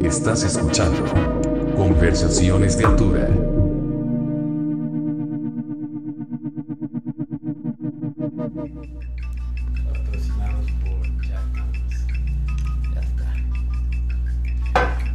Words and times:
Estás 0.00 0.44
escuchando 0.44 1.04
Conversaciones 1.76 2.78
de 2.78 2.84
Altura. 2.84 3.28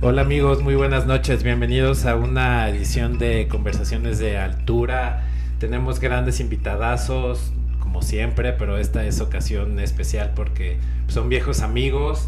Hola 0.01 0.21
amigos, 0.21 0.61
muy 0.61 0.75
buenas 0.75 1.05
noches. 1.05 1.43
Bienvenidos 1.43 2.05
a 2.05 2.15
una 2.15 2.67
edición 2.67 3.19
de 3.19 3.47
Conversaciones 3.47 4.19
de 4.19 4.37
Altura. 4.37 5.23
Tenemos 5.59 6.01
grandes 6.01 6.41
invitadazos, 6.41 7.53
como 7.79 8.01
siempre, 8.01 8.51
pero 8.51 8.77
esta 8.77 9.05
es 9.05 9.21
ocasión 9.21 9.79
especial 9.79 10.33
porque 10.35 10.77
son 11.07 11.29
viejos 11.29 11.61
amigos. 11.61 12.27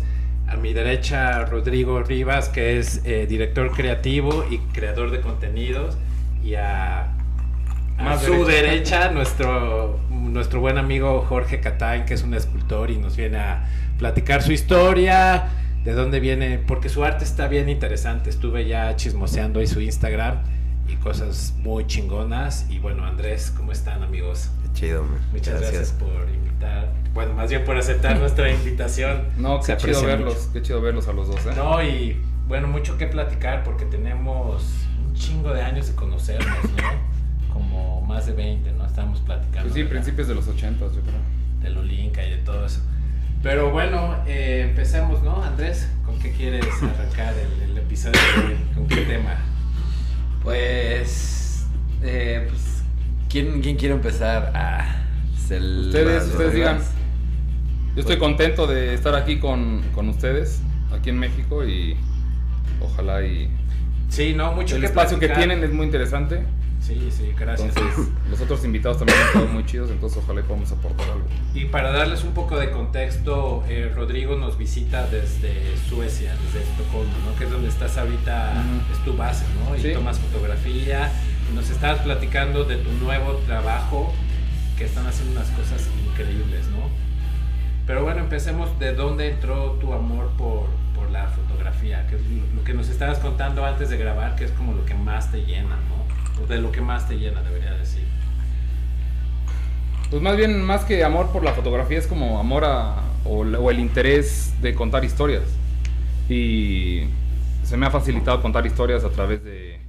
A 0.52 0.58
mi 0.58 0.74
derecha, 0.74 1.46
Rodrigo 1.46 2.04
Rivas, 2.04 2.50
que 2.50 2.78
es 2.78 3.02
eh, 3.06 3.26
director 3.26 3.72
creativo 3.72 4.46
y 4.50 4.58
creador 4.74 5.10
de 5.10 5.22
contenidos. 5.22 5.98
Y 6.44 6.56
a, 6.56 7.04
a 7.98 8.04
Más 8.04 8.22
su 8.22 8.44
derecha. 8.46 8.62
derecha, 8.62 9.12
nuestro, 9.12 10.00
nuestro 10.10 10.60
buen 10.60 10.78
amigo 10.78 11.22
Jorge 11.28 11.62
Catán, 11.62 12.06
que 12.06 12.16
es 12.16 12.24
un 12.24 12.34
escultor 12.34 12.92
y 12.92 12.98
nos 12.98 13.16
viene 13.16 13.38
a 13.38 13.66
platicar 13.98 14.42
su 14.42 14.52
historia, 14.52 15.48
de 15.86 15.94
dónde 15.94 16.20
viene, 16.20 16.60
porque 16.60 16.90
su 16.90 17.04
arte 17.06 17.24
está 17.24 17.48
bien 17.48 17.70
interesante. 17.70 18.30
Estuve 18.30 18.68
ya 18.68 18.94
chismoseando 18.98 19.62
ahí 19.62 19.68
su 19.68 19.80
Instagram 19.80 20.40
y 20.90 20.96
cosas 20.96 21.54
muy 21.60 21.88
chingonas. 21.88 22.66
Y 22.70 22.80
bueno, 22.80 23.06
Andrés, 23.06 23.54
¿cómo 23.56 23.72
están 23.72 24.04
amigos? 24.04 24.50
Chido, 24.74 25.04
man. 25.04 25.20
Muchas 25.32 25.60
gracias, 25.62 25.92
por 25.92 26.28
invitar, 26.30 26.92
bueno, 27.14 27.34
más 27.34 27.50
bien 27.50 27.64
por 27.66 27.78
aceptar 27.78 28.18
nuestra 28.18 28.52
invitación. 28.52 29.24
No, 29.38 29.62
Se 29.62 29.76
qué 29.78 29.84
chido 29.84 30.04
verlos, 30.06 30.36
mucho. 30.36 30.54
qué 30.54 30.62
chido 30.62 30.82
verlos 30.82 31.08
a 31.08 31.14
los 31.14 31.28
dos, 31.28 31.46
¿eh? 31.46 31.52
No, 31.56 31.84
y 31.84 32.20
bueno, 32.48 32.68
mucho 32.68 32.98
que 32.98 33.08
platicar 33.08 33.64
porque 33.64 33.86
tenemos 33.86 34.64
un 35.06 35.14
chingo 35.14 35.54
de 35.54 35.62
años 35.62 35.88
de 35.88 35.96
conocernos, 35.96 36.48
¿no? 36.64 37.54
Como 37.54 38.02
más 38.02 38.26
de 38.28 38.34
20, 38.34 38.72
¿no? 38.74 38.86
Estábamos 38.86 39.20
platicando. 39.20 39.62
Pues 39.64 39.74
sí, 39.74 39.84
la- 39.84 39.90
principios 39.90 40.28
de 40.28 40.36
los 40.36 40.48
ochentas, 40.48 40.94
yo 40.96 41.02
creo. 41.02 41.20
de 41.62 41.70
Lolinka 41.70 42.26
y 42.26 42.32
de 42.32 42.38
todo 42.38 42.66
eso. 42.66 42.80
Pero 43.44 43.72
bueno, 43.72 44.16
eh, 44.28 44.68
empecemos, 44.70 45.22
¿no? 45.24 45.44
Andrés, 45.44 45.90
¿con 46.06 46.18
qué 46.20 46.32
quieres 46.32 46.66
arrancar 46.82 47.34
el, 47.34 47.72
el 47.72 47.78
episodio 47.78 48.20
de 48.38 48.48
hoy? 48.54 48.58
¿Con 48.74 48.88
qué 48.88 49.02
tema? 49.02 49.36
Pues, 50.44 51.66
eh, 52.02 52.48
pues 52.50 52.62
¿quién, 53.32 53.62
¿quién 53.62 53.76
quiere 53.78 53.94
empezar? 53.96 54.52
Ah, 54.56 55.04
pues 55.32 55.52
el- 55.52 55.88
Ustedes, 55.88 56.24
los 56.24 56.32
ustedes 56.32 56.54
digan. 56.54 56.80
Yo 57.96 58.02
estoy 58.02 58.18
contento 58.18 58.68
de 58.68 58.94
estar 58.94 59.16
aquí 59.16 59.40
con, 59.40 59.82
con 59.94 60.08
ustedes, 60.10 60.62
aquí 60.98 61.10
en 61.10 61.20
México, 61.20 61.66
y 61.66 61.96
ojalá 62.82 63.22
y... 63.24 63.50
Sí, 64.10 64.34
no, 64.34 64.54
mucho 64.54 64.76
El 64.76 64.82
que 64.82 64.88
espacio 64.88 65.20
que 65.20 65.28
platicar. 65.28 65.50
tienen 65.50 65.64
es 65.70 65.74
muy 65.76 65.86
interesante, 65.86 66.44
Sí, 66.82 67.10
sí, 67.12 67.32
gracias. 67.38 67.70
entonces 67.78 68.08
los 68.32 68.42
otros 68.42 68.66
invitados 68.66 68.98
también 68.98 69.18
han 69.20 69.28
estado 69.28 69.48
muy 69.48 69.66
chidos, 69.66 69.92
entonces 69.92 70.18
ojalá 70.24 70.40
y 70.40 70.44
podamos 70.44 70.72
aportar 70.72 71.10
algo. 71.12 71.26
Y 71.54 71.66
para 71.66 71.92
darles 71.92 72.24
un 72.24 72.32
poco 72.34 72.58
de 72.58 72.72
contexto, 72.72 73.64
eh, 73.68 73.92
Rodrigo 73.96 74.36
nos 74.38 74.58
visita 74.58 75.06
desde 75.08 75.54
Suecia, 75.90 76.34
desde 76.46 76.64
Estocolmo, 76.70 77.14
¿no? 77.30 77.38
Que 77.38 77.44
es 77.46 77.52
donde 77.52 77.70
estás 77.70 77.98
ahorita, 77.98 78.64
es 78.92 79.00
tu 79.06 79.16
base, 79.16 79.46
¿no? 79.70 79.76
Y 79.76 79.82
Sí. 79.82 79.94
tomas 79.94 80.18
fotografía. 80.18 81.12
Nos 81.54 81.70
estabas 81.70 82.02
platicando 82.02 82.64
de 82.64 82.78
tu 82.78 82.92
nuevo 82.94 83.34
trabajo, 83.46 84.14
que 84.78 84.86
están 84.86 85.06
haciendo 85.06 85.40
unas 85.40 85.50
cosas 85.52 85.90
increíbles, 86.08 86.68
¿no? 86.68 86.90
Pero 87.86 88.04
bueno, 88.04 88.22
empecemos 88.22 88.80
de 88.80 88.94
dónde 88.94 89.30
entró 89.30 89.74
tu 89.74 89.94
amor 89.94 90.30
por, 90.38 90.68
por 90.96 91.12
la 91.12 91.28
fotografía, 91.28 92.08
que 92.08 92.16
es 92.16 92.22
lo, 92.56 92.64
que 92.64 92.74
nos 92.74 92.90
estabas 92.90 93.20
contando 93.20 93.66
antes 93.66 93.90
de 93.90 93.98
grabar, 93.98 94.36
que 94.36 94.46
es 94.46 94.52
como 94.52 94.74
lo 94.74 94.86
que 94.86 94.94
más 94.94 95.32
te 95.32 95.46
llena, 95.46 95.78
¿no? 95.90 96.44
O 96.44 96.48
de 96.48 96.60
lo 96.60 96.72
que 96.72 96.82
más 96.82 97.08
te 97.08 97.18
llena, 97.18 97.42
debería 97.42 97.74
decir. 97.74 98.06
Pues 100.10 100.22
más 100.22 100.38
bien, 100.38 100.62
más 100.62 100.86
que 100.86 101.04
amor 101.04 101.32
por 101.32 101.44
la 101.44 101.54
fotografía, 101.54 101.98
es 101.98 102.08
como 102.08 102.40
amor 102.40 102.64
a, 102.66 103.02
o 103.26 103.72
el 103.72 103.80
interés 103.80 104.54
de 104.62 104.74
contar 104.74 105.04
historias. 105.04 105.44
Y 106.30 107.04
se 107.64 107.78
me 107.78 107.86
ha 107.86 107.92
facilitado 107.92 108.42
contar 108.42 108.66
historias 108.66 109.04
a 109.04 109.10
través 109.10 109.44
de, 109.44 109.80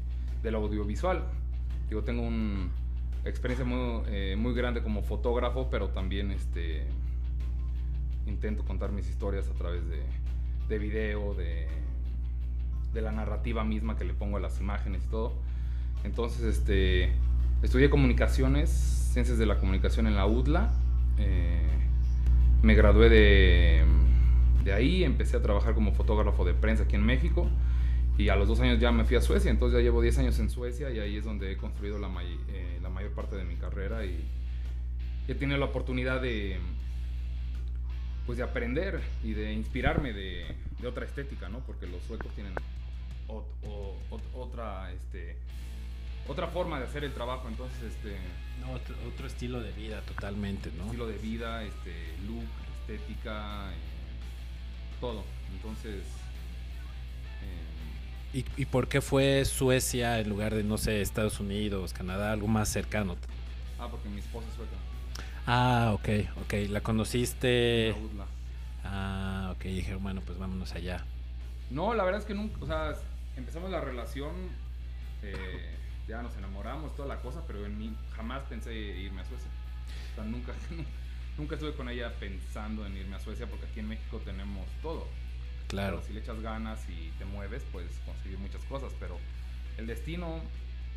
del 0.42 0.54
audiovisual. 0.54 1.22
Digo, 1.92 2.04
tengo 2.04 2.22
una 2.22 2.70
experiencia 3.26 3.66
muy, 3.66 4.02
eh, 4.06 4.34
muy 4.38 4.54
grande 4.54 4.82
como 4.82 5.02
fotógrafo, 5.02 5.68
pero 5.70 5.90
también 5.90 6.30
este, 6.30 6.86
intento 8.26 8.64
contar 8.64 8.92
mis 8.92 9.10
historias 9.10 9.46
a 9.50 9.52
través 9.52 9.86
de, 9.90 10.00
de 10.70 10.78
video, 10.78 11.34
de, 11.34 11.68
de 12.94 13.02
la 13.02 13.12
narrativa 13.12 13.62
misma 13.62 13.98
que 13.98 14.04
le 14.04 14.14
pongo 14.14 14.38
a 14.38 14.40
las 14.40 14.58
imágenes 14.58 15.04
y 15.04 15.10
todo. 15.10 15.34
Entonces, 16.02 16.44
este, 16.44 17.12
estudié 17.62 17.90
comunicaciones, 17.90 18.70
ciencias 18.70 19.36
de 19.36 19.44
la 19.44 19.58
comunicación 19.58 20.06
en 20.06 20.16
la 20.16 20.24
UDLA. 20.26 20.72
eh, 21.18 21.60
me 22.62 22.74
gradué 22.74 23.10
de, 23.10 23.84
de 24.64 24.72
ahí, 24.72 25.04
empecé 25.04 25.36
a 25.36 25.42
trabajar 25.42 25.74
como 25.74 25.92
fotógrafo 25.92 26.46
de 26.46 26.54
prensa 26.54 26.84
aquí 26.84 26.96
en 26.96 27.04
México. 27.04 27.50
Y 28.18 28.28
a 28.28 28.36
los 28.36 28.46
dos 28.46 28.60
años 28.60 28.78
ya 28.78 28.92
me 28.92 29.04
fui 29.04 29.16
a 29.16 29.20
Suecia, 29.22 29.50
entonces 29.50 29.78
ya 29.78 29.82
llevo 29.82 30.02
10 30.02 30.18
años 30.18 30.38
en 30.38 30.50
Suecia 30.50 30.90
y 30.90 30.98
ahí 30.98 31.16
es 31.16 31.24
donde 31.24 31.50
he 31.52 31.56
construido 31.56 31.98
la, 31.98 32.08
may- 32.08 32.38
eh, 32.50 32.78
la 32.82 32.88
mayor 32.90 33.12
parte 33.12 33.36
de 33.36 33.44
mi 33.44 33.56
carrera 33.56 34.04
y 34.04 34.22
he 35.28 35.34
tenido 35.34 35.58
la 35.58 35.64
oportunidad 35.66 36.20
de, 36.20 36.58
pues 38.26 38.38
de 38.38 38.44
aprender 38.44 39.00
y 39.24 39.32
de 39.32 39.52
inspirarme 39.52 40.12
de, 40.12 40.54
de 40.80 40.86
otra 40.86 41.06
estética, 41.06 41.48
¿no? 41.48 41.60
Porque 41.60 41.86
los 41.86 42.02
suecos 42.04 42.32
tienen 42.34 42.54
ot- 43.28 43.44
o- 43.66 43.96
ot- 44.10 44.34
otra, 44.34 44.92
este, 44.92 45.36
otra 46.28 46.48
forma 46.48 46.78
de 46.78 46.84
hacer 46.86 47.04
el 47.04 47.12
trabajo, 47.14 47.48
entonces, 47.48 47.82
este, 47.82 48.16
No, 48.60 48.72
otro, 48.72 48.94
otro 49.12 49.26
estilo 49.26 49.60
de 49.60 49.72
vida 49.72 50.00
totalmente, 50.02 50.70
¿no? 50.76 50.84
estilo 50.84 51.06
de 51.08 51.18
vida, 51.18 51.64
este, 51.64 51.92
look, 52.28 52.44
estética, 52.82 53.72
eh, 53.72 53.76
todo. 55.00 55.24
Entonces, 55.56 56.04
¿Y, 58.32 58.44
¿Y 58.56 58.64
por 58.66 58.88
qué 58.88 59.00
fue 59.00 59.44
Suecia 59.44 60.18
en 60.20 60.28
lugar 60.28 60.54
de, 60.54 60.64
no 60.64 60.78
sé, 60.78 61.02
Estados 61.02 61.38
Unidos, 61.40 61.92
Canadá, 61.92 62.32
algo 62.32 62.46
más 62.48 62.68
cercano? 62.68 63.16
ah, 63.78 63.88
porque 63.90 64.08
mi 64.08 64.20
esposa 64.20 64.46
es 64.48 64.54
sueca, 64.54 64.72
Ah, 65.46 65.90
ok, 65.94 66.08
ok. 66.42 66.54
¿La 66.70 66.80
conociste? 66.82 67.94
la. 68.16 68.26
Ah, 68.84 69.52
ok. 69.54 69.64
Dije, 69.64 69.94
bueno, 69.96 70.20
pues 70.24 70.38
vámonos 70.38 70.72
allá. 70.72 71.04
No, 71.70 71.94
la 71.94 72.04
verdad 72.04 72.20
es 72.20 72.26
que 72.26 72.34
nunca, 72.34 72.58
o 72.60 72.66
sea, 72.66 72.94
empezamos 73.36 73.70
la 73.70 73.80
relación, 73.80 74.30
eh, 75.22 75.74
ya 76.08 76.22
nos 76.22 76.36
enamoramos, 76.36 76.94
toda 76.96 77.08
la 77.08 77.20
cosa, 77.20 77.42
pero 77.46 77.64
en 77.66 77.76
mí 77.78 77.92
jamás 78.16 78.42
pensé 78.48 78.72
irme 78.74 79.22
a 79.22 79.24
Suecia. 79.24 79.48
O 80.12 80.14
sea, 80.14 80.24
nunca, 80.24 80.52
nunca 81.38 81.54
estuve 81.56 81.74
con 81.74 81.88
ella 81.88 82.12
pensando 82.20 82.86
en 82.86 82.96
irme 82.96 83.16
a 83.16 83.20
Suecia 83.20 83.46
porque 83.46 83.66
aquí 83.66 83.80
en 83.80 83.88
México 83.88 84.20
tenemos 84.24 84.66
todo. 84.80 85.06
Claro. 85.68 85.96
Pero 85.96 86.06
si 86.08 86.12
le 86.12 86.20
echas 86.20 86.40
ganas 86.40 86.80
y 86.88 87.10
te 87.18 87.24
mueves, 87.24 87.62
puedes 87.72 87.92
conseguir 88.06 88.38
muchas 88.38 88.62
cosas, 88.64 88.92
pero 89.00 89.18
el 89.78 89.86
destino, 89.86 90.40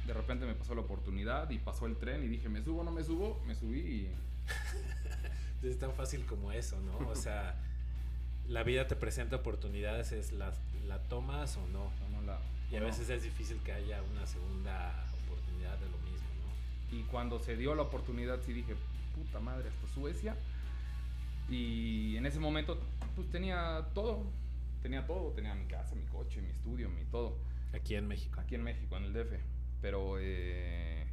de 0.05 0.13
repente 0.13 0.45
me 0.45 0.53
pasó 0.53 0.75
la 0.75 0.81
oportunidad 0.81 1.49
y 1.49 1.57
pasó 1.59 1.85
el 1.85 1.95
tren 1.97 2.23
y 2.23 2.27
dije, 2.27 2.49
¿me 2.49 2.61
subo 2.63 2.81
o 2.81 2.83
no 2.83 2.91
me 2.91 3.03
subo? 3.03 3.41
Me 3.47 3.55
subí 3.55 3.79
y... 3.79 4.11
Es 5.63 5.79
tan 5.79 5.93
fácil 5.93 6.25
como 6.27 6.51
eso, 6.51 6.79
¿no? 6.81 7.07
O 7.09 7.15
sea, 7.15 7.55
la 8.47 8.61
vida 8.61 8.85
te 8.85 8.95
presenta 8.95 9.37
oportunidades, 9.37 10.11
es 10.11 10.31
la, 10.31 10.53
la 10.85 10.99
tomas 10.99 11.57
o 11.57 11.65
no. 11.69 11.91
no, 12.01 12.09
no 12.09 12.21
la- 12.21 12.39
Y 12.71 12.75
a 12.75 12.81
no. 12.81 12.85
veces 12.85 13.09
es 13.09 13.23
difícil 13.23 13.57
que 13.63 13.71
haya 13.71 13.99
una 14.03 14.27
segunda 14.27 15.05
oportunidad 15.25 15.75
de 15.79 15.89
lo 15.89 15.97
mismo, 15.99 16.27
¿no? 16.91 16.95
Y 16.95 17.01
cuando 17.05 17.39
se 17.39 17.57
dio 17.57 17.73
la 17.73 17.81
oportunidad, 17.81 18.41
sí 18.45 18.53
dije, 18.53 18.75
puta 19.15 19.39
madre, 19.39 19.69
hasta 19.69 19.87
Suecia. 19.95 20.35
Y 21.49 22.15
en 22.17 22.25
ese 22.27 22.39
momento, 22.39 22.77
pues 23.15 23.27
tenía 23.31 23.87
todo. 23.95 24.23
Tenía 24.85 25.07
todo. 25.07 25.31
Tenía 25.31 25.55
mi 25.55 25.65
casa, 25.65 25.95
mi 25.95 26.05
coche, 26.05 26.43
mi 26.43 26.51
estudio, 26.51 26.91
mi 26.91 27.05
todo. 27.05 27.39
Aquí 27.73 27.95
en 27.95 28.07
México. 28.07 28.39
Aquí 28.39 28.53
en 28.53 28.61
México, 28.61 28.95
en 28.95 29.05
el 29.05 29.13
DF. 29.13 29.33
Pero, 29.81 30.17
eh, 30.19 31.07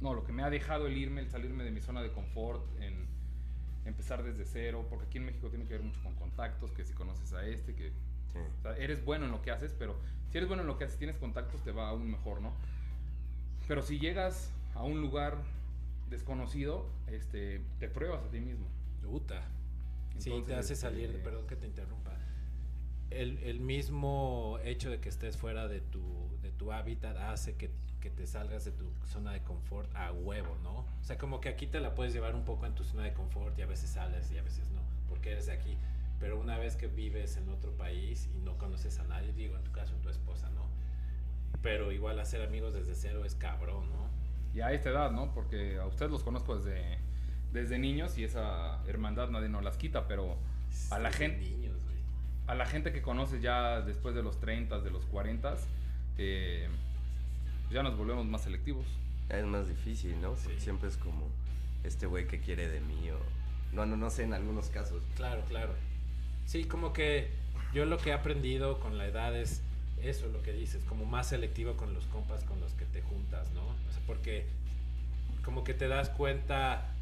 no, 0.00 0.14
lo 0.14 0.22
que 0.22 0.30
me 0.30 0.44
ha 0.44 0.48
dejado 0.48 0.86
el 0.86 0.96
irme, 0.96 1.22
el 1.22 1.28
salirme 1.28 1.64
de 1.64 1.72
mi 1.72 1.80
zona 1.80 2.00
de 2.00 2.12
confort, 2.12 2.64
en 2.80 3.08
empezar 3.84 4.22
desde 4.22 4.44
cero, 4.44 4.86
porque 4.88 5.06
aquí 5.06 5.18
en 5.18 5.24
México 5.24 5.48
tiene 5.48 5.64
que 5.64 5.72
ver 5.72 5.82
mucho 5.82 6.00
con 6.00 6.14
contactos, 6.14 6.70
que 6.70 6.84
si 6.84 6.94
conoces 6.94 7.32
a 7.32 7.44
este, 7.44 7.74
que 7.74 7.90
Sí. 8.32 8.38
o 8.38 8.62
sea, 8.62 8.76
eres 8.76 9.04
bueno 9.04 9.24
en 9.24 9.32
lo 9.32 9.42
que 9.42 9.50
haces, 9.50 9.74
pero 9.76 9.96
si 10.30 10.36
eres 10.38 10.46
bueno 10.46 10.60
en 10.62 10.68
lo 10.68 10.78
que 10.78 10.84
haces, 10.84 10.98
tienes 10.98 11.16
contactos, 11.16 11.64
te 11.64 11.72
va 11.72 11.88
aún 11.88 12.08
mejor, 12.08 12.40
¿no? 12.40 12.52
Pero 13.66 13.82
si 13.82 13.98
llegas 13.98 14.52
a 14.76 14.84
un 14.84 15.00
lugar 15.00 15.42
desconocido, 16.10 16.86
este, 17.08 17.60
te 17.80 17.88
pruebas 17.88 18.22
a 18.22 18.30
ti 18.30 18.38
mismo. 18.38 18.68
Puta. 19.02 19.42
Sí, 20.18 20.42
te 20.46 20.54
hace 20.54 20.74
salir, 20.74 21.10
este, 21.10 21.18
perdón 21.18 21.46
que 21.46 21.56
te 21.56 21.66
interrumpa. 21.66 22.12
El, 23.10 23.38
el 23.38 23.60
mismo 23.60 24.58
hecho 24.64 24.90
de 24.90 25.00
que 25.00 25.08
estés 25.08 25.36
fuera 25.36 25.68
de 25.68 25.80
tu, 25.80 26.02
de 26.42 26.50
tu 26.52 26.72
hábitat 26.72 27.16
hace 27.16 27.56
que, 27.56 27.70
que 28.00 28.10
te 28.10 28.26
salgas 28.26 28.64
de 28.64 28.72
tu 28.72 28.90
zona 29.06 29.32
de 29.32 29.42
confort 29.42 29.94
a 29.94 30.12
huevo, 30.12 30.56
¿no? 30.62 30.78
O 30.80 31.04
sea, 31.04 31.16
como 31.18 31.40
que 31.40 31.48
aquí 31.48 31.66
te 31.66 31.80
la 31.80 31.94
puedes 31.94 32.12
llevar 32.12 32.34
un 32.34 32.44
poco 32.44 32.66
en 32.66 32.74
tu 32.74 32.84
zona 32.84 33.04
de 33.04 33.12
confort 33.14 33.58
y 33.58 33.62
a 33.62 33.66
veces 33.66 33.90
sales 33.90 34.30
y 34.32 34.38
a 34.38 34.42
veces 34.42 34.70
no, 34.72 34.82
porque 35.08 35.32
eres 35.32 35.46
de 35.46 35.52
aquí. 35.52 35.76
pero 36.20 36.38
una 36.38 36.58
vez 36.58 36.76
que 36.76 36.88
vives 36.88 37.36
en 37.36 37.48
otro 37.48 37.72
país 37.76 38.28
y 38.34 38.40
no 38.40 38.58
conoces 38.58 38.98
a 38.98 39.04
nadie, 39.04 39.32
digo, 39.32 39.56
en 39.56 39.64
tu 39.64 39.72
caso, 39.72 39.94
tu 40.02 40.08
esposa, 40.08 40.50
¿no? 40.50 40.66
Pero 41.62 41.92
igual 41.92 42.18
hacer 42.20 42.42
amigos 42.42 42.74
desde 42.74 42.94
cero 42.94 43.24
es 43.24 43.34
cabrón, 43.34 43.88
¿no? 43.90 44.08
Y 44.54 44.60
a 44.60 44.72
esta 44.72 44.90
edad, 44.90 45.10
¿no? 45.12 45.32
Porque 45.32 45.78
a 45.78 45.86
ustedes 45.86 46.10
los 46.10 46.22
conozco 46.24 46.56
desde, 46.56 46.98
desde 47.52 47.78
niños 47.78 48.18
y 48.18 48.24
esa 48.24 48.82
hermandad 48.86 49.30
nadie 49.30 49.48
nos 49.48 49.62
las 49.62 49.76
quita, 49.76 50.06
pero 50.06 50.36
a 50.90 50.98
la 50.98 51.10
gente 51.10 51.40
Niños, 51.40 51.76
a 52.46 52.54
la 52.54 52.66
gente 52.66 52.92
que 52.92 53.02
conoces 53.02 53.42
ya 53.42 53.80
después 53.82 54.14
de 54.14 54.22
los 54.22 54.40
30, 54.40 54.80
de 54.80 54.90
los 54.90 55.04
40, 55.06 55.54
eh, 56.16 56.68
ya 57.70 57.82
nos 57.82 57.96
volvemos 57.96 58.24
más 58.26 58.42
selectivos. 58.42 58.86
Es 59.28 59.44
más 59.44 59.68
difícil, 59.68 60.18
¿no? 60.20 60.34
Sí. 60.36 60.48
siempre 60.58 60.88
es 60.88 60.96
como 60.96 61.28
este 61.84 62.06
güey 62.06 62.26
que 62.26 62.40
quiere 62.40 62.68
de 62.68 62.80
mí 62.80 63.10
o... 63.10 63.18
No, 63.74 63.84
no, 63.84 63.98
no 63.98 64.08
sé, 64.08 64.22
en 64.22 64.32
algunos 64.32 64.68
casos. 64.68 65.02
Claro, 65.14 65.42
claro. 65.46 65.74
Sí, 66.46 66.64
como 66.64 66.94
que 66.94 67.28
yo 67.74 67.84
lo 67.84 67.98
que 67.98 68.10
he 68.10 68.12
aprendido 68.14 68.80
con 68.80 68.96
la 68.96 69.06
edad 69.06 69.36
es 69.36 69.60
eso, 70.02 70.28
lo 70.28 70.42
que 70.42 70.52
dices, 70.52 70.82
como 70.84 71.04
más 71.04 71.28
selectivo 71.28 71.76
con 71.76 71.92
los 71.92 72.06
compas 72.06 72.44
con 72.44 72.60
los 72.60 72.72
que 72.72 72.86
te 72.86 73.02
juntas, 73.02 73.50
¿no? 73.52 73.60
O 73.60 73.92
sea, 73.92 74.02
porque 74.06 74.46
como 75.44 75.64
que 75.64 75.74
te 75.74 75.88
das 75.88 76.08
cuenta, 76.08 76.94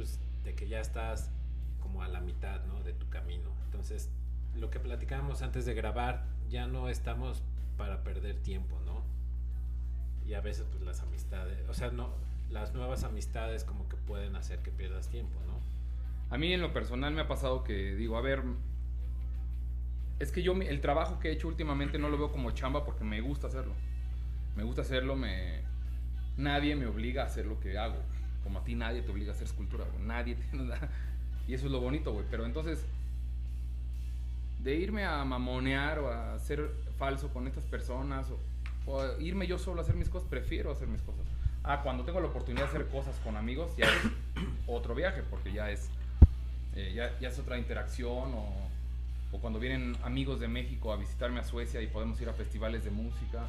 pues, 0.00 0.18
de 0.44 0.54
que 0.54 0.66
ya 0.66 0.80
estás 0.80 1.30
como 1.78 2.02
a 2.02 2.08
la 2.08 2.20
mitad, 2.20 2.64
¿no? 2.64 2.82
De 2.82 2.94
tu 2.94 3.10
camino. 3.10 3.50
Entonces, 3.66 4.08
lo 4.54 4.70
que 4.70 4.80
platicábamos 4.80 5.42
antes 5.42 5.66
de 5.66 5.74
grabar, 5.74 6.24
ya 6.48 6.66
no 6.66 6.88
estamos 6.88 7.42
para 7.76 8.02
perder 8.02 8.36
tiempo, 8.36 8.80
¿no? 8.86 9.02
Y 10.26 10.32
a 10.32 10.40
veces, 10.40 10.64
pues, 10.70 10.82
las 10.84 11.02
amistades, 11.02 11.68
o 11.68 11.74
sea, 11.74 11.90
no, 11.90 12.08
las 12.48 12.72
nuevas 12.72 13.04
amistades 13.04 13.64
como 13.64 13.90
que 13.90 13.96
pueden 13.98 14.36
hacer 14.36 14.60
que 14.60 14.70
pierdas 14.70 15.10
tiempo, 15.10 15.38
¿no? 15.46 15.60
A 16.34 16.38
mí 16.38 16.50
en 16.50 16.62
lo 16.62 16.72
personal 16.72 17.12
me 17.12 17.20
ha 17.20 17.28
pasado 17.28 17.62
que 17.62 17.94
digo, 17.94 18.16
a 18.16 18.22
ver, 18.22 18.42
es 20.18 20.32
que 20.32 20.42
yo 20.42 20.54
el 20.54 20.80
trabajo 20.80 21.18
que 21.18 21.28
he 21.28 21.32
hecho 21.32 21.46
últimamente 21.46 21.98
no 21.98 22.08
lo 22.08 22.16
veo 22.16 22.32
como 22.32 22.52
chamba 22.52 22.86
porque 22.86 23.04
me 23.04 23.20
gusta 23.20 23.48
hacerlo. 23.48 23.74
Me 24.56 24.62
gusta 24.62 24.80
hacerlo, 24.80 25.14
me 25.14 25.60
nadie 26.38 26.74
me 26.74 26.86
obliga 26.86 27.24
a 27.24 27.26
hacer 27.26 27.44
lo 27.44 27.60
que 27.60 27.76
hago. 27.76 28.02
Como 28.42 28.58
a 28.58 28.64
ti 28.64 28.74
nadie 28.74 29.02
te 29.02 29.10
obliga 29.10 29.32
a 29.32 29.34
hacer 29.34 29.46
escultura, 29.46 29.84
güey. 29.92 30.04
Nadie 30.04 30.34
te 30.50 30.56
Y 31.48 31.54
eso 31.54 31.66
es 31.66 31.72
lo 31.72 31.80
bonito, 31.80 32.12
güey. 32.12 32.26
Pero 32.30 32.46
entonces 32.46 32.84
de 34.58 34.74
irme 34.74 35.04
a 35.04 35.24
mamonear 35.24 35.98
o 36.00 36.08
a 36.10 36.38
ser 36.38 36.70
falso 36.98 37.28
con 37.28 37.46
estas 37.46 37.64
personas 37.64 38.26
o, 38.30 38.38
irme 39.20 39.46
yo 39.46 39.58
solo 39.58 39.80
a 39.80 39.84
hacer 39.84 39.94
mis 39.94 40.08
cosas, 40.08 40.28
prefiero 40.28 40.72
hacer 40.72 40.88
mis 40.88 41.00
cosas. 41.02 41.24
Ah, 41.62 41.80
cuando 41.82 42.04
tengo 42.04 42.20
la 42.20 42.26
oportunidad 42.26 42.64
de 42.64 42.68
hacer 42.70 42.88
cosas 42.88 43.14
con 43.22 43.36
amigos, 43.36 43.70
ya 43.76 43.86
es 43.86 44.02
otro 44.66 44.94
viaje, 44.94 45.22
porque 45.30 45.52
ya 45.52 45.70
es, 45.70 45.90
eh, 46.74 46.92
ya 46.94 47.28
es 47.28 47.38
otra 47.38 47.56
interacción 47.56 48.34
o, 48.34 48.70
o 49.32 49.38
cuando 49.38 49.58
vienen 49.58 49.96
amigos 50.02 50.40
de 50.40 50.48
México 50.48 50.92
a 50.92 50.96
visitarme 50.96 51.40
a 51.40 51.44
Suecia 51.44 51.80
y 51.80 51.86
podemos 51.86 52.20
ir 52.20 52.28
a 52.28 52.32
festivales 52.32 52.84
de 52.84 52.90
música. 52.90 53.46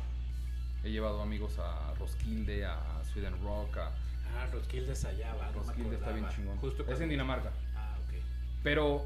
He 0.83 0.91
llevado 0.91 1.21
amigos 1.21 1.57
a 1.59 1.93
Roskilde, 1.95 2.65
a 2.65 3.01
Sweden 3.11 3.33
Rock, 3.43 3.77
a 3.77 3.91
Ah, 4.35 4.47
Roskilde 4.51 4.93
es 4.93 5.05
allá, 5.05 5.33
va. 5.35 5.51
no 5.51 5.59
Roskilde 5.59 5.95
está 5.95 6.11
bien 6.11 6.27
chingón. 6.29 6.57
Justo 6.57 6.85
es 6.87 6.99
en 7.01 7.09
Dinamarca. 7.09 7.51
Ah, 7.75 7.95
ok. 7.99 8.15
Pero 8.63 9.03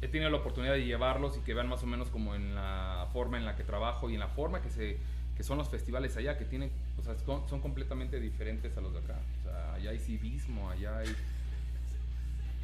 he 0.00 0.08
tenido 0.08 0.30
la 0.30 0.38
oportunidad 0.38 0.74
de 0.74 0.84
llevarlos 0.84 1.36
y 1.36 1.40
que 1.40 1.54
vean 1.54 1.68
más 1.68 1.82
o 1.82 1.86
menos 1.86 2.08
como 2.10 2.34
en 2.34 2.54
la 2.54 3.08
forma 3.12 3.38
en 3.38 3.44
la 3.44 3.56
que 3.56 3.64
trabajo 3.64 4.10
y 4.10 4.14
en 4.14 4.20
la 4.20 4.28
forma 4.28 4.60
que 4.60 4.70
se 4.70 4.98
que 5.36 5.42
son 5.42 5.58
los 5.58 5.68
festivales 5.68 6.16
allá, 6.16 6.38
que 6.38 6.44
tienen, 6.44 6.70
o 6.98 7.02
sea, 7.02 7.16
son, 7.18 7.48
son 7.48 7.60
completamente 7.60 8.20
diferentes 8.20 8.76
a 8.76 8.80
los 8.80 8.92
de 8.92 9.00
acá. 9.00 9.18
O 9.40 9.42
sea, 9.42 9.74
allá 9.74 9.90
hay 9.90 9.98
civismo, 9.98 10.70
allá 10.70 10.98
hay... 10.98 11.14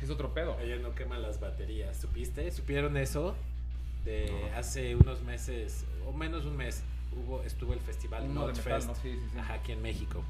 Es 0.01 0.09
otro 0.09 0.33
pedo. 0.33 0.56
Allá 0.56 0.77
no 0.77 0.95
queman 0.95 1.21
las 1.21 1.41
baterías. 1.41 1.97
¿Supiste? 1.97 2.51
¿Supieron 2.51 2.97
eso? 2.97 3.35
De 4.05 4.51
hace 4.56 4.95
unos 4.95 5.21
meses, 5.23 5.85
o 6.06 6.13
menos 6.13 6.47
un 6.47 6.56
mes, 6.56 6.83
hubo, 7.13 7.43
estuvo 7.43 7.75
el 7.75 7.81
festival 7.81 8.23
Uno 8.23 8.47
de 8.47 8.55
metal, 8.55 8.73
Notfest, 8.73 8.89
¿no? 8.89 8.95
Sí, 8.95 9.19
sí, 9.21 9.29
sí. 9.33 9.39
ajá, 9.39 9.55
aquí 9.55 9.73
en 9.73 9.83
México. 9.83 10.23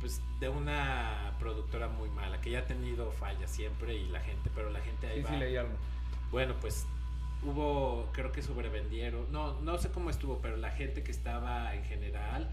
Pues 0.00 0.20
de 0.40 0.48
una 0.48 1.34
productora 1.40 1.88
muy 1.88 2.08
mala, 2.10 2.40
que 2.40 2.50
ya 2.50 2.60
ha 2.60 2.66
tenido 2.66 3.10
fallas 3.12 3.50
siempre 3.50 3.96
y 3.96 4.08
la 4.08 4.20
gente, 4.20 4.50
pero 4.54 4.70
la 4.70 4.80
gente 4.80 5.06
ahí 5.08 5.16
Sí, 5.18 5.22
va. 5.24 5.30
sí, 5.30 5.36
leí 5.36 5.56
algo. 5.56 5.74
Bueno, 6.30 6.54
pues 6.60 6.86
hubo, 7.42 8.08
creo 8.12 8.30
que 8.32 8.42
sobrevendieron, 8.42 9.30
no, 9.32 9.60
no 9.60 9.78
sé 9.78 9.90
cómo 9.90 10.10
estuvo, 10.10 10.38
pero 10.40 10.56
la 10.56 10.70
gente 10.70 11.02
que 11.02 11.10
estaba 11.10 11.74
en 11.74 11.84
general 11.84 12.48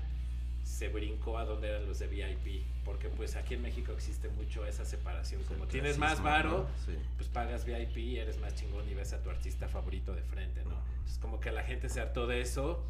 se 0.64 0.90
brincó 0.90 1.38
a 1.38 1.46
donde 1.46 1.70
eran 1.70 1.86
los 1.86 2.00
de 2.00 2.08
VIP, 2.08 2.64
porque 2.84 3.10
pues 3.10 3.36
aquí 3.36 3.54
en 3.54 3.62
México 3.62 3.92
existe 3.92 4.30
mucho 4.30 4.66
esa 4.66 4.84
separación, 4.84 5.44
como 5.44 5.66
El 5.66 5.70
tienes 5.70 6.00
más 6.00 6.24
varo, 6.24 6.50
¿no? 6.50 6.66
Sí. 6.86 6.98
pues 7.18 7.30
pagas 7.30 7.66
VIP, 7.66 8.18
eres 8.18 8.40
más 8.40 8.56
chingón 8.56 8.90
y 8.90 8.96
ves 8.96 9.14
a 9.14 9.22
tu 9.22 9.30
artista 9.30 9.68
favorito 9.68 10.16
de 10.16 10.24
frente, 10.24 10.64
¿no? 10.64 10.72
Entonces 10.96 11.20
como 11.20 11.40
que 11.40 11.52
la 11.52 11.62
gente 11.64 11.90
se 11.90 12.02
hartó 12.02 12.26
de 12.26 12.42
eso, 12.42 12.84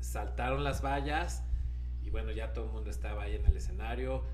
saltaron 0.00 0.64
las 0.64 0.82
vallas 0.84 1.44
y 2.04 2.10
bueno, 2.10 2.30
ya 2.32 2.52
todo 2.52 2.66
el 2.66 2.72
mundo 2.72 2.90
estaba 2.90 3.24
ahí 3.24 3.34
en 3.34 3.46
el 3.46 3.56
escenario. 3.56 4.24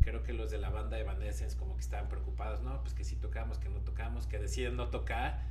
Creo 0.00 0.22
que 0.22 0.32
los 0.32 0.50
de 0.50 0.58
la 0.58 0.70
banda 0.70 0.98
Evanescence 0.98 1.56
como 1.56 1.76
que 1.76 1.82
estaban 1.82 2.08
preocupados, 2.08 2.60
¿no? 2.62 2.80
Pues 2.82 2.94
que 2.94 3.04
sí 3.04 3.16
tocamos, 3.16 3.58
que 3.58 3.68
no 3.68 3.80
tocamos, 3.80 4.26
que 4.26 4.38
deciden 4.38 4.76
no 4.76 4.88
tocar 4.88 5.42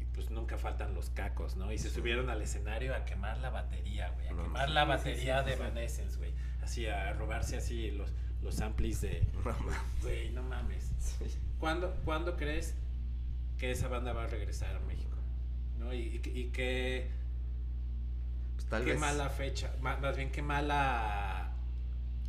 y 0.00 0.04
pues 0.06 0.30
nunca 0.30 0.56
faltan 0.56 0.94
los 0.94 1.10
cacos, 1.10 1.56
¿no? 1.56 1.70
Y 1.72 1.78
se 1.78 1.90
subieron 1.90 2.30
al 2.30 2.40
escenario 2.40 2.94
a 2.94 3.04
quemar 3.04 3.38
la 3.38 3.50
batería, 3.50 4.10
güey, 4.10 4.28
a 4.28 4.32
No, 4.32 4.42
quemar 4.44 4.68
sí, 4.68 4.74
la 4.74 4.84
batería 4.84 5.42
sí, 5.42 5.50
de 5.50 5.56
sí. 5.56 5.62
Evanescence, 5.62 6.16
güey. 6.16 6.32
Así 6.62 6.86
a 6.86 7.12
robarse 7.12 7.56
así 7.56 7.90
los, 7.90 8.12
los 8.42 8.60
amplis 8.60 9.02
de... 9.02 9.26
Güey, 10.02 10.30
no 10.30 10.42
mames. 10.42 10.92
¿Cuándo, 11.58 11.94
¿Cuándo 12.04 12.36
crees 12.36 12.74
que 13.58 13.70
esa 13.70 13.88
banda 13.88 14.14
va 14.14 14.24
a 14.24 14.26
regresar 14.28 14.76
a 14.76 14.80
México? 14.80 15.16
¿No? 15.78 15.92
Y, 15.92 16.22
y, 16.24 16.38
y 16.38 16.44
qué, 16.52 17.10
Pues 18.60 18.68
tal 18.68 18.84
qué 18.84 18.90
vez... 18.92 19.00
mala 19.00 19.30
fecha, 19.30 19.72
más 19.80 20.14
bien 20.16 20.30
qué 20.30 20.42
mala 20.42 21.50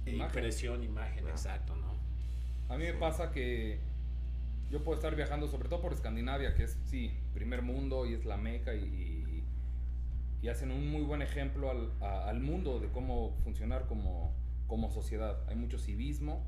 Imagen. 0.06 0.22
impresión, 0.22 0.82
imagen, 0.82 1.26
Ah. 1.28 1.32
exacto, 1.32 1.76
¿no? 1.76 1.92
A 2.74 2.78
mí 2.78 2.86
me 2.86 2.94
pasa 2.94 3.32
que 3.32 3.80
yo 4.72 4.82
puedo 4.82 4.96
estar 4.98 5.14
viajando, 5.14 5.50
sobre 5.50 5.68
todo 5.68 5.82
por 5.82 5.92
Escandinavia, 5.92 6.54
que 6.56 6.64
es, 6.64 6.78
sí, 6.86 7.12
primer 7.34 7.64
mundo 7.64 8.06
y 8.06 8.14
es 8.14 8.24
la 8.24 8.38
meca 8.38 8.74
y, 8.74 9.44
y 10.42 10.48
hacen 10.48 10.72
un 10.72 10.90
muy 10.90 11.02
buen 11.02 11.22
ejemplo 11.22 11.70
al, 11.70 11.92
a- 12.00 12.30
al 12.30 12.40
mundo 12.40 12.80
de 12.80 12.88
cómo 12.88 13.36
funcionar 13.44 13.88
como, 13.88 14.32
como 14.68 14.90
sociedad. 14.90 15.38
Hay 15.50 15.58
mucho 15.58 15.78
civismo 15.80 16.42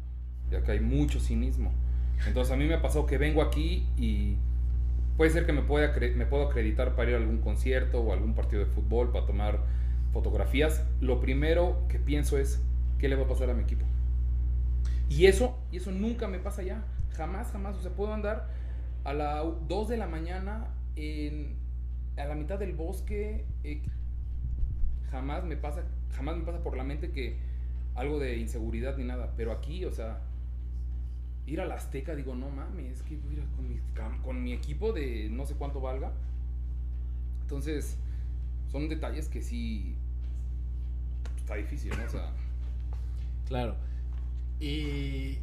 y 0.49 0.55
acá 0.55 0.71
hay 0.71 0.79
mucho 0.79 1.19
cinismo. 1.19 1.73
Entonces 2.25 2.53
a 2.53 2.55
mí 2.55 2.63
me 2.65 2.75
ha 2.75 2.81
pasado 2.81 3.05
que 3.05 3.17
vengo 3.17 3.41
aquí 3.41 3.85
y 3.97 4.37
puede 5.17 5.29
ser 5.31 5.45
que 5.45 5.51
me, 5.51 5.61
pueda 5.61 5.93
me 6.15 6.25
puedo 6.25 6.47
acreditar 6.47 6.95
para 6.95 7.09
ir 7.09 7.15
a 7.17 7.19
algún 7.19 7.39
concierto 7.39 7.99
o 7.99 8.13
algún 8.13 8.33
partido 8.33 8.63
de 8.63 8.71
fútbol, 8.71 9.11
para 9.11 9.25
tomar 9.25 9.59
fotografías. 10.13 10.85
Lo 11.01 11.19
primero 11.19 11.85
que 11.89 11.99
pienso 11.99 12.37
es, 12.37 12.61
¿qué 12.99 13.09
le 13.09 13.15
va 13.15 13.23
a 13.23 13.27
pasar 13.27 13.49
a 13.49 13.53
mi 13.53 13.63
equipo? 13.63 13.85
Y 15.09 15.25
eso, 15.25 15.57
y 15.71 15.77
eso 15.77 15.91
nunca 15.91 16.27
me 16.27 16.39
pasa 16.39 16.63
ya. 16.63 16.85
Jamás, 17.17 17.51
jamás. 17.51 17.75
O 17.77 17.81
sea, 17.81 17.91
puedo 17.91 18.13
andar 18.13 18.47
a 19.03 19.13
las 19.13 19.43
2 19.67 19.89
de 19.89 19.97
la 19.97 20.07
mañana 20.07 20.67
en, 20.95 21.55
a 22.17 22.25
la 22.25 22.35
mitad 22.35 22.59
del 22.59 22.73
bosque. 22.73 23.45
eh, 23.63 23.81
jamás 25.11 25.43
me 25.43 25.55
pasa, 25.57 25.83
jamás 26.15 26.37
me 26.37 26.43
pasa 26.43 26.63
por 26.63 26.75
la 26.75 26.83
mente 26.83 27.11
que 27.11 27.37
algo 27.95 28.19
de 28.19 28.37
inseguridad 28.37 28.97
ni 28.97 29.03
nada. 29.03 29.33
Pero 29.37 29.51
aquí, 29.51 29.85
o 29.85 29.91
sea, 29.91 30.21
ir 31.45 31.61
a 31.61 31.65
la 31.65 31.75
Azteca, 31.75 32.15
digo, 32.15 32.35
no 32.35 32.49
mames, 32.49 32.99
es 32.99 33.03
que 33.03 33.17
voy 33.17 33.35
a 33.35 33.39
ir 33.39 33.45
con 33.55 33.69
mi, 33.69 33.79
con 34.23 34.43
mi 34.43 34.53
equipo 34.53 34.93
de 34.93 35.29
no 35.31 35.45
sé 35.45 35.55
cuánto 35.55 35.81
valga. 35.81 36.13
Entonces, 37.41 37.97
son 38.71 38.89
detalles 38.89 39.29
que 39.29 39.41
sí 39.41 39.95
está 41.43 41.55
difícil, 41.55 41.91
¿no? 41.97 42.05
O 42.05 42.09
sea, 42.09 42.31
Claro. 43.47 43.75
Y 44.59 45.37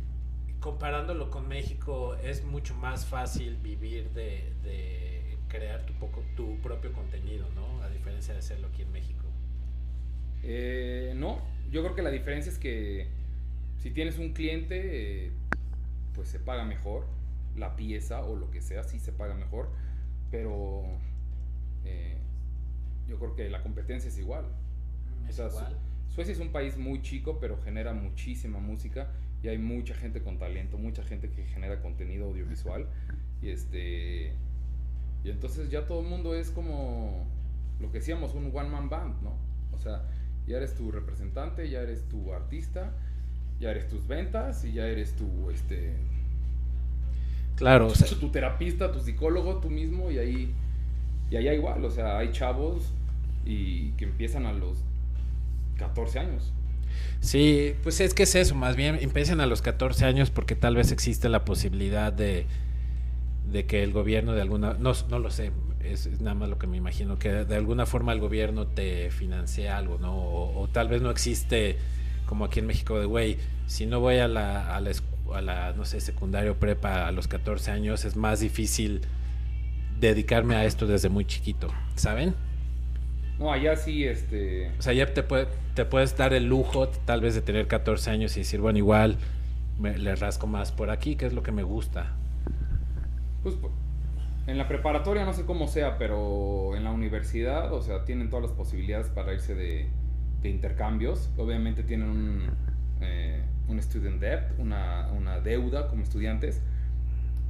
comparándolo 0.61 1.31
con 1.31 1.47
México, 1.47 2.17
es 2.17 2.43
mucho 2.45 2.75
más 2.75 3.05
fácil 3.05 3.57
vivir 3.57 4.11
de, 4.11 4.53
de 4.65 5.37
crear 5.49 5.85
tu, 5.85 5.93
poco, 5.95 6.23
tu 6.37 6.57
propio 6.59 6.93
contenido, 6.93 7.47
¿no? 7.55 7.83
A 7.83 7.89
diferencia 7.91 8.33
de 8.33 8.41
hacerlo 8.41 8.69
aquí 8.69 8.83
en 8.83 8.93
México. 8.93 9.25
Eh, 10.43 11.13
no, 11.17 11.43
yo 11.71 11.83
creo 11.83 11.95
que 11.95 12.03
la 12.03 12.11
diferencia 12.11 12.51
es 12.51 12.59
que 12.59 13.09
si 13.83 13.91
tienes 13.91 14.19
un 14.19 14.33
cliente, 14.33 15.27
eh, 15.27 15.33
pues 16.15 16.29
se 16.29 16.41
paga 16.41 16.65
mejor. 16.65 17.07
La 17.57 17.77
pieza 17.77 18.23
o 18.25 18.37
lo 18.37 18.51
que 18.51 18.63
sea, 18.63 18.85
sí 18.85 18.99
se 18.99 19.13
paga 19.13 19.35
mejor. 19.35 19.69
Pero 20.31 20.85
eh, 21.85 22.17
yo 23.07 23.19
creo 23.19 23.35
que 23.37 23.51
la 23.51 23.63
competencia 23.63 24.09
es 24.09 24.19
igual. 24.19 24.47
Es 25.29 25.39
O 25.39 25.51
sea, 25.51 25.61
igual. 25.61 25.77
Su- 26.11 26.15
Suecia 26.15 26.33
es 26.33 26.41
un 26.41 26.51
país 26.53 26.77
muy 26.77 27.03
chico, 27.03 27.39
pero 27.41 27.59
genera 27.63 27.93
muchísima 27.95 28.59
música 28.59 29.09
y 29.43 29.49
hay 29.49 29.59
mucha 29.59 29.95
gente 29.95 30.23
con 30.23 30.39
talento, 30.39 30.79
mucha 30.79 31.03
gente 31.03 31.31
que 31.31 31.45
genera 31.47 31.81
contenido 31.81 32.27
audiovisual. 32.27 32.87
Y 33.43 33.51
este. 33.51 34.33
Y 35.25 35.31
entonces 35.31 35.71
ya 35.71 35.87
todo 35.87 36.01
el 36.01 36.07
mundo 36.09 36.35
es 36.35 36.51
como 36.51 37.27
lo 37.81 37.91
que 37.93 37.99
decíamos, 37.99 38.35
un 38.35 38.51
one 38.55 38.69
man 38.69 38.89
band, 38.89 39.23
¿no? 39.23 39.35
O 39.73 39.79
sea, 39.79 40.03
ya 40.47 40.57
eres 40.59 40.75
tu 40.75 40.91
representante, 40.91 41.69
ya 41.71 41.81
eres 41.83 42.09
tu 42.09 42.33
artista, 42.33 42.93
ya 43.61 43.71
eres 43.71 43.89
tus 43.89 44.07
ventas 44.07 44.65
y 44.65 44.73
ya 44.73 44.87
eres 44.87 45.15
tu 45.17 45.51
este 45.51 45.95
Claro, 47.57 47.89
o 47.89 47.95
sea, 47.95 48.09
tu 48.19 48.31
terapista, 48.31 48.91
tu 48.91 49.01
psicólogo, 49.01 49.57
tú 49.61 49.69
mismo 49.71 50.11
y 50.11 50.19
ahí 50.19 50.55
y 51.31 51.37
allá 51.37 51.55
igual, 51.55 51.85
o 51.85 51.91
sea, 51.91 52.19
hay 52.19 52.33
chavos 52.33 52.93
y 53.45 53.91
que 53.93 54.05
empiezan 54.05 54.47
a 54.47 54.53
los 54.53 54.83
14 55.81 56.19
años. 56.19 56.53
Sí, 57.21 57.75
pues 57.83 58.01
es 58.01 58.15
que 58.15 58.25
es 58.25 58.35
eso, 58.35 58.55
más 58.55 58.77
bien 58.77 58.99
empiezan 59.01 59.41
a 59.41 59.47
los 59.47 59.63
14 59.63 60.05
años 60.05 60.31
porque 60.31 60.55
tal 60.55 60.77
vez 60.77 60.93
existe 60.93 61.29
la 61.29 61.45
posibilidad 61.45 62.13
de, 62.13 62.47
de 63.51 63.67
que 63.67 63.83
el 63.83 63.93
gobierno 63.93 64.33
de 64.33 64.43
alguna, 64.43 64.75
no, 64.75 64.93
no 65.09 65.19
lo 65.19 65.31
sé, 65.31 65.53
es, 65.81 66.21
nada 66.21 66.35
más 66.35 66.49
lo 66.49 66.59
que 66.59 66.67
me 66.67 66.77
imagino, 66.77 67.19
que 67.19 67.31
de 67.45 67.57
alguna 67.57 67.87
forma 67.87 68.13
el 68.13 68.21
gobierno 68.21 68.67
te 68.67 69.11
financie 69.11 69.69
algo, 69.69 69.99
¿no? 69.99 70.15
O, 70.15 70.63
o 70.63 70.69
tal 70.69 70.89
vez 70.89 71.03
no 71.03 71.11
existe 71.11 71.79
como 72.27 72.45
aquí 72.45 72.61
en 72.61 72.67
México 72.67 72.99
de, 72.99 73.07
güey, 73.07 73.39
si 73.67 73.87
no 73.87 74.01
voy 74.01 74.19
a 74.19 74.29
la, 74.29 74.75
a 74.75 74.81
la, 74.81 74.93
a 75.35 75.41
la, 75.41 75.73
no 75.73 75.85
sé, 75.85 76.01
secundario 76.01 76.59
prepa 76.59 77.07
a 77.07 77.13
los 77.13 77.29
14 77.29 77.71
años, 77.71 78.05
es 78.05 78.17
más 78.17 78.41
difícil 78.41 79.01
dedicarme 79.99 80.57
a 80.57 80.65
esto 80.65 80.87
desde 80.87 81.09
muy 81.09 81.25
chiquito, 81.25 81.69
¿saben? 81.95 82.35
No, 83.41 83.51
allá 83.53 83.75
sí, 83.75 84.05
este... 84.05 84.71
O 84.79 84.83
sea, 84.83 84.93
ya 84.93 85.07
te, 85.13 85.23
puede- 85.23 85.49
te 85.75 85.85
puedes 85.85 86.17
dar 86.17 86.35
el 86.35 86.45
lujo 86.47 86.89
tal 86.89 87.21
vez 87.23 87.35
de 87.35 87.43
tener 87.43 87.67
14 87.67 88.11
años 88.11 88.37
y 88.37 88.41
decir, 88.41 88.61
bueno, 88.61 88.79
igual 88.79 89.17
me, 89.79 89.99
le 89.99 90.15
rasco 90.15 90.47
más 90.47 90.73
por 90.73 90.91
aquí, 90.91 91.17
que 91.17 91.27
es 91.27 91.33
lo 91.33 91.43
que 91.43 91.53
me 91.53 91.63
gusta. 91.63 92.13
Pues 93.43 93.57
en 94.47 94.59
la 94.59 94.69
preparatoria 94.69 95.25
no 95.25 95.33
sé 95.33 95.45
cómo 95.47 95.69
sea, 95.69 95.97
pero 95.99 96.77
en 96.77 96.85
la 96.85 96.93
universidad, 96.93 97.73
o 97.73 97.83
sea, 97.83 98.05
tienen 98.05 98.31
todas 98.31 98.45
las 98.45 98.53
posibilidades 98.53 99.09
para 99.09 99.33
irse 99.33 99.55
de, 99.55 99.89
de 100.43 100.49
intercambios. 100.51 101.31
Obviamente 101.39 101.83
tienen 101.83 102.09
un, 102.11 102.43
eh, 103.01 103.43
un 103.69 103.79
student 103.83 104.21
debt, 104.21 104.43
una, 104.59 105.09
una 105.17 105.41
deuda 105.41 105.89
como 105.89 106.03
estudiantes, 106.03 106.61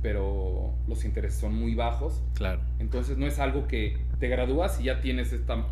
pero 0.03 0.75
los 0.89 1.05
intereses 1.05 1.41
son 1.41 1.55
muy 1.55 1.75
bajos. 1.75 2.23
Claro. 2.35 2.61
Entonces 2.79 3.19
no 3.19 3.27
es 3.27 3.39
algo 3.39 3.67
que 3.69 3.99
te 4.19 4.29
gradúas 4.29 4.81
y 4.81 4.85
ya 4.85 5.01
tienes 5.01 5.33
esta... 5.33 5.67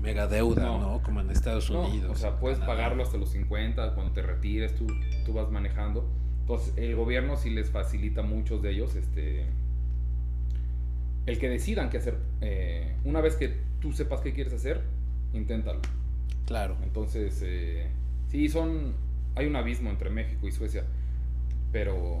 Mega 0.00 0.26
deuda, 0.26 0.62
¿no? 0.64 0.78
No. 0.80 1.02
Como 1.02 1.20
en 1.20 1.30
Estados 1.30 1.70
No, 1.70 1.86
Unidos. 1.88 2.10
o 2.12 2.14
sea, 2.16 2.38
puedes 2.38 2.58
Canadá. 2.58 2.76
pagarlo 2.76 3.02
hasta 3.02 3.16
los 3.18 3.30
50, 3.30 3.94
cuando 3.94 4.12
te 4.12 4.22
retires, 4.22 4.74
tú, 4.76 4.86
tú 5.24 5.32
vas 5.32 5.50
manejando. 5.50 6.08
Entonces, 6.40 6.72
el 6.76 6.94
gobierno 6.94 7.36
sí 7.36 7.50
les 7.50 7.70
facilita 7.70 8.20
a 8.20 8.24
muchos 8.24 8.62
de 8.62 8.70
ellos 8.70 8.94
este, 8.94 9.46
el 11.26 11.38
que 11.38 11.48
decidan 11.48 11.90
qué 11.90 11.98
hacer. 11.98 12.16
Eh, 12.40 12.94
una 13.04 13.20
vez 13.20 13.34
que 13.36 13.56
tú 13.80 13.92
sepas 13.92 14.20
qué 14.20 14.32
quieres 14.32 14.52
hacer, 14.52 14.80
inténtalo. 15.32 15.80
Claro. 16.46 16.76
Entonces, 16.82 17.40
eh, 17.44 17.88
sí, 18.28 18.48
son. 18.48 18.94
Hay 19.34 19.46
un 19.46 19.56
abismo 19.56 19.90
entre 19.90 20.08
México 20.08 20.46
y 20.48 20.52
Suecia, 20.52 20.84
pero 21.72 22.20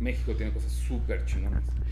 México 0.00 0.32
tiene 0.34 0.52
cosas 0.52 0.72
súper 0.72 1.24
chingonas. 1.26 1.64
también. 1.64 1.86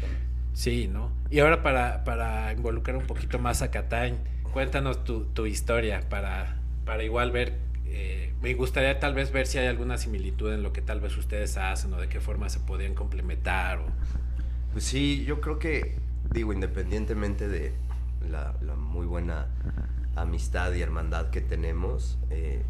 Sí, 0.55 0.89
¿no? 0.89 1.11
Y 1.31 1.41
ahora 1.41 1.63
para, 1.63 2.03
para 2.05 2.51
involucrar 2.53 2.97
un 2.97 3.07
poquito 3.07 3.39
más 3.39 3.61
a 3.63 3.71
Catán, 3.71 4.17
cuéntanos 4.57 5.05
tu, 5.05 5.25
tu 5.35 5.45
historia 5.45 6.09
para, 6.09 6.57
para 6.87 7.05
igual 7.05 7.31
ver, 7.31 7.59
eh, 7.89 8.33
me 8.41 8.55
gustaría 8.55 8.99
tal 8.99 9.13
vez 9.13 9.31
ver 9.31 9.47
si 9.47 9.59
hay 9.59 9.67
alguna 9.67 9.99
similitud 9.99 10.51
en 10.51 10.63
lo 10.63 10.73
que 10.73 10.81
tal 10.81 10.99
vez 10.99 11.15
ustedes 11.19 11.59
hacen 11.59 11.93
o 11.93 12.01
de 12.01 12.09
qué 12.09 12.21
forma 12.21 12.49
se 12.49 12.61
podrían 12.61 12.95
complementar. 12.95 13.81
Pues 14.73 14.85
sí, 14.85 15.27
yo 15.27 15.43
creo 15.43 15.59
que, 15.59 15.99
digo, 16.31 16.55
independientemente 16.55 17.49
de 17.49 17.75
la, 18.31 18.55
la 18.63 18.77
muy 18.77 19.05
buena 19.05 19.49
amistad 20.15 20.73
y 20.73 20.81
hermandad 20.81 21.29
que 21.29 21.43
tenemos, 21.43 22.17
eh, 22.31 22.63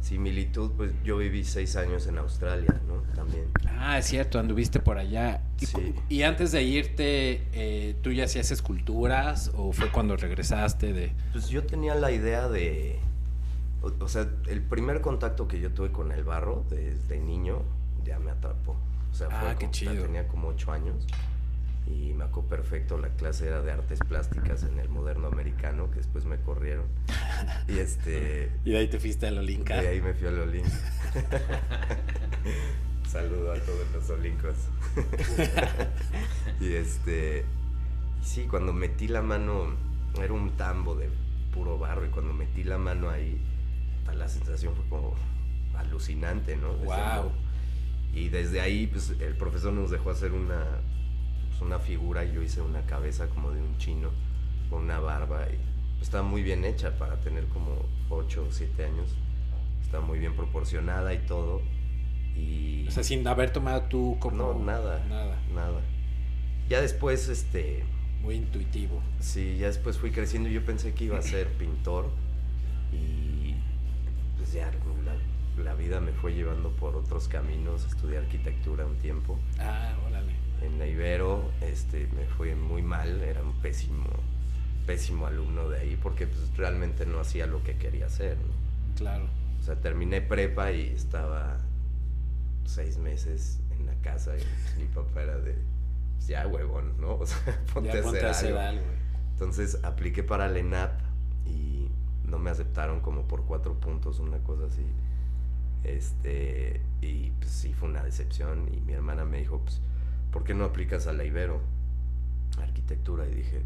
similitud, 0.00 0.72
pues 0.72 0.92
yo 1.04 1.18
viví 1.18 1.44
seis 1.44 1.76
años 1.76 2.06
en 2.06 2.18
Australia, 2.18 2.80
¿no? 2.88 3.02
También. 3.14 3.44
Ah, 3.78 3.98
es 3.98 4.06
cierto, 4.06 4.38
anduviste 4.38 4.80
por 4.80 4.98
allá. 4.98 5.42
Y, 5.60 5.66
Sí. 5.66 5.94
y 6.08 6.22
antes 6.22 6.52
de 6.52 6.62
irte, 6.62 7.46
eh, 7.52 7.94
¿tú 8.02 8.10
ya 8.12 8.24
hacías 8.24 8.50
esculturas 8.50 9.50
o 9.54 9.72
fue 9.72 9.90
cuando 9.90 10.16
regresaste 10.16 10.92
de... 10.92 11.12
Pues 11.32 11.48
yo 11.48 11.64
tenía 11.64 11.94
la 11.94 12.10
idea 12.12 12.48
de, 12.48 12.98
o, 13.82 13.92
o 14.02 14.08
sea, 14.08 14.26
el 14.48 14.62
primer 14.62 15.00
contacto 15.00 15.46
que 15.48 15.60
yo 15.60 15.70
tuve 15.72 15.92
con 15.92 16.12
el 16.12 16.24
barro 16.24 16.64
desde 16.70 17.18
niño 17.20 17.62
ya 18.04 18.18
me 18.18 18.30
atrapó. 18.30 18.76
O 19.10 19.14
sea, 19.14 19.28
fue 19.28 19.48
Ah, 19.50 19.54
qué 19.58 19.66
como- 19.66 19.72
chido. 19.72 20.02
tenía 20.02 20.26
como 20.28 20.48
ocho 20.48 20.72
años 20.72 21.06
y 21.86 22.12
me 22.12 22.24
acuerdo 22.24 22.48
perfecto, 22.48 22.98
la 22.98 23.08
clase 23.10 23.46
era 23.48 23.62
de 23.62 23.72
artes 23.72 23.98
plásticas 24.06 24.62
en 24.64 24.78
el 24.78 24.88
moderno 24.88 25.28
americano, 25.28 25.90
que 25.90 25.96
después 25.98 26.24
me 26.24 26.36
corrieron. 26.38 26.86
Y 27.68 27.78
este, 27.78 28.50
Y 28.64 28.72
de 28.72 28.78
ahí 28.78 28.88
te 28.88 29.00
fuiste 29.00 29.26
a 29.26 29.30
la 29.30 29.40
Olinka. 29.40 29.80
de 29.80 29.88
ahí 29.88 30.00
me 30.00 30.14
fui 30.14 30.26
al 30.28 30.38
Olin. 30.38 30.64
Saludo 33.08 33.52
a 33.52 33.58
todos 33.58 33.90
los 33.92 34.08
olincos. 34.10 34.54
y 36.60 36.74
este. 36.74 37.44
sí, 38.22 38.46
cuando 38.48 38.72
metí 38.72 39.08
la 39.08 39.22
mano, 39.22 39.74
era 40.22 40.32
un 40.32 40.56
tambo 40.56 40.94
de 40.94 41.08
puro 41.52 41.78
barro, 41.78 42.06
y 42.06 42.10
cuando 42.10 42.32
metí 42.32 42.62
la 42.62 42.78
mano 42.78 43.10
ahí, 43.10 43.40
pa, 44.04 44.14
la 44.14 44.28
sensación 44.28 44.76
fue 44.76 44.84
como 44.88 45.14
alucinante, 45.76 46.56
¿no? 46.56 46.76
"No". 46.76 47.32
Y 48.12 48.28
desde 48.28 48.60
ahí, 48.60 48.86
pues 48.86 49.10
el 49.20 49.36
profesor 49.36 49.72
nos 49.72 49.90
dejó 49.90 50.10
hacer 50.10 50.32
una, 50.32 50.64
pues, 51.60 51.66
una 51.66 51.78
figura, 51.78 52.24
y 52.24 52.32
yo 52.32 52.42
hice 52.42 52.60
una 52.62 52.82
cabeza 52.86 53.28
como 53.28 53.50
de 53.52 53.60
un 53.60 53.76
chino, 53.78 54.10
con 54.68 54.82
una 54.84 54.98
barba, 54.98 55.46
y 55.50 56.02
estaba 56.02 56.22
muy 56.22 56.42
bien 56.42 56.64
hecha 56.64 56.96
para 56.98 57.20
tener 57.20 57.44
como 57.46 57.76
8 58.08 58.46
o 58.48 58.52
7 58.52 58.84
años. 58.84 59.14
Está 59.82 60.00
muy 60.00 60.18
bien 60.18 60.34
proporcionada 60.34 61.12
y 61.14 61.18
todo. 61.18 61.62
Y 62.36 62.86
O 62.88 62.90
sea, 62.90 63.02
sin 63.02 63.26
haber 63.26 63.50
tomado 63.52 63.82
tú 63.82 64.16
como... 64.20 64.36
no, 64.54 64.58
nada, 64.58 65.04
Nada. 65.08 65.36
nada. 65.54 65.80
Ya 66.68 66.80
después, 66.80 67.28
este, 67.28 67.84
Muy 68.22 68.36
intuitivo. 68.36 69.02
sí, 69.18 69.58
ya 69.58 69.66
después 69.66 69.98
fui 69.98 70.10
creciendo 70.12 70.48
y 70.48 70.52
yo 70.52 70.64
pensé 70.64 70.94
que 70.94 71.04
iba 71.04 71.18
a 71.18 71.22
ser 71.22 71.48
pintor 71.58 72.08
y 72.92 73.54
pues 74.36 74.52
ya 74.52 74.70
la, 75.04 75.62
la 75.64 75.74
vida 75.74 76.00
me 76.00 76.12
fue 76.12 76.32
llevando 76.34 76.70
por 76.70 76.94
otros 76.96 77.28
caminos, 77.28 77.84
estudié 77.84 78.18
arquitectura 78.18 78.86
un 78.86 78.96
tiempo 78.98 79.38
Ah, 79.58 79.94
órale. 80.08 80.32
En 80.62 80.78
la 80.78 80.86
Ibero, 80.86 81.50
este, 81.60 82.06
me 82.14 82.26
fue 82.26 82.54
muy 82.54 82.82
mal, 82.82 83.20
era 83.22 83.42
un 83.42 83.52
pésimo, 83.60 84.04
pésimo 84.86 85.26
alumno 85.26 85.68
de 85.68 85.80
ahí 85.80 85.98
porque 86.02 86.26
pues 86.26 86.56
realmente 86.56 87.06
no 87.06 87.20
hacía 87.20 87.46
lo 87.46 87.62
que 87.62 87.76
quería 87.76 88.06
hacer, 88.06 88.36
¿no? 88.38 88.94
Claro. 88.96 89.24
O 89.58 89.62
sea, 89.62 89.76
terminé 89.76 90.20
prepa 90.20 90.72
y 90.72 90.88
estaba 90.88 91.58
seis 92.64 92.98
meses 92.98 93.60
en 93.78 93.86
la 93.86 93.94
casa 93.96 94.36
y 94.36 94.40
pues, 94.40 94.76
mi 94.78 94.86
papá 94.86 95.22
era 95.22 95.38
de, 95.38 95.56
"Pues 96.16 96.26
ya 96.28 96.46
huevón, 96.46 97.00
¿no? 97.00 97.14
O 97.20 97.26
sea, 97.26 97.58
ponte, 97.72 97.92
ya 97.92 97.98
a 98.00 98.02
ponte 98.02 98.18
hacer 98.18 98.26
a 98.26 98.30
hacer 98.30 98.56
algo. 98.56 98.84
Entonces 99.32 99.78
apliqué 99.82 100.22
para 100.22 100.48
la 100.48 100.58
ENAP 100.58 101.00
y 101.46 101.88
no 102.24 102.38
me 102.38 102.50
aceptaron 102.50 103.00
como 103.00 103.22
por 103.26 103.44
cuatro 103.44 103.74
puntos, 103.80 104.18
una 104.18 104.38
cosa 104.38 104.66
así. 104.66 104.84
Este, 105.84 106.80
y 107.00 107.30
pues 107.38 107.50
sí 107.50 107.72
fue 107.72 107.88
una 107.88 108.02
decepción 108.02 108.68
y 108.72 108.80
mi 108.80 108.92
hermana 108.92 109.24
me 109.24 109.38
dijo, 109.38 109.58
pues, 109.60 109.80
¿por 110.32 110.44
qué 110.44 110.54
no 110.54 110.64
aplicas 110.64 111.06
a 111.06 111.12
la 111.12 111.24
Ibero? 111.24 111.60
Arquitectura 112.60 113.26
y 113.26 113.34
dije, 113.34 113.62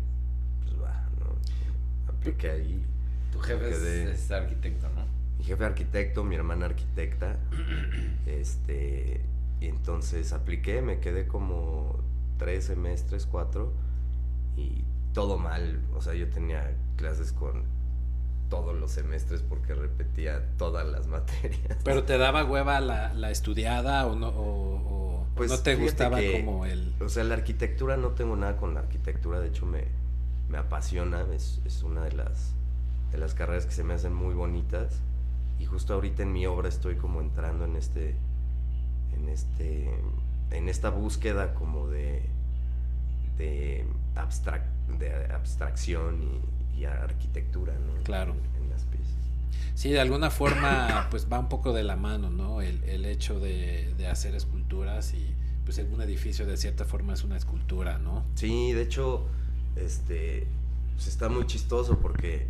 pues 0.63 0.81
va, 0.81 1.09
¿no? 1.19 2.13
Apliqué 2.13 2.51
ahí. 2.51 2.85
Tu 3.33 3.39
jefe 3.41 4.11
es, 4.13 4.31
arquitecto, 4.31 4.89
¿no? 4.91 5.05
Mi 5.39 5.45
jefe 5.45 5.65
arquitecto, 5.65 6.25
mi 6.25 6.37
hermana 6.37 6.67
arquitecta. 6.67 7.37
este, 8.27 9.21
y 9.61 9.67
entonces 9.67 10.33
apliqué, 10.33 10.83
me 10.83 11.01
quedé 11.01 11.27
como 11.27 11.99
tres 12.39 12.65
semestres, 12.65 13.27
cuatro, 13.27 13.73
y 14.57 14.85
todo 15.13 15.39
mal. 15.39 15.81
O 15.95 16.03
sea, 16.03 16.15
yo 16.15 16.29
tenía 16.29 16.73
clases 16.97 17.33
con 17.33 17.65
todos 18.49 18.75
los 18.79 18.91
semestres 18.93 19.43
porque 19.43 19.75
repetía 19.75 20.45
todas 20.59 20.87
las 20.87 21.07
materias. 21.07 21.79
¿Pero 21.85 22.05
te 22.05 22.19
daba 22.19 22.45
hueva 22.45 22.81
la, 22.81 23.13
la 23.15 23.31
estudiada 23.31 24.07
o 24.07 24.15
no, 24.17 24.29
o, 24.29 24.75
o 25.23 25.27
Pues, 25.35 25.51
no 25.51 25.59
te 25.59 25.77
gustaba 25.77 26.19
que- 26.19 26.33
como 26.45 26.67
el... 26.67 26.95
O 27.01 27.09
sea, 27.09 27.25
la 27.25 27.35
arquitectura 27.35 27.97
no 27.97 28.09
tengo 28.11 28.37
nada 28.37 28.57
con 28.57 28.75
la 28.75 28.81
arquitectura, 28.81 29.41
de 29.41 29.49
hecho 29.49 29.67
me, 29.67 29.85
me 30.49 30.59
apasiona, 30.59 31.25
es, 31.35 31.61
es 31.65 31.83
una 31.83 32.03
de 32.05 32.13
las, 32.13 32.53
de 33.11 33.19
las 33.19 33.35
carreras 33.35 33.67
que 33.67 33.73
se 33.73 33.83
me 33.85 33.95
hacen 33.95 34.15
muy 34.15 34.35
bonitas 34.35 35.01
y 35.59 35.65
justo 35.67 35.95
ahorita 35.95 36.23
en 36.23 36.33
mi 36.33 36.47
obra 36.47 36.69
estoy 36.69 36.97
como 36.97 37.21
entrando 37.21 37.65
en 37.65 37.77
este, 37.77 38.15
en 39.17 39.29
este, 39.29 39.89
en 40.51 40.69
esta 40.69 40.91
búsqueda 40.91 41.55
como 41.55 41.89
de, 41.89 42.23
de, 43.39 43.87
abstrac- 44.17 44.97
de 44.99 45.33
abstracción 45.33 46.23
y, 46.23 46.41
y 46.77 46.85
arquitectura, 46.85 47.75
¿no? 47.75 48.03
Claro. 48.03 48.33
En, 48.33 48.65
en 48.65 48.71
las 48.71 48.85
piezas. 48.85 49.15
Sí, 49.75 49.91
de 49.91 50.01
alguna 50.01 50.31
forma 50.31 51.09
pues 51.11 51.27
va 51.33 51.39
un 51.39 51.49
poco 51.49 51.73
de 51.73 51.83
la 51.83 51.97
mano, 51.97 52.31
¿no? 52.31 52.61
El, 52.63 52.83
el 52.85 53.05
hecho 53.05 53.41
de, 53.41 53.95
de 53.97 54.07
hacer 54.07 54.35
esculturas 54.35 55.15
y 55.15 55.35
pues 55.65 55.79
un 55.79 56.01
edificio 56.03 56.47
de 56.47 56.57
cierta 56.57 56.85
forma 56.85 57.15
es 57.15 57.25
una 57.25 57.37
escultura, 57.37 57.99
¿no? 57.99 58.25
Sí, 58.35 58.73
de 58.73 58.83
hecho, 58.83 59.27
este, 59.77 60.47
pues 60.95 61.07
está 61.07 61.29
muy 61.29 61.47
chistoso 61.47 61.99
porque 61.99 62.47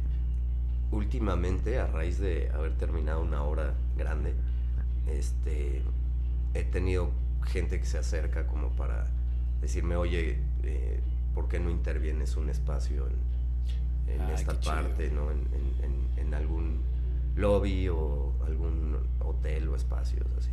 últimamente, 0.90 1.78
a 1.78 1.86
raíz 1.86 2.18
de 2.18 2.50
haber 2.50 2.76
terminado 2.76 3.22
una 3.22 3.42
obra 3.42 3.74
grande, 3.96 4.34
este, 5.08 5.82
he 6.54 6.64
tenido 6.64 7.10
gente 7.46 7.78
que 7.78 7.86
se 7.86 7.98
acerca 7.98 8.46
como 8.46 8.70
para 8.70 9.06
decirme, 9.60 9.96
oye, 9.96 10.38
eh, 10.62 11.00
¿por 11.34 11.48
qué 11.48 11.60
no 11.60 11.70
intervienes 11.70 12.36
un 12.36 12.48
espacio 12.48 13.06
en, 13.06 13.33
en 14.08 14.20
Ay, 14.20 14.34
esta 14.34 14.52
qué 14.54 14.60
chido. 14.60 14.74
parte, 14.74 15.10
¿no? 15.10 15.30
En, 15.30 15.38
en- 15.38 15.84
en- 15.84 16.26
en 16.26 16.34
algún 16.34 16.80
lobby 17.36 17.88
o 17.88 18.32
algún 18.46 18.96
hotel 19.20 19.68
o 19.68 19.76
espacios 19.76 20.26
así. 20.38 20.50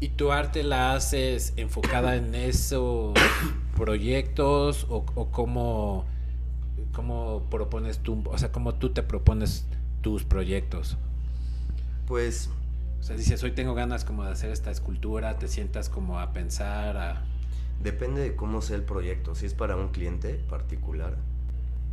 ¿Y 0.00 0.08
tu 0.10 0.32
arte 0.32 0.62
la 0.62 0.94
haces 0.94 1.52
enfocada 1.56 2.16
en 2.16 2.34
esos 2.34 3.12
proyectos 3.76 4.86
o, 4.88 5.04
o 5.14 5.30
cómo, 5.30 6.04
cómo 6.92 7.42
propones 7.50 7.98
tú, 7.98 8.22
o 8.30 8.38
sea, 8.38 8.50
cómo 8.52 8.74
tú 8.74 8.90
te 8.90 9.02
propones 9.02 9.66
tus 10.00 10.24
proyectos? 10.24 10.96
Pues 12.06 12.50
O 13.00 13.02
sea, 13.02 13.16
dices, 13.16 13.42
hoy 13.42 13.52
tengo 13.52 13.74
ganas 13.74 14.04
como 14.04 14.24
de 14.24 14.30
hacer 14.32 14.50
esta 14.50 14.70
escultura, 14.70 15.38
te 15.38 15.48
sientas 15.48 15.88
como 15.88 16.18
a 16.18 16.32
pensar, 16.32 16.96
a... 16.96 17.22
Depende 17.82 18.20
de 18.20 18.36
cómo 18.36 18.60
sea 18.60 18.76
el 18.76 18.82
proyecto. 18.82 19.34
Si 19.34 19.46
es 19.46 19.54
para 19.54 19.76
un 19.76 19.88
cliente 19.88 20.34
particular, 20.34 21.16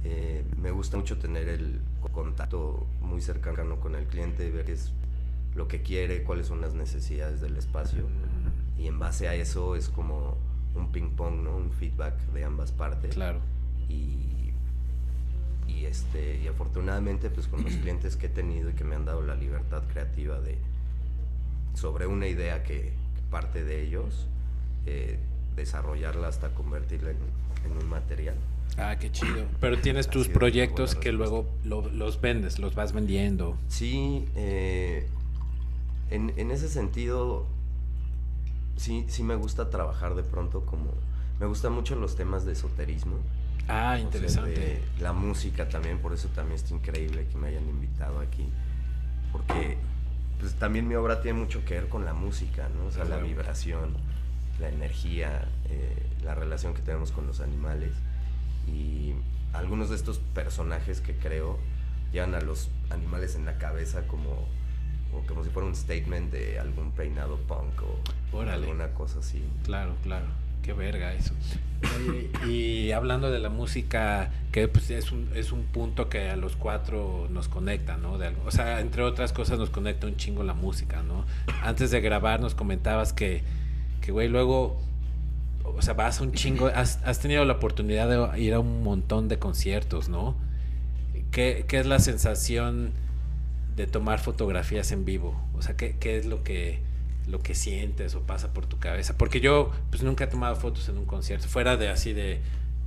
eh, 0.03 0.43
me 0.57 0.71
gusta 0.71 0.97
mucho 0.97 1.17
tener 1.17 1.47
el 1.49 1.79
contacto 2.11 2.85
muy 3.01 3.21
cercano 3.21 3.79
con 3.79 3.95
el 3.95 4.05
cliente, 4.05 4.49
ver 4.51 4.65
qué 4.65 4.73
es 4.73 4.91
lo 5.55 5.67
que 5.67 5.81
quiere, 5.81 6.23
cuáles 6.23 6.47
son 6.47 6.61
las 6.61 6.73
necesidades 6.73 7.41
del 7.41 7.57
espacio. 7.57 8.05
Y 8.77 8.87
en 8.87 8.99
base 8.99 9.27
a 9.27 9.33
eso 9.33 9.75
es 9.75 9.89
como 9.89 10.37
un 10.75 10.91
ping 10.91 11.09
pong, 11.11 11.43
¿no? 11.43 11.57
Un 11.57 11.71
feedback 11.71 12.15
de 12.33 12.43
ambas 12.43 12.71
partes. 12.71 13.13
Claro. 13.13 13.39
Y, 13.89 14.51
y, 15.67 15.85
este, 15.85 16.39
y 16.39 16.47
afortunadamente, 16.47 17.29
pues 17.29 17.47
con 17.47 17.63
los 17.63 17.73
clientes 17.81 18.15
que 18.15 18.27
he 18.27 18.29
tenido 18.29 18.69
y 18.69 18.73
que 18.73 18.83
me 18.83 18.95
han 18.95 19.05
dado 19.05 19.21
la 19.23 19.35
libertad 19.35 19.83
creativa 19.91 20.39
de 20.39 20.57
sobre 21.73 22.07
una 22.07 22.27
idea 22.27 22.63
que, 22.63 22.81
que 22.81 23.21
parte 23.29 23.63
de 23.63 23.83
ellos, 23.83 24.27
eh, 24.85 25.19
desarrollarla 25.55 26.27
hasta 26.27 26.49
convertirla 26.49 27.11
en, 27.11 27.17
en 27.65 27.77
un 27.77 27.89
material. 27.89 28.35
Ah, 28.77 28.97
qué 28.99 29.11
chido. 29.11 29.45
Pero 29.59 29.79
tienes 29.79 30.07
tus 30.09 30.27
proyectos 30.27 30.95
que 30.95 31.11
luego 31.11 31.45
lo- 31.63 31.89
los 31.89 32.19
vendes, 32.21 32.59
los 32.59 32.75
vas 32.75 32.93
vendiendo. 32.93 33.57
Sí, 33.67 34.27
eh, 34.35 35.07
en, 36.09 36.33
en 36.37 36.51
ese 36.51 36.69
sentido, 36.69 37.45
sí, 38.75 39.05
sí 39.07 39.23
me 39.23 39.35
gusta 39.35 39.69
trabajar 39.69 40.15
de 40.15 40.23
pronto 40.23 40.65
como... 40.65 40.91
Me 41.39 41.45
gustan 41.45 41.73
mucho 41.73 41.95
los 41.95 42.15
temas 42.15 42.45
de 42.45 42.53
esoterismo. 42.53 43.17
Ah, 43.67 43.91
O 43.93 43.95
sea, 43.97 43.99
interesante. 43.99 44.49
de 44.51 44.81
la 44.99 45.13
música 45.13 45.67
también, 45.69 45.99
por 45.99 46.13
eso 46.13 46.29
también 46.29 46.55
está 46.55 46.73
increíble 46.73 47.27
que 47.31 47.37
me 47.37 47.49
hayan 47.49 47.67
invitado 47.69 48.19
aquí. 48.19 48.47
Porque 49.31 49.77
pues, 50.39 50.53
también 50.55 50.87
mi 50.87 50.95
obra 50.95 51.21
tiene 51.21 51.39
mucho 51.39 51.63
que 51.65 51.75
ver 51.75 51.89
con 51.89 52.05
la 52.05 52.13
música, 52.13 52.69
¿no? 52.75 52.87
O 52.87 52.91
sea, 52.91 53.03
la 53.05 53.17
vibración, 53.17 53.93
la 54.59 54.69
energía, 54.69 55.47
eh, 55.69 55.95
la 56.23 56.33
relación 56.33 56.73
que 56.73 56.81
tenemos 56.81 57.11
con 57.11 57.27
los 57.27 57.39
animales. 57.39 57.91
Y 58.67 59.13
algunos 59.53 59.89
de 59.89 59.95
estos 59.95 60.19
personajes 60.33 61.01
que 61.01 61.13
creo 61.13 61.57
llevan 62.11 62.35
a 62.35 62.41
los 62.41 62.69
animales 62.89 63.35
en 63.35 63.45
la 63.45 63.57
cabeza 63.57 64.07
como, 64.07 64.47
como 65.27 65.43
si 65.43 65.49
fuera 65.49 65.67
un 65.67 65.75
statement 65.75 66.31
de 66.31 66.59
algún 66.59 66.91
peinado 66.91 67.37
punk 67.47 67.81
o 67.83 68.37
Órale. 68.37 68.65
alguna 68.65 68.89
cosa 68.89 69.19
así. 69.19 69.43
Claro, 69.63 69.95
claro. 70.03 70.25
Qué 70.63 70.73
verga 70.73 71.13
eso. 71.13 71.33
Oye, 71.95 72.29
y 72.51 72.91
hablando 72.91 73.31
de 73.31 73.39
la 73.39 73.49
música, 73.49 74.31
que 74.51 74.67
pues 74.67 74.89
es 74.89 75.11
un, 75.13 75.29
es 75.33 75.51
un 75.53 75.63
punto 75.63 76.09
que 76.09 76.29
a 76.29 76.35
los 76.35 76.57
cuatro 76.57 77.27
nos 77.31 77.47
conecta, 77.47 77.95
¿no? 77.95 78.17
De 78.17 78.27
algo- 78.27 78.43
o 78.45 78.51
sea, 78.51 78.81
entre 78.81 79.03
otras 79.03 79.31
cosas 79.31 79.59
nos 79.59 79.69
conecta 79.69 80.07
un 80.07 80.17
chingo 80.17 80.43
la 80.43 80.53
música, 80.55 81.03
¿no? 81.03 81.25
Antes 81.63 81.91
de 81.91 82.01
grabar 82.01 82.41
nos 82.41 82.53
comentabas 82.55 83.13
que, 83.13 83.43
que 84.01 84.11
güey, 84.11 84.27
luego, 84.27 84.81
o 85.77 85.81
sea, 85.81 85.93
vas 85.93 86.19
un 86.21 86.31
chingo, 86.31 86.67
has, 86.67 86.99
has 87.05 87.19
tenido 87.19 87.45
la 87.45 87.53
oportunidad 87.53 88.09
de 88.09 88.41
ir 88.41 88.53
a 88.53 88.59
un 88.59 88.83
montón 88.83 89.27
de 89.27 89.37
conciertos, 89.37 90.09
¿no? 90.09 90.35
¿Qué, 91.31 91.65
qué 91.67 91.79
es 91.79 91.85
la 91.85 91.99
sensación 91.99 92.91
de 93.75 93.85
tomar 93.85 94.19
fotografías 94.19 94.91
en 94.91 95.05
vivo? 95.05 95.39
O 95.53 95.61
sea, 95.61 95.77
¿qué, 95.77 95.95
qué 95.99 96.17
es 96.17 96.25
lo 96.25 96.43
que, 96.43 96.79
lo 97.27 97.39
que 97.39 97.53
sientes 97.53 98.15
o 98.15 98.21
pasa 98.21 98.53
por 98.53 98.65
tu 98.65 98.79
cabeza? 98.79 99.15
Porque 99.17 99.39
yo 99.39 99.71
pues 99.91 100.01
nunca 100.01 100.23
he 100.23 100.27
tomado 100.27 100.55
fotos 100.55 100.89
en 100.89 100.97
un 100.97 101.05
concierto, 101.05 101.47
fuera 101.47 101.77
de 101.77 101.89
así 101.89 102.11
de, 102.11 102.41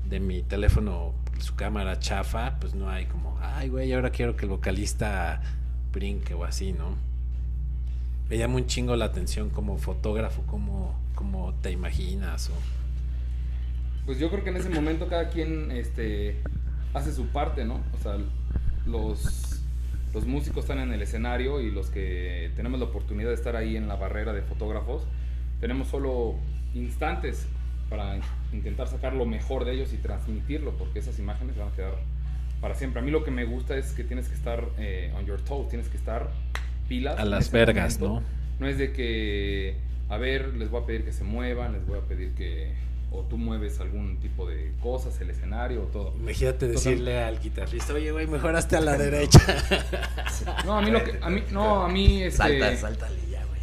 de 0.09 0.19
mi 0.19 0.43
teléfono, 0.43 1.15
su 1.39 1.55
cámara 1.55 2.01
chafa, 2.01 2.59
pues 2.59 2.75
no 2.75 2.91
hay 2.91 3.07
como, 3.07 3.39
ay 3.41 3.69
güey, 3.69 3.93
ahora 3.93 4.11
quiero 4.11 4.37
que 4.37 4.47
el 4.47 4.51
vocalista 4.51 5.41
brinque 5.93 6.35
o 6.35 6.45
así, 6.45 6.73
¿no? 6.73 6.97
Me 8.29 8.37
llama 8.37 8.57
un 8.57 8.67
chingo 8.67 8.97
la 8.97 9.07
atención 9.07 9.51
como 9.51 9.79
fotógrafo, 9.79 10.43
como, 10.43 10.99
como 11.15 11.55
te 11.63 11.71
imaginas 11.71 12.51
o... 12.51 12.80
Pues 14.07 14.19
yo 14.19 14.31
creo 14.31 14.43
que 14.43 14.51
en 14.51 14.57
ese 14.57 14.71
momento 14.71 15.09
cada 15.09 15.29
quien 15.29 15.71
este, 15.71 16.37
hace 16.95 17.13
su 17.13 17.27
parte, 17.29 17.65
¿no? 17.65 17.81
O 17.93 18.03
sea, 18.03 18.17
los, 18.87 19.63
los 20.13 20.27
músicos 20.27 20.65
están 20.65 20.79
en 20.79 20.93
el 20.93 21.03
escenario 21.03 21.61
y 21.61 21.71
los 21.71 21.91
que 21.91 22.51
tenemos 22.57 22.81
la 22.81 22.87
oportunidad 22.87 23.29
de 23.29 23.35
estar 23.35 23.57
ahí 23.57 23.77
en 23.77 23.89
la 23.89 23.97
barrera 23.97 24.33
de 24.33 24.43
fotógrafos, 24.43 25.07
tenemos 25.61 25.89
solo 25.89 26.37
instantes 26.75 27.47
para 27.89 28.19
intentar 28.53 28.89
sacar 28.89 29.15
lo 29.15 29.27
mejor 29.27 29.65
de 29.65 29.73
ellos 29.73 29.93
y 29.93 29.97
transmitirlo, 29.97 30.73
porque 30.77 31.01
esas 31.01 31.19
imágenes 31.19 31.57
van 31.57 31.69
a 31.69 31.73
quedar 31.73 31.95
para 32.61 32.75
siempre. 32.75 33.01
A 33.01 33.05
mí 33.05 33.11
lo 33.11 33.25
que 33.25 33.31
me 33.31 33.45
gusta 33.45 33.77
es 33.77 33.93
que 33.93 34.05
tienes 34.05 34.29
que 34.29 34.35
estar 34.35 34.69
eh, 34.79 35.13
on 35.17 35.27
your 35.27 35.41
toes, 35.43 35.69
tienes 35.69 35.89
que 35.89 35.97
estar 35.97 36.31
pilas. 36.89 37.19
A 37.19 37.25
las 37.25 37.51
vergas, 37.51 38.01
momento. 38.01 38.21
¿no? 38.21 38.41
No 38.61 38.69
es 38.69 38.79
de 38.79 38.93
que, 38.93 39.77
a 40.09 40.19
ver, 40.19 40.55
les 40.55 40.71
voy 40.71 40.83
a 40.83 40.87
pedir 40.87 41.05
que 41.05 41.13
se 41.13 41.25
muevan, 41.25 41.73
les 41.73 41.87
voy 41.87 41.99
a 41.99 42.03
pedir 42.03 42.33
que, 42.35 42.75
o 43.13 43.23
tú 43.23 43.37
mueves 43.39 43.81
algún 43.81 44.19
tipo 44.21 44.49
de 44.49 44.73
cosas, 44.81 45.21
el 45.21 45.31
escenario 45.31 45.83
o 45.83 45.87
todo. 45.87 46.15
Imagínate 46.21 46.69
decirle 46.69 47.23
al 47.23 47.41
guitarrista, 47.41 47.93
oye 47.95 48.13
güey, 48.13 48.27
mejor 48.27 48.55
hazte 48.57 48.77
a 48.77 48.81
la 48.81 48.97
derecha. 48.99 49.41
No, 50.65 50.79
a 50.79 50.83
mí 50.83 50.91
lo 50.91 51.03
que, 51.05 51.19
a 51.21 51.29
mí, 51.29 51.43
no, 51.51 51.83
a 51.85 51.89
mí, 51.89 52.23
este, 52.23 52.37
Salta, 52.39 52.77
sáltale 52.77 53.19
ya, 53.31 53.45
güey. 53.47 53.61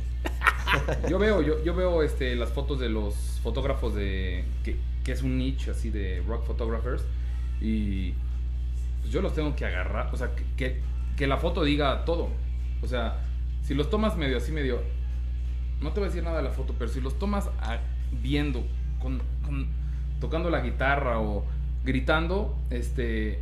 yo 1.10 1.18
veo, 1.18 1.42
yo, 1.42 1.64
yo 1.64 1.74
veo, 1.76 2.04
este, 2.04 2.36
las 2.36 2.50
fotos 2.52 2.80
de 2.80 2.90
los 2.90 3.16
fotógrafos 3.42 3.96
de, 3.96 4.44
que, 4.64 4.76
que 5.04 5.12
es 5.14 5.22
un 5.24 5.38
niche 5.38 5.72
así 5.72 5.90
de 5.90 6.22
rock 6.28 6.46
photographers 6.46 7.04
y 7.62 8.14
pues 9.02 9.12
yo 9.12 9.22
los 9.22 9.34
tengo 9.34 9.56
que 9.56 9.66
agarrar, 9.66 10.10
o 10.14 10.18
sea, 10.18 10.36
que, 10.36 10.44
que, 10.58 10.82
que 11.16 11.26
la 11.28 11.38
foto 11.38 11.64
diga 11.64 12.04
todo, 12.06 12.30
o 12.82 12.88
sea, 12.88 13.22
si 13.64 13.74
los 13.74 13.90
tomas 13.90 14.18
medio 14.18 14.38
así, 14.38 14.52
medio, 14.52 14.82
no 15.82 15.92
te 15.94 16.00
voy 16.00 16.08
a 16.08 16.10
decir 16.10 16.24
nada 16.24 16.38
de 16.38 16.44
la 16.44 16.52
foto, 16.52 16.76
pero 16.78 16.92
si 16.92 17.00
los 17.02 17.18
tomas 17.18 17.48
a- 17.62 17.80
viendo, 18.12 18.64
con, 19.02 19.22
con- 19.46 19.68
tocando 20.20 20.50
la 20.50 20.62
guitarra 20.62 21.20
o 21.20 21.46
gritando, 21.84 22.56
este, 22.70 23.40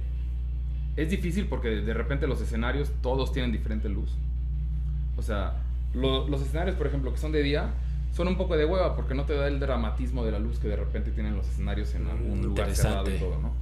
es 0.96 1.10
difícil 1.10 1.48
porque 1.48 1.70
de 1.70 1.94
repente 1.94 2.28
los 2.28 2.42
escenarios 2.42 2.92
todos 3.02 3.32
tienen 3.32 3.52
diferente 3.52 3.90
luz. 3.90 4.12
O 5.18 5.22
sea, 5.22 5.54
lo- 5.94 6.28
los 6.28 6.42
escenarios, 6.42 6.76
por 6.76 6.88
ejemplo, 6.88 7.12
que 7.12 7.18
son 7.18 7.32
de 7.32 7.42
día, 7.44 7.70
son 8.14 8.28
un 8.28 8.38
poco 8.38 8.56
de 8.56 8.66
hueva 8.66 8.96
porque 8.96 9.14
no 9.14 9.24
te 9.26 9.34
da 9.34 9.48
el 9.48 9.60
dramatismo 9.60 10.24
de 10.24 10.32
la 10.32 10.40
luz 10.40 10.60
que 10.60 10.68
de 10.68 10.76
repente 10.78 11.12
tienen 11.12 11.36
los 11.36 11.48
escenarios 11.48 11.94
en 11.96 12.08
algún 12.08 12.42
lugar 12.42 12.68
cerrado 12.76 13.10
y 13.10 13.20
todo, 13.20 13.42
¿no? 13.42 13.54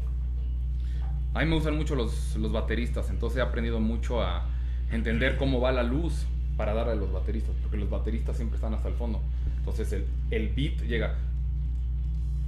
A 1.34 1.40
mí 1.40 1.46
me 1.50 1.56
gustan 1.56 1.76
mucho 1.76 1.96
los, 1.96 2.36
los 2.36 2.52
bateristas, 2.52 3.10
entonces 3.10 3.40
he 3.40 3.42
aprendido 3.42 3.80
mucho 3.80 4.22
a 4.22 4.46
entender 4.92 5.38
cómo 5.38 5.60
va 5.60 5.72
la 5.72 5.82
luz 5.82 6.26
para 6.58 6.76
darle 6.76 6.92
a 6.94 6.96
los 6.96 7.12
bateristas, 7.12 7.56
porque 7.64 7.78
los 7.78 7.90
bateristas 7.90 8.36
siempre 8.38 8.58
están 8.58 8.76
hasta 8.76 8.88
el 8.90 8.94
fondo. 8.94 9.20
Entonces 9.58 9.92
el, 9.94 10.06
el 10.30 10.50
beat 10.50 10.82
llega 10.84 11.16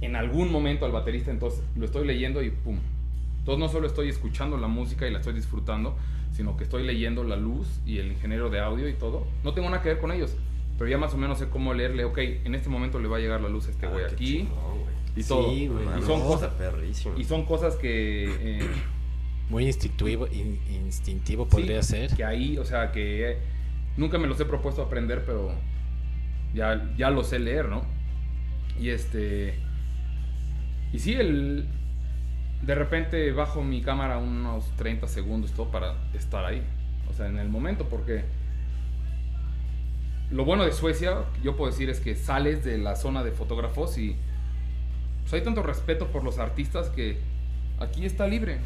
en 0.00 0.16
algún 0.16 0.50
momento 0.52 0.84
al 0.86 0.92
baterista, 0.92 1.30
entonces 1.30 1.62
lo 1.76 1.84
estoy 1.84 2.06
leyendo 2.06 2.42
y 2.42 2.50
pum. 2.50 2.78
Entonces 3.38 3.60
no 3.60 3.68
solo 3.68 3.86
estoy 3.86 4.08
escuchando 4.08 4.56
la 4.56 4.66
música 4.68 5.06
y 5.06 5.10
la 5.12 5.18
estoy 5.18 5.34
disfrutando, 5.34 5.96
sino 6.32 6.56
que 6.56 6.64
estoy 6.64 6.84
leyendo 6.84 7.24
la 7.24 7.36
luz 7.36 7.80
y 7.86 7.98
el 7.98 8.08
ingeniero 8.12 8.50
de 8.50 8.60
audio 8.60 8.88
y 8.88 8.94
todo. 8.94 9.26
No 9.44 9.54
tengo 9.54 9.68
nada 9.70 9.82
que 9.82 9.88
ver 9.90 9.98
con 9.98 10.10
ellos, 10.12 10.36
pero 10.78 10.90
ya 10.90 10.98
más 10.98 11.14
o 11.14 11.16
menos 11.16 11.38
sé 11.38 11.48
cómo 11.48 11.72
leerle, 11.72 12.04
ok, 12.04 12.18
en 12.44 12.54
este 12.54 12.68
momento 12.68 12.98
le 12.98 13.08
va 13.08 13.16
a 13.16 13.20
llegar 13.20 13.40
la 13.40 13.48
luz 13.48 13.68
a 13.68 13.70
este 13.70 13.86
Ah, 13.86 13.90
güey 13.90 14.06
qué 14.06 14.12
aquí 14.14 14.24
chingón, 14.38 14.78
y 15.16 15.22
Sí, 15.22 15.28
todo. 15.28 15.42
güey. 15.46 15.98
Y 15.98 16.02
son 16.02 16.20
cosas 16.22 16.50
perrísimo. 16.54 17.14
y 17.18 17.24
son 17.24 17.44
cosas 17.46 17.76
que 17.76 18.58
eh, 18.58 18.66
Muy 19.48 19.64
instintivo, 19.66 20.26
in- 20.26 20.58
instintivo 20.84 21.44
Sí, 21.44 21.50
podría 21.52 21.80
ser. 21.84 22.10
Que 22.16 22.24
ahí, 22.24 22.58
o 22.58 22.64
sea, 22.64 22.90
que 22.90 23.30
eh, 23.30 23.38
nunca 23.96 24.18
me 24.18 24.26
los 24.26 24.40
he 24.40 24.44
propuesto 24.44 24.82
aprender, 24.82 25.22
pero 25.24 25.52
ya, 26.52 26.92
ya 26.98 27.10
lo 27.10 27.22
sé 27.22 27.38
leer, 27.38 27.68
¿no? 27.68 27.82
Y 28.80 28.88
este. 28.90 29.54
Y 30.92 30.98
sí, 30.98 31.14
el. 31.14 31.66
De 32.62 32.74
repente 32.74 33.30
bajo 33.32 33.62
mi 33.62 33.82
cámara 33.82 34.18
unos 34.18 34.74
30 34.76 35.06
segundos 35.08 35.52
todo 35.52 35.70
para 35.70 35.94
estar 36.14 36.44
ahí. 36.44 36.62
O 37.08 37.12
sea, 37.12 37.26
en 37.28 37.38
el 37.38 37.48
momento, 37.48 37.88
porque. 37.88 38.24
Lo 40.30 40.44
bueno 40.44 40.64
de 40.64 40.72
Suecia, 40.72 41.18
yo 41.42 41.56
puedo 41.56 41.70
decir, 41.70 41.88
es 41.88 42.00
que 42.00 42.16
sales 42.16 42.64
de 42.64 42.78
la 42.78 42.96
zona 42.96 43.22
de 43.22 43.32
fotógrafos 43.32 43.96
y. 43.98 44.16
Pues 45.22 45.34
hay 45.34 45.42
tanto 45.42 45.62
respeto 45.62 46.08
por 46.08 46.22
los 46.22 46.38
artistas 46.38 46.88
que 46.90 47.18
aquí 47.80 48.04
está 48.04 48.26
libre. 48.26 48.58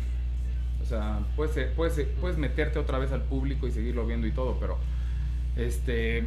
O 0.83 0.85
sea, 0.85 1.21
puedes, 1.37 1.71
puedes, 1.73 2.07
puedes 2.21 2.39
meterte 2.39 2.79
otra 2.79 2.99
vez 2.99 3.13
al 3.13 3.23
público 3.23 3.67
y 3.67 3.71
seguirlo 3.71 4.07
viendo 4.07 4.27
y 4.27 4.33
todo, 4.33 4.59
pero 4.59 4.79
este 5.57 6.27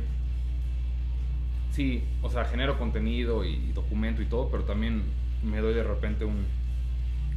sí, 1.71 2.03
o 2.21 2.29
sea, 2.29 2.45
genero 2.45 2.77
contenido 2.77 3.43
y 3.43 3.71
documento 3.71 4.21
y 4.21 4.25
todo, 4.25 4.49
pero 4.49 4.63
también 4.63 5.03
me 5.43 5.59
doy 5.59 5.73
de 5.73 5.83
repente 5.83 6.25
un, 6.25 6.45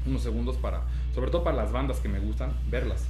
unos 0.07 0.23
segundos 0.23 0.57
para, 0.57 0.83
sobre 1.14 1.31
todo 1.31 1.45
para 1.45 1.57
las 1.57 1.73
bandas 1.73 1.99
que 1.99 2.09
me 2.09 2.19
gustan, 2.21 2.53
verlas. 2.71 3.07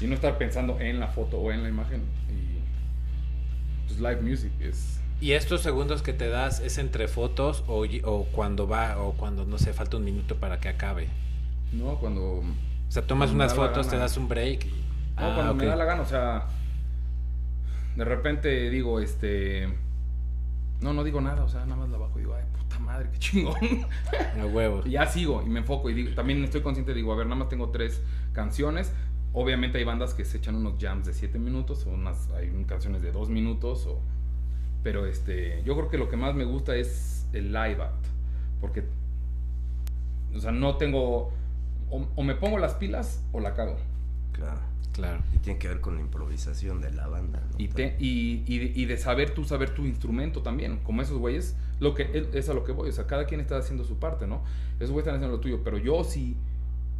Y 0.00 0.06
no 0.06 0.14
estar 0.14 0.36
pensando 0.38 0.78
en 0.80 1.00
la 1.00 1.08
foto 1.08 1.38
o 1.38 1.52
en 1.52 1.62
la 1.62 1.68
imagen. 1.68 2.02
Y 2.30 3.86
pues 3.86 3.98
live 4.00 4.20
music 4.22 4.52
es... 4.60 5.00
¿Y 5.20 5.32
estos 5.32 5.62
segundos 5.62 6.02
que 6.02 6.12
te 6.12 6.28
das 6.28 6.60
es 6.60 6.76
entre 6.76 7.08
fotos 7.08 7.64
o, 7.66 7.86
cuando 8.32 8.68
va 8.68 8.98
o 8.98 9.12
cuando 9.14 9.46
no 9.46 9.56
sé, 9.56 9.72
falta 9.72 9.96
un 9.96 10.04
minuto 10.04 10.36
para 10.36 10.60
que 10.60 10.68
acabe? 10.68 11.08
No, 11.72 11.96
cuando... 11.98 12.22
O 12.40 12.44
sea, 12.90 13.06
tomas 13.06 13.30
unas 13.30 13.54
fotos, 13.54 13.88
te 13.88 13.96
das 13.96 14.16
un 14.18 14.28
break. 14.28 14.66
y- 14.66 14.68
No, 14.68 14.74
Ah, 15.30 15.32
cuando 15.34 15.52
ok. 15.52 15.58
me 15.58 15.66
da 15.66 15.76
la 15.76 15.84
gana, 15.86 16.02
o 16.02 16.06
sea, 16.06 16.46
de 17.96 18.04
repente 18.04 18.68
digo, 18.68 19.00
este, 19.00 19.66
no, 20.82 20.92
no 20.92 21.02
digo 21.02 21.22
nada, 21.22 21.42
o 21.44 21.48
sea, 21.48 21.60
nada 21.64 21.76
más 21.76 21.88
la 21.88 21.96
bajo 21.96 22.18
y 22.18 22.20
digo, 22.22 22.34
ay, 22.34 22.44
puta 22.76 22.92
madre, 22.92 23.08
qué 23.12 23.18
chingón. 23.18 23.56
A 24.40 24.46
huevo. 24.46 24.82
Y 24.84 24.90
ya 24.90 25.06
sigo 25.06 25.42
y 25.42 25.48
me 25.48 25.60
enfoco 25.60 25.90
y 25.90 25.94
digo, 25.94 26.14
también 26.14 26.42
estoy 26.44 26.62
consciente, 26.62 26.94
digo, 26.94 27.12
a 27.12 27.16
ver, 27.16 27.26
nada 27.26 27.36
más 27.36 27.48
tengo 27.48 27.70
tres 27.70 28.02
canciones. 28.32 28.92
Obviamente 29.32 29.78
hay 29.78 29.84
bandas 29.84 30.14
que 30.14 30.24
se 30.24 30.38
echan 30.38 30.56
unos 30.56 30.74
jams 30.80 31.06
de 31.06 31.12
siete 31.12 31.38
minutos, 31.38 31.86
o 31.86 31.90
unas, 31.90 32.30
hay 32.30 32.50
canciones 32.66 33.02
de 33.02 33.12
dos 33.12 33.28
minutos, 33.28 33.86
o, 33.86 34.00
pero 34.82 35.04
este, 35.04 35.62
yo 35.64 35.76
creo 35.76 35.90
que 35.90 35.98
lo 35.98 36.08
que 36.08 36.16
más 36.16 36.34
me 36.34 36.44
gusta 36.44 36.74
es 36.74 37.26
el 37.32 37.52
live 37.52 37.82
act, 37.82 38.06
porque, 38.60 38.84
o 40.34 40.40
sea, 40.40 40.52
no 40.52 40.76
tengo, 40.76 41.32
o, 41.90 42.08
o 42.14 42.22
me 42.22 42.34
pongo 42.34 42.56
las 42.56 42.74
pilas 42.74 43.22
o 43.32 43.40
la 43.40 43.52
cago. 43.54 43.76
Claro. 44.32 44.60
Claro. 44.96 45.20
Y 45.34 45.38
tiene 45.38 45.58
que 45.58 45.68
ver 45.68 45.80
con 45.80 45.94
la 45.94 46.00
improvisación 46.00 46.80
de 46.80 46.90
la 46.90 47.06
banda. 47.06 47.40
¿no? 47.52 47.54
Y, 47.58 47.68
te- 47.68 47.96
y, 48.00 48.42
y 48.46 48.58
de- 48.58 48.72
y 48.74 48.84
de 48.86 48.96
saber 48.96 49.30
tú 49.34 49.44
saber 49.44 49.70
tu 49.70 49.84
instrumento 49.84 50.40
también, 50.42 50.78
como 50.78 51.02
esos 51.02 51.18
güeyes, 51.18 51.54
lo 51.80 51.94
que 51.94 52.28
es- 52.32 52.48
a 52.48 52.54
lo 52.54 52.64
que 52.64 52.72
voy, 52.72 52.88
o 52.88 52.92
sea, 52.92 53.06
cada 53.06 53.26
quien 53.26 53.40
está 53.40 53.58
haciendo 53.58 53.84
su 53.84 53.98
parte, 53.98 54.26
¿no? 54.26 54.42
Esos 54.80 54.90
güeyes 54.92 55.06
están 55.06 55.16
haciendo 55.16 55.36
lo 55.36 55.40
tuyo, 55.42 55.60
pero 55.62 55.76
yo 55.76 56.02
si, 56.02 56.34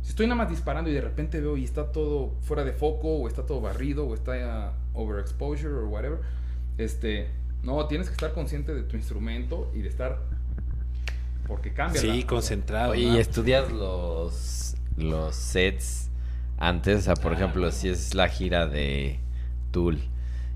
si 0.03 0.11
estoy 0.11 0.27
nada 0.27 0.37
más 0.37 0.51
disparando 0.51 0.91
y 0.91 0.93
de 0.93 1.01
repente 1.01 1.41
veo 1.41 1.57
y 1.57 1.65
está 1.65 1.91
todo 1.91 2.35
fuera 2.43 2.65
de 2.65 2.73
foco, 2.73 3.09
o 3.17 3.29
está 3.29 3.47
todo 3.47 3.61
barrido, 3.63 4.07
o 4.07 4.15
está 4.15 4.37
ya 4.39 4.73
overexposure, 4.93 5.73
o 5.75 5.89
whatever, 5.89 6.19
este, 6.79 7.31
no, 7.63 7.87
tienes 7.87 8.09
que 8.09 8.13
estar 8.13 8.33
consciente 8.35 8.75
de 8.75 8.83
tu 8.83 8.97
instrumento 8.97 9.73
y 9.75 9.81
de 9.81 9.89
estar, 9.89 10.19
porque 11.47 11.73
cambia. 11.73 12.01
Sí, 12.01 12.21
la- 12.21 12.27
concentrado. 12.27 12.93
Oye, 12.93 13.07
¿no? 13.07 13.17
¿y 13.17 13.19
estudias 13.19 13.73
los, 13.73 14.77
los 14.99 15.35
sets 15.35 16.06
antes? 16.59 16.99
O 16.99 17.03
sea, 17.03 17.15
por 17.15 17.33
Ah, 17.33 17.37
ejemplo, 17.37 17.67
no. 17.67 17.71
si 17.73 17.89
es 17.89 18.15
la 18.15 18.29
gira 18.29 18.67
de 18.67 19.21
Tool 19.73 20.01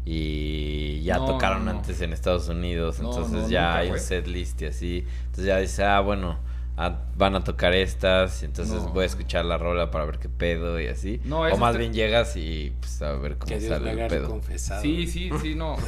y 0.04 1.02
ya 1.02 1.18
No, 1.18 1.26
tocaron 1.26 1.64
no, 1.64 1.72
no. 1.72 1.78
antes 1.78 2.00
en 2.00 2.12
Estados 2.12 2.48
Unidos, 2.48 3.00
No, 3.00 3.10
entonces 3.10 3.42
no, 3.42 3.48
ya 3.48 3.76
hay 3.76 3.90
un 3.90 3.98
set 3.98 4.26
list 4.26 4.60
y 4.62 4.66
así. 4.66 5.06
Entonces 5.26 5.44
ya 5.44 5.58
dices, 5.58 5.80
ah, 5.80 6.00
bueno, 6.00 6.38
ah, 6.76 7.00
van 7.16 7.34
a 7.36 7.44
tocar 7.44 7.74
estas, 7.74 8.42
y 8.42 8.46
entonces 8.46 8.82
No. 8.82 8.88
voy 8.90 9.02
a 9.02 9.06
escuchar 9.06 9.44
la 9.44 9.58
rola 9.58 9.90
para 9.90 10.06
ver 10.06 10.18
qué 10.18 10.28
pedo 10.30 10.80
y 10.80 10.86
así. 10.86 11.20
No, 11.24 11.40
o 11.42 11.56
más 11.58 11.72
te- 11.72 11.78
bien 11.80 11.92
llegas 11.92 12.34
y 12.36 12.72
pues 12.80 13.02
a 13.02 13.12
ver 13.12 13.36
cómo 13.36 13.48
Que 13.52 13.58
Dios 13.60 13.70
me 13.80 13.88
sale 13.90 14.02
el 14.02 14.08
pedo. 14.08 14.28
confesado. 14.30 14.80
Sí, 14.82 15.06
sí, 15.06 15.30
sí, 15.42 15.54
no. 15.54 15.76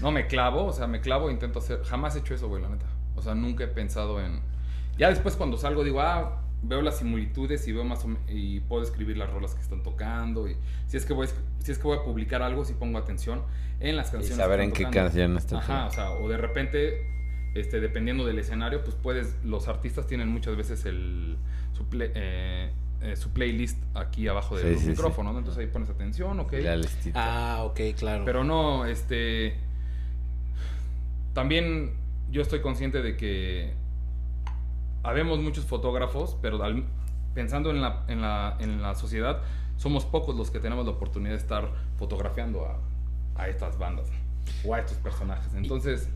No, 0.00 0.10
me 0.10 0.26
clavo, 0.26 0.66
o 0.66 0.72
sea, 0.72 0.86
me 0.86 1.00
clavo 1.00 1.28
e 1.28 1.32
intento 1.32 1.60
hacer. 1.60 1.82
Jamás 1.84 2.16
he 2.16 2.20
hecho 2.20 2.34
eso, 2.34 2.48
güey, 2.48 2.62
la 2.62 2.68
neta. 2.68 2.86
O 3.14 3.22
sea, 3.22 3.34
nunca 3.34 3.64
he 3.64 3.68
pensado 3.68 4.20
en. 4.20 4.40
Ya 4.98 5.08
después, 5.08 5.36
cuando 5.36 5.56
salgo, 5.56 5.84
digo, 5.84 6.00
ah, 6.00 6.41
veo 6.62 6.80
las 6.82 6.98
similitudes 6.98 7.66
y 7.68 7.72
veo 7.72 7.84
más 7.84 8.04
o 8.04 8.08
me- 8.08 8.18
y 8.28 8.60
puedo 8.60 8.82
escribir 8.82 9.16
las 9.16 9.30
rolas 9.30 9.54
que 9.54 9.60
están 9.60 9.82
tocando. 9.82 10.48
Y 10.48 10.56
si 10.86 10.96
es 10.96 11.04
que 11.04 11.12
voy, 11.12 11.28
si 11.58 11.72
es 11.72 11.78
que 11.78 11.84
voy 11.84 11.98
a 11.98 12.02
publicar 12.04 12.42
algo, 12.42 12.64
sí 12.64 12.74
pongo 12.78 12.98
atención 12.98 13.42
en 13.80 13.96
las 13.96 14.08
Y 14.08 14.12
canciones. 14.12 14.36
saber 14.38 14.58
que 14.60 14.64
en 14.66 14.72
qué 14.72 14.84
canción 14.90 15.36
está. 15.36 15.58
Ajá, 15.58 15.86
o 15.86 15.90
sea, 15.90 16.10
o 16.12 16.28
de 16.28 16.36
repente, 16.36 17.06
este, 17.54 17.80
dependiendo 17.80 18.24
del 18.24 18.38
escenario, 18.38 18.82
pues 18.84 18.96
puedes, 18.96 19.34
los 19.44 19.66
artistas 19.68 20.06
tienen 20.06 20.28
muchas 20.28 20.56
veces 20.56 20.84
el, 20.86 21.36
su, 21.72 21.84
play- 21.88 22.12
eh, 22.14 22.70
eh, 23.00 23.16
su 23.16 23.30
playlist 23.30 23.78
aquí 23.96 24.28
abajo 24.28 24.56
del 24.56 24.68
Sí, 24.74 24.78
sí, 24.78 24.84
sí. 24.84 24.90
micrófono, 24.90 25.32
¿no? 25.32 25.40
Entonces 25.40 25.60
ahí 25.60 25.66
pones 25.66 25.90
atención, 25.90 26.38
ok. 26.38 26.52
La 26.62 26.76
listita. 26.76 27.18
Ah, 27.56 27.64
ok, 27.64 27.80
claro. 27.98 28.24
Pero 28.24 28.44
no, 28.44 28.86
este. 28.86 29.56
También 31.34 31.92
yo 32.30 32.42
estoy 32.42 32.60
consciente 32.60 33.02
de 33.02 33.16
que 33.16 33.72
habemos 35.02 35.38
muchos 35.40 35.64
fotógrafos, 35.64 36.36
pero 36.42 36.62
al- 36.62 36.84
pensando 37.34 37.70
en 37.70 37.80
la, 37.80 38.04
en, 38.08 38.20
la, 38.20 38.56
en 38.60 38.82
la 38.82 38.94
sociedad, 38.94 39.40
somos 39.76 40.04
pocos 40.04 40.36
los 40.36 40.50
que 40.50 40.60
tenemos 40.60 40.84
la 40.84 40.92
oportunidad 40.92 41.32
de 41.32 41.38
estar 41.38 41.68
fotografiando 41.96 42.66
a, 42.66 42.78
a 43.42 43.48
estas 43.48 43.78
bandas 43.78 44.08
o 44.64 44.74
a 44.74 44.80
estos 44.80 44.98
personajes. 44.98 45.52
Entonces, 45.54 46.08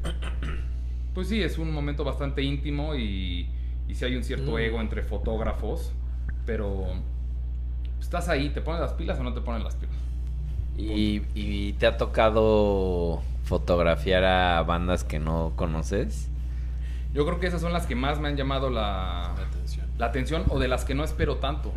pues 1.15 1.29
sí, 1.29 1.43
es 1.43 1.59
un 1.59 1.73
momento 1.73 2.05
bastante 2.05 2.43
íntimo 2.43 2.95
y, 2.95 3.49
y 3.89 3.95
sí 3.95 4.05
hay 4.05 4.17
un 4.17 4.25
cierto 4.25 4.53
Mm. 4.53 4.59
ego 4.59 4.81
entre 4.81 5.03
fotógrafos, 5.03 5.93
pero 6.45 6.85
estás 8.01 8.29
ahí, 8.29 8.51
¿te 8.51 8.61
pones 8.61 8.81
las 8.81 8.93
pilas 8.93 9.19
o 9.19 9.23
no 9.25 9.33
te 9.33 9.41
ponen 9.41 9.65
las 9.65 9.75
pilas? 9.75 9.95
¿Y, 10.77 11.23
y 11.35 11.73
te 11.75 11.87
ha 11.87 11.97
tocado 11.97 13.23
fotografiar 13.45 14.25
a 14.25 14.63
bandas 14.63 15.05
que 15.05 15.19
no 15.19 15.53
conoces? 15.57 16.29
Yo 17.17 17.25
creo 17.25 17.41
que 17.41 17.47
esas 17.47 17.63
son 17.63 17.73
las 17.73 17.87
que 17.87 17.95
más 17.95 18.21
me 18.21 18.29
han 18.29 18.37
llamado 18.37 18.69
la, 18.69 19.33
Atención. 19.33 19.87
la 19.99 20.07
atención 20.07 20.45
o 20.51 20.59
de 20.59 20.69
las 20.69 20.85
que 20.85 20.95
no 20.95 21.03
espero 21.03 21.37
tanto. 21.39 21.73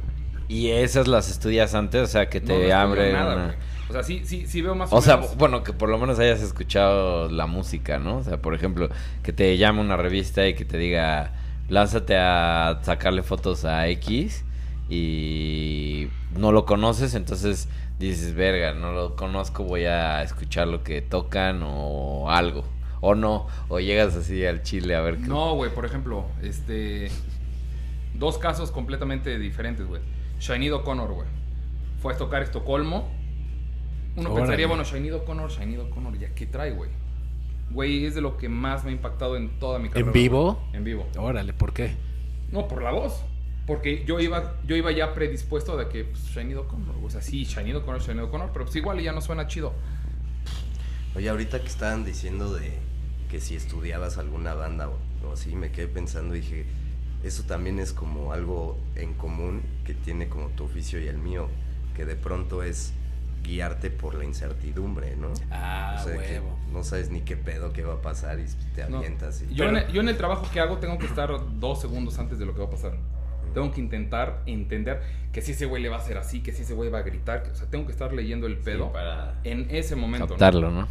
¿Y 0.49 0.71
esas 0.71 1.08
las 1.08 1.30
estudias 1.32 1.73
antes? 1.75 2.02
O 2.02 2.08
sea, 2.08 2.28
que 2.30 2.41
No, 2.41 2.47
te 2.47 2.54
no 2.54 2.60
estudio 2.60 2.78
abren 2.78 3.13
nada, 3.13 3.36
una- 3.36 3.45
güey. 3.45 3.58
O 3.89 3.93
sea, 3.93 4.04
sí, 4.04 4.21
sí, 4.25 4.45
sí 4.47 4.62
veo 4.62 4.75
más 4.75 4.91
O 4.91 5.02
sea, 5.02 5.15
menos- 5.17 5.38
bueno, 5.38 5.63
que 5.63 5.71
por 5.73 5.88
lo 5.89 5.97
menos 5.97 6.19
hayas 6.19 6.41
escuchado 6.41 7.30
la 7.30 7.47
música, 7.47 7.97
¿no? 7.99 8.17
O 8.17 8.23
sea, 8.23 8.38
por 8.41 8.54
ejemplo, 8.54 8.89
que 9.23 9.32
te 9.34 9.58
llame 9.58 9.80
una 9.82 9.95
revista 9.97 10.45
y 10.45 10.54
que 10.56 10.65
te 10.65 10.78
diga, 10.78 11.32
lánzate 11.69 12.17
a 12.17 12.80
sacarle 12.84 13.23
fotos 13.23 13.63
a 13.63 13.88
X 13.88 14.43
y 14.89 16.08
no 16.38 16.52
lo 16.52 16.65
conoces, 16.65 17.15
entonces 17.15 17.67
dices, 17.97 18.34
verga, 18.36 18.73
no 18.73 18.91
lo 18.91 19.15
conozco, 19.15 19.63
voy 19.63 19.86
a 19.86 20.21
escuchar 20.23 20.67
lo 20.67 20.84
que 20.84 21.02
tocan 21.02 21.62
o 21.63 22.30
algo. 22.30 22.63
O 23.01 23.15
no, 23.15 23.47
o 23.69 23.79
llegas 23.79 24.15
así 24.15 24.45
al 24.45 24.62
chile 24.63 24.95
a 24.95 25.01
ver 25.01 25.17
qué... 25.17 25.27
No, 25.27 25.55
güey, 25.55 25.73
por 25.73 25.85
ejemplo, 25.85 26.25
este. 26.41 27.09
Dos 28.13 28.38
casos 28.38 28.71
completamente 28.71 29.39
diferentes, 29.39 29.88
güey. 29.88 30.01
Shiny 30.39 30.69
O'Connor, 30.69 31.13
güey. 31.13 31.27
Fue 32.01 32.13
a 32.13 32.17
tocar 32.17 32.41
Estocolmo. 32.41 33.09
Uno 34.15 34.29
Órale. 34.29 34.41
pensaría, 34.41 34.67
bueno, 34.67 34.83
Shiny 34.83 35.12
O'Connor, 35.12 35.49
Shiny 35.49 35.77
O'Connor, 35.77 36.17
¿ya 36.17 36.33
qué 36.33 36.45
trae, 36.45 36.71
güey? 36.71 36.89
Güey, 37.71 38.05
es 38.05 38.15
de 38.15 38.21
lo 38.21 38.35
que 38.35 38.49
más 38.49 38.83
me 38.83 38.89
ha 38.89 38.93
impactado 38.93 39.38
en 39.38 39.59
toda 39.59 39.79
mi 39.79 39.89
carrera. 39.89 40.07
¿En 40.07 40.13
vivo? 40.13 40.62
En 40.73 40.83
vivo. 40.83 41.07
Órale, 41.17 41.53
¿por 41.53 41.71
qué? 41.71 41.95
No, 42.51 42.67
por 42.67 42.81
la 42.81 42.91
voz. 42.91 43.23
Porque 43.67 44.03
yo 44.05 44.19
iba, 44.19 44.55
yo 44.65 44.75
iba 44.75 44.91
ya 44.91 45.13
predispuesto 45.13 45.77
de 45.77 45.88
que, 45.88 46.05
pues, 46.05 46.25
Shiny 46.25 46.55
O'Connor, 46.55 46.95
o 47.03 47.09
sea, 47.09 47.21
sí, 47.21 47.45
Shiny 47.45 47.73
O'Connor, 47.73 48.01
Shiny 48.01 48.21
O'Connor, 48.21 48.49
pero 48.51 48.65
pues 48.65 48.75
igual 48.75 48.99
ya 48.99 49.12
no 49.12 49.21
suena 49.21 49.47
chido. 49.47 49.73
Oye, 51.15 51.29
ahorita 51.29 51.59
que 51.59 51.67
estaban 51.67 52.03
diciendo 52.03 52.51
de 52.53 52.73
que 53.30 53.39
si 53.39 53.56
estudiabas 53.56 54.18
alguna 54.18 54.54
banda 54.54 54.89
o, 54.89 54.98
o 55.28 55.34
así, 55.34 55.56
me 55.56 55.72
quedé 55.72 55.88
pensando 55.88 56.36
y 56.36 56.42
dije, 56.42 56.65
eso 57.24 57.44
también 57.44 57.80
es 57.80 57.94
como 57.94 58.34
algo 58.34 58.78
en 58.96 59.13
común 59.13 59.62
que 59.86 59.94
tiene 59.94 60.28
como 60.30 60.48
tu 60.50 60.63
oficio 60.65 61.00
y 61.02 61.08
el 61.08 61.18
mío, 61.18 61.48
que 61.96 62.06
de 62.06 62.15
pronto 62.15 62.63
es 62.63 62.94
guiarte 63.44 63.89
por 63.89 64.15
la 64.15 64.26
incertidumbre, 64.26 65.15
¿no? 65.15 65.30
Ah, 65.52 65.98
O 66.00 66.04
sea, 66.04 66.13
que 66.18 66.34
huevo. 66.39 66.58
no 66.74 66.84
sabes 66.84 67.10
ni 67.10 67.22
qué 67.22 67.38
pedo 67.38 67.72
que 67.72 67.84
va 67.84 67.96
a 67.96 68.02
pasar 68.02 68.39
y 68.39 68.46
te 68.76 68.88
No. 68.89 68.98
avientas. 68.98 69.42
y- 69.42 69.54
Yo, 69.54 69.65
en 69.65 69.74
Pero- 69.76 69.88
el, 69.88 69.94
yo 69.94 70.02
en 70.02 70.10
el 70.10 70.18
trabajo 70.18 70.48
que 70.52 70.60
hago 70.60 70.78
tengo 70.78 70.98
que 70.98 71.06
estar 71.06 71.30
dos 71.60 71.80
segundos 71.82 72.20
antes 72.20 72.38
de 72.39 72.46
lo 72.46 72.54
que 72.54 72.60
va 72.60 72.65
a 72.68 72.70
pasar. 72.72 72.94
Tengo 73.54 73.72
que 73.72 73.82
intentar 73.82 74.44
entender 74.46 75.02
que 75.32 75.42
si 75.42 75.54
ese 75.54 75.65
güey 75.65 75.82
le 75.82 75.89
va 75.89 75.96
a 75.96 76.00
hacer 76.00 76.18
así, 76.18 76.42
que 76.42 76.52
si 76.52 76.62
ese 76.63 76.74
güey 76.74 76.89
va 76.89 77.00
a 77.00 77.02
gritar. 77.04 77.44
que- 77.44 77.50
o 77.52 77.56
sea, 77.56 77.68
tengo 77.68 77.86
que 77.86 77.92
estar 77.94 78.13
leyendo 78.13 78.46
el 78.46 78.58
pedo 78.58 78.92
para 78.92 79.39
en 79.44 79.68
ese 79.72 79.96
momento. 79.96 80.26
¿no? 80.26 80.30
captarlo, 80.32 80.70
¿no? 80.72 80.88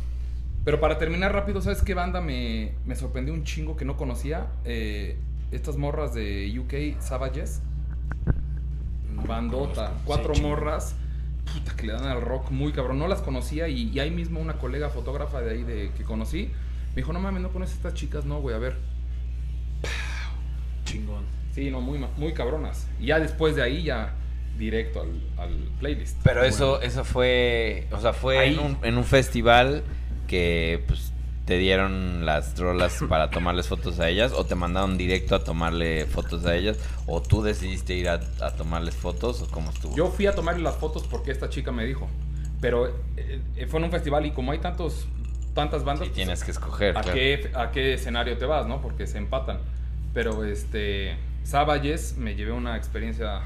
Pero 0.68 0.80
para 0.80 0.98
terminar 0.98 1.32
rápido, 1.32 1.62
¿sabes 1.62 1.80
qué 1.80 1.94
banda 1.94 2.20
me, 2.20 2.74
me 2.84 2.94
sorprendió 2.94 3.32
un 3.32 3.42
chingo 3.42 3.74
que 3.74 3.86
no 3.86 3.96
conocía? 3.96 4.48
Eh, 4.66 5.16
estas 5.50 5.78
morras 5.78 6.12
de 6.12 6.54
UK, 6.58 7.00
Savages. 7.00 7.62
Bandota. 9.26 9.94
Cuatro 10.04 10.34
morras. 10.34 10.94
Puta, 11.50 11.74
que 11.74 11.86
le 11.86 11.94
dan 11.94 12.04
al 12.04 12.20
rock 12.20 12.50
muy 12.50 12.72
cabrón. 12.72 12.98
No 12.98 13.08
las 13.08 13.22
conocía 13.22 13.66
y, 13.68 13.88
y 13.88 13.98
ahí 13.98 14.10
mismo 14.10 14.40
una 14.40 14.58
colega 14.58 14.90
fotógrafa 14.90 15.40
de 15.40 15.52
ahí 15.52 15.62
de, 15.64 15.90
que 15.96 16.04
conocí 16.04 16.50
me 16.90 16.96
dijo, 16.96 17.14
no 17.14 17.20
mames, 17.20 17.40
no 17.40 17.48
conoces 17.48 17.76
estas 17.76 17.94
chicas, 17.94 18.26
no, 18.26 18.42
güey, 18.42 18.54
a 18.54 18.58
ver. 18.58 18.76
Chingón. 20.84 21.24
Sí, 21.54 21.70
no, 21.70 21.80
muy, 21.80 21.98
ma- 21.98 22.10
muy 22.18 22.34
cabronas. 22.34 22.86
Y 23.00 23.06
ya 23.06 23.20
después 23.20 23.56
de 23.56 23.62
ahí, 23.62 23.84
ya 23.84 24.12
directo 24.58 25.00
al, 25.00 25.22
al 25.38 25.54
playlist. 25.80 26.18
Pero 26.24 26.40
Bueno. 26.40 26.54
eso, 26.54 26.82
eso 26.82 27.04
fue, 27.04 27.86
o 27.90 28.00
sea, 28.00 28.12
fue 28.12 28.38
Ahí. 28.38 28.52
en 28.54 28.58
un, 28.60 28.78
en 28.82 28.98
un 28.98 29.04
festival 29.04 29.82
que 30.28 30.84
pues 30.86 31.12
te 31.46 31.56
dieron 31.58 32.24
las 32.26 32.56
rolas 32.58 32.98
para 33.08 33.30
tomarles 33.30 33.66
fotos 33.68 33.98
a 34.00 34.08
ellas 34.08 34.32
o 34.32 34.44
te 34.44 34.54
mandaron 34.54 34.96
directo 34.98 35.34
a 35.34 35.42
tomarle 35.42 36.04
fotos 36.06 36.44
a 36.44 36.54
ellas 36.54 36.76
o 37.06 37.22
tú 37.22 37.42
decidiste 37.42 37.94
ir 37.94 38.08
a, 38.10 38.20
a 38.40 38.50
tomarles 38.52 38.94
fotos 38.94 39.40
o 39.42 39.48
cómo 39.50 39.70
estuvo. 39.70 39.96
Yo 39.96 40.08
fui 40.10 40.26
a 40.26 40.34
tomarle 40.34 40.62
las 40.62 40.76
fotos 40.76 41.04
porque 41.10 41.30
esta 41.32 41.48
chica 41.48 41.72
me 41.72 41.84
dijo. 41.86 42.06
Pero 42.60 42.88
eh, 43.16 43.66
fue 43.68 43.78
en 43.80 43.84
un 43.86 43.90
festival 43.90 44.26
y 44.26 44.32
como 44.32 44.52
hay 44.52 44.58
tantos 44.58 45.06
tantas 45.54 45.84
bandas. 45.84 46.06
Y 46.06 46.10
pues, 46.10 46.16
tienes 46.16 46.44
que 46.44 46.50
escoger, 46.50 46.96
a, 46.98 47.00
claro. 47.00 47.14
qué, 47.16 47.50
a 47.54 47.70
qué 47.70 47.94
escenario 47.94 48.36
te 48.36 48.44
vas, 48.44 48.66
¿no? 48.66 48.80
Porque 48.82 49.06
se 49.06 49.18
empatan. 49.18 49.58
Pero 50.12 50.44
este. 50.44 51.16
Saballes 51.44 52.16
me 52.18 52.34
llevé 52.34 52.52
una 52.52 52.76
experiencia. 52.76 53.42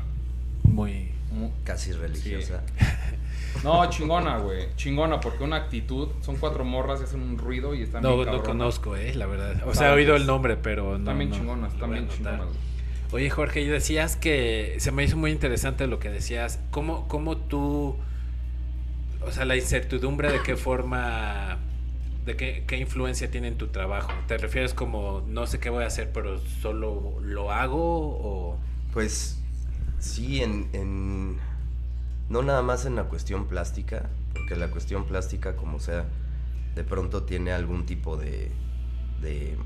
Muy. 0.64 1.12
mu- 1.30 1.50
Casi 1.64 1.92
religiosa. 1.92 2.62
No, 3.62 3.88
chingona, 3.90 4.38
güey. 4.38 4.74
Chingona, 4.76 5.20
porque 5.20 5.44
una 5.44 5.56
actitud. 5.56 6.08
Son 6.22 6.36
cuatro 6.36 6.64
morras 6.64 7.00
y 7.00 7.04
hacen 7.04 7.20
un 7.20 7.38
ruido 7.38 7.74
y 7.74 7.82
están 7.82 8.02
No, 8.02 8.16
bien 8.16 8.30
no 8.30 8.42
conozco, 8.42 8.96
eh, 8.96 9.14
la 9.14 9.26
verdad. 9.26 9.62
O 9.66 9.74
sea, 9.74 9.90
he 9.90 9.92
oído 9.94 10.16
el 10.16 10.26
nombre, 10.26 10.56
pero 10.56 10.92
no. 10.92 10.98
Están 10.98 11.18
bien 11.18 11.30
no, 11.30 11.36
chingonas, 11.36 11.72
están 11.74 11.90
bien 11.90 12.08
chingonas. 12.08 12.38
güey. 12.46 12.72
Oye, 13.12 13.28
Jorge, 13.30 13.60
y 13.60 13.66
decías 13.66 14.16
que 14.16 14.76
se 14.78 14.90
me 14.90 15.04
hizo 15.04 15.16
muy 15.18 15.30
interesante 15.30 15.86
lo 15.86 15.98
que 15.98 16.08
decías. 16.08 16.60
¿Cómo, 16.70 17.06
cómo 17.08 17.36
tú, 17.36 17.94
o 19.20 19.30
sea, 19.30 19.44
la 19.44 19.54
incertidumbre 19.54 20.32
de 20.32 20.40
qué 20.42 20.56
forma, 20.56 21.58
de 22.24 22.36
qué, 22.36 22.64
qué 22.66 22.78
influencia 22.78 23.30
tiene 23.30 23.48
en 23.48 23.58
tu 23.58 23.66
trabajo? 23.68 24.10
¿Te 24.28 24.38
refieres 24.38 24.72
como 24.72 25.22
no 25.28 25.46
sé 25.46 25.60
qué 25.60 25.68
voy 25.68 25.84
a 25.84 25.88
hacer, 25.88 26.10
pero 26.12 26.38
solo 26.62 27.18
lo 27.20 27.52
hago 27.52 27.78
o...? 27.78 28.58
Pues 28.94 29.38
sí, 29.98 30.42
en, 30.42 30.68
en- 30.72 31.36
no 32.28 32.42
nada 32.42 32.62
más 32.62 32.86
en 32.86 32.96
la 32.96 33.04
cuestión 33.04 33.46
plástica, 33.46 34.10
porque 34.32 34.56
la 34.56 34.70
cuestión 34.70 35.04
plástica, 35.04 35.56
como 35.56 35.78
sea, 35.78 36.06
de 36.74 36.84
pronto 36.84 37.24
tiene 37.24 37.52
algún 37.52 37.86
tipo 37.86 38.16
de, 38.16 38.50
de, 39.20 39.56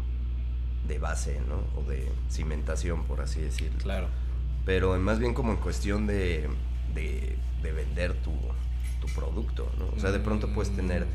de 0.86 0.98
base, 0.98 1.40
¿no? 1.48 1.62
O 1.80 1.84
de 1.84 2.10
cimentación, 2.28 3.04
por 3.04 3.20
así 3.20 3.40
decirlo. 3.40 3.78
Claro. 3.78 4.08
Pero 4.64 4.98
más 4.98 5.18
bien 5.18 5.34
como 5.34 5.52
en 5.52 5.58
cuestión 5.58 6.06
de, 6.06 6.48
de, 6.94 7.36
de 7.62 7.72
vender 7.72 8.14
tu, 8.22 8.32
tu 9.00 9.06
producto, 9.14 9.70
¿no? 9.78 9.86
O 9.96 10.00
sea, 10.00 10.10
de 10.10 10.18
pronto 10.18 10.52
puedes 10.52 10.74
tener 10.74 11.06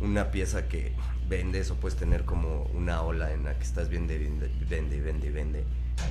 una 0.00 0.30
pieza 0.30 0.68
que 0.68 0.92
vendes 1.28 1.70
o 1.70 1.76
puedes 1.76 1.98
tener 1.98 2.24
como 2.24 2.64
una 2.74 3.02
ola 3.02 3.32
en 3.32 3.44
la 3.44 3.56
que 3.56 3.64
estás 3.64 3.88
vende, 3.88 4.18
vende, 4.18 4.50
vende, 4.68 5.00
vende, 5.00 5.30
vende 5.30 5.64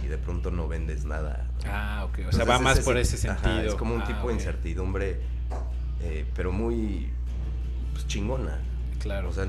y 0.03 0.07
de 0.07 0.17
pronto 0.17 0.51
no 0.51 0.67
vendes 0.67 1.05
nada. 1.05 1.47
¿no? 1.65 1.71
Ah, 1.71 2.05
ok. 2.05 2.19
O 2.29 2.31
sea, 2.31 2.45
va 2.45 2.59
más 2.59 2.77
ese 2.79 2.85
por 2.85 2.97
ese 2.97 3.29
ajá, 3.29 3.41
sentido. 3.43 3.69
es 3.71 3.75
como 3.75 3.93
un 3.95 4.01
Ah, 4.01 4.07
tipo 4.07 4.27
de 4.29 4.33
incertidumbre, 4.35 5.19
eh, 6.01 6.25
pero 6.35 6.51
muy 6.51 7.09
pues, 7.93 8.07
chingona. 8.07 8.59
Claro. 8.99 9.29
O 9.29 9.33
sea, 9.33 9.47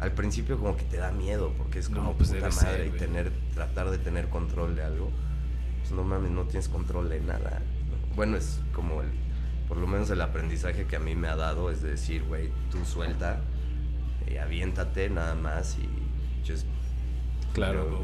al 0.00 0.12
principio 0.12 0.58
como 0.58 0.76
que 0.76 0.84
te 0.84 0.96
da 0.98 1.10
miedo 1.10 1.52
porque 1.58 1.80
es 1.80 1.90
No, 1.90 1.98
como 1.98 2.12
pues 2.14 2.28
puta 2.30 2.40
debe 2.40 2.54
madre 2.54 2.84
ser, 2.84 2.94
y 2.94 2.98
tener 2.98 3.32
tratar 3.54 3.90
de 3.90 3.98
tener 3.98 4.28
control 4.28 4.76
de 4.76 4.84
algo. 4.84 5.10
Pues 5.80 5.92
no 5.92 6.04
mames, 6.04 6.30
no 6.30 6.44
tienes 6.44 6.68
control 6.68 7.08
de 7.08 7.20
nada. 7.20 7.60
¿no? 7.90 8.14
Bueno, 8.16 8.36
es 8.36 8.60
como 8.72 9.02
el 9.02 9.08
por 9.68 9.76
lo 9.76 9.86
menos 9.86 10.08
el 10.08 10.20
aprendizaje 10.22 10.86
que 10.86 10.96
a 10.96 10.98
mí 10.98 11.14
me 11.14 11.28
ha 11.28 11.36
dado 11.36 11.70
es 11.70 11.82
decir, 11.82 12.22
güey, 12.24 12.48
tú 12.70 12.82
suelta, 12.86 13.40
y 14.26 14.38
aviéntate 14.38 15.10
nada 15.10 15.34
más 15.34 15.76
y 15.78 15.86
just 16.50 16.66
Claro. 17.52 18.00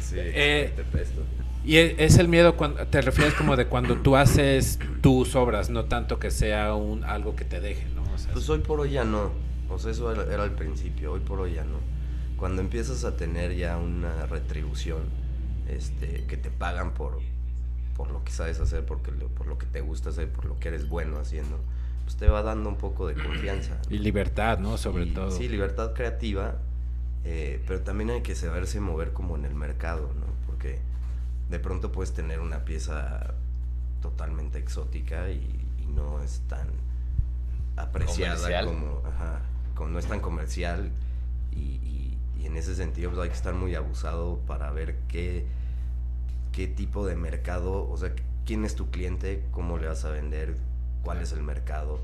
Sí, 0.00 0.16
Eh, 0.18 0.72
te 0.74 0.82
presto. 0.84 1.22
Y 1.64 1.76
e- 1.76 1.96
es 2.04 2.18
el 2.18 2.28
miedo 2.28 2.56
cuando 2.56 2.86
te 2.86 3.00
refieres 3.02 3.34
como 3.34 3.56
de 3.56 3.66
cuando 3.66 3.96
tú 3.96 4.16
haces 4.16 4.78
tus 5.02 5.34
obras, 5.34 5.68
no 5.70 5.84
tanto 5.84 6.18
que 6.18 6.30
sea 6.30 6.74
un 6.74 7.04
algo 7.04 7.36
que 7.36 7.44
te 7.44 7.60
deje, 7.60 7.86
¿no? 7.94 8.02
O 8.14 8.18
sea, 8.18 8.32
Pues 8.32 8.48
hoy 8.48 8.60
por 8.60 8.80
hoy 8.80 8.90
ya 8.92 9.04
no. 9.04 9.30
O 9.68 9.78
sea, 9.78 9.90
eso 9.90 10.10
era, 10.10 10.22
era 10.32 10.44
al 10.44 10.52
principio, 10.52 11.12
hoy 11.12 11.20
por 11.20 11.40
hoy 11.40 11.54
ya 11.54 11.64
no. 11.64 11.76
Cuando 12.38 12.62
empiezas 12.62 13.04
a 13.04 13.16
tener 13.16 13.54
ya 13.54 13.76
una 13.76 14.26
retribución, 14.26 15.02
este, 15.68 16.24
que 16.26 16.36
te 16.38 16.50
pagan 16.50 16.94
por, 16.94 17.18
por 17.96 18.10
lo 18.10 18.24
que 18.24 18.32
sabes 18.32 18.60
hacer, 18.60 18.84
porque 18.86 19.10
lo- 19.10 19.28
por 19.28 19.46
lo 19.46 19.58
que 19.58 19.66
te 19.66 19.80
gusta 19.82 20.08
hacer, 20.10 20.28
por 20.30 20.46
lo 20.46 20.58
que 20.58 20.68
eres 20.68 20.88
bueno 20.88 21.18
haciendo, 21.18 21.58
pues 22.04 22.16
te 22.16 22.28
va 22.28 22.42
dando 22.42 22.70
un 22.70 22.76
poco 22.76 23.06
de 23.08 23.14
confianza. 23.14 23.78
y 23.90 23.98
libertad, 23.98 24.58
¿no? 24.58 24.78
Sobre 24.78 25.04
Y, 25.04 25.10
todo. 25.10 25.30
Sí, 25.32 25.48
libertad 25.48 25.92
creativa, 25.92 26.56
eh, 27.24 27.62
pero 27.66 27.80
también 27.80 28.10
hay 28.10 28.22
que 28.22 28.34
saberse 28.34 28.80
mover 28.80 29.12
como 29.12 29.36
en 29.36 29.44
el 29.44 29.54
mercado, 29.54 30.12
¿no? 30.14 30.26
Porque 30.46 30.78
de 31.50 31.58
pronto 31.58 31.92
puedes 31.92 32.12
tener 32.14 32.40
una 32.40 32.64
pieza 32.64 33.34
totalmente 34.02 34.58
exótica 34.58 35.30
y, 35.30 35.36
y 35.80 35.86
no 35.86 36.22
es 36.22 36.40
tan 36.48 36.68
apreciada 37.76 38.34
Comercial. 38.36 38.64
como, 38.66 39.02
ajá, 39.06 39.40
como 39.74 39.90
no 39.90 39.98
es 39.98 40.06
tan 40.06 40.20
comercial 40.20 40.90
y, 41.52 41.58
y- 41.60 42.18
y 42.40 42.46
en 42.46 42.56
ese 42.56 42.74
sentido 42.74 43.10
pues, 43.10 43.22
hay 43.22 43.28
que 43.30 43.34
estar 43.34 43.54
muy 43.54 43.74
abusado 43.74 44.38
para 44.46 44.70
ver 44.70 44.96
qué, 45.08 45.44
qué 46.52 46.68
tipo 46.68 47.04
de 47.06 47.16
mercado, 47.16 47.88
o 47.88 47.96
sea, 47.96 48.12
quién 48.46 48.64
es 48.64 48.74
tu 48.76 48.90
cliente, 48.90 49.44
cómo 49.50 49.76
le 49.78 49.88
vas 49.88 50.04
a 50.04 50.10
vender, 50.10 50.56
cuál 51.02 51.20
es 51.20 51.32
el 51.32 51.42
mercado 51.42 52.00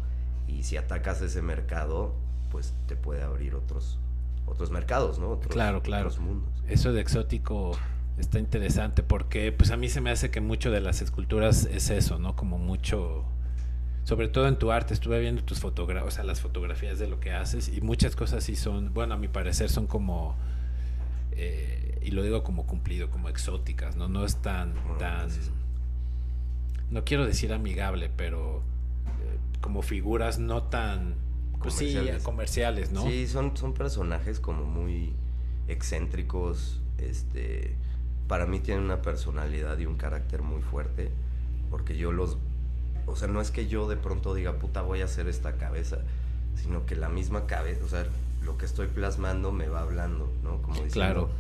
y 0.48 0.62
si 0.64 0.76
atacas 0.76 1.20
ese 1.22 1.40
mercado, 1.42 2.14
pues 2.50 2.74
te 2.86 2.96
puede 2.96 3.22
abrir 3.22 3.54
otros 3.54 3.98
otros 4.46 4.70
mercados, 4.70 5.18
¿no? 5.18 5.30
Otros, 5.30 5.52
Claro, 5.52 5.82
claro. 5.82 6.08
otros 6.08 6.20
mundos. 6.20 6.50
Eso 6.68 6.92
de 6.92 7.00
exótico 7.00 7.72
está 8.18 8.38
interesante 8.38 9.02
porque 9.02 9.50
pues 9.52 9.70
a 9.70 9.76
mí 9.76 9.88
se 9.88 10.00
me 10.00 10.10
hace 10.10 10.30
que 10.30 10.40
mucho 10.40 10.70
de 10.70 10.80
las 10.80 11.02
esculturas 11.02 11.64
es 11.66 11.90
eso, 11.90 12.18
¿no? 12.18 12.36
Como 12.36 12.58
mucho 12.58 13.24
sobre 14.04 14.28
todo 14.28 14.48
en 14.48 14.58
tu 14.58 14.70
arte, 14.70 14.92
estuve 14.92 15.18
viendo 15.18 15.42
tus 15.44 15.60
fotografías, 15.60 16.12
o 16.12 16.14
sea, 16.14 16.24
las 16.24 16.40
fotografías 16.42 16.98
de 16.98 17.08
lo 17.08 17.20
que 17.20 17.32
haces 17.32 17.68
y 17.74 17.80
muchas 17.80 18.14
cosas 18.14 18.44
sí 18.44 18.54
son, 18.54 18.92
bueno, 18.92 19.14
a 19.14 19.16
mi 19.16 19.28
parecer 19.28 19.70
son 19.70 19.86
como 19.86 20.36
eh, 21.32 21.98
y 22.02 22.10
lo 22.10 22.22
digo 22.22 22.42
como 22.44 22.66
cumplido, 22.66 23.10
como 23.10 23.30
exóticas, 23.30 23.96
¿no? 23.96 24.06
No 24.08 24.24
es 24.26 24.36
tan 24.36 24.74
Bueno, 24.74 24.98
tan 24.98 25.20
gracias. 25.20 25.50
no 26.90 27.02
quiero 27.04 27.24
decir 27.26 27.52
amigable, 27.52 28.10
pero 28.14 28.58
eh, 29.22 29.38
como 29.62 29.80
figuras 29.82 30.38
no 30.38 30.64
tan 30.64 31.14
pues 31.64 31.74
sí, 31.74 31.86
Comerciales. 31.94 32.22
comerciales, 32.22 32.92
¿no? 32.92 33.02
Sí, 33.02 33.26
son, 33.26 33.56
son 33.56 33.74
personajes 33.74 34.38
como 34.38 34.64
muy 34.64 35.12
excéntricos, 35.68 36.80
este, 36.98 37.74
para 38.28 38.46
mí 38.46 38.60
tienen 38.60 38.84
una 38.84 39.02
personalidad 39.02 39.76
y 39.78 39.86
un 39.86 39.96
carácter 39.96 40.42
muy 40.42 40.62
fuerte, 40.62 41.10
porque 41.70 41.96
yo 41.96 42.12
los, 42.12 42.38
o 43.06 43.16
sea, 43.16 43.28
no 43.28 43.40
es 43.40 43.50
que 43.50 43.66
yo 43.66 43.88
de 43.88 43.96
pronto 43.96 44.34
diga, 44.34 44.54
puta, 44.58 44.82
voy 44.82 45.02
a 45.02 45.04
hacer 45.06 45.28
esta 45.28 45.56
cabeza, 45.56 45.98
sino 46.56 46.86
que 46.86 46.96
la 46.96 47.08
misma 47.08 47.46
cabeza, 47.46 47.84
o 47.84 47.88
sea, 47.88 48.06
lo 48.42 48.56
que 48.56 48.64
estoy 48.66 48.86
plasmando 48.86 49.52
me 49.52 49.68
va 49.68 49.80
hablando, 49.80 50.30
¿no? 50.42 50.62
Como 50.62 50.74
diciendo, 50.82 50.92
Claro. 50.92 51.30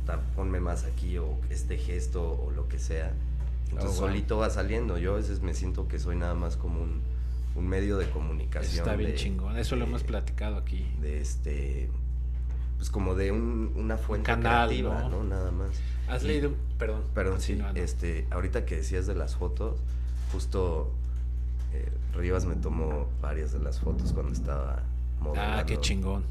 "Puta, 0.00 0.20
ponme 0.34 0.60
más 0.60 0.84
aquí, 0.84 1.16
o 1.18 1.38
este 1.50 1.76
gesto, 1.78 2.22
o 2.42 2.50
lo 2.50 2.66
que 2.68 2.78
sea. 2.78 3.12
Entonces 3.70 3.90
Oh, 3.98 4.00
wow. 4.00 4.08
solito 4.08 4.38
va 4.38 4.50
saliendo, 4.50 4.98
yo 4.98 5.12
a 5.14 5.16
veces 5.16 5.40
me 5.42 5.54
siento 5.54 5.86
que 5.86 5.98
soy 5.98 6.16
nada 6.16 6.34
más 6.34 6.56
como 6.56 6.82
un, 6.82 7.02
un 7.56 7.66
medio 7.68 7.98
de 7.98 8.08
comunicación. 8.10 8.78
está 8.86 8.96
bien 8.96 9.10
de- 9.10 9.16
chingón, 9.16 9.56
eso 9.58 9.76
lo 9.76 9.84
hemos 9.84 10.02
platicado 10.04 10.56
aquí. 10.56 10.86
de 11.00 11.20
este 11.20 11.88
pues 12.78 12.88
como 12.88 13.14
de 13.14 13.30
un- 13.30 13.72
una 13.76 13.98
fuente 13.98 14.24
canal, 14.26 14.68
creativa, 14.68 15.02
¿no? 15.02 15.08
¿no? 15.10 15.24
Nada 15.24 15.50
más. 15.50 15.68
¿Has 16.08 16.24
Y- 16.24 16.28
leído? 16.28 16.52
Perdón. 16.78 17.02
Perdón, 17.14 17.38
sí, 17.42 17.60
este, 17.74 18.26
ahorita 18.30 18.64
que 18.64 18.76
decías 18.76 19.06
de 19.06 19.14
las 19.14 19.36
fotos, 19.36 19.76
justo 20.32 20.90
eh, 21.74 21.88
Rivas 22.14 22.46
me 22.46 22.56
tomó 22.56 23.06
varias 23.20 23.52
de 23.52 23.58
las 23.58 23.78
fotos 23.80 24.12
cuando 24.14 24.32
estaba 24.32 24.82
modelando. 25.20 25.58
Ah, 25.58 25.66
qué 25.66 25.76
chingón. 25.78 26.24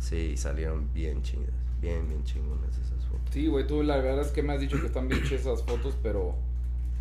Sí, 0.00 0.36
salieron 0.38 0.88
bien 0.94 1.22
chingas, 1.22 1.50
bien, 1.80 2.08
bien 2.08 2.24
chingonas 2.24 2.70
esas 2.78 3.04
fotos. 3.04 3.28
Sí, 3.30 3.46
güey, 3.48 3.66
tú 3.66 3.82
la 3.82 3.98
verdad 3.98 4.22
es 4.22 4.32
que 4.32 4.42
me 4.42 4.54
has 4.54 4.60
dicho 4.60 4.80
que 4.80 4.86
están 4.86 5.06
bien 5.08 5.22
chidas 5.24 5.42
esas 5.42 5.62
fotos, 5.62 5.94
pero 6.02 6.34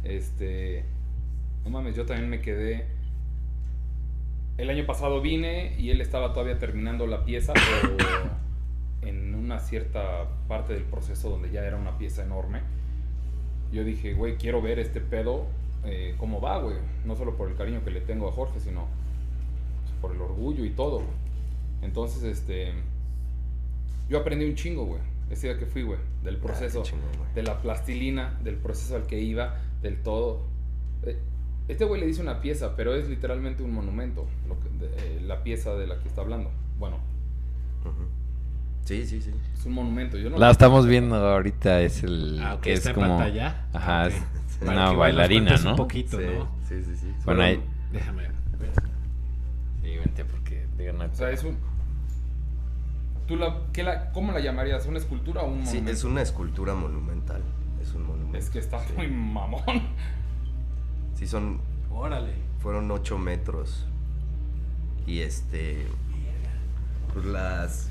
este 0.03 0.83
no 1.63 1.69
mames, 1.71 1.95
yo 1.95 2.05
también 2.05 2.29
me 2.29 2.41
quedé 2.41 2.85
el 4.61 4.69
año 4.69 4.85
pasado 4.85 5.21
vine 5.21 5.75
y 5.79 5.89
él 5.89 6.01
estaba 6.01 6.33
todavía 6.33 6.59
terminando 6.59 7.07
la 7.07 7.25
pieza, 7.25 7.53
pero 7.53 7.97
en 9.09 9.33
una 9.33 9.59
cierta 9.59 10.27
parte 10.47 10.73
del 10.73 10.83
proceso 10.83 11.29
donde 11.29 11.49
ya 11.49 11.65
era 11.65 11.77
una 11.77 11.97
pieza 11.97 12.23
enorme. 12.23 12.61
Yo 13.71 13.83
dije, 13.83 14.13
güey, 14.13 14.37
quiero 14.37 14.61
ver 14.61 14.77
este 14.79 15.01
pedo 15.01 15.47
eh, 15.83 16.13
cómo 16.17 16.39
va, 16.41 16.59
güey. 16.59 16.75
No 17.05 17.15
solo 17.15 17.35
por 17.35 17.49
el 17.49 17.55
cariño 17.55 17.83
que 17.83 17.89
le 17.91 18.01
tengo 18.01 18.27
a 18.29 18.31
Jorge, 18.31 18.59
sino 18.59 18.85
pues, 19.81 19.93
por 19.99 20.11
el 20.11 20.21
orgullo 20.21 20.63
y 20.65 20.69
todo. 20.71 21.01
Entonces, 21.81 22.21
este, 22.23 22.71
yo 24.09 24.19
aprendí 24.19 24.45
un 24.45 24.55
chingo, 24.55 24.85
güey. 24.85 25.01
Ese 25.31 25.47
día 25.47 25.57
que 25.57 25.65
fui, 25.65 25.81
güey, 25.83 25.97
del 26.23 26.35
Ah, 26.35 26.39
proceso, 26.43 26.83
chingón, 26.83 27.07
güey. 27.17 27.33
de 27.33 27.43
la 27.43 27.61
plastilina, 27.61 28.37
del 28.43 28.57
proceso 28.57 28.95
al 28.97 29.07
que 29.07 29.19
iba, 29.21 29.55
del 29.81 30.03
todo. 30.03 30.41
Eh, 31.03 31.17
Este 31.71 31.85
güey 31.85 32.01
le 32.01 32.07
dice 32.07 32.21
una 32.21 32.41
pieza, 32.41 32.75
pero 32.75 32.93
es 32.93 33.07
literalmente 33.07 33.63
un 33.63 33.73
monumento, 33.73 34.27
lo 34.47 34.59
que- 34.59 34.69
de- 34.85 35.17
eh, 35.17 35.21
la 35.21 35.41
pieza 35.41 35.73
de 35.75 35.87
la 35.87 35.99
que 35.99 36.07
está 36.09 36.21
hablando. 36.21 36.51
Bueno. 36.77 36.97
Sí, 38.83 39.05
sí, 39.05 39.21
sí. 39.21 39.31
es 39.57 39.65
un 39.65 39.73
monumento. 39.73 40.17
Yo 40.17 40.29
no 40.29 40.37
La 40.37 40.51
estamos 40.51 40.85
viendo 40.85 41.15
ahorita, 41.15 41.81
es 41.81 42.03
el... 42.03 42.41
Ah, 42.43 42.55
ok, 42.55 42.61
que 42.61 42.73
está 42.73 42.89
es 42.91 42.97
en 42.97 43.01
como... 43.01 43.17
pantalla. 43.17 43.65
Ajá, 43.73 44.07
es. 44.07 44.15
Sí. 44.15 44.67
Una 44.67 44.91
bailarina, 44.91 45.55
¿no? 45.57 45.71
Un 45.71 45.75
poquito, 45.77 46.17
sí, 46.19 46.25
¿no? 46.37 46.49
sí, 46.67 46.83
sí, 46.83 46.95
sí. 46.97 47.13
Bueno, 47.23 47.41
ahí... 47.43 47.63
Déjame 47.93 48.23
ver. 48.23 48.31
Sí, 49.81 49.97
vente 49.97 50.25
porque... 50.25 50.65
hay 50.77 50.89
O 50.89 51.15
sea, 51.15 51.31
es 51.31 51.43
un... 51.43 51.57
¿Tú 53.27 53.37
la, 53.37 53.61
qué 53.71 53.83
la, 53.83 54.11
¿Cómo 54.11 54.33
la 54.33 54.39
llamarías? 54.41 54.85
¿Una 54.87 54.97
escultura 54.97 55.41
o 55.43 55.47
un 55.47 55.59
Sí, 55.61 55.75
monumento? 55.75 55.91
es 55.91 56.03
una 56.03 56.21
escultura 56.21 56.73
monumental. 56.75 57.41
Es 57.81 57.93
un 57.93 58.05
monumento. 58.05 58.37
Es 58.37 58.49
que 58.49 58.59
está 58.59 58.79
sí. 58.79 58.93
muy 58.97 59.07
mamón. 59.07 59.61
Sí, 61.21 61.27
son 61.27 61.61
Órale. 61.91 62.33
fueron 62.63 62.89
8 62.89 63.17
metros. 63.19 63.85
Y 65.05 65.19
este. 65.19 65.85
Pues 67.13 67.25
las. 67.25 67.89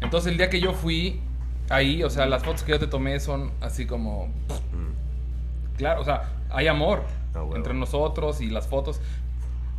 Entonces 0.00 0.32
el 0.32 0.36
día 0.38 0.50
que 0.50 0.60
yo 0.60 0.72
fui 0.74 1.20
ahí, 1.68 2.02
o 2.02 2.10
sea, 2.10 2.26
las 2.26 2.42
fotos 2.42 2.64
que 2.64 2.72
yo 2.72 2.80
te 2.80 2.88
tomé 2.88 3.20
son 3.20 3.52
así 3.60 3.86
como... 3.86 4.26
mm, 4.26 5.76
Claro, 5.78 6.00
o 6.00 6.04
sea, 6.04 6.32
hay 6.50 6.66
amor 6.66 7.04
Ah, 7.34 7.44
entre 7.54 7.72
nosotros 7.74 8.40
y 8.40 8.50
las 8.50 8.66
fotos. 8.66 9.00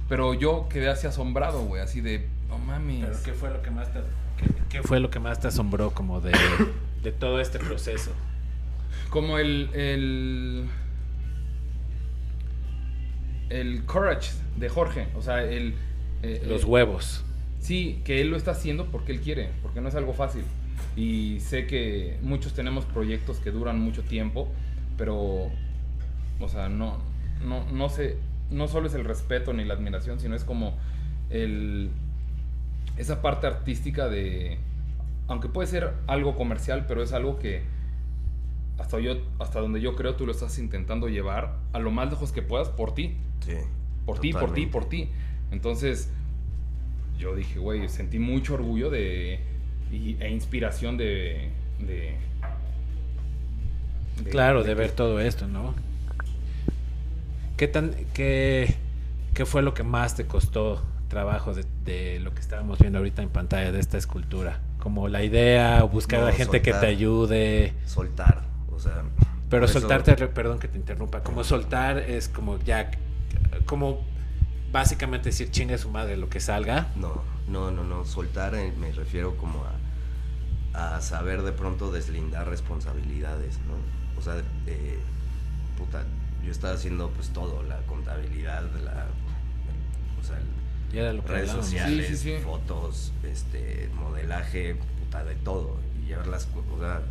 Pero 0.08 0.34
yo 0.34 0.70
quedé 0.70 0.90
así 0.90 1.08
asombrado, 1.08 1.64
güey, 1.66 1.82
así 1.82 2.00
de, 2.00 2.30
no 2.48 2.58
mames. 2.58 3.06
Pero 3.06 3.24
¿qué 3.26 3.34
fue 3.34 3.50
lo 3.50 3.62
que 3.62 3.72
más 3.72 3.92
te, 3.92 4.00
qué, 4.38 4.54
qué 4.70 4.82
fue 4.84 5.02
lo 5.02 5.10
que 5.10 5.20
más 5.20 5.42
te 5.42 5.48
asombró 5.50 5.92
como 5.92 6.22
de, 6.22 6.32
de 7.04 7.12
todo 7.12 7.42
este 7.42 7.60
proceso? 7.60 8.12
Como 9.10 9.38
el, 9.40 9.70
el. 9.74 10.70
El 13.60 13.84
courage 13.86 14.32
de 14.58 14.70
Jorge. 14.70 15.08
O 15.16 15.22
sea, 15.22 15.44
el. 15.44 15.76
eh, 16.24 16.44
Los 16.48 16.64
eh, 16.64 16.66
huevos. 16.66 17.24
Sí, 17.60 18.02
que 18.04 18.22
él 18.22 18.30
lo 18.30 18.38
está 18.38 18.52
haciendo 18.52 18.88
porque 18.88 19.12
él 19.12 19.22
quiere, 19.22 19.50
porque 19.62 19.82
no 19.82 19.90
es 19.90 19.96
algo 19.96 20.14
fácil. 20.14 20.44
Y 20.96 21.40
sé 21.42 21.68
que 21.68 22.18
muchos 22.22 22.54
tenemos 22.54 22.86
proyectos 22.86 23.38
que 23.38 23.52
duran 23.52 23.80
mucho 23.80 24.02
tiempo, 24.04 24.48
pero, 24.98 25.52
o 26.40 26.50
sea, 26.50 26.70
no, 26.70 26.98
no, 27.46 27.70
no 27.72 27.90
sé, 27.90 28.18
no 28.50 28.68
solo 28.68 28.88
es 28.88 28.96
el 28.96 29.06
respeto 29.06 29.54
ni 29.54 29.64
la 29.64 29.76
admiración, 29.76 30.20
sino 30.20 30.36
es 30.36 30.44
como 30.44 30.76
el, 31.30 31.92
esa 32.98 33.22
parte 33.22 33.48
artística 33.48 34.10
de, 34.10 34.58
aunque 35.28 35.48
puede 35.48 35.68
ser 35.68 35.94
algo 36.08 36.36
comercial, 36.36 36.86
pero 36.88 37.04
es 37.04 37.14
algo 37.14 37.38
que 37.38 37.64
hasta 38.82 39.00
yo, 39.00 39.13
hasta 39.39 39.60
donde 39.60 39.80
yo 39.80 39.96
creo 39.96 40.15
tú 40.15 40.26
lo 40.26 40.32
estás 40.32 40.58
intentando 40.60 41.08
llevar 41.08 41.56
a 41.74 41.80
lo 41.80 41.91
más 41.91 42.10
lejos 42.10 42.32
que 42.32 42.41
puedas 42.41 42.70
por 42.70 42.94
ti. 42.94 43.15
Sí. 43.46 43.54
Por 44.06 44.20
ti, 44.20 44.34
por 44.34 44.54
ti, 44.54 44.65
por 44.65 44.86
ti. 44.89 45.10
Entonces, 45.52 46.10
yo 47.17 47.36
dije, 47.36 47.60
güey, 47.60 47.88
sentí 47.89 48.17
mucho 48.20 48.56
orgullo 48.56 48.89
de, 48.89 49.39
y- 49.91 50.17
e 50.20 50.30
inspiración 50.30 50.98
de, 50.98 51.52
de, 51.80 52.15
de- 54.24 54.30
Claro, 54.32 54.63
de 54.63 54.74
ver 54.74 54.91
todo 54.91 55.20
esto, 55.20 55.48
¿no? 55.48 55.74
¿Qué 57.58 57.67
tan, 57.67 57.91
qué, 58.13 58.76
qué 59.34 59.46
fue 59.46 59.62
lo 59.62 59.74
que 59.74 59.84
más 59.84 60.15
te 60.15 60.26
costó 60.26 60.82
trabajo 61.10 61.54
de, 61.54 61.65
de 61.86 62.20
lo 62.20 62.34
que 62.34 62.39
estábamos 62.39 62.80
viendo 62.80 62.98
ahorita 62.98 63.22
en 63.22 63.30
pantalla 63.30 63.72
de 63.72 63.80
esta 63.80 63.98
escultura? 63.98 64.60
Como 64.80 65.08
la 65.10 65.24
idea 65.24 65.84
o 65.84 65.89
buscar 65.89 66.22
a 66.22 66.26
la 66.26 66.32
gente 66.32 66.62
que 66.63 66.74
te 66.74 66.88
ayude. 66.88 67.74
Soltar. 67.86 68.50
Sea. 68.82 69.04
Pero 69.50 69.65
eso- 69.65 69.80
soltarte, 69.80 70.15
perdón 70.28 70.60
que 70.60 70.67
te 70.67 70.78
interrumpa, 70.78 71.22
como 71.24 71.44
soltar 71.44 71.98
es 72.00 72.30
como 72.30 72.58
ya, 72.60 72.89
como 73.65 74.06
básicamente 74.72 75.30
decir 75.30 75.52
chingue 75.52 75.78
su 75.78 75.89
madre 75.89 76.15
lo 76.17 76.30
que 76.30 76.39
salga. 76.39 76.88
No, 76.96 77.22
no, 77.48 77.72
no, 77.72 77.84
no. 77.84 78.06
Soltar 78.06 78.56
eh, 78.56 78.74
me 78.80 78.91
refiero 78.94 79.36
como 79.38 79.63
a, 80.74 80.96
a 80.96 81.02
saber 81.02 81.41
de 81.41 81.52
pronto 81.52 81.91
deslindar 81.91 82.48
responsabilidades, 82.48 83.60
¿no? 83.67 83.74
O 84.20 84.24
sea, 84.24 84.41
eh, 84.67 85.00
puta, 85.78 86.06
yo 86.46 86.52
estaba 86.52 86.74
haciendo 86.74 87.10
pues 87.10 87.30
todo, 87.30 87.62
la 87.63 87.78
contabilidad, 87.88 88.63
la, 88.84 89.06
o 90.20 90.24
sea, 90.24 90.38
el- 90.38 90.98
era 90.98 91.13
lo 91.13 91.22
que 91.24 91.28
redes 91.30 91.50
hablábamos. 91.52 91.65
sociales, 91.65 92.08
Sí, 92.08 92.15
sí, 92.17 92.38
sí. 92.38 92.44
fotos, 92.44 93.12
este, 93.24 93.89
modelaje, 93.96 94.76
puta, 95.04 95.24
de 95.26 95.36
todo. 95.36 95.78
Y 96.02 96.08
llevar 96.08 96.28
las, 96.28 96.48
o 96.74 96.80
sea, 96.80 97.02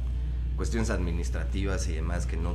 cuestiones 0.61 0.91
administrativas 0.91 1.89
y 1.89 1.95
demás 1.95 2.27
que 2.27 2.37
no, 2.37 2.55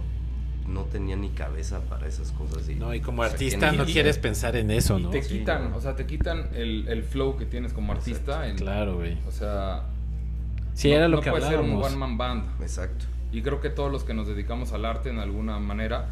no 0.67 0.83
tenía 0.83 1.15
ni 1.15 1.29
cabeza 1.29 1.79
para 1.89 2.07
esas 2.07 2.31
cosas. 2.33 2.69
Y, 2.69 2.75
No, 2.75 2.93
y 2.93 2.99
como 3.01 3.23
artista 3.23 3.71
no 3.71 3.83
quieres 3.85 4.19
pensar 4.19 4.55
en 4.55 4.69
eso, 4.69 4.99
Y 4.99 5.03
¿no? 5.03 5.09
te 5.09 5.21
quitan, 5.21 5.73
o 5.73 5.81
sea, 5.81 5.95
te 5.95 6.05
quitan 6.05 6.49
el, 6.53 6.87
el 6.87 7.01
flow 7.01 7.35
que 7.35 7.47
tienes 7.47 7.73
como 7.73 7.93
artista. 7.93 8.45
el- 8.47 8.57
Claro, 8.57 8.97
güey. 8.97 9.17
O 9.27 9.31
sea, 9.31 9.85
Sí, 10.75 10.89
no- 10.89 10.97
era 10.97 11.07
lo 11.07 11.17
no 11.17 11.23
que 11.23 11.31
puede 11.31 11.47
ser 11.47 11.59
un 11.59 11.71
one 11.81 11.95
man 11.95 12.15
band. 12.15 12.61
Exacto. 12.61 13.05
Y 13.31 13.41
creo 13.41 13.59
que 13.59 13.71
todos 13.71 13.91
los 13.91 14.03
que 14.03 14.13
nos 14.13 14.27
dedicamos 14.27 14.71
al 14.71 14.85
arte 14.85 15.09
en 15.09 15.17
alguna 15.17 15.57
manera, 15.57 16.09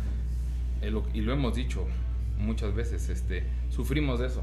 eh, 0.82 0.92
y 1.14 1.22
lo 1.22 1.32
hemos 1.32 1.54
dicho 1.54 1.86
muchas 2.40 2.74
veces, 2.74 3.08
este, 3.10 3.44
sufrimos 3.70 4.20
de 4.20 4.26
eso. 4.28 4.42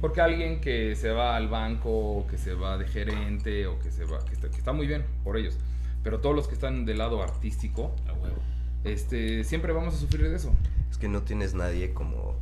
Porque 0.00 0.20
alguien 0.20 0.60
que 0.60 0.94
se 0.94 1.10
va 1.10 1.34
al 1.36 1.48
banco, 1.48 1.90
o 1.90 2.26
que 2.28 2.38
se 2.38 2.54
va 2.54 2.78
de 2.78 2.86
gerente, 2.86 3.66
o 3.66 3.80
que 3.80 3.90
se 3.90 4.04
va, 4.04 4.24
que 4.24 4.32
está, 4.34 4.48
que 4.48 4.58
está 4.58 4.72
muy 4.72 4.86
bien 4.86 5.04
por 5.24 5.36
ellos. 5.36 5.58
Pero 6.02 6.20
todos 6.20 6.34
los 6.34 6.48
que 6.48 6.54
están 6.54 6.84
del 6.84 6.98
lado 6.98 7.22
artístico, 7.22 7.94
A 8.08 8.12
huevo. 8.12 8.36
este, 8.84 9.44
siempre 9.44 9.72
vamos 9.72 9.94
a 9.94 9.98
sufrir 9.98 10.28
de 10.28 10.36
eso. 10.36 10.52
Es 10.90 10.98
que 10.98 11.08
no 11.08 11.22
tienes 11.22 11.54
nadie 11.54 11.92
como 11.94 12.34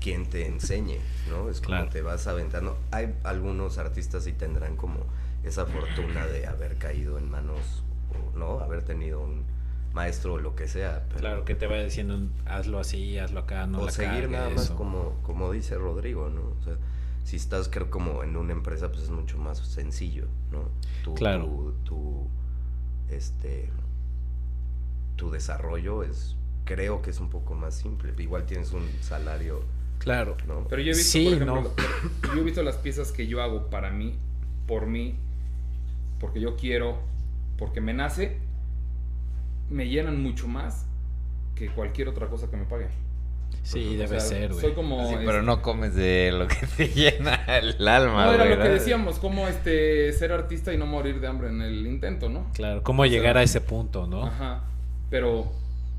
quien 0.00 0.26
te 0.28 0.46
enseñe, 0.46 0.98
¿no? 1.28 1.48
Es 1.50 1.60
como 1.60 1.76
Claro. 1.76 1.90
te 1.90 2.02
vas 2.02 2.26
aventando. 2.26 2.76
Hay 2.90 3.14
algunos 3.22 3.78
artistas 3.78 4.26
y 4.26 4.32
tendrán 4.32 4.76
como 4.76 4.98
esa 5.44 5.66
fortuna 5.66 6.26
de 6.26 6.46
haber 6.46 6.76
caído 6.76 7.18
en 7.18 7.30
manos, 7.30 7.82
o, 8.34 8.38
¿no? 8.38 8.60
Haber 8.60 8.82
tenido 8.82 9.20
un 9.20 9.44
maestro 9.92 10.34
o 10.34 10.38
lo 10.38 10.54
que 10.56 10.68
sea. 10.68 11.04
pero- 11.08 11.20
Claro, 11.20 11.44
que 11.44 11.54
te 11.54 11.66
va 11.66 11.76
diciendo 11.76 12.18
hazlo 12.46 12.78
así, 12.80 13.18
hazlo 13.18 13.40
acá, 13.40 13.66
no 13.66 13.80
o 13.80 13.86
la 13.86 13.90
seguir 13.92 14.28
nada 14.30 14.50
más 14.50 14.64
eso. 14.64 14.76
como, 14.76 15.14
como 15.22 15.50
dice 15.52 15.76
Rodrigo, 15.76 16.28
¿no? 16.30 16.42
O 16.58 16.62
sea, 16.64 16.74
si 17.24 17.36
estás 17.36 17.68
creo 17.68 17.90
como 17.90 18.22
en 18.24 18.36
una 18.36 18.52
empresa, 18.52 18.88
pues 18.90 19.04
es 19.04 19.10
mucho 19.10 19.36
más 19.38 19.58
sencillo, 19.58 20.26
¿no? 20.50 20.68
Tu, 21.04 21.14
Claro. 21.14 21.74
Tu, 21.84 22.26
este, 23.10 23.68
tu 25.16 25.30
desarrollo 25.30 26.02
es, 26.02 26.36
creo 26.64 27.02
que 27.02 27.10
es 27.10 27.20
un 27.20 27.30
poco 27.30 27.54
más 27.54 27.74
simple. 27.74 28.12
Igual 28.18 28.46
tienes 28.46 28.72
un 28.72 28.86
salario, 29.00 29.62
Claro. 29.98 30.36
¿no? 30.46 30.66
Pero 30.68 30.80
yo 30.80 30.92
he 30.92 30.96
visto, 30.96 31.12
Sí, 31.12 31.24
por 31.24 31.32
ejemplo, 31.34 31.74
no. 32.24 32.34
yo 32.34 32.40
he 32.40 32.44
visto 32.44 32.62
las 32.62 32.76
piezas 32.76 33.12
que 33.12 33.26
yo 33.26 33.42
hago 33.42 33.68
para 33.68 33.90
mí, 33.90 34.18
por 34.66 34.86
mí, 34.86 35.16
porque 36.18 36.40
yo 36.40 36.56
quiero, 36.56 36.98
porque 37.58 37.80
me 37.82 37.92
nace, 37.92 38.38
me 39.68 39.88
llenan 39.88 40.22
mucho 40.22 40.48
más 40.48 40.86
que 41.54 41.68
cualquier 41.68 42.08
otra 42.08 42.28
cosa 42.28 42.48
que 42.50 42.56
me 42.56 42.64
pague. 42.64 42.88
Sí, 43.62 43.94
O 43.94 43.98
debe 43.98 44.20
sea, 44.20 44.20
ser, 44.20 44.48
güey. 44.48 44.60
Soy 44.60 44.72
como... 44.72 45.06
Sí, 45.06 45.14
este, 45.14 45.26
pero 45.26 45.42
no 45.42 45.62
comes 45.62 45.94
de 45.94 46.32
lo 46.32 46.48
que 46.48 46.66
te 46.76 46.88
llena 46.94 47.44
el 47.58 47.86
alma, 47.86 48.26
No, 48.26 48.32
era 48.34 48.44
lo 48.44 48.62
que 48.62 48.68
decíamos, 48.68 49.18
como 49.18 49.46
este, 49.48 50.12
ser 50.12 50.32
artista 50.32 50.72
y 50.72 50.76
no 50.76 50.86
morir 50.86 51.20
de 51.20 51.28
hambre 51.28 51.48
en 51.48 51.62
el 51.62 51.86
intento, 51.86 52.28
¿no? 52.28 52.46
Claro, 52.54 52.82
cómo 52.82 53.04
sea, 53.04 53.12
llegar 53.12 53.38
a 53.38 53.42
ese 53.42 53.60
punto, 53.60 54.06
¿no? 54.06 54.24
Ajá. 54.26 54.64
Pero 55.08 55.52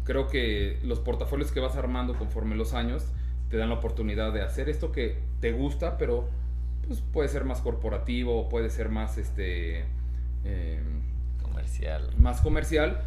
creo 0.03 0.27
que 0.27 0.79
los 0.83 0.99
portafolios 0.99 1.51
que 1.51 1.59
vas 1.59 1.75
armando 1.75 2.15
conforme 2.15 2.55
los 2.55 2.73
años 2.73 3.03
te 3.49 3.57
dan 3.57 3.69
la 3.69 3.75
oportunidad 3.75 4.33
de 4.33 4.41
hacer 4.41 4.69
esto 4.69 4.91
que 4.91 5.19
te 5.39 5.51
gusta, 5.51 5.97
pero 5.97 6.29
pues, 6.87 7.01
puede 7.13 7.29
ser 7.29 7.45
más 7.45 7.61
corporativo, 7.61 8.49
puede 8.49 8.69
ser 8.69 8.89
más 8.89 9.17
este 9.17 9.85
eh, 10.43 10.79
Comercial. 11.41 12.09
más 12.17 12.41
comercial. 12.41 13.01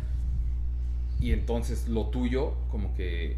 Y 1.20 1.32
entonces 1.32 1.88
lo 1.88 2.06
tuyo, 2.06 2.54
como 2.70 2.94
que 2.94 3.36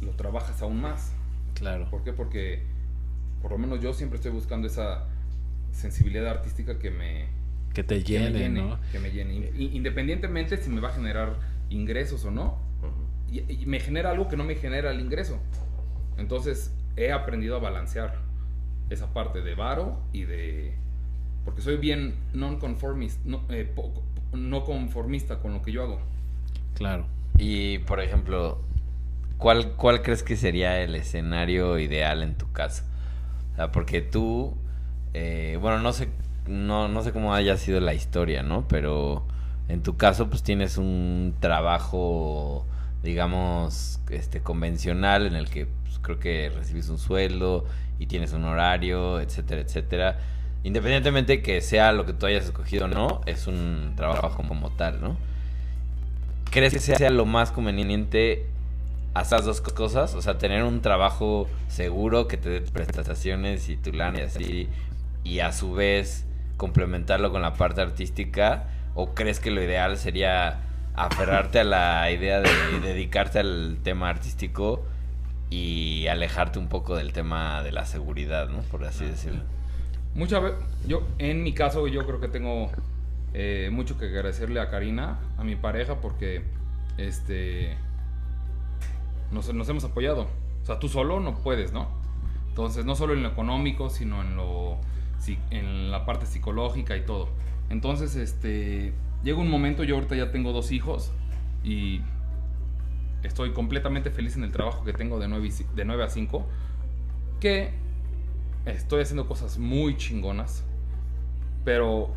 lo 0.00 0.12
trabajas 0.12 0.60
aún 0.62 0.80
más. 0.80 1.12
Claro. 1.54 1.88
¿Por 1.90 2.02
qué? 2.04 2.12
Porque 2.12 2.62
por 3.42 3.50
lo 3.52 3.58
menos 3.58 3.80
yo 3.80 3.92
siempre 3.94 4.16
estoy 4.16 4.32
buscando 4.32 4.66
esa 4.66 5.06
sensibilidad 5.72 6.26
artística 6.28 6.78
que 6.78 6.90
me, 6.90 7.26
Que 7.74 7.82
te 7.84 8.02
que 8.02 8.18
me 8.18 8.24
llene, 8.26 8.38
llene, 8.38 8.62
¿no? 8.62 8.78
que 8.92 8.98
me 8.98 9.10
llene. 9.10 9.50
Independientemente 9.58 10.56
si 10.56 10.70
me 10.70 10.80
va 10.80 10.88
a 10.88 10.92
generar 10.92 11.38
ingresos 11.70 12.24
o 12.24 12.30
no, 12.30 12.58
y, 13.30 13.40
y 13.62 13.66
me 13.66 13.78
genera 13.80 14.10
algo 14.10 14.28
que 14.28 14.36
no 14.36 14.44
me 14.44 14.54
genera 14.56 14.90
el 14.90 15.00
ingreso. 15.00 15.38
Entonces 16.18 16.74
he 16.96 17.12
aprendido 17.12 17.56
a 17.56 17.60
balancear 17.60 18.18
esa 18.90 19.12
parte 19.12 19.40
de 19.40 19.54
varo 19.54 20.00
y 20.12 20.24
de... 20.24 20.74
Porque 21.44 21.62
soy 21.62 21.76
bien 21.76 22.14
non-conformista, 22.34 23.20
no, 23.24 23.42
eh, 23.48 23.64
poco- 23.64 24.02
no 24.32 24.64
conformista 24.64 25.38
con 25.38 25.52
lo 25.54 25.62
que 25.62 25.72
yo 25.72 25.82
hago. 25.84 26.00
Claro. 26.74 27.06
Y, 27.38 27.78
por 27.78 28.00
ejemplo, 28.00 28.60
¿cuál, 29.40 29.72
¿cuál 29.72 30.02
crees 30.02 30.22
que 30.22 30.36
sería 30.36 30.80
el 30.80 30.94
escenario 30.94 31.78
ideal 31.78 32.22
en 32.22 32.36
tu 32.36 32.52
caso? 32.52 32.84
O 33.52 33.56
sea, 33.56 33.72
porque 33.72 34.02
tú, 34.02 34.54
eh, 35.14 35.58
bueno, 35.60 35.80
no 35.80 35.92
sé, 35.92 36.08
no, 36.46 36.86
no 36.86 37.02
sé 37.02 37.12
cómo 37.12 37.34
haya 37.34 37.56
sido 37.56 37.80
la 37.80 37.94
historia, 37.94 38.44
¿no? 38.44 38.68
Pero 38.68 39.24
en 39.68 39.82
tu 39.82 39.96
caso, 39.96 40.28
pues 40.28 40.42
tienes 40.42 40.76
un 40.76 41.34
trabajo, 41.40 42.66
digamos, 43.02 44.00
este, 44.10 44.40
convencional 44.40 45.26
en 45.26 45.34
el 45.34 45.50
que 45.50 45.66
pues, 45.66 45.98
creo 45.98 46.20
que 46.20 46.52
recibes 46.54 46.88
un 46.88 46.98
sueldo 46.98 47.64
y 47.98 48.06
tienes 48.06 48.32
un 48.32 48.44
horario, 48.44 49.20
etcétera, 49.20 49.62
etcétera. 49.62 50.18
Independientemente 50.62 51.40
que 51.40 51.62
sea 51.62 51.92
lo 51.92 52.04
que 52.04 52.12
tú 52.12 52.26
hayas 52.26 52.44
escogido 52.44 52.84
o 52.84 52.88
no, 52.88 53.22
es 53.24 53.46
un 53.46 53.94
trabajo 53.96 54.44
como 54.46 54.70
tal, 54.70 55.00
¿no? 55.00 55.16
¿Crees 56.50 56.74
que 56.74 56.80
sea 56.80 57.10
lo 57.10 57.24
más 57.24 57.52
conveniente 57.52 58.46
hacer 59.14 59.38
las 59.38 59.46
dos 59.46 59.60
cosas? 59.60 60.14
O 60.14 60.22
sea, 60.22 60.38
tener 60.38 60.64
un 60.64 60.80
trabajo 60.80 61.48
seguro 61.68 62.28
que 62.28 62.36
te 62.36 62.48
dé 62.48 62.60
prestaciones 62.60 63.68
y 63.68 63.76
tu 63.76 63.92
lana 63.92 64.20
y 64.20 64.22
así, 64.22 64.68
y 65.24 65.40
a 65.40 65.52
su 65.52 65.72
vez 65.72 66.26
complementarlo 66.56 67.32
con 67.32 67.42
la 67.42 67.54
parte 67.54 67.80
artística, 67.80 68.68
o 68.94 69.14
crees 69.14 69.40
que 69.40 69.50
lo 69.50 69.62
ideal 69.62 69.96
sería 69.96 70.60
aferrarte 70.94 71.60
a 71.60 71.64
la 71.64 72.10
idea 72.10 72.40
de 72.40 72.50
dedicarte 72.82 73.38
al 73.38 73.78
tema 73.82 74.10
artístico 74.10 74.84
y 75.48 76.06
alejarte 76.08 76.58
un 76.58 76.68
poco 76.68 76.96
del 76.96 77.12
tema 77.12 77.62
de 77.62 77.72
la 77.72 77.86
seguridad, 77.86 78.48
¿no? 78.48 78.60
Por 78.62 78.84
así 78.84 79.04
decirlo. 79.04 79.42
Muchas 80.14 80.42
veces, 80.42 80.58
yo, 80.86 81.02
en 81.18 81.42
mi 81.42 81.54
caso, 81.54 81.86
yo 81.86 82.04
creo 82.04 82.20
que 82.20 82.28
tengo 82.28 82.70
eh, 83.32 83.70
mucho 83.72 83.96
que 83.96 84.06
agradecerle 84.06 84.60
a 84.60 84.70
Karina, 84.70 85.18
a 85.38 85.44
mi 85.44 85.56
pareja, 85.56 86.00
porque 86.00 86.42
este 86.98 87.76
nos, 89.30 89.52
nos 89.52 89.68
hemos 89.68 89.84
apoyado. 89.84 90.26
O 90.62 90.66
sea, 90.66 90.78
tú 90.78 90.88
solo 90.88 91.20
no 91.20 91.36
puedes, 91.36 91.72
¿no? 91.72 91.88
Entonces, 92.48 92.84
no 92.84 92.94
solo 92.94 93.14
en 93.14 93.22
lo 93.22 93.28
económico, 93.28 93.90
sino 93.90 94.22
en 94.22 94.36
lo 94.36 94.78
en 95.50 95.90
la 95.90 96.06
parte 96.06 96.26
psicológica 96.26 96.96
y 96.96 97.04
todo. 97.04 97.28
Entonces, 97.68 98.16
este 98.16 98.94
llega 99.22 99.38
un 99.38 99.50
momento, 99.50 99.84
yo 99.84 99.96
ahorita 99.96 100.16
ya 100.16 100.30
tengo 100.30 100.52
dos 100.52 100.72
hijos 100.72 101.12
y 101.62 102.00
estoy 103.22 103.52
completamente 103.52 104.10
feliz 104.10 104.36
en 104.36 104.44
el 104.44 104.52
trabajo 104.52 104.84
que 104.84 104.92
tengo 104.92 105.18
de 105.18 105.28
9, 105.28 105.46
y 105.46 105.76
de 105.76 105.84
9 105.84 106.04
a 106.04 106.08
5, 106.08 106.46
que 107.38 107.72
estoy 108.64 109.02
haciendo 109.02 109.26
cosas 109.26 109.58
muy 109.58 109.96
chingonas, 109.96 110.64
pero 111.64 112.14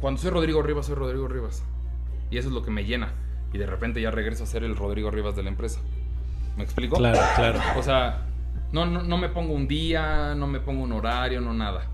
cuando 0.00 0.20
soy 0.20 0.30
Rodrigo 0.30 0.62
Rivas, 0.62 0.86
soy 0.86 0.94
Rodrigo 0.94 1.26
Rivas. 1.26 1.64
Y 2.30 2.38
eso 2.38 2.48
es 2.48 2.54
lo 2.54 2.62
que 2.62 2.70
me 2.70 2.84
llena. 2.84 3.12
Y 3.52 3.58
de 3.58 3.66
repente 3.66 4.00
ya 4.00 4.10
regreso 4.10 4.44
a 4.44 4.46
ser 4.46 4.64
el 4.64 4.76
Rodrigo 4.76 5.10
Rivas 5.10 5.34
de 5.36 5.42
la 5.42 5.48
empresa. 5.48 5.80
¿Me 6.56 6.64
explico? 6.64 6.96
Claro, 6.96 7.18
claro. 7.36 7.60
O 7.76 7.82
sea, 7.82 8.26
no, 8.72 8.84
no, 8.86 9.02
no 9.02 9.16
me 9.18 9.28
pongo 9.28 9.54
un 9.54 9.66
día, 9.68 10.34
no 10.34 10.46
me 10.46 10.60
pongo 10.60 10.82
un 10.82 10.92
horario, 10.92 11.40
no 11.40 11.54
nada. 11.54 11.86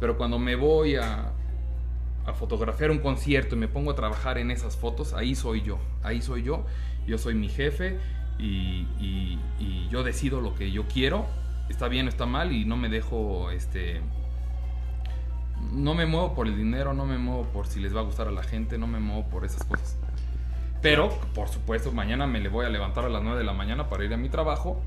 Pero 0.00 0.16
cuando 0.16 0.38
me 0.38 0.56
voy 0.56 0.96
a, 0.96 1.32
a 2.26 2.32
fotografiar 2.32 2.90
un 2.90 2.98
concierto 3.00 3.54
y 3.56 3.58
me 3.58 3.68
pongo 3.68 3.90
a 3.90 3.94
trabajar 3.94 4.38
en 4.38 4.50
esas 4.50 4.76
fotos, 4.76 5.12
ahí 5.12 5.34
soy 5.34 5.62
yo. 5.62 5.78
Ahí 6.02 6.22
soy 6.22 6.42
yo. 6.42 6.64
Yo 7.06 7.18
soy 7.18 7.34
mi 7.34 7.48
jefe 7.48 7.98
y, 8.38 8.86
y- 9.00 9.38
y 9.58 9.88
yo 9.90 10.02
decido 10.04 10.40
lo 10.40 10.54
que 10.54 10.70
yo 10.72 10.86
quiero. 10.88 11.26
Está 11.68 11.88
bien 11.88 12.06
o 12.06 12.08
está 12.08 12.26
mal 12.26 12.52
y 12.52 12.64
no 12.64 12.76
me 12.76 12.88
dejo, 12.88 13.50
este... 13.50 14.00
No 15.72 15.94
me 15.94 16.06
muevo 16.06 16.34
por 16.34 16.46
el 16.48 16.56
dinero, 16.56 16.92
no 16.92 17.06
me 17.06 17.18
muevo 17.18 17.44
por 17.44 17.66
si 17.66 17.80
les 17.80 17.94
va 17.94 18.00
a 18.00 18.02
gustar 18.02 18.26
a 18.28 18.32
la 18.32 18.42
gente, 18.42 18.78
no 18.78 18.86
me 18.88 18.98
muevo 18.98 19.28
por 19.28 19.44
esas 19.44 19.64
cosas. 19.64 19.96
Pero, 20.82 21.08
por 21.34 21.48
supuesto, 21.48 21.92
mañana 21.92 22.26
me 22.26 22.40
le 22.40 22.48
voy 22.48 22.66
a 22.66 22.68
levantar 22.68 23.04
a 23.04 23.08
las 23.08 23.22
9 23.22 23.38
de 23.38 23.44
la 23.44 23.52
mañana 23.52 23.88
para 23.88 24.04
ir 24.04 24.12
a 24.12 24.16
mi 24.16 24.28
trabajo. 24.28 24.80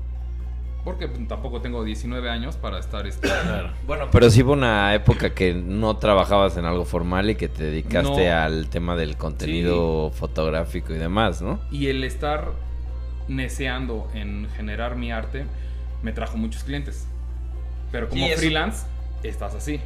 Porque 0.84 1.08
pues, 1.08 1.26
tampoco 1.26 1.60
tengo 1.60 1.82
19 1.82 2.30
años 2.30 2.56
para 2.56 2.78
estar... 2.78 3.06
Este, 3.06 3.26
Claro. 3.28 3.70
Bueno, 3.86 4.06
pero 4.12 4.30
sí 4.30 4.42
hubo 4.42 4.52
una 4.52 4.94
época 4.94 5.34
que 5.34 5.52
no 5.52 5.96
trabajabas 5.96 6.56
en 6.58 6.64
algo 6.64 6.84
formal 6.84 7.28
y 7.30 7.34
que 7.34 7.48
te 7.48 7.64
dedicaste 7.64 8.28
No. 8.28 8.36
al 8.36 8.68
tema 8.68 8.94
del 8.94 9.16
contenido 9.16 10.10
fotográfico 10.10 10.94
y 10.94 10.98
demás, 10.98 11.42
¿no? 11.42 11.58
Y 11.72 11.88
el 11.88 12.04
estar 12.04 12.50
neceando 13.26 14.08
en 14.14 14.48
generar 14.56 14.94
mi 14.96 15.10
arte 15.10 15.46
me 16.02 16.12
trajo 16.12 16.36
muchos 16.36 16.62
clientes. 16.62 17.08
Pero 17.90 18.08
como 18.08 18.24
Sí, 18.26 18.32
freelance, 18.36 18.86
estás 19.24 19.54
así. 19.54 19.80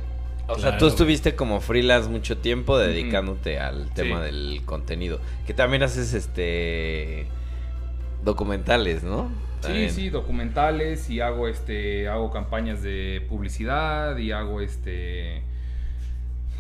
O 0.53 0.59
sea, 0.59 0.79
tú 0.79 0.87
estuviste 0.87 1.35
como 1.37 1.61
freelance 1.61 2.09
mucho 2.09 2.39
tiempo 2.39 2.77
dedicándote 2.79 3.59
al 3.59 3.91
tema 3.95 4.19
Sí. 4.19 4.25
del 4.27 4.63
contenido. 4.65 5.21
Que 5.47 5.55
también 5.55 5.83
haces 5.83 6.13
este 6.15 7.27
documentales, 8.25 9.03
¿no? 9.03 9.31
Sí, 9.61 9.91
sí, 9.91 10.09
documentales 10.11 11.11
y 11.11 11.21
hago 11.21 11.47
este 11.49 12.09
hago 12.09 12.31
campañas 12.31 12.83
de 12.83 13.25
publicidad 13.29 14.17
y 14.17 14.33
hago 14.33 14.61
este 14.61 15.43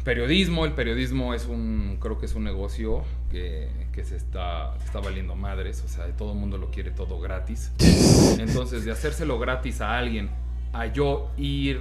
periodismo. 0.04 0.64
El 0.64 0.72
periodismo 0.72 1.34
es 1.34 1.46
un 1.46 1.96
creo 2.00 2.18
que 2.18 2.26
es 2.26 2.34
un 2.34 2.44
negocio 2.44 3.02
que, 3.30 3.68
que 3.92 4.04
se 4.04 4.16
está 4.16 4.74
que 4.78 4.84
está 4.84 5.00
valiendo 5.00 5.34
madres, 5.34 5.82
o 5.84 5.88
sea, 5.88 6.06
todo 6.16 6.32
el 6.32 6.38
mundo 6.38 6.58
lo 6.58 6.70
quiere 6.70 6.90
todo 6.90 7.20
gratis. 7.20 7.72
Entonces, 8.38 8.84
de 8.84 8.92
hacérselo 8.92 9.38
gratis 9.38 9.80
a 9.80 9.96
alguien, 9.98 10.30
a 10.72 10.86
yo 10.86 11.30
ir 11.36 11.80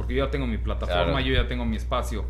porque 0.00 0.14
yo 0.14 0.24
ya 0.24 0.30
tengo 0.30 0.46
mi 0.46 0.56
plataforma, 0.56 1.04
Claro. 1.04 1.20
yo 1.20 1.34
ya 1.34 1.46
tengo 1.46 1.66
mi 1.66 1.76
espacio, 1.76 2.24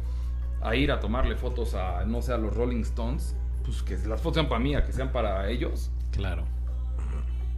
a 0.60 0.74
ir 0.74 0.90
a 0.90 0.98
tomarle 0.98 1.36
fotos 1.36 1.74
a 1.74 2.04
no 2.04 2.20
sé, 2.20 2.32
a 2.32 2.36
los 2.36 2.52
Rolling 2.52 2.80
Stones, 2.80 3.36
pues 3.64 3.80
que 3.84 3.96
las 4.08 4.20
fotos 4.20 4.34
sean 4.34 4.48
para 4.48 4.58
mí, 4.58 4.74
a 4.74 4.84
que 4.84 4.90
sean 4.92 5.12
para 5.12 5.48
ellos. 5.48 5.92
Claro. 6.10 6.42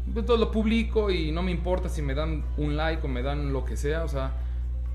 Entonces 0.07 0.39
lo 0.39 0.51
publico 0.51 1.11
y 1.11 1.33
no 1.33 1.43
me 1.43 1.51
importa 1.51 1.89
si 1.89 2.03
me 2.03 2.13
dan 2.13 2.45
un 2.59 2.77
like 2.77 3.03
o 3.07 3.09
me 3.09 3.23
dan 3.23 3.55
lo 3.55 3.65
que 3.65 3.79
sea, 3.79 4.05
o 4.05 4.09
sea, 4.09 4.33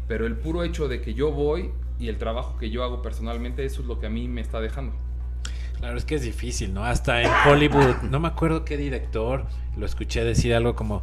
pero 0.07 0.27
el 0.27 0.35
puro 0.35 0.61
hecho 0.63 0.87
de 0.87 1.01
que 1.01 1.15
yo 1.15 1.31
voy 1.31 1.71
y 1.97 2.09
el 2.09 2.19
trabajo 2.19 2.59
que 2.59 2.69
yo 2.69 2.83
hago 2.83 3.01
personalmente, 3.01 3.65
eso 3.65 3.81
es 3.81 3.87
lo 3.87 3.99
que 3.99 4.05
a 4.05 4.09
mí 4.11 4.27
me 4.27 4.41
está 4.41 4.61
dejando. 4.61 4.93
Claro, 5.79 5.97
es 5.97 6.05
que 6.05 6.13
es 6.13 6.21
difícil, 6.21 6.75
¿no? 6.75 6.85
Hasta 6.85 7.23
en 7.23 7.31
Hollywood, 7.47 8.03
no 8.03 8.19
me 8.19 8.27
acuerdo 8.27 8.65
qué 8.65 8.77
director, 8.77 9.47
lo 9.75 9.87
escuché 9.87 10.23
decir 10.23 10.53
algo 10.53 10.75
como, 10.75 11.01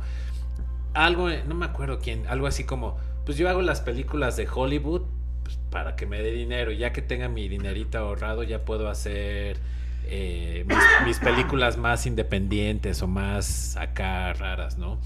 algo, 0.93 1.29
no 1.49 1.57
me 1.57 1.65
acuerdo 1.65 1.99
quién, 1.99 2.29
algo 2.29 2.47
así 2.47 2.62
como, 2.62 2.97
pues 3.25 3.37
yo 3.39 3.49
hago 3.49 3.62
las 3.62 3.81
películas 3.81 4.37
de 4.37 4.49
Hollywood 4.53 5.03
pues, 5.43 5.59
para 5.70 5.97
que 5.97 6.07
me 6.07 6.20
dé 6.22 6.31
dinero, 6.33 6.72
ya 6.72 6.93
que 6.93 7.03
tenga 7.03 7.29
mi 7.29 7.49
dinerito 7.49 7.99
ahorrado, 7.99 8.43
ya 8.43 8.64
puedo 8.64 8.89
hacer 8.89 9.59
eh, 10.07 10.64
mis, 10.66 10.79
mis 11.07 11.18
películas 11.18 11.77
más 11.77 12.07
independientes 12.07 13.03
o 13.03 13.07
más 13.07 13.77
acá 13.77 14.33
raras, 14.35 14.79
¿no? 14.79 15.01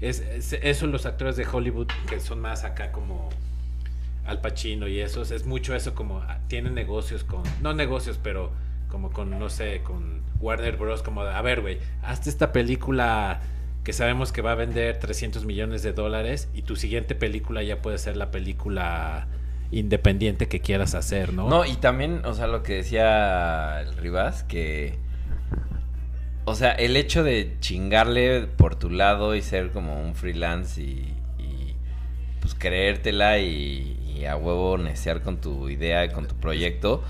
Es, 0.00 0.20
es- 0.20 0.52
eso 0.54 0.86
los 0.86 1.06
actores 1.06 1.36
de 1.36 1.46
Hollywood 1.46 1.88
que 2.08 2.20
son 2.20 2.40
más 2.40 2.64
acá 2.64 2.92
como 2.92 3.28
Al 4.26 4.40
Pacino 4.40 4.88
y 4.88 5.00
esos, 5.00 5.30
es 5.30 5.44
mucho 5.46 5.74
eso 5.74 5.94
como 5.94 6.18
ah, 6.20 6.38
tienen 6.48 6.74
negocios 6.74 7.24
con, 7.24 7.42
no 7.62 7.74
negocios, 7.74 8.18
pero 8.22 8.52
como 8.88 9.10
con, 9.10 9.38
no 9.38 9.48
sé, 9.50 9.82
con 9.82 10.22
Warner 10.40 10.76
Bros. 10.76 11.02
Como, 11.02 11.22
a 11.22 11.42
ver, 11.42 11.60
güey, 11.60 11.78
hazte 12.02 12.30
esta 12.30 12.52
película 12.52 13.40
que 13.84 13.92
sabemos 13.92 14.32
que 14.32 14.40
va 14.40 14.52
a 14.52 14.54
vender 14.54 14.98
300 14.98 15.44
millones 15.44 15.82
de 15.82 15.92
dólares 15.92 16.48
y 16.54 16.62
tu 16.62 16.74
siguiente 16.74 17.14
película 17.14 17.62
ya 17.62 17.82
puede 17.82 17.98
ser 17.98 18.16
la 18.16 18.30
película 18.30 19.28
independiente 19.70 20.48
que 20.48 20.60
quieras 20.60 20.94
hacer, 20.94 21.34
¿no? 21.34 21.48
No, 21.48 21.66
y 21.66 21.74
también, 21.76 22.22
o 22.24 22.32
sea, 22.32 22.46
lo 22.46 22.62
que 22.62 22.76
decía 22.76 23.82
el 23.82 23.94
Rivas, 23.96 24.42
que. 24.44 24.98
O 26.46 26.54
sea, 26.54 26.72
el 26.72 26.96
hecho 26.96 27.22
de 27.22 27.56
chingarle 27.60 28.46
por 28.46 28.74
tu 28.76 28.90
lado 28.90 29.34
y 29.34 29.42
ser 29.42 29.70
como 29.70 30.00
un 30.00 30.14
freelance 30.14 30.80
y. 30.80 31.14
pues 32.40 32.54
creértela 32.54 33.38
y, 33.38 34.24
a 34.26 34.36
huevo 34.36 34.78
necear 34.78 35.20
con 35.20 35.38
tu 35.38 35.68
idea 35.68 36.10
con 36.10 36.26
tu 36.26 36.36
proyecto. 36.36 37.02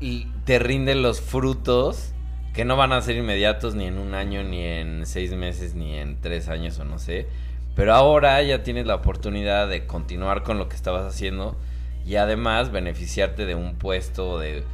Y 0.00 0.26
te 0.44 0.58
rinden 0.58 1.00
los 1.02 1.22
frutos 1.22 2.12
que 2.52 2.64
no 2.64 2.76
van 2.76 2.92
a 2.92 3.00
ser 3.00 3.16
inmediatos 3.16 3.74
ni 3.74 3.86
en 3.86 3.98
un 3.98 4.14
año, 4.14 4.42
ni 4.42 4.62
en 4.62 5.06
seis 5.06 5.32
meses, 5.32 5.74
ni 5.74 5.96
en 5.96 6.20
tres 6.20 6.48
años 6.48 6.78
o 6.78 6.84
no 6.84 6.98
sé. 6.98 7.28
Pero 7.76 7.94
ahora 7.94 8.42
ya 8.42 8.62
tienes 8.62 8.86
la 8.86 8.96
oportunidad 8.96 9.68
de 9.68 9.86
continuar 9.86 10.42
con 10.42 10.58
lo 10.58 10.68
que 10.68 10.76
estabas 10.76 11.04
haciendo 11.06 11.56
y 12.04 12.16
además 12.16 12.72
beneficiarte 12.72 13.46
de 13.46 13.54
un 13.54 13.76
puesto, 13.76 14.38
de 14.38 14.64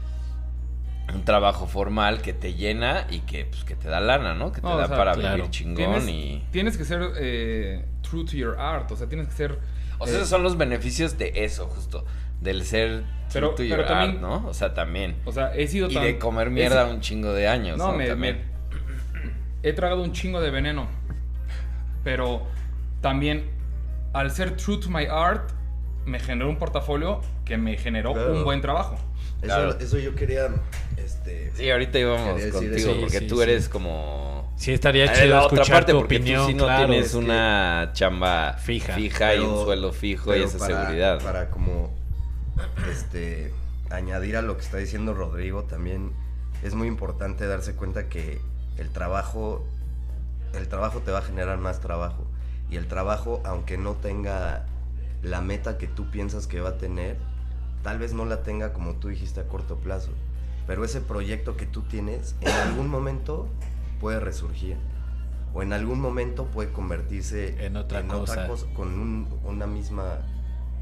un 1.15 1.25
trabajo 1.25 1.67
formal 1.67 2.23
que 2.23 2.33
te 2.33 2.55
llena 2.55 3.07
y 3.11 3.21
que, 3.21 3.45
pues, 3.45 3.65
que 3.65 3.77
te 3.77 3.89
da 3.89 4.01
lana, 4.01 4.35
¿no? 4.35 4.53
Que 4.53 4.61
te 4.61 4.67
No, 4.67 4.75
o 4.75 4.79
da 4.79 4.89
sea, 4.89 4.97
para 4.97 5.13
claro. 5.13 5.37
vivir 5.37 5.51
chingón 5.51 5.77
Tienes, 5.77 6.09
y... 6.09 6.43
tienes 6.51 6.77
que 6.77 6.85
ser 6.85 7.03
eh, 7.19 7.85
true 8.03 8.25
to 8.25 8.33
your 8.33 8.59
art, 8.59 8.91
o 8.91 8.97
sea, 8.97 9.07
tienes 9.09 9.29
que 9.29 9.35
ser... 9.35 9.59
O 9.99 10.07
sea, 10.07 10.15
eh, 10.15 10.17
esos 10.19 10.29
son 10.29 10.43
los 10.43 10.57
beneficios 10.57 11.17
de 11.19 11.33
eso, 11.37 11.67
justo. 11.69 12.05
Del 12.41 12.65
ser 12.65 13.05
Pero- 13.33 13.55
true 13.55 13.67
to 13.69 13.71
pero 13.71 13.83
your 13.83 13.87
también- 13.87 14.11
art, 14.13 14.21
¿no? 14.21 14.47
O 14.49 14.55
sea, 14.55 14.75
también. 14.75 15.17
O 15.25 15.33
sea, 15.33 15.55
he 15.55 15.67
sido 15.67 15.89
Y 15.91 15.95
tan... 15.95 16.05
de 16.05 16.19
comer 16.19 16.51
mierda 16.51 16.87
un 16.87 17.01
chingo 17.01 17.33
de 17.33 17.49
años, 17.49 17.77
No, 17.79 17.93
¿no? 17.93 17.99
me, 17.99 18.07
También. 18.09 18.37
me- 19.63 19.69
he 19.69 19.73
tragado 19.73 20.03
un 20.03 20.13
chingo 20.13 20.41
de 20.41 20.51
veneno. 20.51 20.87
Pero 22.05 22.43
también, 23.01 23.51
al 24.13 24.31
ser 24.31 24.57
true 24.57 24.79
to 24.79 24.89
my 24.91 25.07
art, 25.11 25.51
me 26.05 26.21
generó 26.21 26.49
un 26.49 26.57
portafolio 26.57 27.21
que 27.45 27.57
me 27.57 27.77
generó 27.77 28.13
Claro. 28.13 28.33
un 28.35 28.45
buen 28.45 28.61
trabajo. 28.61 28.95
Eso, 29.39 29.45
Claro. 29.47 29.79
eso 29.79 29.99
yo 29.99 30.15
quería. 30.15 30.49
Este, 30.97 31.51
Sí, 31.55 31.71
ahorita 31.71 31.99
íbamos 31.99 32.29
contigo, 32.43 32.77
eso. 32.77 32.97
porque 33.01 33.19
Sí, 33.19 33.27
tú 33.27 33.37
sí, 33.37 33.43
eres 33.43 33.69
como... 33.69 34.53
Sí, 34.57 34.73
estaría 34.73 35.05
Ah, 35.11 35.13
chido 35.13 35.27
la 35.35 35.43
otra 35.43 35.57
escuchar 35.59 35.77
parte, 35.77 35.93
tu 35.93 35.99
porque 35.99 36.17
opinión, 36.17 36.43
tú 36.43 36.49
sí 36.49 36.55
no 36.55 36.65
claro. 36.65 36.87
tienes 36.87 37.07
es 37.07 37.13
que- 37.13 37.19
una 37.19 37.91
chamba 37.93 38.53
Fija. 38.55 38.95
fija 38.95 39.35
y 39.35 39.39
un 39.41 39.45
Pero- 39.47 39.65
sueldo 39.65 39.93
fijo 39.93 40.31
y 40.31 40.35
pero 40.37 40.45
esa 40.47 40.59
para- 40.59 40.81
seguridad. 40.85 41.23
Para 41.23 41.51
como 41.51 41.95
este 42.91 43.53
añadir 43.91 44.37
a 44.37 44.43
lo 44.43 44.57
que 44.57 44.63
está 44.65 44.79
diciendo 44.79 45.15
Rodrigo, 45.15 45.65
también 45.65 46.13
es 46.63 46.75
muy 46.75 46.89
importante 46.89 47.47
darse 47.47 47.75
cuenta 47.75 48.09
que 48.09 48.41
el 48.79 48.91
trabajo, 48.91 49.65
el 50.55 50.69
trabajo 50.69 51.01
te 51.01 51.11
va 51.11 51.19
a 51.19 51.23
generar 51.23 51.59
más 51.59 51.81
trabajo. 51.81 52.25
Y 52.71 52.77
el 52.77 52.89
trabajo, 52.89 53.41
aunque 53.45 53.79
no 53.79 53.93
tenga 53.95 54.67
la 55.23 55.41
meta 55.41 55.79
que 55.79 55.87
tú 55.87 56.11
piensas 56.11 56.47
que 56.47 56.61
va 56.61 56.71
a 56.71 56.79
tener, 56.79 57.17
tal 57.83 57.99
vez 57.99 58.13
no 58.13 58.25
la 58.25 58.43
tenga 58.43 58.73
como 58.73 58.95
tú 58.95 59.09
dijiste 59.09 59.41
a 59.41 59.45
corto 59.49 59.77
plazo. 59.77 60.11
Pero 60.67 60.85
ese 60.85 61.01
proyecto 61.01 61.57
que 61.57 61.67
tú 61.67 61.83
tienes, 61.83 62.35
en 62.41 62.49
algún 62.49 62.89
momento 62.89 63.49
puede 64.01 64.19
resurgir. 64.19 64.77
O 65.55 65.63
en 65.63 65.73
algún 65.73 66.01
momento 66.01 66.47
puede 66.47 66.71
convertirse 66.73 67.65
En 67.65 67.77
otra 67.77 68.01
cosa. 68.49 68.75
con 68.75 68.89
un- 68.89 69.29
una 69.45 69.67
misma 69.67 70.19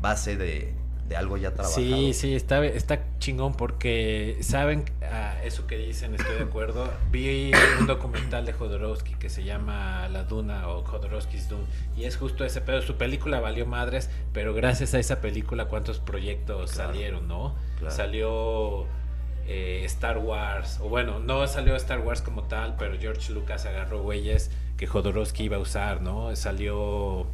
base 0.00 0.36
de, 0.36 0.74
de 1.08 1.16
algo 1.16 1.36
ya 1.36 1.52
trabajado. 1.52 1.76
Sí, 1.82 2.14
sí, 2.14 2.34
está, 2.34 2.64
está 2.64 3.04
chingón 3.18 3.52
porque 3.54 4.38
saben 4.40 4.84
ah, 5.02 5.34
eso 5.44 5.66
que 5.66 5.76
dicen, 5.76 6.14
estoy 6.14 6.36
de 6.36 6.42
acuerdo. 6.44 6.90
Vi 7.10 7.52
un 7.78 7.86
documental 7.86 8.46
de 8.46 8.52
Jodorowsky 8.54 9.14
que 9.16 9.28
se 9.28 9.44
llama 9.44 10.08
La 10.08 10.24
Duna 10.24 10.68
o 10.68 10.82
Jodorowsky's 10.82 11.48
Dune 11.48 11.64
y 11.96 12.04
es 12.04 12.16
justo 12.16 12.44
ese 12.44 12.60
pedo. 12.62 12.80
Su 12.80 12.96
película 12.96 13.40
valió 13.40 13.66
madres, 13.66 14.08
pero 14.32 14.54
gracias 14.54 14.94
a 14.94 14.98
esa 14.98 15.20
película 15.20 15.66
cuántos 15.66 15.98
proyectos 15.98 16.72
Claro. 16.72 16.92
salieron, 16.92 17.28
¿no? 17.28 17.54
Claro. 17.78 17.94
Salió 17.94 18.86
eh, 19.46 19.82
Star 19.84 20.16
Wars, 20.18 20.78
o 20.82 20.88
bueno, 20.88 21.18
no 21.20 21.46
salió 21.46 21.76
Star 21.76 22.00
Wars 22.00 22.22
como 22.22 22.44
tal, 22.44 22.76
pero 22.78 22.98
George 22.98 23.30
Lucas 23.32 23.66
agarró 23.66 24.00
güeyes 24.02 24.50
que 24.78 24.86
Jodorowsky 24.86 25.44
iba 25.44 25.58
a 25.58 25.60
usar, 25.60 26.00
¿no? 26.00 26.34
Salió 26.34 27.26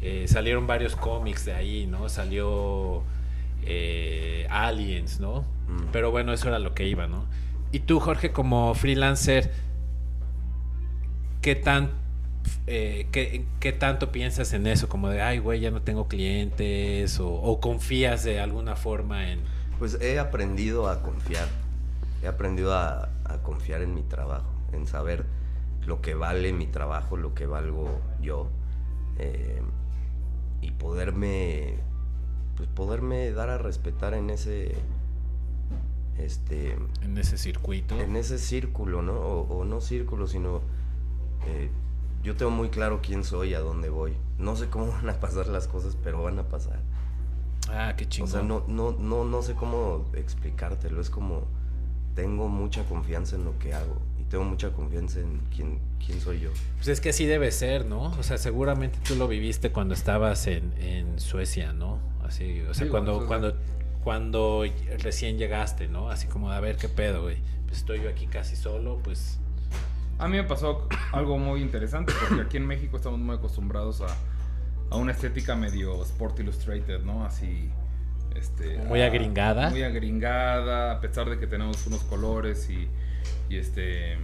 eh, 0.00 0.26
salieron 0.28 0.66
varios 0.66 0.96
cómics 0.96 1.44
de 1.44 1.54
ahí, 1.54 1.86
¿no? 1.86 2.08
Salió 2.08 3.02
eh, 3.64 4.46
Aliens, 4.50 5.20
¿no? 5.20 5.42
Mm. 5.68 5.90
Pero 5.92 6.10
bueno, 6.10 6.32
eso 6.32 6.48
era 6.48 6.58
lo 6.58 6.74
que 6.74 6.86
iba, 6.86 7.06
¿no? 7.06 7.24
Y 7.72 7.80
tú, 7.80 8.00
Jorge, 8.00 8.32
como 8.32 8.74
freelancer, 8.74 9.52
¿qué 11.42 11.54
tan... 11.54 11.90
eh, 12.66 13.08
¿qué, 13.12 13.44
qué 13.60 13.72
tanto 13.72 14.10
piensas 14.12 14.52
en 14.54 14.66
eso? 14.66 14.88
Como 14.88 15.10
de, 15.10 15.20
ay, 15.20 15.38
güey, 15.38 15.60
ya 15.60 15.70
no 15.70 15.82
tengo 15.82 16.08
clientes, 16.08 17.20
o, 17.20 17.28
o 17.28 17.60
confías 17.60 18.24
de 18.24 18.40
alguna 18.40 18.76
forma 18.76 19.30
en... 19.30 19.40
Pues 19.78 20.00
he 20.00 20.18
aprendido 20.18 20.88
a 20.88 21.02
confiar. 21.02 21.46
He 22.22 22.26
aprendido 22.26 22.74
a, 22.74 23.10
a 23.24 23.38
confiar 23.42 23.82
en 23.82 23.94
mi 23.94 24.02
trabajo, 24.02 24.50
en 24.72 24.86
saber 24.86 25.24
lo 25.86 26.00
que 26.00 26.14
vale 26.14 26.52
mi 26.52 26.66
trabajo, 26.66 27.16
lo 27.16 27.34
que 27.34 27.46
valgo 27.46 28.00
yo. 28.20 28.48
eh, 29.18 29.62
y 30.60 30.70
poderme. 30.72 31.74
Pues 32.56 32.68
poderme 32.70 33.30
dar 33.32 33.50
a 33.50 33.58
respetar 33.58 34.14
en 34.14 34.30
ese. 34.30 34.74
Este. 36.16 36.72
en 37.02 37.16
ese 37.16 37.38
circuito. 37.38 37.98
En 37.98 38.16
ese 38.16 38.38
círculo, 38.38 39.02
¿no? 39.02 39.12
O, 39.14 39.58
o 39.60 39.64
no 39.64 39.80
círculo, 39.80 40.26
sino. 40.26 40.60
eh, 41.46 41.70
yo 42.24 42.34
tengo 42.34 42.50
muy 42.50 42.68
claro 42.68 43.00
quién 43.00 43.22
soy, 43.22 43.54
a 43.54 43.60
dónde 43.60 43.88
voy. 43.88 44.16
No 44.38 44.56
sé 44.56 44.68
cómo 44.68 44.86
van 44.90 45.08
a 45.08 45.20
pasar 45.20 45.46
las 45.46 45.68
cosas, 45.68 45.96
pero 46.02 46.22
van 46.22 46.38
a 46.40 46.48
pasar. 46.48 46.80
Ah, 47.70 47.94
qué 47.96 48.04
O 48.04 48.08
chingón. 48.08 48.30
sea, 48.30 48.42
no, 48.42 48.64
no, 48.66 48.92
no, 48.92 49.24
no 49.24 49.42
sé 49.42 49.54
cómo 49.54 50.06
explicártelo. 50.14 51.00
Es 51.00 51.10
como, 51.10 51.42
tengo 52.16 52.48
mucha 52.48 52.84
confianza 52.84 53.36
en 53.36 53.44
lo 53.44 53.56
que 53.60 53.72
hago 53.74 53.98
tengo 54.30 54.44
mucha 54.44 54.70
confianza 54.70 55.20
en 55.20 55.40
quién, 55.54 55.78
quién 56.04 56.20
soy 56.20 56.40
yo. 56.40 56.50
Pues 56.76 56.88
es 56.88 57.00
que 57.00 57.10
así 57.10 57.26
debe 57.26 57.50
ser, 57.50 57.86
¿no? 57.86 58.04
O 58.18 58.22
sea, 58.22 58.38
seguramente 58.38 58.98
tú 59.06 59.14
lo 59.16 59.26
viviste 59.28 59.70
cuando 59.70 59.94
estabas 59.94 60.46
en, 60.46 60.72
en 60.78 61.18
Suecia, 61.18 61.72
¿no? 61.72 61.98
Así, 62.24 62.60
o 62.62 62.74
sea, 62.74 62.84
Sí, 62.84 62.90
cuando, 62.90 63.14
bueno, 63.14 63.26
cuando, 63.28 63.56
cuando 64.04 64.64
recién 64.98 65.38
llegaste, 65.38 65.88
¿no? 65.88 66.10
Así 66.10 66.26
como, 66.28 66.52
a 66.52 66.60
ver, 66.60 66.76
¿qué 66.76 66.88
pedo, 66.88 67.22
güey? 67.22 67.38
Pues 67.66 67.78
estoy 67.78 68.02
yo 68.02 68.08
aquí 68.10 68.26
casi 68.26 68.56
solo, 68.56 68.98
pues... 69.02 69.38
A 70.18 70.26
mí 70.26 70.36
me 70.36 70.44
pasó 70.44 70.88
algo 71.12 71.38
muy 71.38 71.62
interesante 71.62 72.12
porque 72.28 72.42
aquí 72.42 72.56
en 72.56 72.66
México 72.66 72.96
estamos 72.96 73.20
muy 73.20 73.36
acostumbrados 73.36 74.00
a, 74.00 74.06
a 74.90 74.96
una 74.96 75.12
estética 75.12 75.54
medio 75.54 76.02
Sport 76.02 76.40
Illustrated, 76.40 77.02
¿no? 77.04 77.24
Así. 77.24 77.70
Este, 78.34 78.78
Muy 78.78 79.00
a- 79.00 79.06
agringada. 79.06 79.70
Muy 79.70 79.82
agringada, 79.84 80.92
a 80.92 81.00
pesar 81.00 81.30
de 81.30 81.38
que 81.38 81.46
tenemos 81.46 81.86
unos 81.86 82.02
colores 82.04 82.68
y, 82.68 82.88
y 83.48 83.56
este. 83.56 84.16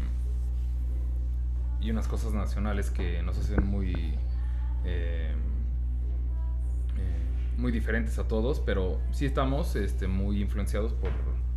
Y 1.81 1.91
unas 1.91 2.09
cosas 2.09 2.33
nacionales 2.33 2.91
que 2.91 3.23
nos 3.23 3.39
hacen 3.39 3.67
muy. 3.67 3.93
eh, 4.85 5.33
eh, 6.97 7.55
muy 7.59 7.73
diferentes 7.73 8.19
a 8.19 8.27
todos, 8.27 8.61
pero 8.61 9.01
sí 9.13 9.27
estamos 9.27 9.77
este, 9.77 10.07
muy 10.09 10.41
influenciados 10.41 10.93
por 10.93 11.11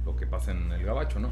lo 0.05 0.15
que 0.15 0.27
pasa 0.27 0.51
en 0.51 0.71
el 0.71 0.83
gabacho, 0.83 1.19
¿no? 1.19 1.29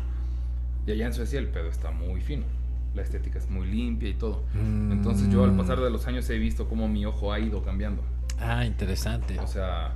Y 0.87 0.91
allá 0.91 1.07
en 1.07 1.13
Suecia 1.13 1.39
el 1.39 1.47
pedo 1.49 1.69
está 1.69 1.91
muy 1.91 2.21
fino. 2.21 2.45
La 2.93 3.01
estética 3.01 3.37
es 3.39 3.49
muy 3.49 3.67
limpia 3.67 4.07
y 4.09 4.13
todo. 4.13 4.43
Entonces 4.53 5.29
yo 5.29 5.43
al 5.43 5.55
pasar 5.57 5.79
de 5.81 5.89
los 5.89 6.07
años 6.07 6.29
he 6.29 6.37
visto 6.37 6.69
cómo 6.69 6.87
mi 6.87 7.05
ojo 7.05 7.33
ha 7.33 7.39
ido 7.39 7.61
cambiando. 7.63 8.01
Ah, 8.39 8.65
interesante. 8.65 9.37
O 9.39 9.47
sea, 9.47 9.93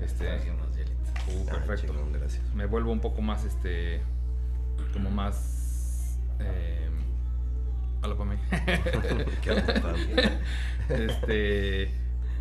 este... 0.00 0.26
Uh, 0.26 1.46
Ah, 1.48 1.52
perfecto. 1.64 1.94
chingón, 1.94 2.12
gracias. 2.12 2.42
Me 2.54 2.66
vuelvo 2.66 2.92
un 2.92 3.00
poco 3.00 3.22
más, 3.22 3.44
este... 3.44 4.02
Como 4.92 5.10
más... 5.10 5.53
Eh, 6.40 6.88
a 8.02 8.08
la 8.08 8.14
pame. 8.16 8.36
Qué 9.42 9.50
ocupado. 9.50 9.96
este... 10.90 11.90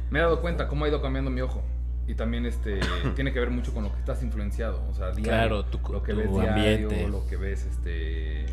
Me 0.09 0.19
he 0.19 0.21
dado 0.21 0.41
cuenta 0.41 0.67
cómo 0.67 0.85
ha 0.85 0.89
ido 0.89 1.01
cambiando 1.01 1.31
mi 1.31 1.41
ojo. 1.41 1.63
Y 2.07 2.15
también 2.15 2.45
este 2.45 2.79
tiene 3.15 3.31
que 3.33 3.39
ver 3.39 3.49
mucho 3.49 3.73
con 3.73 3.83
lo 3.83 3.91
que 3.93 3.99
estás 3.99 4.21
influenciado. 4.23 4.85
O 4.89 4.93
sea, 4.93 5.07
diario, 5.11 5.23
Claro, 5.23 5.65
tu- 5.65 5.91
lo 5.93 6.03
que 6.03 6.11
tu 6.13 6.19
ves 6.19 6.31
diario, 6.31 6.53
ambiente. 6.89 7.07
lo 7.07 7.25
que 7.27 7.37
ves 7.37 7.65
este 7.65 8.45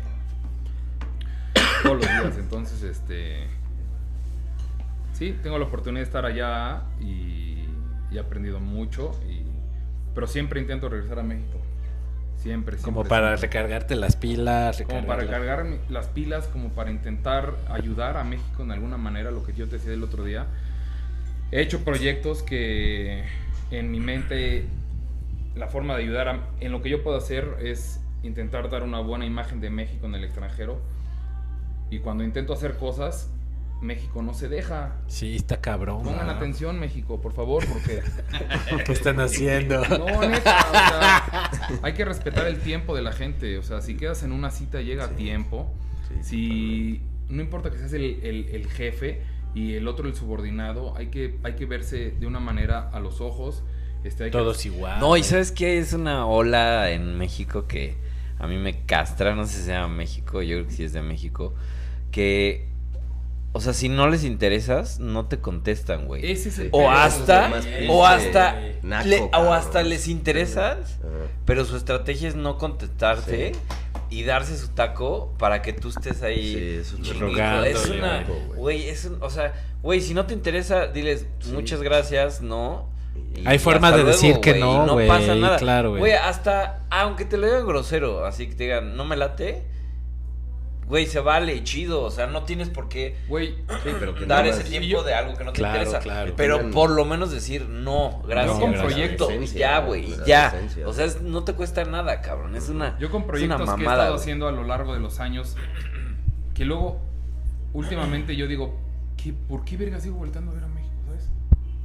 todos 1.83 1.97
los 1.97 2.01
días. 2.07 2.37
Entonces, 2.37 2.81
este 2.83 3.47
sí, 5.13 5.37
tengo 5.43 5.57
la 5.59 5.65
oportunidad 5.65 5.99
de 6.01 6.05
estar 6.05 6.25
allá 6.25 6.83
y, 6.99 7.65
y 8.09 8.15
he 8.15 8.19
aprendido 8.19 8.59
mucho. 8.59 9.11
Y, 9.29 9.43
pero 10.15 10.27
siempre 10.27 10.59
intento 10.61 10.89
regresar 10.89 11.19
a 11.19 11.23
México. 11.23 11.60
Siempre, 12.41 12.77
siempre. 12.77 12.77
como 12.93 13.03
para 13.07 13.37
siempre. 13.37 13.47
recargarte 13.59 13.95
las 13.95 14.15
pilas, 14.15 14.81
Como 14.81 15.05
para 15.05 15.21
recargar 15.21 15.57
la- 15.57 15.63
recargar 15.63 15.91
las 15.91 16.07
pilas, 16.07 16.47
como 16.47 16.69
para 16.69 16.89
intentar 16.91 17.53
ayudar 17.69 18.17
a 18.17 18.23
México 18.23 18.63
en 18.63 18.71
alguna 18.71 18.97
manera, 18.97 19.29
lo 19.31 19.43
que 19.45 19.53
yo 19.53 19.67
te 19.67 19.77
decía 19.77 19.93
el 19.93 20.03
otro 20.03 20.23
día. 20.23 20.47
He 21.51 21.61
hecho 21.61 21.83
proyectos 21.83 22.41
que 22.43 23.23
en 23.69 23.91
mi 23.91 23.99
mente 23.99 24.65
la 25.55 25.67
forma 25.67 25.95
de 25.95 26.03
ayudar 26.03 26.29
a- 26.29 26.39
en 26.59 26.71
lo 26.71 26.81
que 26.81 26.89
yo 26.89 27.03
puedo 27.03 27.17
hacer 27.17 27.57
es 27.61 27.99
intentar 28.23 28.69
dar 28.69 28.83
una 28.83 28.99
buena 29.01 29.25
imagen 29.25 29.61
de 29.61 29.69
México 29.69 30.05
en 30.07 30.15
el 30.15 30.23
extranjero. 30.23 30.79
Y 31.89 31.99
cuando 31.99 32.23
intento 32.23 32.53
hacer 32.53 32.77
cosas, 32.77 33.29
México 33.81 34.21
no 34.21 34.33
se 34.33 34.47
deja. 34.47 34.95
Sí, 35.07 35.35
está 35.35 35.59
cabrón. 35.59 36.03
Pongan 36.03 36.27
¿no? 36.27 36.33
atención, 36.33 36.79
México, 36.79 37.19
por 37.19 37.33
favor, 37.33 37.63
porque 37.67 38.01
¿Qué 38.85 38.91
están 38.91 39.19
haciendo? 39.19 39.83
no, 39.89 40.21
neta, 40.27 40.65
o 40.67 40.71
sea, 40.71 41.79
hay 41.81 41.93
que 41.93 42.05
respetar 42.05 42.45
el 42.47 42.59
tiempo 42.59 42.95
de 42.95 43.01
la 43.01 43.11
gente. 43.11 43.57
O 43.57 43.63
sea, 43.63 43.81
si 43.81 43.95
quedas 43.97 44.21
en 44.23 44.31
una 44.31 44.51
cita, 44.51 44.81
llega 44.81 45.05
a 45.05 45.09
tiempo. 45.09 45.73
Sí, 46.07 46.23
Si 46.23 47.01
no 47.29 47.41
importa 47.41 47.71
que 47.71 47.77
seas 47.79 47.93
el, 47.93 48.03
el- 48.23 48.49
el 48.51 48.67
jefe 48.67 49.21
y 49.55 49.73
el 49.73 49.87
otro 49.87 50.07
el 50.07 50.15
subordinado, 50.15 50.95
hay 50.95 51.07
que, 51.07 51.39
hay 51.43 51.53
que 51.55 51.65
verse 51.65 52.11
de 52.11 52.27
una 52.27 52.39
manera 52.39 52.89
a 52.93 52.99
los 52.99 53.19
ojos. 53.19 53.63
Este, 54.03 54.25
hay 54.25 54.31
que- 54.31 54.37
Todos 54.37 54.65
igual. 54.65 54.99
No, 54.99 55.17
y 55.17 55.23
sabes 55.23 55.51
qué 55.51 55.77
es 55.79 55.93
una 55.93 56.25
ola 56.27 56.91
en 56.91 57.17
México 57.17 57.67
que 57.67 57.95
a 58.39 58.47
mí 58.47 58.57
me 58.57 58.85
castra, 58.85 59.35
no 59.35 59.45
sé 59.45 59.57
si 59.59 59.63
sea 59.65 59.87
México, 59.87 60.41
yo 60.41 60.57
creo 60.57 60.67
que 60.67 60.73
sí 60.73 60.83
es 60.83 60.93
de 60.93 61.01
México, 61.03 61.53
que, 62.11 62.67
o 63.53 63.59
sea, 63.61 63.73
si 63.73 63.89
no 63.89 64.07
les 64.07 64.23
interesas, 64.23 64.99
no 64.99 65.25
te 65.27 65.39
contestan, 65.39 66.05
güey. 66.07 66.29
Ese 66.31 66.49
es 66.49 66.59
el 66.59 66.69
O 66.71 66.89
hasta, 66.89 67.51
o 67.89 68.05
hasta, 68.05 68.59
naco, 68.81 69.07
le- 69.07 69.21
o 69.21 69.53
hasta 69.53 69.83
les 69.83 70.07
interesas, 70.07 70.99
pero 71.45 71.65
su 71.65 71.75
estrategia 71.75 72.29
es 72.29 72.35
no 72.35 72.57
contestarte 72.57 73.53
Sí. 73.53 73.59
y 74.09 74.23
darse 74.23 74.57
su 74.57 74.69
taco 74.69 75.33
para 75.37 75.61
que 75.61 75.73
tú 75.73 75.89
estés 75.89 76.21
ahí. 76.23 76.53
Sí, 76.53 76.79
eso 76.81 76.95
es 77.01 77.09
Es 77.09 77.85
una, 77.89 78.23
güey. 78.57 78.87
es 78.89 79.05
un, 79.05 79.21
o 79.21 79.29
sea, 79.29 79.53
güey, 79.83 80.01
si 80.01 80.13
no 80.13 80.25
te 80.25 80.33
interesa, 80.33 80.87
diles 80.87 81.25
Sí. 81.39 81.51
muchas 81.51 81.81
gracias, 81.81 82.41
no. 82.41 82.89
Y- 83.35 83.45
Hay 83.45 83.59
formas 83.59 83.93
de 83.95 84.05
decir 84.05 84.39
que 84.39 84.51
güey, 84.51 84.61
no, 84.61 84.93
güey, 84.93 85.07
pasa 85.07 85.35
nada. 85.35 85.57
claro, 85.57 85.89
güey. 85.89 85.99
Güey, 85.99 86.13
hasta, 86.13 86.79
aunque 86.89 87.25
te 87.25 87.35
lo 87.37 87.47
digan 87.47 87.65
grosero, 87.67 88.25
así 88.25 88.47
que 88.47 88.55
te 88.55 88.63
digan, 88.63 88.95
no 88.95 89.03
me 89.03 89.17
late, 89.17 89.63
güey, 90.91 91.07
se 91.07 91.19
vale, 91.21 91.63
chido, 91.63 92.03
o 92.03 92.11
sea, 92.11 92.27
no 92.27 92.43
tienes 92.43 92.69
por 92.69 92.87
qué 92.89 93.17
Güey, 93.27 93.55
Sí, 93.83 93.89
pero 93.99 94.13
que 94.13 94.25
dar 94.25 94.45
ese 94.45 94.63
tiempo 94.63 94.87
yo- 94.87 95.03
de 95.03 95.13
algo 95.15 95.35
que 95.35 95.43
no 95.43 95.51
te 95.53 95.57
Claro, 95.59 95.77
interesa. 95.79 95.99
claro. 96.03 96.33
Pero 96.37 96.69
por 96.69 96.91
lo 96.91 97.05
menos 97.05 97.31
decir, 97.31 97.67
no, 97.67 98.21
gracias. 98.27 98.55
Yo 98.59 98.61
con 98.61 98.73
proyectos- 98.73 99.53
ya, 99.53 99.79
güey, 99.79 100.13
ya. 100.27 100.49
esencia. 100.49 100.87
O 100.87 100.93
sea, 100.93 101.05
es- 101.05 101.21
no 101.21 101.43
te 101.43 101.53
cuesta 101.53 101.83
nada, 101.85 102.21
cabrón, 102.21 102.55
es 102.55 102.69
una, 102.69 102.99
yo 102.99 103.09
con 103.09 103.21
es 103.21 103.27
proyectos 103.27 103.57
que 103.73 103.81
he 103.81 103.85
estado 103.85 104.09
güey. 104.11 104.19
haciendo 104.19 104.47
a 104.47 104.51
lo 104.51 104.63
largo 104.63 104.93
de 104.93 104.99
los 104.99 105.19
años, 105.19 105.55
que 106.53 106.65
luego, 106.65 106.99
últimamente 107.73 108.35
yo 108.35 108.47
digo, 108.47 108.77
¿qué, 109.17 109.33
¿por 109.33 109.63
qué 109.65 109.77
verga 109.77 109.99
sigo 109.99 110.17
volteando 110.17 110.51
a 110.51 110.55
ver 110.55 110.63
a 110.65 110.67
México, 110.67 110.93
sabes? 111.07 111.29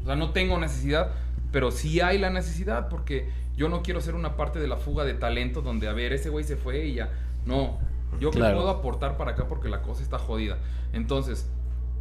O 0.02 0.06
sea, 0.06 0.16
no 0.16 0.30
tengo 0.32 0.58
necesidad, 0.58 1.12
pero 1.52 1.70
sí 1.70 2.00
hay 2.00 2.18
la 2.18 2.30
necesidad, 2.30 2.88
porque 2.88 3.30
yo 3.56 3.68
no 3.68 3.82
quiero 3.82 4.00
ser 4.00 4.14
una 4.14 4.36
parte 4.36 4.58
de 4.58 4.68
la 4.68 4.76
fuga 4.76 5.04
de 5.04 5.14
talento 5.14 5.62
donde, 5.62 5.88
a 5.88 5.92
ver, 5.92 6.12
ese 6.12 6.28
güey 6.28 6.44
se 6.44 6.56
fue 6.56 6.86
y 6.86 6.94
ya. 6.94 7.08
No, 7.46 7.78
yo 8.20 8.30
que 8.30 8.38
Claro. 8.38 8.56
puedo 8.56 8.70
aportar 8.70 9.16
para 9.16 9.32
acá 9.32 9.46
porque 9.48 9.68
la 9.68 9.82
cosa 9.82 10.02
está 10.02 10.18
jodida. 10.18 10.58
Entonces, 10.92 11.50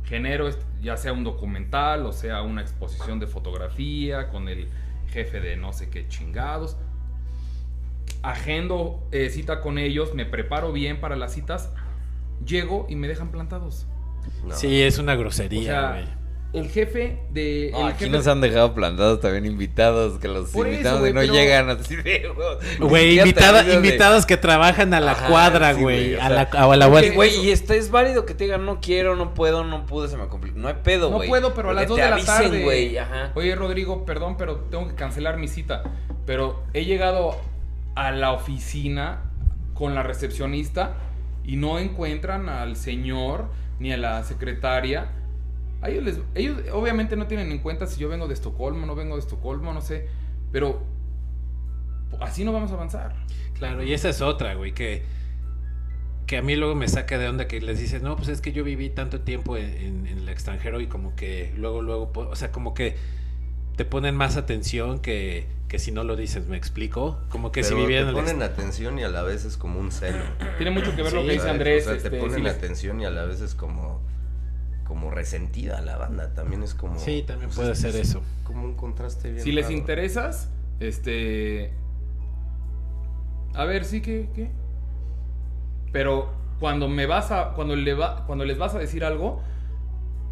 genero 0.04 0.50
ya 0.82 0.98
sea 0.98 1.14
un 1.14 1.24
documental 1.24 2.06
o 2.06 2.12
sea 2.14 2.42
una 2.44 2.62
exposición 2.62 3.20
de 3.20 3.28
fotografía 3.28 4.30
con 4.30 4.48
el 4.50 4.68
jefe 5.08 5.40
de 5.40 5.58
no 5.58 5.74
sé 5.74 5.90
qué 5.90 6.08
chingados. 6.08 6.78
Agendo 8.24 9.08
eh, 9.12 9.30
cita 9.30 9.62
con 9.62 9.78
ellos, 9.78 10.14
me 10.16 10.26
preparo 10.26 10.72
bien 10.72 11.00
para 11.00 11.16
las 11.16 11.34
citas, 11.34 11.72
llego 12.46 12.86
y 12.90 12.96
me 12.96 13.08
dejan 13.08 13.30
plantados. 13.30 13.86
No. 14.44 14.56
Sí, 14.56 14.82
es 14.82 14.98
una 14.98 15.14
O 15.14 15.18
grosería, 15.20 15.64
sea, 15.64 15.92
güey. 15.92 16.06
El 16.56 16.70
jefe 16.70 17.20
de. 17.32 17.70
No, 17.72 17.82
el 17.82 17.94
aquí 17.94 18.06
jefe- 18.06 18.12
nos 18.12 18.28
han 18.28 18.42
dejado 18.42 18.74
plantados 18.74 19.20
también 19.22 19.46
invitados 19.46 20.20
que 20.20 20.28
los 20.28 20.50
Por 20.52 20.68
eso, 20.68 20.74
invitados 20.74 21.00
güey, 21.02 21.14
no 21.14 21.22
pero- 21.22 21.34
llegan 21.34 21.70
así 21.70 21.96
de 21.96 22.28
Güey, 22.80 23.20
invitada- 23.20 23.64
de- 23.64 23.74
invitados 23.76 24.26
que 24.26 24.38
trabajan 24.38 24.94
a 24.94 25.00
la 25.00 25.12
Ajá, 25.12 25.28
cuadra, 25.28 25.74
sí, 25.76 25.82
güey. 25.82 26.16
o 26.16 26.22
a, 26.22 26.30
la, 26.30 26.42
a 26.42 26.76
la 26.76 26.88
güey, 26.88 27.46
y 27.46 27.52
está, 27.52 27.76
es 27.76 27.92
válido 27.92 28.26
que 28.26 28.34
te 28.34 28.46
digan 28.46 28.66
no 28.66 28.80
quiero, 28.82 29.16
no 29.16 29.34
puedo, 29.34 29.64
no 29.64 29.86
pude, 29.86 30.08
se 30.08 30.18
me 30.18 30.28
complica. 30.28 30.58
No 30.58 30.68
hay 30.68 30.76
pedo, 30.84 31.10
No 31.10 31.18
güey. 31.18 31.30
puedo, 31.30 31.54
pero 31.54 31.70
a 31.70 31.74
las 31.74 31.84
Que 31.84 31.88
2 31.90 31.96
te 31.98 32.04
de 32.04 32.10
la 32.10 32.16
avisen, 32.16 32.36
tarde. 32.36 32.64
güey, 32.64 32.98
ajá. 32.98 33.32
Oye, 33.36 33.56
Rodrigo, 33.56 34.06
perdón, 34.06 34.38
pero 34.38 34.56
tengo 34.72 34.88
que 34.88 34.96
cancelar 34.96 35.38
mi 35.38 35.48
cita. 35.48 35.84
Pero 36.26 36.64
he 36.74 36.86
llegado 36.86 37.36
a 37.96 38.12
la 38.12 38.32
oficina 38.32 39.22
con 39.74 39.94
la 39.96 40.04
recepcionista 40.04 40.96
y 41.44 41.58
no 41.58 41.80
encuentran 41.80 42.50
al 42.50 42.76
señor 42.76 43.50
ni 43.80 43.92
a 43.92 43.98
la 43.98 44.24
secretaria. 44.24 45.10
A 45.86 45.90
ellos, 45.90 46.04
les- 46.04 46.20
ellos 46.34 46.58
obviamente 46.74 47.16
no 47.16 47.28
tienen 47.28 47.52
en 47.52 47.60
cuenta 47.60 47.86
si 47.86 48.00
yo 48.00 48.10
vengo 48.10 48.28
de 48.28 48.34
Estocolmo, 48.34 48.86
no 48.86 48.96
vengo 48.96 49.16
de 49.16 49.22
Estocolmo, 49.22 49.72
no 49.74 49.82
sé. 49.82 50.08
Pero 50.52 50.82
así 52.22 52.44
no 52.44 52.54
vamos 52.54 52.72
a 52.72 52.76
avanzar. 52.76 53.16
Claro, 53.54 53.84
y 53.84 53.94
esa 53.94 54.10
es 54.10 54.22
otra, 54.22 54.56
güey, 54.56 54.74
que, 54.74 55.04
que 56.28 56.38
a 56.38 56.42
mí 56.42 56.56
luego 56.56 56.76
me 56.76 56.88
saca 56.88 57.18
de 57.18 57.28
onda 57.30 57.48
que 57.48 57.62
les 57.62 57.80
dices, 57.80 58.02
no, 58.02 58.16
pues 58.16 58.30
es 58.30 58.42
que 58.42 58.52
yo 58.52 58.64
viví 58.64 58.90
tanto 58.90 59.22
tiempo 59.22 59.58
en, 59.58 59.66
en- 59.66 60.08
en 60.08 60.18
el 60.20 60.30
extranjero 60.30 60.82
y 60.82 60.88
como 60.88 61.16
que 61.16 61.54
luego, 61.58 61.82
luego, 61.82 62.12
o 62.16 62.36
sea, 62.36 62.52
como 62.52 62.74
que 62.74 62.96
te 63.76 63.86
ponen 63.86 64.16
más 64.16 64.38
atención 64.38 65.00
que, 65.00 65.46
que 65.68 65.80
si 65.80 65.92
no 65.92 66.04
lo 66.04 66.16
dices, 66.16 66.48
¿me 66.48 66.58
explico? 66.58 67.20
Como 67.30 67.52
que 67.52 67.64
si 67.64 67.70
Pero 67.70 67.82
vivieran 67.82 68.08
te 68.08 68.12
en 68.14 68.18
el 68.18 68.24
ponen 68.34 68.44
atención 68.44 68.98
y 69.00 69.04
a 69.04 69.10
la 69.10 69.22
vez 69.24 69.46
es 69.46 69.58
como 69.58 69.80
un 69.80 69.92
celo. 69.92 70.24
Tiene 70.58 70.72
mucho 70.72 70.96
que 70.96 71.04
ver 71.04 71.14
lo 71.14 71.22
que 71.24 71.34
dice. 71.34 71.50
Andrés. 71.50 71.84
O 71.84 71.90
sea, 71.90 71.98
este, 71.98 72.10
te 72.10 72.18
ponen 72.18 72.36
si 72.38 72.42
les- 72.42 72.56
atención 72.56 73.00
y 73.02 73.06
a 73.06 73.10
la 73.12 73.26
vez 73.26 73.42
es 73.42 73.54
como 73.54 74.02
como 74.86 75.12
resentida 75.12 75.82
la 75.82 75.98
banda. 75.98 76.34
También 76.34 76.64
es 76.64 76.74
como. 76.74 76.98
Sí, 76.98 77.24
también 77.28 77.50
pues, 77.50 77.58
puede 77.58 77.72
es- 77.74 77.80
ser 77.80 77.90
es 77.96 78.10
eso. 78.10 78.22
Como 78.44 78.64
un 78.64 78.76
contraste 78.76 79.32
bien. 79.32 79.44
Si 79.44 79.52
les 79.52 79.70
interesas, 79.70 80.52
este. 80.80 81.74
A 83.54 83.66
ver, 83.66 83.84
sí 83.86 84.02
que. 84.02 84.30
¿qué? 84.34 84.52
Pero 85.92 86.30
cuando 86.60 86.88
me 86.88 87.06
vas 87.06 87.32
a. 87.32 87.54
Cuando, 87.54 87.76
le 87.76 87.94
va, 87.94 88.26
cuando 88.26 88.46
les 88.46 88.58
vas 88.58 88.76
a 88.76 88.80
decir 88.80 89.04
algo, 89.04 89.42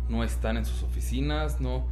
no 0.10 0.24
están 0.24 0.58
en 0.58 0.66
sus 0.66 0.84
oficinas, 0.84 1.60
no. 1.60 1.86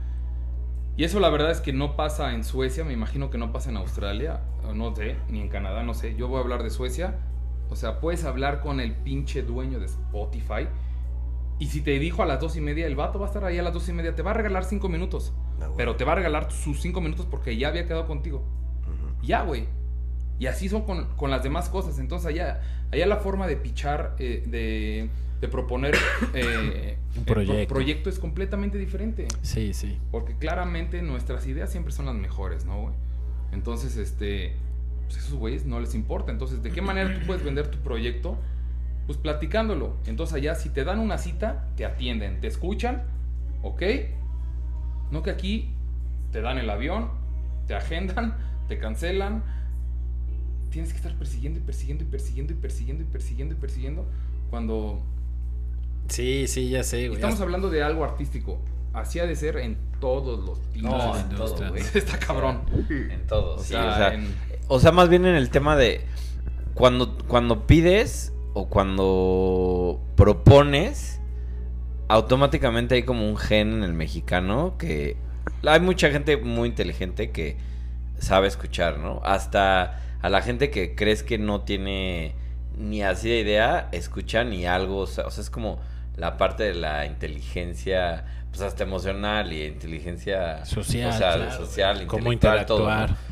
Y 0.97 1.05
eso 1.05 1.19
la 1.19 1.29
verdad 1.29 1.51
es 1.51 1.61
que 1.61 1.71
no 1.73 1.95
pasa 1.95 2.33
en 2.33 2.43
Suecia, 2.43 2.83
me 2.83 2.93
imagino 2.93 3.29
que 3.29 3.37
no 3.37 3.51
pasa 3.53 3.69
en 3.69 3.77
Australia, 3.77 4.41
no 4.75 4.93
sé, 4.93 5.15
ni 5.29 5.39
en 5.39 5.47
Canadá, 5.47 5.83
no 5.83 5.93
sé. 5.93 6.15
Yo 6.15 6.27
voy 6.27 6.37
a 6.37 6.41
hablar 6.41 6.63
de 6.63 6.69
Suecia. 6.69 7.15
O 7.69 7.77
sea, 7.77 8.01
puedes 8.01 8.25
hablar 8.25 8.59
con 8.59 8.81
el 8.81 8.93
pinche 8.93 9.41
dueño 9.41 9.79
de 9.79 9.85
Spotify. 9.85 10.67
Y 11.61 11.67
si 11.67 11.81
te 11.81 11.99
dijo 11.99 12.23
a 12.23 12.25
las 12.25 12.39
dos 12.39 12.55
y 12.57 12.61
media, 12.61 12.87
el 12.87 12.95
vato 12.95 13.19
va 13.19 13.25
a 13.25 13.29
estar 13.29 13.45
ahí 13.45 13.59
a 13.59 13.61
las 13.61 13.71
dos 13.71 13.87
y 13.87 13.93
media, 13.93 14.15
te 14.15 14.23
va 14.23 14.31
a 14.31 14.33
regalar 14.33 14.63
cinco 14.65 14.89
minutos. 14.89 15.31
Ah. 15.61 15.67
Pero 15.77 15.95
te 15.95 16.03
va 16.03 16.13
a 16.13 16.15
regalar 16.15 16.51
sus 16.51 16.81
cinco 16.81 17.01
minutos 17.01 17.27
porque 17.29 17.55
ya 17.55 17.67
había 17.67 17.85
quedado 17.85 18.07
contigo. 18.07 18.37
Ujú. 18.39 19.25
Ya, 19.27 19.43
güey. 19.43 19.67
Y 20.39 20.47
así 20.47 20.69
son 20.69 20.81
con, 20.85 21.05
con 21.15 21.29
las 21.29 21.43
demás 21.43 21.69
cosas. 21.69 21.99
Entonces 21.99 22.25
allá, 22.27 22.61
allá 22.91 23.05
la 23.05 23.17
forma 23.17 23.45
de 23.45 23.57
pichar, 23.57 24.15
eh, 24.17 24.43
de, 24.47 25.09
de 25.39 25.47
proponer 25.49 25.93
eh, 26.33 26.97
Un 27.13 27.19
el 27.19 27.25
pro- 27.25 27.33
proyecto. 27.35 27.73
proyecto 27.75 28.09
es 28.09 28.17
completamente 28.17 28.79
diferente. 28.79 29.27
Sí, 29.43 29.75
sí. 29.75 29.99
Porque 30.09 30.35
claramente 30.37 31.03
nuestras 31.03 31.45
ideas 31.45 31.69
siempre 31.71 31.93
son 31.93 32.07
las 32.07 32.15
mejores, 32.15 32.65
¿no, 32.65 32.81
güey? 32.81 32.95
Entonces, 33.51 33.97
este, 33.97 34.55
pues 35.05 35.17
esos 35.17 35.35
güeyes 35.35 35.65
no 35.67 35.79
les 35.79 35.93
importa. 35.93 36.31
Entonces, 36.31 36.63
¿de 36.63 36.71
qué 36.71 36.81
manera 36.81 37.13
tú 37.19 37.27
puedes 37.27 37.43
vender 37.43 37.67
tu 37.69 37.77
proyecto? 37.77 38.35
Pues 39.07 39.17
platicándolo. 39.17 39.95
Entonces 40.05 40.35
allá, 40.35 40.55
si 40.55 40.69
te 40.69 40.83
dan 40.83 40.99
una 40.99 41.17
cita, 41.17 41.67
te 41.75 41.85
atienden, 41.85 42.39
te 42.39 42.47
escuchan, 42.47 43.03
¿ok? 43.63 43.81
No 45.11 45.23
que 45.23 45.31
aquí 45.31 45.69
te 46.31 46.41
dan 46.41 46.57
el 46.57 46.69
avión, 46.69 47.09
te 47.67 47.75
agendan, 47.75 48.35
te 48.67 48.77
cancelan. 48.77 49.43
Tienes 50.69 50.91
que 50.91 50.97
estar 50.97 51.13
persiguiendo 51.15 51.59
y 51.59 51.63
persiguiendo 51.63 52.03
y 52.03 52.07
persiguiendo 52.07 52.53
y 52.53 52.55
persiguiendo 52.55 53.03
y 53.03 53.05
persiguiendo 53.07 53.55
y 53.55 53.57
persiguiendo. 53.57 54.05
Cuando 54.49 55.01
Sí, 56.07 56.47
sí, 56.47 56.69
ya 56.69 56.83
sé, 56.83 57.07
güey. 57.07 57.15
estamos 57.19 57.39
hablando 57.41 57.69
de 57.69 57.83
algo 57.83 58.03
artístico. 58.03 58.59
Así 58.93 59.19
ha 59.19 59.25
de 59.25 59.35
ser 59.35 59.57
en 59.57 59.77
todos 59.99 60.39
los 60.45 60.59
No, 60.81 61.17
en 61.17 61.29
todo, 61.29 61.69
güey. 61.69 61.81
Está 61.93 62.17
cabrón. 62.19 62.61
En 62.89 63.25
todo, 63.27 63.55
O 63.55 63.59
sí. 63.59 63.69
sea, 63.69 63.89
o, 63.89 63.95
sea, 63.95 64.13
en- 64.13 64.35
o 64.67 64.79
sea, 64.79 64.91
más 64.91 65.09
bien 65.09 65.25
en 65.25 65.35
el 65.35 65.49
tema 65.49 65.75
de 65.75 66.01
cuando, 66.73 67.17
cuando 67.27 67.65
pides 67.67 68.33
o 68.53 68.67
cuando 68.67 69.99
propones, 70.15 71.21
automáticamente 72.07 72.95
hay 72.95 73.03
como 73.03 73.27
un 73.27 73.37
gen 73.37 73.73
en 73.73 73.83
el 73.83 73.93
mexicano 73.93 74.75
que 74.77 75.15
hay 75.65 75.79
mucha 75.79 76.11
gente 76.11 76.37
muy 76.37 76.69
inteligente 76.69 77.31
que 77.31 77.57
sabe 78.17 78.47
escuchar, 78.47 78.99
¿no? 78.99 79.21
Hasta 79.23 79.99
a 80.21 80.29
la 80.29 80.41
gente 80.41 80.69
que 80.69 80.95
crees 80.95 81.23
que 81.23 81.37
no 81.37 81.61
tiene 81.61 82.35
ni 82.77 83.01
así 83.01 83.29
de 83.29 83.39
idea, 83.39 83.89
escucha 83.91 84.43
ni 84.43 84.65
algo, 84.65 84.99
o 84.99 85.07
sea, 85.07 85.25
o 85.25 85.31
sea, 85.31 85.41
es 85.41 85.49
como 85.49 85.79
la 86.15 86.37
parte 86.37 86.63
de 86.63 86.73
la 86.75 87.05
inteligencia, 87.05 88.25
pues 88.49 88.61
hasta 88.61 88.83
emocional 88.83 89.51
y 89.53 89.63
inteligencia 89.65 90.65
Social, 90.65 91.09
o 91.09 91.17
sea, 91.17 91.33
claro, 91.35 91.65
social, 91.65 92.07
Cómo 92.07 92.33
intelectual, 92.33 92.65
todo, 92.65 93.07
¿no? 93.07 93.30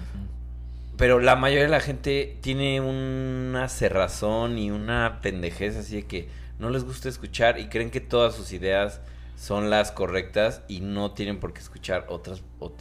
Pero 0.99 1.19
la 1.19 1.35
mayoría 1.35 1.63
de 1.63 1.69
la 1.69 1.79
gente 1.79 2.37
tiene 2.41 2.79
una 2.81 3.67
cerrazón 3.69 4.59
y 4.59 4.69
una 4.69 5.19
pendejez 5.23 5.75
así 5.77 5.95
de 5.95 6.05
que 6.05 6.29
no 6.59 6.69
les 6.69 6.83
gusta 6.83 7.09
escuchar 7.09 7.57
y 7.57 7.67
creen 7.69 7.89
que 7.89 8.01
todas 8.01 8.35
sus 8.35 8.51
ideas 8.51 8.99
son 9.37 9.69
las 9.69 9.91
correctas 9.93 10.61
y 10.67 10.81
no 10.81 11.11
tienen 11.13 11.39
por 11.39 11.53
qué 11.53 11.61
escuchar 11.61 12.05
otras. 12.09 12.43
ot- 12.59 12.73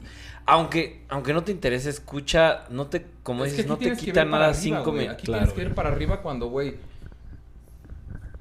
Aunque, 0.47 1.05
aunque 1.09 1.33
no 1.33 1.45
te 1.45 1.53
interese, 1.53 1.89
escucha, 1.91 2.65
no 2.71 2.89
te, 2.89 3.07
como 3.23 3.45
Es 3.45 3.53
dices, 3.53 3.67
no 3.69 3.79
te 3.79 3.97
quita 3.97 4.25
nada 4.25 4.47
arriba, 4.49 4.61
cinco 4.61 4.91
minutos. 4.93 5.15
Aquí 5.15 5.27
Claro, 5.27 5.45
tienes 5.47 5.55
que 5.55 5.63
ir 5.71 5.75
para 5.77 5.91
arriba 5.91 6.21
cuando, 6.21 6.49
güey, 6.49 6.75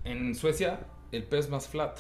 en 0.03 0.34
Suecia 0.36 0.80
el 1.11 1.23
pedo 1.23 1.39
es 1.39 1.49
más 1.49 1.67
flat. 1.67 1.99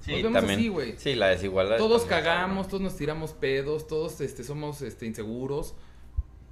Sí, 0.00 0.10
Nos 0.12 0.22
vemos 0.22 0.32
también. 0.32 0.58
así, 0.58 0.68
güey. 0.68 0.94
Sí, 0.96 1.14
la 1.14 1.28
desigualdad. 1.28 1.76
Todos 1.76 2.04
cagamos, 2.04 2.66
todos 2.68 2.80
nos 2.80 2.96
tiramos 2.96 3.32
pedos, 3.32 3.86
todos 3.86 4.20
este, 4.20 4.42
somos 4.42 4.82
este, 4.82 5.06
inseguros. 5.06 5.74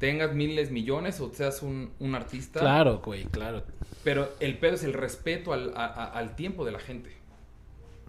Tengas 0.01 0.35
miles, 0.35 0.73
millones 0.73 1.21
o 1.21 1.33
seas 1.33 1.63
un, 1.63 1.93
un 2.01 2.15
artista. 2.17 2.59
Claro, 2.59 3.01
güey, 3.05 3.25
claro. 3.27 3.63
Pero 4.03 4.29
el 4.41 4.59
pedo 4.59 4.75
es 4.75 4.83
el 4.83 4.95
respeto 4.95 5.53
al, 5.53 5.73
a- 5.77 5.85
a- 5.87 6.07
al 6.19 6.35
tiempo 6.35 6.65
de 6.65 6.73
la 6.73 6.81
gente. 6.81 7.13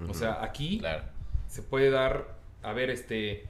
O 0.10 0.14
sea, 0.16 0.44
aquí 0.44 0.80
Claro. 0.80 1.04
se 1.48 1.62
puede 1.62 1.92
dar, 1.92 2.36
a 2.64 2.74
ver, 2.74 2.90
este, 2.90 3.44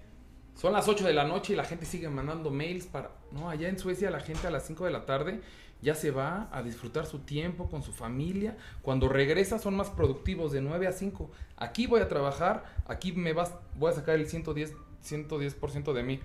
son 0.55 0.73
las 0.73 0.89
8 0.89 1.05
de 1.05 1.13
la 1.13 1.23
noche 1.23 1.53
y 1.53 1.55
la 1.55 1.63
gente 1.63 1.85
sigue 1.85 2.09
mandando 2.09 2.49
mails 2.51 2.87
para, 2.87 3.11
no, 3.31 3.49
allá 3.49 3.69
en 3.69 3.79
Suecia 3.79 4.11
la 4.11 4.19
gente 4.19 4.47
a 4.47 4.51
las 4.51 4.65
5 4.67 4.83
de 4.83 4.91
la 4.91 5.05
tarde 5.05 5.39
ya 5.81 5.95
se 5.95 6.11
va 6.11 6.49
a 6.51 6.61
disfrutar 6.61 7.05
su 7.07 7.19
tiempo 7.19 7.67
con 7.69 7.81
su 7.83 7.91
familia, 7.93 8.55
cuando 8.83 9.07
regresa 9.07 9.57
son 9.59 9.75
más 9.75 9.89
productivos 9.89 10.51
de 10.51 10.61
9 10.61 10.85
a 10.87 10.91
5, 10.91 11.31
aquí 11.57 11.87
voy 11.87 12.01
a 12.01 12.07
trabajar, 12.07 12.65
aquí 12.87 13.13
me 13.13 13.33
vas, 13.33 13.55
voy 13.77 13.91
a 13.91 13.95
sacar 13.95 14.15
el 14.15 14.27
110, 14.27 14.73
110% 15.03 15.93
de 15.93 16.03
mí. 16.03 16.19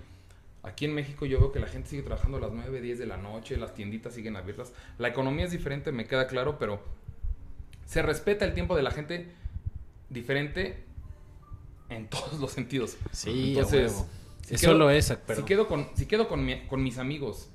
Aquí 0.63 0.85
en 0.85 0.93
México 0.93 1.25
yo 1.25 1.39
veo 1.39 1.51
que 1.51 1.59
la 1.59 1.67
gente 1.67 1.89
sigue 1.89 2.01
trabajando 2.01 2.37
a 2.37 2.41
las 2.41 2.51
9, 2.51 2.81
10 2.81 2.99
de 2.99 3.05
la 3.05 3.17
noche, 3.17 3.55
las 3.57 3.73
tienditas 3.73 4.13
siguen 4.13 4.35
abiertas. 4.35 4.73
La 4.97 5.07
economía 5.07 5.45
es 5.45 5.51
diferente, 5.51 5.91
me 5.91 6.05
queda 6.07 6.27
claro, 6.27 6.57
pero 6.59 6.81
se 7.85 8.01
respeta 8.01 8.43
el 8.43 8.53
tiempo 8.53 8.75
de 8.75 8.83
la 8.83 8.91
gente 8.91 9.31
diferente 10.09 10.83
en 11.89 12.07
todos 12.09 12.39
los 12.39 12.51
sentidos. 12.51 12.97
Sí, 13.11 13.53
Entonces, 13.55 13.91
huevo. 13.93 14.07
si 14.45 14.55
Es 14.55 14.61
quedo- 14.61 14.71
solo 14.71 14.89
esa, 14.89 15.19
pero... 15.25 15.39
Si 15.39 15.45
quedo 15.45 15.67
con, 15.67 15.87
si 15.95 16.05
quedo 16.05 16.27
con, 16.27 16.45
mi- 16.45 16.65
con 16.67 16.83
mis 16.83 16.97
amigos 16.97 17.49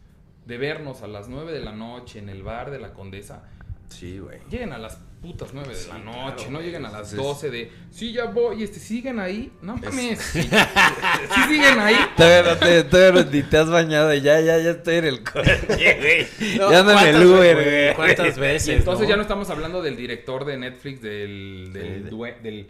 de 0.47 0.59
vernos 0.59 1.03
a 1.03 1.07
las 1.07 1.29
9 1.29 1.53
de 1.53 1.61
la 1.61 1.73
noche 1.73 2.19
en 2.19 2.29
el 2.29 2.43
bar 2.43 2.71
de 2.71 2.79
la 2.79 2.93
Condesa, 2.95 3.49
Sí, 3.89 4.19
güey. 4.19 4.39
lleguen 4.51 4.73
a 4.73 4.79
las 4.79 4.99
putas 5.23 5.51
9 5.55 5.69
de 5.75 5.87
la 5.89 5.99
noche, 5.99 6.35
claro, 6.37 6.51
no 6.51 6.61
lleguen 6.61 6.85
a 6.85 6.91
las 6.91 7.13
Entonces- 7.13 7.19
12 7.19 7.51
de, 7.53 7.73
sí, 7.91 8.13
ya 8.13 8.25
voy, 8.25 8.63
este, 8.65 8.81
siguen 8.81 9.21
ahí, 9.21 9.53
no 9.63 9.77
mames, 9.77 10.19
sí, 10.33 10.43
sí 10.43 11.41
siguen 11.49 11.79
ahí. 11.79 11.95
Todavía 12.17 12.53
no 12.53 12.59
te, 12.59 12.85
todavía 12.85 13.23
no- 13.25 13.31
ni 13.31 13.43
te 13.45 13.57
has 13.57 13.71
bañado, 13.71 14.13
ya, 14.15 14.41
ya, 14.41 14.59
ya 14.59 14.71
estoy 14.73 14.97
en 14.97 15.05
el 15.05 15.23
coche, 15.23 15.61
güey. 15.69 16.59
No, 16.59 16.71
ya 16.73 16.81
ando 16.81 16.93
en 16.93 16.99
el 16.99 17.05
¿cuántas 17.15 17.25
Uber, 17.25 17.57
ve- 17.57 17.65
güey. 17.65 17.95
¿Cuántas 17.95 18.39
veces? 18.39 18.69
Y 18.69 18.73
entonces 18.73 19.09
ya 19.09 19.17
no 19.17 19.23
estamos 19.23 19.49
hablando 19.49 19.81
del 19.81 19.97
director 19.97 20.45
de 20.45 20.57
Netflix, 20.59 21.01
del, 21.01 21.71
del, 21.73 21.83
Sí, 21.99 22.03
de- 22.05 22.11
due- 22.11 22.41
del- 22.43 22.69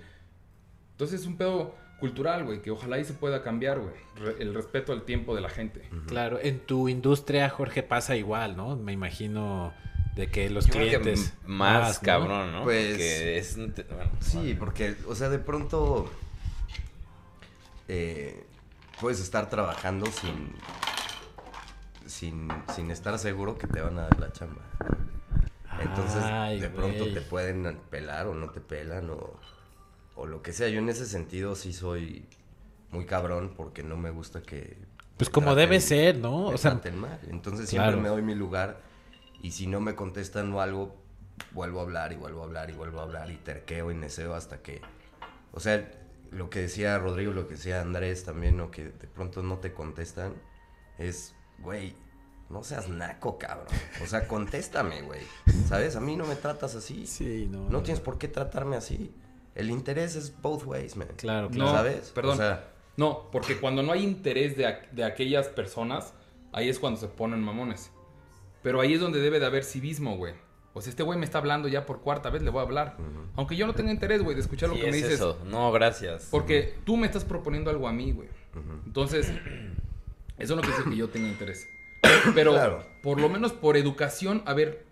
Entonces 0.92 1.20
es 1.22 1.26
un 1.26 1.36
pedo 1.38 1.74
cultural, 1.98 2.44
güey, 2.44 2.60
que 2.60 2.70
ojalá 2.70 2.96
ahí 2.96 3.04
se 3.04 3.12
pueda 3.14 3.42
cambiar, 3.42 3.78
güey, 3.78 3.94
re- 4.16 4.42
el 4.42 4.52
respeto 4.54 4.92
al 4.92 5.02
tiempo 5.04 5.34
de 5.34 5.40
la 5.40 5.48
gente. 5.48 5.82
Claro, 6.06 6.38
en 6.42 6.58
tu 6.60 6.88
industria, 6.88 7.48
Jorge, 7.48 7.82
pasa 7.82 8.16
igual, 8.16 8.56
¿no? 8.56 8.76
Me 8.76 8.92
imagino 8.92 9.72
de 10.16 10.28
que 10.28 10.50
los 10.50 10.66
Yo 10.66 10.72
creo 10.74 10.90
que 10.90 11.00
clientes... 11.00 11.32
más, 11.46 11.98
cabrón, 11.98 12.52
¿no? 12.52 12.62
Pues- 12.64 12.90
Porque 12.90 13.38
es 13.38 13.56
bueno, 13.56 14.10
Sí, 14.20 14.54
porque, 14.58 14.94
o 15.08 15.14
sea, 15.14 15.28
de 15.30 15.38
pronto 15.38 16.10
eh, 17.88 18.44
puedes 19.00 19.20
estar 19.20 19.48
trabajando 19.50 20.06
sin, 20.06 20.52
sin, 22.06 22.48
sin 22.74 22.90
estar 22.90 23.18
seguro 23.18 23.58
que 23.58 23.66
te 23.66 23.80
van 23.80 23.98
a 23.98 24.02
dar 24.02 24.20
la 24.20 24.32
chamba. 24.32 24.62
Entonces, 25.80 26.22
Ay, 26.22 26.60
de 26.60 26.68
pronto 26.68 27.06
te 27.12 27.20
pueden 27.22 27.78
pelar 27.90 28.26
o 28.26 28.34
no 28.34 28.50
te 28.50 28.60
pelan 28.60 29.10
o... 29.10 29.34
o 30.14 30.26
lo 30.26 30.42
que 30.42 30.52
sea. 30.52 30.68
Yo 30.68 30.78
en 30.78 30.88
ese 30.90 31.06
sentido 31.06 31.54
sí 31.56 31.72
soy 31.72 32.26
muy 32.90 33.06
cabrón 33.06 33.54
porque 33.56 33.82
no 33.82 33.96
me 33.96 34.10
gusta 34.10 34.42
que... 34.42 34.76
Pues 35.16 35.30
como 35.30 35.52
traten- 35.52 35.56
debe 35.56 35.80
ser, 35.80 36.18
¿no? 36.18 36.48
me 36.48 36.54
O 36.54 36.58
sea, 36.58 36.78
mal. 36.94 37.18
Entonces 37.28 37.68
claro. 37.70 37.92
siempre 37.92 38.02
me 38.02 38.08
doy 38.08 38.22
mi 38.22 38.34
lugar 38.34 38.80
y 39.42 39.50
si 39.50 39.66
no 39.66 39.80
me 39.80 39.94
contestan 39.94 40.52
o 40.52 40.60
algo, 40.60 40.94
vuelvo 41.52 41.80
a 41.80 41.82
hablar 41.82 42.12
y 42.12 42.16
vuelvo 42.16 42.42
a 42.42 42.44
hablar 42.44 42.70
y 42.70 42.72
vuelvo 42.72 43.00
a 43.00 43.02
hablar 43.02 43.30
y 43.30 43.36
terqueo 43.36 43.90
y 43.90 43.94
neceo 43.94 44.34
hasta 44.34 44.62
que... 44.62 44.80
O 45.52 45.60
sea, 45.60 45.90
lo 46.30 46.48
que 46.48 46.60
decía 46.60 46.96
Rodrigo, 46.98 47.32
lo 47.32 47.46
que 47.46 47.54
decía 47.54 47.80
Andrés 47.80 48.24
también, 48.24 48.58
o 48.60 48.70
que 48.70 48.84
de 48.84 49.06
pronto 49.08 49.42
no 49.42 49.58
te 49.58 49.74
contestan, 49.74 50.32
es, 50.98 51.34
güey, 51.58 51.94
no 52.48 52.62
seas 52.62 52.88
naco, 52.88 53.38
cabrón. 53.38 53.66
O 54.02 54.06
sea, 54.06 54.26
contéstame, 54.28 55.02
güey. 55.02 55.20
¿Sabes? 55.68 55.96
A 55.96 56.00
mí 56.00 56.16
no 56.16 56.24
me 56.26 56.36
tratas 56.36 56.74
así. 56.74 57.06
sí, 57.06 57.48
no. 57.50 57.68
No 57.68 57.82
tienes 57.82 58.00
por 58.00 58.18
qué 58.18 58.28
tratarme 58.28 58.76
así. 58.76 59.12
El 59.54 59.70
interés 59.70 60.16
es 60.16 60.40
both 60.40 60.64
ways, 60.64 60.96
man. 60.96 61.08
Claro, 61.16 61.48
No, 61.48 61.54
claro. 61.54 61.72
¿Sabes? 61.72 62.10
perdón. 62.10 62.34
O 62.34 62.36
sea, 62.36 62.68
No, 62.96 63.30
porque 63.30 63.58
cuando 63.58 63.82
no 63.82 63.92
hay 63.92 64.02
interés 64.04 64.56
de, 64.56 64.74
de 64.92 65.04
aquellas 65.04 65.48
personas, 65.48 66.14
ahí 66.52 66.68
es 66.68 66.78
cuando 66.78 66.98
se 67.00 67.08
ponen 67.08 67.40
mamones. 67.40 67.90
Pero 68.62 68.80
ahí 68.80 68.94
es 68.94 69.00
donde 69.00 69.20
debe 69.20 69.40
de 69.40 69.46
haber 69.46 69.64
civismo, 69.64 70.16
güey. 70.16 70.34
O 70.74 70.80
sea, 70.80 70.90
este 70.90 71.02
güey 71.02 71.18
me 71.18 71.24
está 71.26 71.38
hablando 71.38 71.68
ya 71.68 71.84
por 71.84 72.00
cuarta 72.00 72.30
vez, 72.30 72.42
le 72.42 72.50
voy 72.50 72.60
a 72.60 72.62
hablar. 72.62 72.96
Aunque 73.36 73.56
yo 73.56 73.66
no 73.66 73.74
tenga 73.74 73.90
interés, 73.92 74.22
güey, 74.22 74.34
de 74.34 74.40
escuchar 74.42 74.68
lo 74.70 74.74
que 74.76 74.82
me 74.82 74.88
es 74.88 74.94
dices. 74.96 75.12
eso. 75.14 75.38
No, 75.46 75.70
gracias. 75.72 76.28
Porque 76.30 76.74
tú 76.84 76.96
me 76.96 77.06
estás 77.06 77.24
proponiendo 77.24 77.70
algo 77.70 77.88
a 77.88 77.92
mí, 77.92 78.12
güey. 78.12 78.28
Entonces, 78.86 79.30
eso 80.38 80.56
no 80.56 80.62
quiere 80.62 80.76
decir 80.76 80.90
que 80.92 80.96
yo 80.98 81.08
tenga 81.08 81.28
interés. 81.28 81.68
Pero, 82.34 82.52
Claro. 82.52 82.84
por 83.02 83.20
lo 83.20 83.28
menos 83.28 83.52
por 83.52 83.76
educación, 83.76 84.42
a 84.46 84.54
ver, 84.54 84.84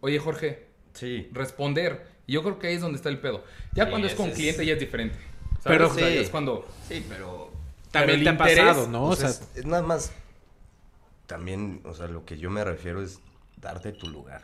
oye, 0.00 0.18
Jorge, 0.18 0.66
sí. 0.92 1.28
responder. 1.32 2.06
Y 2.26 2.32
yo 2.34 2.42
creo 2.42 2.58
que 2.58 2.68
ahí 2.68 2.74
es 2.74 2.80
donde 2.80 2.96
está 2.96 3.08
el 3.08 3.18
pedo. 3.18 3.44
Ya 3.74 3.84
Sí, 3.84 3.90
cuando 3.90 4.06
es 4.08 4.14
con 4.14 4.28
es- 4.30 4.34
cliente 4.34 4.64
ya 4.66 4.74
es 4.74 4.80
diferente. 4.80 5.16
¿sabes? 5.62 5.78
Pero- 5.78 5.88
O 5.90 5.94
sea, 5.94 6.08
Sí. 6.08 6.18
es 6.18 6.28
cuando... 6.30 6.66
Sí, 6.88 7.04
pero... 7.08 7.50
También 7.90 7.90
pero 7.90 8.06
te 8.16 8.20
el 8.22 8.28
ha 8.28 8.32
interés, 8.50 8.58
pasado, 8.74 8.88
¿no? 8.88 9.04
O 9.04 9.08
o 9.10 9.16
sea, 9.16 9.28
sea, 9.28 9.46
es, 9.52 9.58
es 9.60 9.66
nada 9.66 9.82
más... 9.82 10.12
También, 11.26 11.80
o 11.84 11.94
sea, 11.94 12.06
lo 12.08 12.24
que 12.24 12.38
yo 12.38 12.50
me 12.50 12.64
refiero 12.64 13.02
es 13.02 13.20
darte 13.60 13.92
tu 13.92 14.08
lugar. 14.08 14.42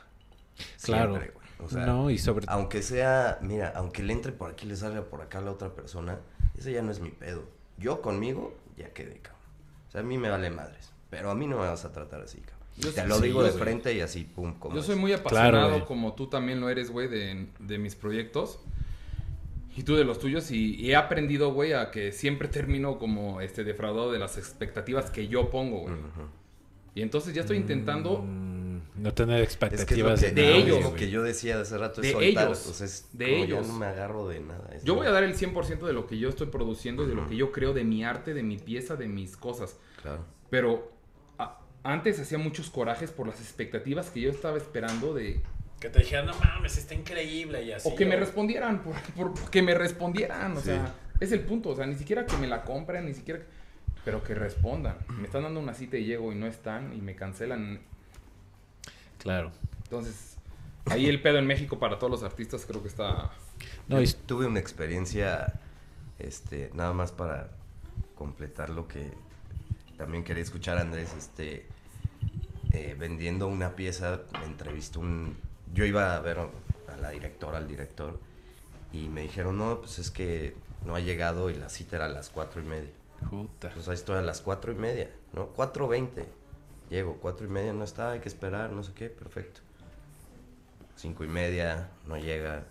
claro. 0.83 1.11
Siempre, 1.17 1.33
güey. 1.33 1.47
O 1.63 1.69
sea, 1.69 1.85
no, 1.85 2.09
y 2.11 2.17
sobre 2.17 2.47
aunque 2.49 2.83
sea... 2.83 3.39
Mira, 3.43 3.71
aunque 3.77 4.03
le 4.03 4.15
entre 4.15 4.33
por 4.33 4.51
aquí, 4.51 4.65
le 4.67 4.77
salga 4.77 5.03
por 5.03 5.21
acá 5.21 5.39
a 5.39 5.43
la 5.43 5.51
otra 5.51 5.75
persona, 5.75 6.19
ese 6.57 6.73
ya 6.73 6.81
no 6.81 6.91
es 6.91 7.01
mi 7.01 7.11
pedo. 7.11 7.45
Yo 7.77 8.01
conmigo 8.01 8.57
ya 8.79 8.91
quedé, 8.95 9.19
cabrón. 9.19 9.43
O 9.89 9.91
sea, 9.93 10.01
a 10.01 10.05
mí 10.05 10.17
me 10.17 10.31
vale 10.31 10.49
madres. 10.51 10.91
Pero 11.11 11.31
a 11.31 11.35
mí 11.35 11.47
no 11.47 11.57
me 11.59 11.67
vas 11.67 11.85
a 11.85 11.93
tratar 11.93 12.23
así, 12.23 12.39
cabrón. 12.39 12.61
Yo 12.79 12.93
Te 12.95 13.07
lo 13.07 13.17
sí, 13.17 13.25
digo 13.25 13.43
de 13.43 13.51
soy- 13.51 13.61
frente 13.61 13.93
y 13.93 14.01
así, 14.01 14.25
pum, 14.25 14.55
como 14.59 14.75
Yo 14.75 14.81
es. 14.81 14.87
soy 14.87 14.97
muy 14.97 15.13
apasionado, 15.13 15.85
como 15.85 16.15
tú 16.15 16.29
también 16.29 16.61
lo 16.61 16.71
eres, 16.71 16.91
güey, 16.91 17.09
de, 17.09 17.49
de 17.59 17.79
mis 17.79 17.95
proyectos. 17.95 18.59
Y 19.77 19.83
tú 19.83 19.97
de 19.97 20.05
los 20.05 20.19
tuyos. 20.19 20.51
Y, 20.51 20.77
y 20.77 20.93
he 20.93 20.97
aprendido, 20.97 21.53
güey, 21.53 21.75
a 21.75 21.91
que 21.91 22.13
siempre 22.13 22.49
termino 22.49 22.99
como 22.99 23.41
este 23.43 23.65
defraudado 23.65 24.11
de 24.13 24.19
las 24.19 24.39
expectativas 24.39 25.11
que 25.11 25.29
yo 25.29 25.51
pongo, 25.51 25.81
güey. 25.81 25.95
Y 26.95 27.03
entonces 27.03 27.35
ya 27.35 27.43
estoy 27.43 27.57
intentando... 27.57 28.23
mm, 28.27 28.61
no 29.03 29.15
tener 29.15 29.41
Es 29.43 29.57
que 29.57 29.65
es 29.67 29.71
lo 29.71 29.77
expectativas 29.77 30.21
que, 30.21 30.31
de 30.33 30.57
ellos, 30.57 30.83
lo 30.83 30.95
que 30.95 31.09
yo 31.11 31.23
decía 31.23 31.57
de 31.57 31.63
hace 31.63 31.79
rato 31.79 32.03
es 32.03 32.09
De 32.09 32.13
soltar. 32.13 32.45
ellos. 32.47 32.67
O 32.67 32.75
sea, 32.75 32.87
es 32.87 33.07
De 33.13 33.31
como 33.31 33.45
ellos. 33.45 33.67
ya 33.67 33.73
no 33.73 33.79
me 33.79 33.87
agarro 33.87 34.29
de 34.29 34.41
nada. 34.41 34.69
es 34.75 34.85
Yo 34.85 34.95
voy 34.97 35.07
a 35.07 35.11
dar 35.11 35.23
el 35.25 35.35
100% 35.37 35.87
de 35.87 35.93
lo 35.93 36.07
que 36.07 36.19
yo 36.19 36.29
estoy 36.29 36.49
produciendo 36.49 37.05
y 37.05 37.07
de 37.07 37.15
lo 37.15 37.29
que 37.29 37.37
yo 37.37 37.53
creo 37.53 37.73
de 37.73 37.85
mi 37.85 38.05
arte, 38.05 38.35
de 38.35 38.43
mi 38.43 38.59
pieza, 38.59 38.97
de 38.97 39.07
mis 39.09 39.37
cosas. 39.37 39.77
Claro. 40.03 40.25
Pero 40.51 40.93
a- 41.39 41.61
antes 41.85 42.19
hacía 42.21 42.39
muchos 42.39 42.69
corajes 42.71 43.11
por 43.11 43.27
las 43.29 43.41
expectativas 43.41 44.11
que 44.11 44.21
yo 44.21 44.31
estaba 44.31 44.57
esperando 44.59 45.15
de... 45.15 45.41
Que 45.79 45.89
te 45.89 46.01
dijeran, 46.01 46.27
no 46.27 46.35
mames, 46.35 46.77
está 46.77 46.95
increíble 46.95 47.63
y 47.63 47.73
así. 47.73 47.89
O 47.91 47.95
que 47.95 48.05
me 48.05 48.17
respondieran, 48.17 48.83
por, 48.83 48.97
por- 49.15 49.51
que 49.51 49.63
me 49.63 49.75
respondieran, 49.75 50.57
o 50.57 50.61
Sí. 50.61 50.67
sea, 50.67 50.95
es 51.21 51.33
el 51.33 51.41
punto, 51.41 51.71
o 51.71 51.77
sea, 51.77 51.87
ni 51.87 51.95
siquiera 51.95 52.27
que 52.27 52.37
me 52.37 52.47
la 52.47 52.65
compren, 52.65 53.07
ni 53.07 53.15
siquiera, 53.15 53.41
pero 54.05 54.23
que 54.23 54.35
respondan. 54.35 54.97
Me 55.09 55.25
están 55.27 55.43
dando 55.43 55.61
una 55.61 55.75
cita 55.75 55.97
y 55.97 56.05
llego 56.05 56.33
y 56.33 56.35
no 56.37 56.47
están 56.47 56.93
y 56.95 57.01
me 57.01 57.15
cancelan. 57.15 57.81
Claro. 59.19 59.53
Entonces, 59.85 60.37
ahí 60.87 61.07
el 61.07 61.21
pedo 61.21 61.39
en 61.39 61.47
México 61.47 61.79
para 61.79 61.99
todos 61.99 62.11
los 62.11 62.23
artistas 62.23 62.65
creo 62.67 62.83
que 62.83 62.89
está... 62.89 63.31
No, 63.89 64.01
y- 64.01 64.07
Yo 64.07 64.17
tuve 64.27 64.47
una 64.47 64.61
experiencia, 64.61 65.61
este, 66.19 66.71
nada 66.75 66.93
más 66.93 67.13
para 67.13 67.51
completar 68.15 68.71
lo 68.71 68.87
que 68.89 69.11
también 69.97 70.25
quería 70.25 70.43
escuchar 70.43 70.79
Andrés, 70.79 71.13
este, 71.19 71.67
eh, 72.73 72.97
vendiendo 72.99 73.49
una 73.49 73.77
pieza, 73.77 74.21
me 74.39 74.45
entrevistó 74.47 75.01
un, 75.01 75.37
yo 75.75 75.85
iba 75.85 76.15
a 76.17 76.21
ver 76.21 76.39
a 76.39 76.97
la 77.01 77.11
directora, 77.11 77.59
al 77.59 77.69
director, 77.69 78.19
y 78.93 79.09
me 79.09 79.23
dijeron, 79.23 79.59
no, 79.59 79.81
pues 79.81 79.99
es 79.99 80.11
que 80.11 80.55
no 80.87 80.95
ha 80.95 81.01
llegado 81.01 81.51
y 81.51 81.55
la 81.55 81.69
cita 81.69 81.97
era 81.97 82.07
a 82.07 82.09
las 82.09 82.31
cuatro 82.31 82.63
y 82.63 82.65
media. 82.65 82.91
Puta. 83.29 83.71
Pues 83.71 83.89
ahí 83.89 83.95
estoy 83.95 84.17
a 84.17 84.23
las 84.23 84.41
cuatro 84.41 84.73
y 84.73 84.75
media, 84.75 85.11
¿no? 85.33 85.49
Cuatro 85.49 85.89
veinte. 85.89 86.27
Llego, 86.89 87.19
cuatro 87.21 87.47
y 87.47 87.51
media 87.51 87.73
no 87.73 87.85
está, 87.85 88.13
hay 88.13 88.21
que 88.21 88.29
esperar, 88.29 88.73
no 88.73 88.83
sé 88.83 88.93
qué, 88.95 89.09
perfecto. 89.09 89.61
Cinco 90.97 91.25
y 91.25 91.29
media, 91.29 91.91
no 92.07 92.17
llega. 92.17 92.65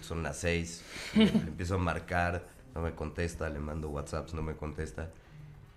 Son 0.00 0.22
las 0.22 0.38
seis. 0.38 0.82
Empiezo 1.14 1.74
a 1.74 1.78
marcar, 1.78 2.46
no 2.74 2.80
me 2.80 2.94
contesta, 2.94 3.48
le 3.50 3.58
mando 3.58 3.90
WhatsApps, 3.90 4.32
no 4.34 4.42
me 4.42 4.56
contesta. 4.56 5.10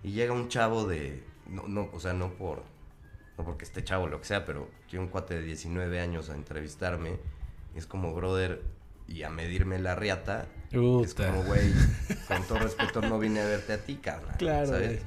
Y 0.04 0.12
llega 0.12 0.34
un 0.34 0.48
chavo 0.48 0.86
de. 0.86 1.24
No, 1.48 1.68
no, 1.68 1.90
o 1.92 2.00
sea, 2.00 2.14
no 2.14 2.34
por. 2.34 2.64
No 3.38 3.44
porque 3.44 3.66
esté 3.66 3.84
chavo 3.84 4.08
lo 4.08 4.20
que 4.20 4.26
sea, 4.26 4.46
pero 4.46 4.70
llega 4.90 5.04
un 5.04 5.10
cuate 5.10 5.36
de 5.36 5.42
19 5.42 6.00
años 6.00 6.30
a 6.30 6.36
entrevistarme. 6.36 7.20
Es 7.76 7.86
como, 7.86 8.14
brother, 8.14 8.64
y 9.08 9.24
a 9.24 9.30
medirme 9.30 9.80
la 9.80 9.96
riata. 9.96 10.48
Es 10.72 11.14
como, 11.14 11.44
güey, 11.44 11.72
con 12.28 12.44
todo 12.48 12.60
respeto, 12.60 13.02
no 13.02 13.20
vine 13.20 13.42
a 13.42 13.46
verte 13.46 13.74
a 13.74 13.78
ti, 13.78 13.96
carnal. 13.96 14.36
Claro, 14.38 14.68
¿sabes? 14.68 15.02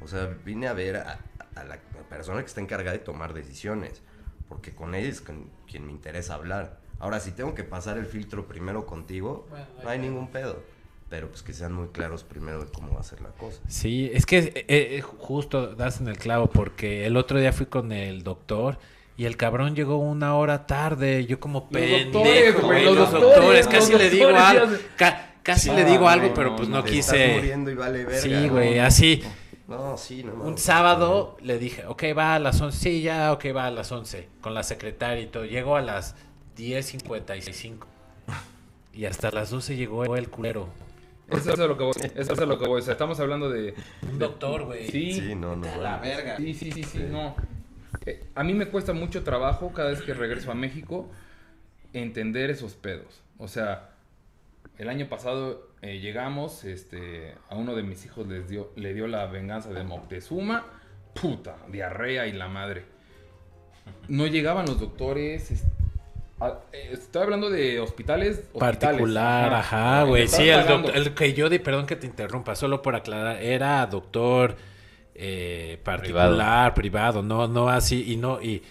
O 0.00 0.08
sea, 0.08 0.36
vine 0.44 0.66
a 0.68 0.72
ver 0.72 0.96
a, 0.96 1.20
a 1.54 1.64
la 1.64 1.78
persona 2.08 2.40
que 2.40 2.46
está 2.46 2.60
encargada 2.60 2.96
de 2.96 3.04
tomar 3.04 3.34
decisiones. 3.34 4.02
Porque 4.48 4.74
con 4.74 4.94
ella 4.94 5.08
es 5.08 5.20
con 5.20 5.48
quien 5.66 5.86
me 5.86 5.92
interesa 5.92 6.34
hablar. 6.34 6.80
Ahora, 6.98 7.20
si 7.20 7.32
tengo 7.32 7.54
que 7.54 7.64
pasar 7.64 7.98
el 7.98 8.06
filtro 8.06 8.46
primero 8.46 8.86
contigo, 8.86 9.46
Bueno, 9.50 9.66
no 9.82 9.88
hay 9.88 9.98
ningún 9.98 10.28
pedo. 10.28 10.62
Pero 11.08 11.28
pues 11.28 11.42
que 11.42 11.52
sean 11.52 11.72
muy 11.72 11.88
claros 11.88 12.24
primero 12.24 12.64
de 12.64 12.70
cómo 12.70 12.94
va 12.94 13.00
a 13.00 13.04
ser 13.04 13.20
la 13.20 13.30
cosa. 13.30 13.60
Sí, 13.68 14.10
es 14.14 14.24
que 14.24 14.38
eh, 14.38 14.64
eh, 14.68 15.00
justo 15.02 15.74
das 15.74 16.00
en 16.00 16.08
el 16.08 16.16
clavo 16.16 16.48
porque 16.48 17.06
el 17.06 17.16
otro 17.16 17.38
día 17.38 17.52
fui 17.52 17.66
con 17.66 17.92
el 17.92 18.22
doctor 18.22 18.78
y 19.16 19.24
el 19.26 19.36
cabrón 19.36 19.74
llegó 19.76 19.96
una 19.98 20.34
hora 20.36 20.66
tarde. 20.66 21.26
Yo 21.26 21.38
como 21.40 21.68
pendejo, 21.68 22.10
doctores, 22.20 22.60
güey, 22.62 22.84
los, 22.84 22.94
los 22.96 23.10
doctores, 23.12 23.36
doctores, 23.36 23.68
casi 23.68 23.92
los 23.92 24.00
le 24.00 24.10
digo 24.10 24.28
doctores 24.28 24.62
algo, 24.62 24.76
ca- 24.96 25.34
casi 25.42 25.68
No, 25.70 25.76
le 25.76 25.84
digo 25.84 26.08
algo, 26.08 26.28
no, 26.28 26.34
pero 26.34 26.50
no, 26.50 26.56
pues 26.56 26.68
no, 26.68 26.78
no, 26.80 26.86
estás 26.86 27.12
quise. 27.14 27.34
muriendo 27.34 27.70
y 27.70 27.74
vale 27.74 28.04
verga. 28.04 28.20
Sí, 28.20 28.30
¿no? 28.46 28.52
güey, 28.52 28.78
así. 28.78 29.22
No, 29.68 29.96
sí, 29.96 30.22
no. 30.24 30.34
Un 30.34 30.50
no. 30.52 30.56
sábado 30.58 31.36
le 31.40 31.58
dije, 31.58 31.84
ok, 31.86 32.02
va 32.16 32.34
a 32.34 32.38
las 32.38 32.60
11. 32.60 32.78
Sí, 32.78 33.02
ya, 33.02 33.32
ok, 33.32 33.46
va 33.56 33.66
a 33.66 33.70
las 33.70 33.90
11. 33.90 34.28
Con 34.40 34.54
la 34.54 34.62
secretaria 34.64 35.22
y 35.22 35.26
todo. 35.26 35.44
Llegó 35.44 35.76
a 35.76 35.80
las 35.82 36.14
10.55. 36.58 37.86
Y 38.94 39.06
hasta 39.06 39.30
las 39.30 39.50
12 39.50 39.76
llegó 39.76 40.04
el 40.16 40.28
culero. 40.28 40.68
Eso 41.30 41.54
es 41.54 41.60
a 41.60 41.66
lo 41.66 41.78
que 41.78 41.84
voy, 41.84 41.94
eso 42.14 42.32
es 42.34 42.38
a 42.38 42.44
lo 42.44 42.58
que 42.58 42.66
voy, 42.68 42.80
o 42.80 42.84
sea, 42.84 42.92
estamos 42.92 43.18
hablando 43.18 43.48
de... 43.48 43.74
Un 44.02 44.18
doctor, 44.18 44.64
güey. 44.66 44.90
Sí, 44.90 45.14
Sí, 45.14 45.34
no, 45.34 45.56
no. 45.56 45.66
bueno. 45.66 45.98
verga. 46.02 46.36
Sí, 46.36 46.52
sí, 46.52 46.70
sí, 46.72 46.84
sí, 46.84 46.98
no. 47.10 47.34
Eh, 48.06 48.24
a 48.34 48.42
mí 48.44 48.54
me 48.54 48.66
cuesta 48.66 48.92
mucho 48.92 49.22
trabajo 49.22 49.72
cada 49.72 49.90
vez 49.90 50.02
que 50.02 50.14
regreso 50.14 50.50
a 50.50 50.54
México 50.54 51.08
entender 51.92 52.50
esos 52.50 52.74
pedos. 52.74 53.20
O 53.38 53.48
sea, 53.48 53.90
el 54.78 54.88
año 54.88 55.08
pasado 55.08 55.68
eh, 55.82 55.98
llegamos, 56.00 56.64
este, 56.64 57.34
a 57.50 57.56
uno 57.56 57.74
de 57.74 57.82
mis 57.82 58.04
hijos 58.06 58.26
les 58.26 58.48
dio, 58.48 58.70
le 58.76 58.94
dio 58.94 59.06
la 59.06 59.26
venganza 59.26 59.70
de 59.70 59.82
Moctezuma, 59.84 60.64
puta, 61.14 61.56
diarrea 61.68 62.26
y 62.26 62.32
la 62.32 62.48
madre. 62.48 62.84
No 64.08 64.26
llegaban 64.26 64.66
los 64.66 64.80
doctores. 64.80 65.50
es- 65.50 65.64
eh, 66.72 66.90
estoy 66.92 67.22
hablando 67.22 67.50
de 67.50 67.78
hospitales, 67.78 68.38
hospitales, 68.52 68.80
Particular, 68.80 69.54
ajá, 69.54 70.02
güey. 70.04 70.26
Sí, 70.26 70.48
el, 70.48 70.90
el 70.94 71.14
que 71.14 71.34
yo 71.34 71.48
di, 71.48 71.58
perdón 71.60 71.86
que 71.86 71.94
te 71.94 72.06
interrumpa, 72.06 72.56
solo 72.56 72.82
por 72.82 72.96
aclarar, 72.96 73.40
era 73.42 73.86
doctor 73.86 74.56
eh, 75.14 75.78
particular, 75.84 76.74
privado. 76.74 77.22
no, 77.22 77.46
no 77.48 77.68
así, 77.68 78.12
y 78.12 78.16
no, 78.16 78.40
y, 78.42 78.62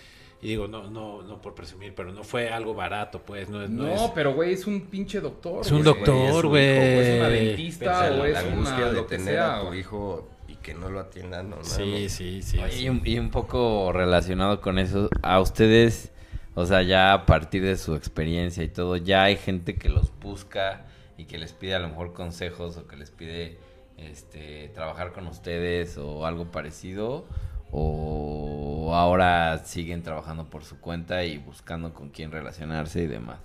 y 0.41 0.47
digo, 0.47 0.67
no, 0.67 0.89
no, 0.89 1.21
no 1.21 1.39
por 1.41 1.53
presumir, 1.53 1.93
pero 1.95 2.11
no 2.11 2.23
fue 2.23 2.49
algo 2.49 2.73
barato, 2.73 3.21
pues, 3.23 3.47
no, 3.49 3.61
es- 3.63 3.69
no 3.69 3.83
No, 3.83 3.93
es- 4.05 4.11
pero 4.15 4.33
güey, 4.33 4.53
es 4.53 4.65
un 4.65 4.81
pinche 4.81 5.19
doctor. 5.21 5.61
Es 5.65 5.71
un 5.71 5.83
doctor, 5.83 6.43
es 6.43 6.49
güey. 6.49 6.63
Es 6.65 7.17
una 7.19 7.27
O 7.27 7.29
dentista 7.31 8.11
o 8.11 8.17
la, 8.17 8.27
es 8.27 8.33
la 8.33 8.41
una 8.43 8.51
angustia 8.53 8.85
de 8.87 8.93
lo 8.93 9.07
que 9.07 9.17
tener 9.17 9.33
sea. 9.35 9.57
a 9.59 9.61
tu 9.67 9.73
hijo 9.75 10.27
y 10.47 10.55
que 10.55 10.73
no 10.73 10.89
lo 10.89 10.99
atiendan, 10.99 11.49
no, 11.51 11.63
Sí, 11.63 12.09
sí, 12.09 12.41
sí. 12.41 12.57
Oye, 12.59 12.71
sí. 12.71 12.83
y, 12.85 12.89
un, 12.89 13.01
y 13.05 13.19
un 13.19 13.29
poco 13.29 13.91
relacionado 13.93 14.61
con 14.61 14.79
eso, 14.79 15.09
a 15.21 15.39
ustedes, 15.39 16.11
o 16.55 16.65
sea, 16.65 16.81
ya 16.81 17.13
a 17.13 17.25
partir 17.27 17.61
de 17.63 17.77
su 17.77 17.95
experiencia 17.95 18.63
y 18.63 18.67
todo, 18.67 18.97
ya 18.97 19.23
hay 19.23 19.37
gente 19.37 19.75
que 19.75 19.89
los 19.89 20.11
busca 20.19 20.87
y 21.17 21.25
que 21.25 21.37
les 21.37 21.53
pide 21.53 21.75
a 21.75 21.79
lo 21.79 21.87
mejor 21.89 22.13
consejos 22.13 22.77
o 22.77 22.87
que 22.87 22.95
les 22.97 23.11
pide 23.11 23.57
este 24.01 24.69
trabajar 24.73 25.13
con 25.13 25.27
ustedes 25.27 25.97
o 25.97 26.25
algo 26.25 26.45
parecido 26.45 27.25
o 27.71 28.93
ahora 28.93 29.59
siguen 29.59 30.03
trabajando 30.03 30.49
por 30.49 30.63
su 30.63 30.79
cuenta 30.79 31.23
y 31.23 31.37
buscando 31.37 31.93
con 31.93 32.09
quién 32.09 32.31
relacionarse 32.31 33.03
y 33.03 33.07
demás. 33.07 33.39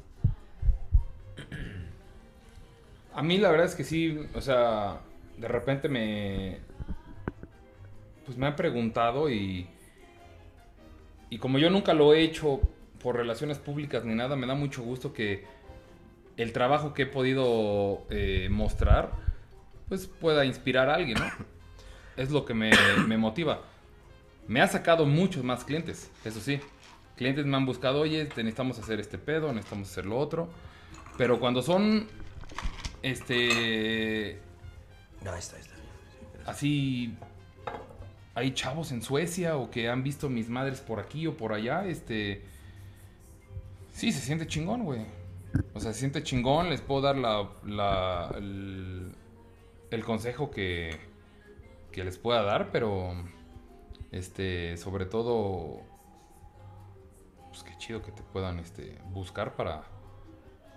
A 3.14 3.22
mí 3.22 3.38
la 3.38 3.50
verdad 3.50 3.66
es 3.66 3.74
que 3.74 3.84
sí, 3.84 4.26
o 4.34 4.40
sea, 4.40 5.00
de 5.38 5.48
repente 5.48 5.88
me... 5.88 6.58
Pues 8.24 8.36
me 8.36 8.46
han 8.46 8.56
preguntado 8.56 9.30
y... 9.30 9.68
Y 11.30 11.38
como 11.38 11.58
yo 11.58 11.70
nunca 11.70 11.94
lo 11.94 12.12
he 12.12 12.22
hecho 12.22 12.60
por 13.02 13.16
relaciones 13.16 13.58
públicas 13.58 14.04
ni 14.04 14.14
nada, 14.14 14.36
me 14.36 14.46
da 14.46 14.54
mucho 14.54 14.82
gusto 14.82 15.12
que 15.12 15.44
el 16.36 16.52
trabajo 16.52 16.92
que 16.92 17.02
he 17.02 17.06
podido 17.06 18.04
eh, 18.10 18.48
mostrar, 18.50 19.10
pues 19.88 20.06
pueda 20.06 20.44
inspirar 20.44 20.88
a 20.90 20.94
alguien, 20.94 21.18
¿no? 21.18 21.26
Es 22.16 22.30
lo 22.30 22.44
que 22.46 22.54
me, 22.54 22.70
me 23.06 23.18
motiva. 23.18 23.60
Me 24.48 24.62
ha 24.62 24.68
sacado 24.68 25.04
muchos 25.04 25.44
más 25.44 25.64
clientes, 25.64 26.10
eso 26.24 26.40
sí. 26.40 26.60
Clientes 27.16 27.44
me 27.44 27.56
han 27.56 27.66
buscado, 27.66 28.00
oye, 28.00 28.24
te 28.24 28.42
necesitamos 28.42 28.78
hacer 28.78 29.00
este 29.00 29.18
pedo, 29.18 29.52
necesitamos 29.52 29.90
hacer 29.90 30.06
lo 30.06 30.16
otro. 30.18 30.48
Pero 31.18 31.38
cuando 31.38 31.60
son, 31.62 32.06
este, 33.02 34.38
No, 35.22 35.32
ahí 35.32 35.38
está, 35.38 35.56
ahí 35.56 35.62
está. 35.62 36.50
Así 36.50 37.14
hay 38.34 38.52
chavos 38.52 38.92
en 38.92 39.02
Suecia 39.02 39.56
o 39.56 39.70
que 39.70 39.88
han 39.88 40.02
visto 40.02 40.28
mis 40.28 40.48
madres 40.48 40.80
por 40.80 41.00
aquí 41.00 41.26
o 41.26 41.36
por 41.36 41.52
allá, 41.52 41.86
este 41.86 42.44
sí 43.92 44.12
se 44.12 44.20
siente 44.20 44.46
chingón, 44.46 44.84
güey. 44.84 45.06
O 45.74 45.80
sea, 45.80 45.92
se 45.92 46.00
siente 46.00 46.22
chingón, 46.22 46.68
les 46.70 46.80
puedo 46.82 47.00
dar 47.00 47.16
la, 47.16 47.48
la- 47.64 48.34
el, 48.36 49.12
el 49.90 50.04
consejo 50.04 50.50
que, 50.50 50.98
que 51.92 52.04
les 52.04 52.18
pueda 52.18 52.42
dar, 52.42 52.70
pero 52.70 53.14
este 54.12 54.76
sobre 54.76 55.06
todo 55.06 55.80
pues 57.48 57.62
qué 57.62 57.76
chido 57.78 58.02
que 58.02 58.12
te 58.12 58.22
puedan 58.22 58.58
este 58.58 58.98
buscar 59.12 59.54
para 59.54 59.84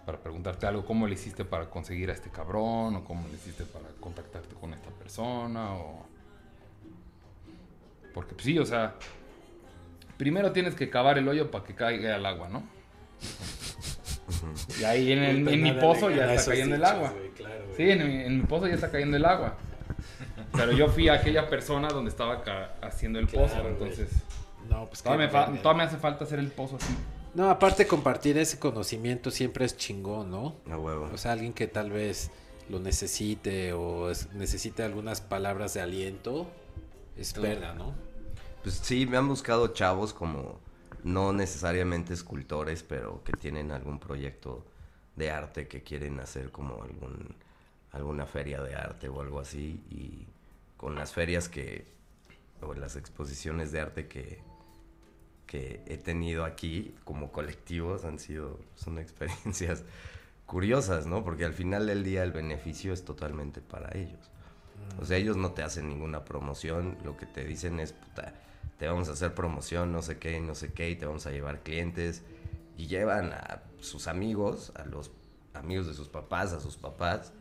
para 0.06 0.24
preguntarte 0.24 0.66
algo, 0.66 0.86
cómo 0.86 1.06
le 1.06 1.14
hiciste 1.14 1.46
para 1.46 1.70
conseguir 1.70 2.10
a 2.10 2.14
este 2.14 2.32
cabrón, 2.32 2.96
o 2.96 3.04
cómo 3.04 3.28
le 3.28 3.36
hiciste 3.36 3.64
para 3.66 3.90
contactarte 4.00 4.56
con 4.56 4.74
esta 4.74 4.90
persona, 4.90 5.76
o... 5.76 6.04
Porque 8.12 8.34
pues, 8.34 8.46
sí, 8.46 8.58
o 8.58 8.66
sea, 8.66 8.96
primero 10.18 10.52
tienes 10.52 10.74
que 10.74 10.90
cavar 10.90 11.20
el 11.20 11.28
hoyo 11.28 11.52
para 11.52 11.64
que 11.64 11.76
caiga 11.76 12.16
al 12.16 12.26
agua, 12.26 12.50
¿no? 12.50 12.64
Y 14.80 14.84
ahí 14.84 15.12
en, 15.12 15.20
el- 15.20 15.48
en 15.48 15.62
mi 15.62 15.74
pozo 15.74 16.10
ya 16.10 16.34
está 16.34 16.52
cayendo 16.52 16.76
el 16.76 16.86
agua. 16.86 17.14
Sí, 17.80 17.90
en 17.90 18.06
mi, 18.06 18.14
en 18.26 18.38
mi 18.40 18.44
pozo 18.44 18.68
ya 18.68 18.74
está 18.76 18.92
cayendo 18.92 19.16
el 19.16 19.24
agua. 19.24 19.56
Pero 20.52 20.74
yo 20.74 20.90
fui 20.90 21.08
a 21.08 21.14
aquella 21.14 21.50
persona 21.50 21.88
donde 21.88 22.10
estaba 22.10 22.44
ca- 22.44 22.74
haciendo 22.82 23.20
el 23.20 23.28
pozo, 23.28 23.56
güey. 23.62 23.68
entonces... 23.68 24.10
No, 24.70 24.86
pues 24.88 25.02
Todavía 25.02 25.28
me, 25.28 25.32
qué 25.32 25.38
fa- 25.38 25.46
verga. 25.46 25.62
todavía 25.62 25.84
me 25.86 25.88
hace 25.88 25.98
falta 25.98 26.26
hacer 26.26 26.40
el 26.40 26.50
pozo 26.50 26.76
así. 26.76 26.94
No, 27.34 27.50
aparte 27.50 27.88
compartir 27.88 28.38
ese 28.38 28.60
conocimiento 28.60 29.32
siempre 29.32 29.64
es 29.64 29.78
chingón, 29.78 30.30
¿no? 30.30 30.56
A 30.70 30.78
huevo. 30.78 31.10
O 31.14 31.18
sea, 31.18 31.32
alguien 31.32 31.54
que 31.54 31.68
tal 31.68 31.90
vez 31.90 32.32
lo 32.70 32.80
necesite 32.82 33.72
o 33.72 34.10
es- 34.12 34.30
necesite 34.34 34.84
algunas 34.84 35.22
palabras 35.22 35.74
de 35.74 35.80
aliento, 35.80 36.48
es 37.16 37.34
verga, 37.40 37.74
¿no? 37.76 37.94
Pues 38.62 38.76
sí, 38.76 39.06
me 39.06 39.16
han 39.16 39.30
buscado 39.30 39.70
chavos 39.70 40.14
como 40.14 40.60
no 41.06 41.32
necesariamente 41.32 42.14
escultores, 42.14 42.84
pero 42.84 43.24
que 43.24 43.32
tienen 43.32 43.72
algún 43.72 44.00
proyecto 44.00 44.66
de 45.16 45.32
arte 45.32 45.70
que 45.70 45.82
quieren 45.82 46.20
hacer 46.20 46.52
como 46.52 46.84
algún 46.84 47.36
alguna 47.92 48.26
feria 48.26 48.62
de 48.62 48.76
arte 48.76 49.10
o 49.10 49.22
algo 49.22 49.40
así 49.40 49.82
y 49.90 50.28
con 50.78 50.96
las 50.96 51.14
ferias 51.14 51.50
que 51.50 51.86
o 52.62 52.74
las 52.74 52.96
exposiciones 52.96 53.72
de 53.72 53.80
arte 53.80 54.08
que 54.08 54.42
que 55.50 55.82
he 55.88 55.98
tenido 55.98 56.46
aquí 56.46 56.94
como 57.06 57.32
colectivos 57.32 58.06
han 58.06 58.20
sido 58.20 58.60
son 58.76 59.00
experiencias 59.00 59.84
curiosas, 60.46 61.08
¿no? 61.08 61.24
Porque 61.24 61.44
al 61.44 61.54
final 61.54 61.88
del 61.88 62.04
día 62.04 62.24
el 62.24 62.32
beneficio 62.32 62.94
es 62.94 63.04
totalmente 63.04 63.60
para 63.60 63.98
ellos. 63.98 64.30
O 65.00 65.06
sea, 65.06 65.18
ellos 65.18 65.38
no 65.38 65.52
te 65.54 65.64
hacen 65.64 65.90
ninguna 65.90 66.24
promoción, 66.24 66.98
lo 67.04 67.18
que 67.18 67.26
te 67.26 67.46
dicen 67.46 67.80
es, 67.80 67.94
puta, 67.94 68.34
te 68.78 68.88
vamos 68.88 69.10
a 69.10 69.14
hacer 69.14 69.34
promoción, 69.34 69.92
no 69.92 70.04
sé 70.04 70.20
qué, 70.20 70.40
no 70.40 70.54
sé 70.54 70.72
qué, 70.72 70.92
y 70.92 70.96
te 70.96 71.06
vamos 71.06 71.26
a 71.26 71.32
llevar 71.32 71.62
clientes. 71.62 72.24
Y 72.78 72.88
llevan 72.88 73.34
a 73.34 73.64
sus 73.80 74.08
amigos, 74.08 74.72
a 74.76 74.86
los 74.86 75.12
amigos 75.54 75.88
de 75.88 75.94
sus 75.94 76.10
papás, 76.10 76.54
a 76.54 76.60
sus 76.60 76.78
papás, 76.78 77.34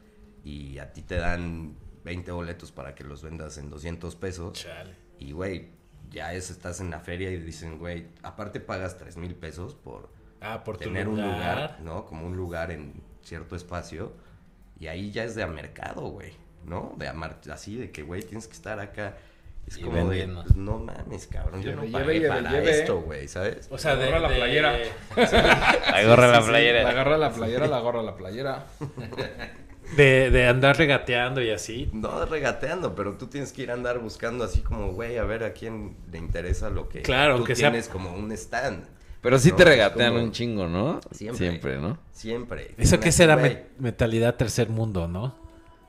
y 0.48 0.78
a 0.78 0.92
ti 0.92 1.02
te 1.02 1.16
dan 1.16 1.76
20 2.04 2.30
boletos 2.32 2.72
para 2.72 2.94
que 2.94 3.04
los 3.04 3.22
vendas 3.22 3.58
en 3.58 3.68
200 3.70 4.16
pesos. 4.16 4.52
Chale. 4.54 4.94
Y, 5.18 5.32
güey, 5.32 5.68
ya 6.10 6.32
es, 6.32 6.50
estás 6.50 6.80
en 6.80 6.90
la 6.90 7.00
feria 7.00 7.30
y 7.30 7.36
dicen, 7.38 7.78
güey, 7.78 8.06
aparte 8.22 8.60
pagas 8.60 8.96
3 8.98 9.16
mil 9.18 9.34
pesos 9.34 9.74
por 9.74 10.08
Ah, 10.40 10.62
por 10.64 10.78
tener 10.78 11.08
un 11.08 11.16
lugar. 11.16 11.32
lugar, 11.34 11.78
¿no? 11.82 12.06
Como 12.06 12.26
un 12.26 12.36
lugar 12.36 12.70
en 12.70 12.94
cierto 13.22 13.56
espacio. 13.56 14.12
Y 14.78 14.86
ahí 14.86 15.10
ya 15.10 15.24
es 15.24 15.34
de 15.34 15.42
a 15.42 15.48
mercado, 15.48 16.02
güey, 16.02 16.32
¿no? 16.64 16.94
De 16.96 17.08
amar, 17.08 17.40
así 17.52 17.74
de 17.76 17.90
que, 17.90 18.02
güey, 18.04 18.22
tienes 18.22 18.46
que 18.46 18.52
estar 18.54 18.78
acá. 18.78 19.16
Es 19.66 19.76
Y 19.76 19.82
como 19.82 20.08
de, 20.08 20.26
pues, 20.28 20.54
no 20.56 20.78
mames, 20.78 21.26
cabrón, 21.26 21.60
yo 21.60 21.70
Lleve, 21.72 21.76
no 21.76 21.82
lleve, 21.84 21.92
pagué 22.04 22.14
lleve, 22.20 22.28
para 22.28 22.50
lleve. 22.52 22.70
esto, 22.70 23.00
güey, 23.02 23.26
¿sabes? 23.28 23.66
O 23.70 23.76
sea, 23.76 23.96
de 23.96 24.04
Agarra 24.04 24.20
la 24.20 24.28
de- 24.30 24.36
playera. 24.36 24.78
La 25.16 26.04
gorra 26.04 26.26
Sí, 26.28 26.32
la 26.32 26.36
sí, 26.38 26.42
sí, 26.44 26.48
playera. 26.48 26.82
La 26.84 26.88
agarra 26.90 27.18
la 27.18 27.32
playera, 27.32 27.66
la 27.66 27.76
agarra 27.78 28.02
la 28.02 28.16
playera. 28.16 28.66
De, 29.96 30.30
de 30.30 30.46
andar 30.46 30.76
regateando 30.76 31.40
y 31.42 31.50
así. 31.50 31.88
No 31.92 32.24
regateando, 32.26 32.94
pero 32.94 33.14
tú 33.16 33.26
tienes 33.26 33.52
que 33.52 33.62
ir 33.62 33.70
a 33.70 33.74
andar 33.74 33.98
buscando 33.98 34.44
así 34.44 34.60
como, 34.60 34.92
güey, 34.92 35.16
a 35.16 35.24
ver 35.24 35.44
a 35.44 35.52
quién 35.52 35.96
le 36.12 36.18
interesa 36.18 36.68
lo 36.70 36.88
que 36.88 37.02
Claro, 37.02 37.32
tú 37.34 37.38
aunque 37.38 37.56
sea- 37.56 37.70
tienes 37.70 37.88
como 37.88 38.12
un 38.14 38.30
stand. 38.32 38.84
Pero 39.22 39.38
sí 39.38 39.50
No, 39.50 39.56
te 39.56 39.64
regatean 39.64 40.12
como- 40.12 40.24
un 40.24 40.32
chingo, 40.32 40.68
¿no? 40.68 41.00
Siempre. 41.10 41.38
Siempre, 41.48 41.78
¿no? 41.78 41.98
Siempre. 42.12 42.74
Eso 42.76 43.00
que 43.00 43.10
será 43.12 43.36
me- 43.36 43.64
mentalidad 43.78 44.36
tercer 44.36 44.68
mundo, 44.68 45.08
¿no? 45.08 45.34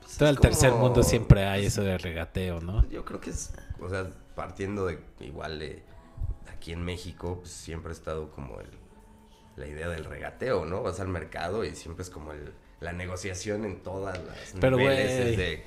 pues, 0.00 0.16
Todo 0.16 0.28
el 0.30 0.40
tercer 0.40 0.72
mundo 0.72 1.02
siempre 1.02 1.44
hay 1.46 1.66
eso 1.66 1.82
de 1.82 1.96
regateo, 1.98 2.60
¿no? 2.60 2.88
Yo 2.88 3.04
creo 3.04 3.20
que 3.20 3.30
es, 3.30 3.52
o 3.80 3.88
sea, 3.88 4.08
partiendo 4.34 4.86
de 4.86 4.98
igual 5.20 5.58
de 5.60 5.82
aquí 6.52 6.72
en 6.72 6.82
México, 6.84 7.36
pues 7.40 7.52
siempre 7.52 7.90
ha 7.90 7.94
estado 7.94 8.30
como 8.30 8.58
el, 8.60 8.66
la 9.56 9.66
idea 9.68 9.88
del 9.88 10.04
regateo, 10.06 10.64
¿no? 10.64 10.82
Vas 10.82 10.98
al 11.00 11.08
mercado 11.08 11.64
y 11.64 11.76
siempre 11.76 12.02
es 12.02 12.10
como 12.10 12.32
el, 12.32 12.52
la 12.80 12.92
negociación 12.92 13.64
en 13.64 13.82
todas 13.82 14.18
las 14.18 14.54
Pero, 14.60 14.76
niveles 14.76 15.10
es 15.10 15.36
de, 15.36 15.64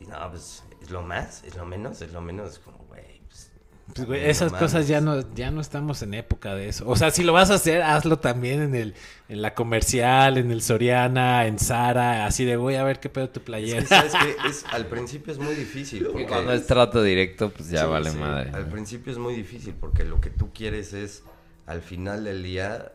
y 0.00 0.06
no, 0.06 0.30
pues 0.30 0.62
es 0.82 0.90
lo 0.90 1.02
más, 1.02 1.42
es 1.44 1.56
lo 1.56 1.66
menos, 1.66 2.00
es 2.02 2.12
lo 2.12 2.20
menos, 2.20 2.52
es 2.52 2.58
como, 2.60 2.78
güey, 2.88 3.20
pues, 3.28 3.50
Pues, 3.94 4.06
güey, 4.06 4.24
esas 4.30 4.52
cosas 4.52 4.86
ya 4.88 5.00
no, 5.00 5.34
ya 5.34 5.50
no 5.50 5.60
estamos 5.60 6.02
en 6.02 6.14
época 6.14 6.54
de 6.54 6.68
eso. 6.68 6.88
O 6.88 6.94
sea, 6.96 7.10
si 7.10 7.22
lo 7.24 7.32
vas 7.32 7.50
a 7.50 7.54
hacer, 7.54 7.82
hazlo 7.82 8.18
también 8.18 8.62
en 8.62 8.74
el, 8.74 8.94
en 9.28 9.42
la 9.42 9.54
comercial, 9.54 10.38
en 10.38 10.50
el 10.50 10.62
Soriana, 10.62 11.46
en 11.46 11.58
Zara, 11.58 12.24
así 12.26 12.44
de 12.44 12.56
voy 12.56 12.76
a 12.76 12.84
ver 12.84 13.00
qué 13.00 13.08
pedo 13.08 13.28
tu 13.28 13.40
Es 13.40 13.44
playera. 13.46 13.80
que, 13.80 13.86
¿sabes 13.86 14.12
qué? 14.14 14.48
Es, 14.48 14.64
al 14.72 14.86
principio 14.86 15.32
es 15.32 15.38
muy 15.38 15.54
difícil. 15.54 16.02
Y 16.02 16.04
porque- 16.06 16.26
cuando 16.26 16.52
es 16.52 16.66
trato 16.66 17.02
directo, 17.02 17.50
pues 17.50 17.68
ya 17.70 17.82
Sí, 17.84 17.86
vale 17.90 18.10
sí, 18.10 18.16
madre. 18.18 18.50
Al 18.54 18.68
principio 18.68 19.12
es 19.12 19.18
muy 19.18 19.34
difícil 19.34 19.74
porque 19.78 20.04
lo 20.04 20.20
que 20.20 20.30
tú 20.30 20.52
quieres 20.52 20.92
es, 20.92 21.24
al 21.66 21.82
final 21.82 22.24
del 22.24 22.42
día, 22.42 22.92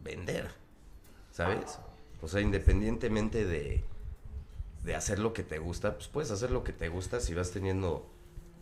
vender. 0.00 0.48
¿Sabes? 1.32 1.78
O 2.24 2.28
sea, 2.28 2.40
independientemente 2.40 3.44
de, 3.44 3.84
de 4.82 4.94
hacer 4.94 5.18
lo 5.18 5.32
que 5.32 5.42
te 5.42 5.58
gusta, 5.58 5.94
pues 5.94 6.08
puedes 6.08 6.30
hacer 6.30 6.50
lo 6.50 6.64
que 6.64 6.72
te 6.72 6.88
gusta 6.88 7.20
si 7.20 7.34
vas 7.34 7.50
teniendo 7.50 8.10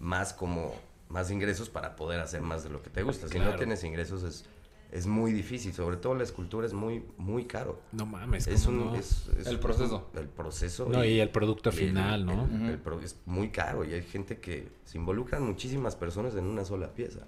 más 0.00 0.32
como 0.32 0.74
más 1.08 1.30
ingresos 1.30 1.68
para 1.68 1.94
poder 1.94 2.20
hacer 2.20 2.40
más 2.42 2.64
de 2.64 2.70
lo 2.70 2.82
que 2.82 2.90
te 2.90 3.02
gusta. 3.02 3.28
Si 3.28 3.38
no 3.38 3.54
tienes 3.56 3.84
ingresos 3.84 4.22
es, 4.24 4.46
es 4.90 5.06
muy 5.06 5.32
difícil. 5.32 5.72
Sobre 5.74 5.96
todo 5.98 6.14
la 6.14 6.24
escultura 6.24 6.66
es 6.66 6.72
muy, 6.72 7.04
muy 7.18 7.44
caro. 7.44 7.80
No 7.92 8.06
mames, 8.06 8.46
Es 8.48 8.64
¿cómo 8.64 8.80
un, 8.80 8.86
no? 8.92 8.96
es- 8.96 9.28
es- 9.38 9.46
El 9.46 9.60
proceso. 9.60 10.08
El 10.14 10.26
proceso. 10.28 10.88
No, 10.88 11.04
y 11.04 11.20
el 11.20 11.28
producto 11.30 11.70
y 11.70 11.74
el- 11.74 11.78
final, 11.88 12.24
¿no? 12.26 12.46
el- 12.46 12.70
el 12.70 12.78
pro- 12.78 13.00
es 13.00 13.16
muy 13.26 13.50
caro 13.50 13.84
y 13.84 13.92
hay 13.92 14.02
gente 14.02 14.38
que 14.40 14.70
se 14.84 14.96
involucran 14.98 15.42
muchísimas 15.44 15.94
personas 15.96 16.34
en 16.34 16.46
una 16.46 16.64
sola 16.64 16.94
pieza. 16.94 17.26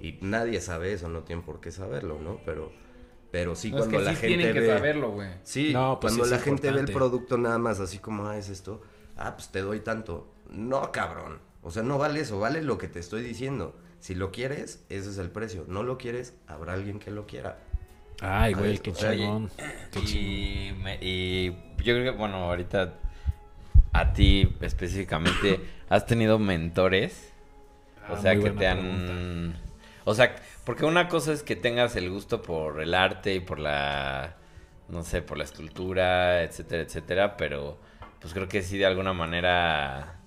Y 0.00 0.18
nadie 0.22 0.60
sabe 0.60 0.92
eso, 0.92 1.08
no 1.08 1.22
tienen 1.24 1.44
por 1.44 1.60
qué 1.60 1.72
saberlo, 1.72 2.18
¿no? 2.20 2.38
Pero, 2.46 2.70
pero 3.30 3.54
sí 3.54 3.72
No, 3.72 3.78
es 3.78 3.86
cuando 3.86 3.98
que 3.98 4.04
la 4.04 4.10
sí 4.10 4.16
gente 4.16 4.26
tienen 4.36 4.52
que 4.52 4.60
ve... 4.60 4.66
saberlo, 4.66 5.10
güey. 5.12 5.30
Sí, 5.42 5.72
No, 5.72 5.98
pues 6.00 6.14
cuando 6.14 6.24
sí 6.24 6.30
la 6.30 6.36
es 6.36 6.42
gente 6.42 6.70
ve 6.70 6.80
el 6.80 6.88
importante. 6.88 6.92
producto 6.92 7.38
nada 7.38 7.58
más 7.58 7.80
así 7.80 7.98
como, 7.98 8.26
ah, 8.28 8.36
es 8.38 8.48
esto, 8.48 8.82
ah, 9.16 9.34
pues 9.36 9.48
te 9.50 9.60
doy 9.60 9.80
tanto. 9.80 10.32
No, 10.50 10.92
cabrón. 10.92 11.38
O 11.62 11.70
sea, 11.70 11.82
no 11.82 11.98
vale 11.98 12.20
eso, 12.20 12.38
vale 12.38 12.62
lo 12.62 12.78
que 12.78 12.88
te 12.88 13.00
estoy 13.00 13.22
diciendo. 13.22 13.76
Si 13.98 14.14
lo 14.14 14.30
quieres, 14.30 14.84
ese 14.88 15.10
es 15.10 15.18
el 15.18 15.30
precio. 15.30 15.64
No 15.68 15.82
lo 15.82 15.98
quieres, 15.98 16.34
habrá 16.46 16.74
alguien 16.74 16.98
que 17.00 17.10
lo 17.10 17.26
quiera. 17.26 17.58
Ay, 18.20 18.54
güey, 18.54 18.76
¿Sabes? 18.76 18.80
qué 18.80 18.90
O 18.90 18.94
sea, 18.94 19.12
chingón. 19.12 19.50
Y, 19.94 20.72
y 21.00 21.50
yo 21.78 21.94
creo 21.94 22.04
que, 22.04 22.10
bueno, 22.18 22.36
ahorita 22.44 22.94
a 23.92 24.12
ti 24.12 24.54
específicamente, 24.60 25.60
¿has 25.88 26.06
tenido 26.06 26.38
mentores? 26.38 27.32
O 28.08 28.14
Ah, 28.14 28.16
sea, 28.16 28.34
muy 28.34 28.44
que 28.44 28.50
te 28.52 28.66
han... 28.66 28.78
pregunta. 28.78 29.20
O 30.04 30.14
sea, 30.14 30.36
porque 30.66 30.84
una 30.84 31.08
cosa 31.08 31.32
es 31.32 31.44
que 31.44 31.54
tengas 31.54 31.94
el 31.94 32.10
gusto 32.10 32.42
por 32.42 32.82
el 32.82 32.92
arte 32.92 33.36
y 33.36 33.40
por 33.40 33.60
la, 33.60 34.34
no 34.88 35.04
sé, 35.04 35.22
por 35.22 35.38
la 35.38 35.44
escultura, 35.44 36.42
etcétera, 36.42 36.82
etcétera, 36.82 37.36
pero 37.36 37.78
pues 38.20 38.34
creo 38.34 38.48
que 38.48 38.62
sí 38.62 38.76
de 38.76 38.84
alguna 38.84 39.12
manera 39.12 40.18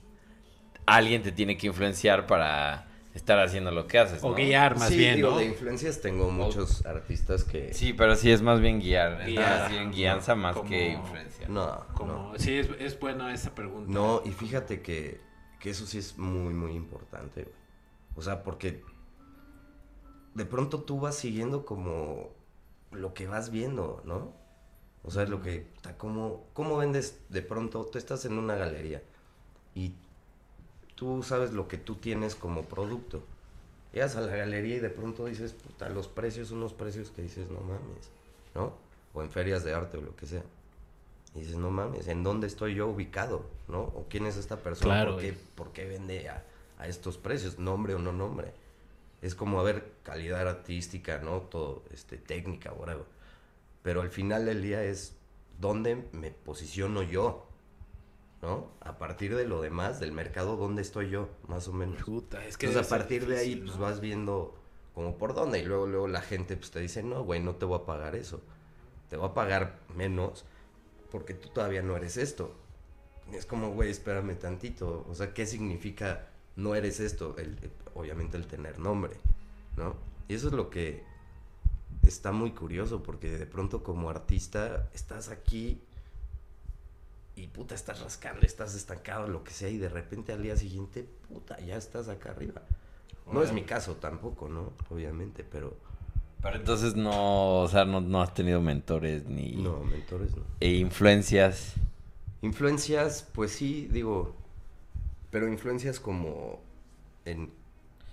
alguien 0.86 1.24
te 1.24 1.34
tiene 1.34 1.58
que 1.58 1.68
influenciar 1.68 2.26
para 2.26 2.88
estar 3.14 3.38
haciendo 3.38 3.72
lo 3.72 3.86
que 3.86 4.00
haces. 4.00 4.24
O 4.24 4.34
guiar 4.34 4.78
más 4.80 4.88
sí, 4.88 4.98
bien, 4.98 5.18
digo, 5.18 5.32
¿no? 5.32 5.40
de 5.40 5.46
influencias 5.46 6.00
tengo 6.00 6.32
muchos 6.32 6.86
artistas 6.86 7.44
que... 7.44 7.74
Sí, 7.74 7.92
pero 7.92 8.16
sí 8.16 8.32
es 8.32 8.42
más 8.42 8.62
bien 8.62 8.80
guiar. 8.80 9.20
es 9.24 9.28
Guiar. 9.28 9.60
más 9.60 9.72
bien 9.72 9.92
guianza 9.92 10.36
más 10.36 10.56
Como- 10.56 10.70
que 10.70 10.92
influencia. 10.94 11.50
No, 11.50 11.86
Como, 11.96 12.14
no. 12.14 12.34
Sí, 12.38 12.58
es, 12.58 12.70
es 12.80 12.98
buena 12.98 13.34
esa 13.34 13.54
pregunta. 13.54 13.92
No, 13.92 14.22
y 14.24 14.30
fíjate 14.32 14.82
que, 14.82 15.20
que 15.60 15.72
eso 15.72 15.86
sí 15.86 15.98
es 15.98 16.18
muy, 16.18 16.54
muy 16.54 16.72
importante, 16.72 17.44
güey. 17.44 17.56
O 18.16 18.22
sea, 18.22 18.42
porque 18.42 18.84
de 20.34 20.46
pronto 20.46 20.82
tú 20.82 21.00
vas 21.00 21.16
siguiendo 21.16 21.66
como 21.66 22.30
lo 22.92 23.14
que 23.14 23.28
vas 23.28 23.52
viendo, 23.52 24.02
¿no? 24.06 24.34
O 25.04 25.12
sea, 25.12 25.26
lo 25.26 25.42
que, 25.42 25.68
o 25.80 25.84
sea, 25.84 25.98
¿cómo, 25.98 26.46
¿cómo 26.54 26.78
vendes 26.78 27.20
de 27.30 27.42
pronto? 27.42 27.86
Tú 27.86 27.98
estás 27.98 28.26
en 28.26 28.38
una 28.38 28.56
galería 28.56 29.02
y 29.74 29.94
tú 30.96 31.24
sabes 31.24 31.54
lo 31.54 31.68
que 31.68 31.78
tú 31.78 31.96
tienes 31.96 32.36
como 32.36 32.64
producto. 32.64 33.22
Llegas 33.94 34.16
a 34.18 34.22
la 34.22 34.36
galería 34.36 34.76
y 34.76 34.80
de 34.80 34.90
pronto 34.90 35.26
dices, 35.26 35.54
puta, 35.54 35.90
los 35.90 36.08
precios, 36.08 36.52
unos 36.52 36.74
precios 36.74 37.10
que 37.12 37.22
dices, 37.22 37.50
no 37.50 37.62
mames, 37.62 38.10
¿no? 38.54 38.74
O 39.14 39.24
en 39.24 39.32
ferias 39.32 39.64
de 39.64 39.74
arte 39.74 39.98
o 39.98 40.02
lo 40.02 40.16
que 40.16 40.26
sea. 40.26 40.44
Y 41.34 41.40
dices, 41.40 41.56
no 41.56 41.72
mames, 41.72 42.08
¿en 42.08 42.24
dónde 42.24 42.48
estoy 42.48 42.76
yo 42.76 42.88
ubicado? 42.88 43.46
¿No? 43.68 43.82
¿O 43.82 44.06
quién 44.10 44.26
es 44.26 44.36
esta 44.38 44.58
persona? 44.58 44.96
Claro, 44.96 45.14
¿Por, 45.14 45.22
qué, 45.22 45.34
por 45.56 45.72
qué 45.72 45.86
vende 45.86 46.30
a, 46.30 46.44
a 46.78 46.88
estos 46.88 47.18
precios? 47.18 47.58
¿Nombre 47.58 47.96
o 47.96 48.00
no 48.00 48.12
nombre? 48.12 48.54
Es 49.22 49.36
como, 49.36 49.60
a 49.60 49.64
ver, 49.64 49.94
calidad 50.04 50.48
artística, 50.48 51.20
¿no? 51.20 51.42
Todo, 51.42 51.84
este, 51.92 52.18
técnica, 52.18 52.72
whatever. 52.72 53.06
Pero 53.82 54.02
al 54.02 54.10
final 54.10 54.46
del 54.46 54.62
día 54.62 54.84
es 54.84 55.16
dónde 55.60 56.08
me 56.14 56.32
posiciono 56.32 57.04
yo, 57.04 57.48
¿no? 58.42 58.72
A 58.82 58.98
partir 58.98 59.36
de 59.36 59.46
lo 59.46 59.62
demás, 59.62 60.00
del 60.00 60.12
mercado, 60.12 60.56
¿dónde 60.56 60.82
estoy 60.82 61.10
yo? 61.10 61.30
Más 61.48 61.68
o 61.68 61.74
menos. 61.74 62.02
Puta, 62.04 62.46
es 62.46 62.58
que 62.58 62.68
Entonces 62.68 62.92
a 62.92 62.98
partir 62.98 63.28
de 63.28 63.38
ahí 63.38 63.56
pues 63.58 63.78
vas 63.78 64.00
viendo 64.00 64.56
como 64.94 65.18
por 65.18 65.34
dónde 65.34 65.60
y 65.60 65.66
luego 65.66 65.88
luego 65.88 66.08
la 66.08 66.22
gente 66.22 66.56
pues 66.56 66.72
te 66.72 66.80
dice, 66.80 67.04
"No, 67.04 67.24
güey, 67.24 67.42
no 67.42 67.56
te 67.56 67.66
voy 67.66 67.80
a 67.80 67.86
pagar 67.86 68.16
eso. 68.16 68.42
Te 69.10 69.18
voy 69.18 69.30
a 69.30 69.34
pagar 69.34 69.80
menos 69.96 70.46
porque 71.12 71.34
tú 71.34 71.50
todavía 71.50 71.82
no 71.82 71.96
eres 71.98 72.18
esto." 72.18 72.56
Y 73.32 73.36
es 73.36 73.46
como, 73.46 73.72
"Güey, 73.72 73.92
espérame 73.92 74.38
tantito." 74.38 75.06
O 75.10 75.16
sea, 75.16 75.34
¿qué 75.34 75.46
significa 75.46 76.29
no 76.60 76.76
eres 76.76 77.00
esto? 77.00 77.36
El, 77.38 77.50
el- 77.64 77.72
obviamente 77.96 78.38
el 78.38 78.48
tener 78.48 78.80
nombre, 78.80 79.18
¿no? 79.78 79.96
Y 80.28 80.36
eso 80.36 80.48
es 80.48 80.54
lo 80.54 80.70
que 80.70 81.04
está 82.04 82.32
muy 82.32 82.52
curioso 82.52 83.04
porque 83.04 83.30
de 83.38 83.46
pronto 83.46 83.84
como 83.84 84.10
artista 84.10 84.90
estás 84.94 85.30
aquí 85.30 85.82
y 87.36 87.48
puta 87.48 87.76
estás 87.76 88.02
rascando, 88.02 88.42
estás 88.46 88.76
estancado, 88.76 89.28
lo 89.28 89.44
que 89.44 89.52
sea, 89.52 89.70
y 89.70 89.78
de 89.78 89.90
repente 89.90 90.34
al 90.34 90.44
día 90.44 90.58
siguiente, 90.58 91.08
puta, 91.30 91.60
ya 91.62 91.78
estás 91.78 92.10
acá 92.10 92.32
arriba. 92.32 92.62
No 93.32 93.44
es 93.44 93.54
mi 93.54 93.64
caso 93.64 93.96
tampoco, 93.96 94.50
¿no? 94.50 94.74
Obviamente, 94.90 95.44
pero 95.50 95.78
Pero 96.42 96.56
entonces 96.56 96.96
no, 96.96 97.62
o 97.62 97.68
sea, 97.68 97.86
no, 97.86 98.02
no 98.02 98.22
has 98.22 98.34
tenido 98.34 98.62
mentores 98.62 99.26
ni 99.26 99.56
no, 99.56 99.84
mentores 99.84 100.36
no. 100.36 100.44
e 100.60 100.70
influencias. 100.78 101.76
Influencias, 102.42 103.28
pues 103.34 103.52
sí, 103.52 103.88
digo, 103.92 104.36
pero 105.32 105.48
influencias 105.48 106.00
como 106.00 106.62
en... 107.26 107.52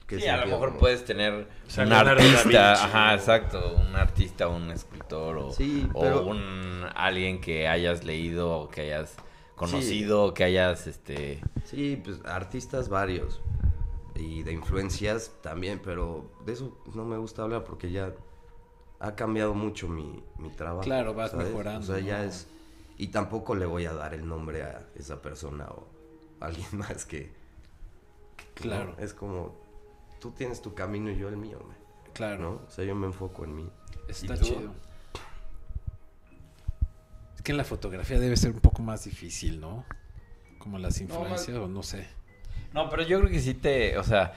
¿qué 0.07 0.21
Sí, 0.21 0.27
a 0.29 0.37
lo 0.39 0.47
mejor 0.47 0.69
Como- 0.69 0.81
puedes 0.81 1.05
tener 1.05 1.49
O 1.67 1.71
sea, 1.71 1.85
un 1.85 1.93
artista, 1.93 2.73
ajá, 2.75 3.13
o- 3.13 3.15
exacto, 3.17 3.75
un 3.89 3.97
artista, 3.97 4.49
un 4.49 4.71
escultor 4.71 5.37
o, 5.39 5.53
Sí, 5.53 5.89
o 5.95 6.01
pero- 6.01 6.25
un 6.27 6.85
alguien 6.95 7.41
que 7.41 7.67
hayas 7.69 8.05
leído 8.05 8.53
o 8.53 8.69
que 8.69 8.83
hayas 8.83 9.17
conocido 9.57 10.25
o 10.25 10.35
que 10.35 10.45
hayas 10.45 10.87
este 10.87 11.41
Sí, 11.65 12.01
pues 12.05 12.21
artistas 12.25 12.89
varios. 12.89 13.41
Y 14.15 14.43
de 14.45 14.53
influencias 14.53 15.33
también, 15.43 15.81
pero 15.85 16.31
de 16.47 16.53
eso 16.53 16.79
no 16.95 17.05
me 17.05 17.17
gusta 17.19 17.43
hablar 17.43 17.65
porque 17.65 17.91
ya 17.91 18.13
ha 19.01 19.15
cambiado 19.15 19.53
mucho 19.55 19.89
mi, 19.89 20.23
mi 20.39 20.49
trabajo. 20.51 20.83
Claro, 20.83 21.13
vas 21.15 21.35
mejorando, 21.35 21.81
O 21.81 21.83
sea, 21.97 21.99
ya 22.05 22.19
¿no? 22.19 22.25
es... 22.25 22.47
Y 22.97 23.09
tampoco 23.09 23.55
le 23.55 23.67
voy 23.67 23.85
a 23.87 23.93
dar 23.93 24.15
el 24.15 24.27
nombre 24.27 24.63
a 24.63 24.87
esa 24.95 25.21
persona 25.21 25.67
o 25.69 25.87
alguien 26.41 26.67
más 26.73 27.05
que... 27.07 27.33
que 28.37 28.65
no, 28.69 28.75
Claro. 28.75 28.97
es 28.99 29.15
como, 29.15 29.57
tú 30.21 30.31
tienes 30.33 30.63
tu 30.63 30.75
camino 30.75 31.11
y 31.11 31.17
yo 31.19 31.29
el 31.29 31.37
mío, 31.37 31.59
güey, 31.65 31.77
Claro, 32.15 32.39
¿no? 32.43 32.51
O 32.67 32.71
sea, 32.71 32.85
yo 32.85 32.95
me 32.95 33.07
enfoco 33.07 33.45
en 33.45 33.55
mí. 33.57 33.71
está 34.09 34.39
chido. 34.39 34.73
Es 37.35 37.43
que 37.43 37.53
en 37.53 37.59
la 37.59 37.65
fotografía 37.65 38.19
debe 38.19 38.37
ser 38.37 38.53
un 38.53 38.61
poco 38.61 38.83
más 38.83 39.05
difícil, 39.05 39.61
¿no? 39.61 39.85
Como 40.59 40.79
las 40.79 41.01
influencias, 41.01 41.57
o 41.59 41.69
no 41.69 41.83
sé. 41.83 42.07
No, 42.73 42.89
pero 42.89 43.03
yo 43.03 43.19
creo 43.21 43.31
que 43.31 43.41
sí 43.41 43.55
te, 43.55 43.99
o 43.99 44.03
sea, 44.03 44.33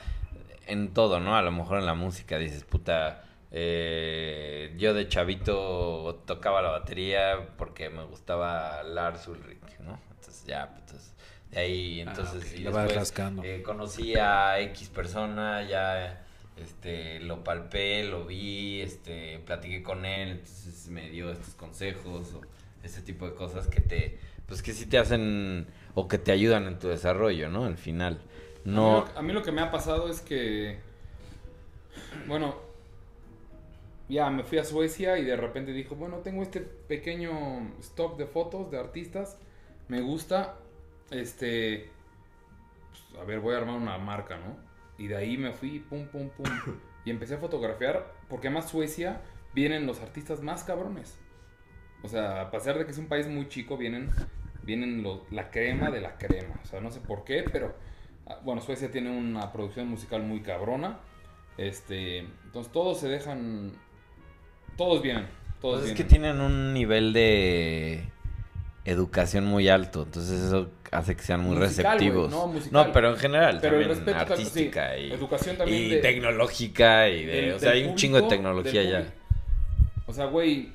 en 0.67 0.93
todo, 0.93 1.19
¿no? 1.19 1.35
A 1.35 1.41
lo 1.41 1.51
mejor 1.51 1.79
en 1.79 1.85
la 1.85 1.93
música 1.93 2.37
dices, 2.37 2.63
puta, 2.65 3.23
eh, 3.51 4.75
yo 4.77 4.93
de 4.93 5.07
chavito 5.07 6.21
tocaba 6.25 6.61
la 6.61 6.69
batería 6.71 7.49
porque 7.57 7.89
me 7.89 8.03
gustaba 8.03 8.83
Lars 8.83 9.27
Ulrich, 9.27 9.79
¿no? 9.79 9.99
Entonces 10.11 10.43
ya, 10.45 10.67
pues, 10.69 10.81
entonces, 10.81 11.13
de 11.51 11.59
ahí, 11.59 11.99
Ah, 12.05 12.33
entonces, 12.33 12.43
ok, 12.43 12.55
y 12.55 12.63
le 12.63 12.69
vas 12.69 12.91
después, 12.91 12.93
rascando. 12.93 13.47
eh, 13.47 13.61
conocí 13.63 14.15
a 14.15 14.59
X 14.61 14.89
persona, 14.89 15.63
ya, 15.67 16.25
este, 16.57 17.19
lo 17.21 17.43
palpé, 17.43 18.03
lo 18.03 18.25
vi, 18.25 18.81
este, 18.81 19.39
platiqué 19.39 19.81
con 19.83 20.05
él, 20.05 20.29
entonces 20.31 20.87
me 20.89 21.09
dio 21.09 21.31
estos 21.31 21.55
consejos 21.55 22.33
o 22.33 22.41
ese 22.83 23.01
tipo 23.01 23.25
de 23.25 23.35
cosas 23.35 23.67
que 23.67 23.81
te, 23.81 24.19
pues 24.47 24.61
que 24.63 24.73
sí 24.73 24.85
te 24.87 24.97
hacen 24.97 25.67
o 25.95 26.07
que 26.07 26.17
te 26.17 26.31
ayudan 26.31 26.65
en 26.67 26.79
tu 26.79 26.87
desarrollo, 26.87 27.49
¿no? 27.49 27.65
Al 27.65 27.77
final. 27.77 28.21
A 28.73 28.79
No, 28.79 28.81
mí, 28.81 28.89
lo, 28.91 29.05
a 29.15 29.21
mí 29.21 29.33
lo 29.33 29.43
que 29.43 29.51
me 29.51 29.61
ha 29.61 29.71
pasado 29.71 30.09
es 30.09 30.21
que, 30.21 30.79
bueno, 32.25 32.55
ya 34.07 34.29
me 34.29 34.43
fui 34.43 34.57
a 34.57 34.63
Suecia 34.65 35.17
y 35.19 35.25
de 35.25 35.35
repente 35.37 35.71
dijo, 35.73 35.95
bueno, 35.95 36.17
tengo 36.19 36.41
este 36.43 36.61
pequeño 36.61 37.73
stock 37.79 38.17
de 38.17 38.25
fotos 38.25 38.71
de 38.71 38.79
artistas, 38.79 39.37
me 39.87 40.01
gusta, 40.01 40.57
este, 41.11 41.89
pues, 42.89 43.21
a 43.21 43.25
ver, 43.25 43.39
voy 43.39 43.55
a 43.55 43.57
armar 43.59 43.75
una 43.75 43.97
marca, 43.97 44.37
¿no? 44.37 44.57
Y 44.97 45.07
de 45.07 45.15
ahí 45.17 45.37
me 45.37 45.51
fui, 45.53 45.79
pum, 45.79 46.07
pum, 46.07 46.29
pum, 46.29 46.45
y 47.05 47.09
empecé 47.11 47.35
a 47.35 47.37
fotografiar, 47.37 48.13
porque 48.27 48.47
además 48.47 48.69
Suecia 48.69 49.21
vienen 49.53 49.85
los 49.85 50.01
artistas 50.01 50.41
más 50.41 50.63
cabrones. 50.63 51.17
O 52.03 52.07
sea, 52.07 52.41
a 52.41 52.51
pesar 52.51 52.77
de 52.77 52.85
que 52.85 52.91
es 52.91 52.97
un 52.97 53.07
país 53.07 53.27
muy 53.27 53.47
chico, 53.49 53.77
vienen, 53.77 54.09
vienen 54.63 55.03
lo- 55.03 55.25
la 55.31 55.49
crema 55.51 55.89
de 55.91 56.01
la 56.01 56.17
crema. 56.17 56.59
O 56.63 56.65
sea, 56.65 56.79
no 56.81 56.91
sé 56.91 57.01
por 57.01 57.23
qué, 57.25 57.43
pero 57.51 57.75
ah, 58.27 58.39
bueno, 58.43 58.61
Suecia 58.61 58.91
tiene 58.91 59.09
una 59.17 59.51
producción 59.51 59.87
musical 59.89 60.23
muy 60.23 60.41
cabrona. 60.41 60.99
Este, 61.57 62.19
entonces 62.45 62.71
todos 62.71 62.99
se 63.01 63.09
dejan, 63.09 63.73
todos 64.77 65.01
vienen, 65.01 65.27
todos 65.59 65.81
pues 65.81 65.91
es 65.91 65.93
que 65.93 66.03
vienen. 66.03 66.07
tienen 66.37 66.39
un 66.41 66.73
nivel 66.73 67.11
de 67.11 68.09
educación 68.85 69.45
muy 69.45 69.69
alto, 69.69 70.03
entonces 70.03 70.39
eso 70.41 70.69
hace 70.91 71.15
que 71.15 71.21
sean 71.21 71.41
muy 71.41 71.55
Musical, 71.57 71.97
receptivos. 71.99 72.31
no, 72.71 72.91
pero 72.91 73.09
en 73.11 73.17
general 73.17 73.59
Pero 73.61 73.77
el 73.79 73.87
también 73.87 74.05
tal- 74.05 74.31
artística 74.31 74.95
sí, 74.95 75.01
y, 75.01 75.11
educación 75.11 75.57
también 75.57 75.83
y 75.83 75.89
de- 75.89 75.97
tecnológica 76.01 77.07
y 77.09 77.25
de, 77.25 77.41
del- 77.41 77.53
o 77.53 77.59
sea, 77.59 77.71
hay 77.71 77.83
un 77.83 77.95
chingo 77.95 78.21
de 78.21 78.27
tecnología 78.27 78.83
ya. 78.83 79.13
O 80.07 80.13
sea, 80.13 80.25
güey, 80.25 80.73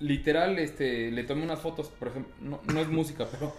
literal, 0.00 0.58
este, 0.58 1.10
le 1.10 1.24
tomé 1.24 1.44
unas 1.44 1.60
fotos, 1.60 1.88
por 1.88 2.08
ejemplo, 2.08 2.32
no, 2.40 2.60
no 2.72 2.80
es 2.80 2.88
música, 2.88 3.26
pero 3.30 3.54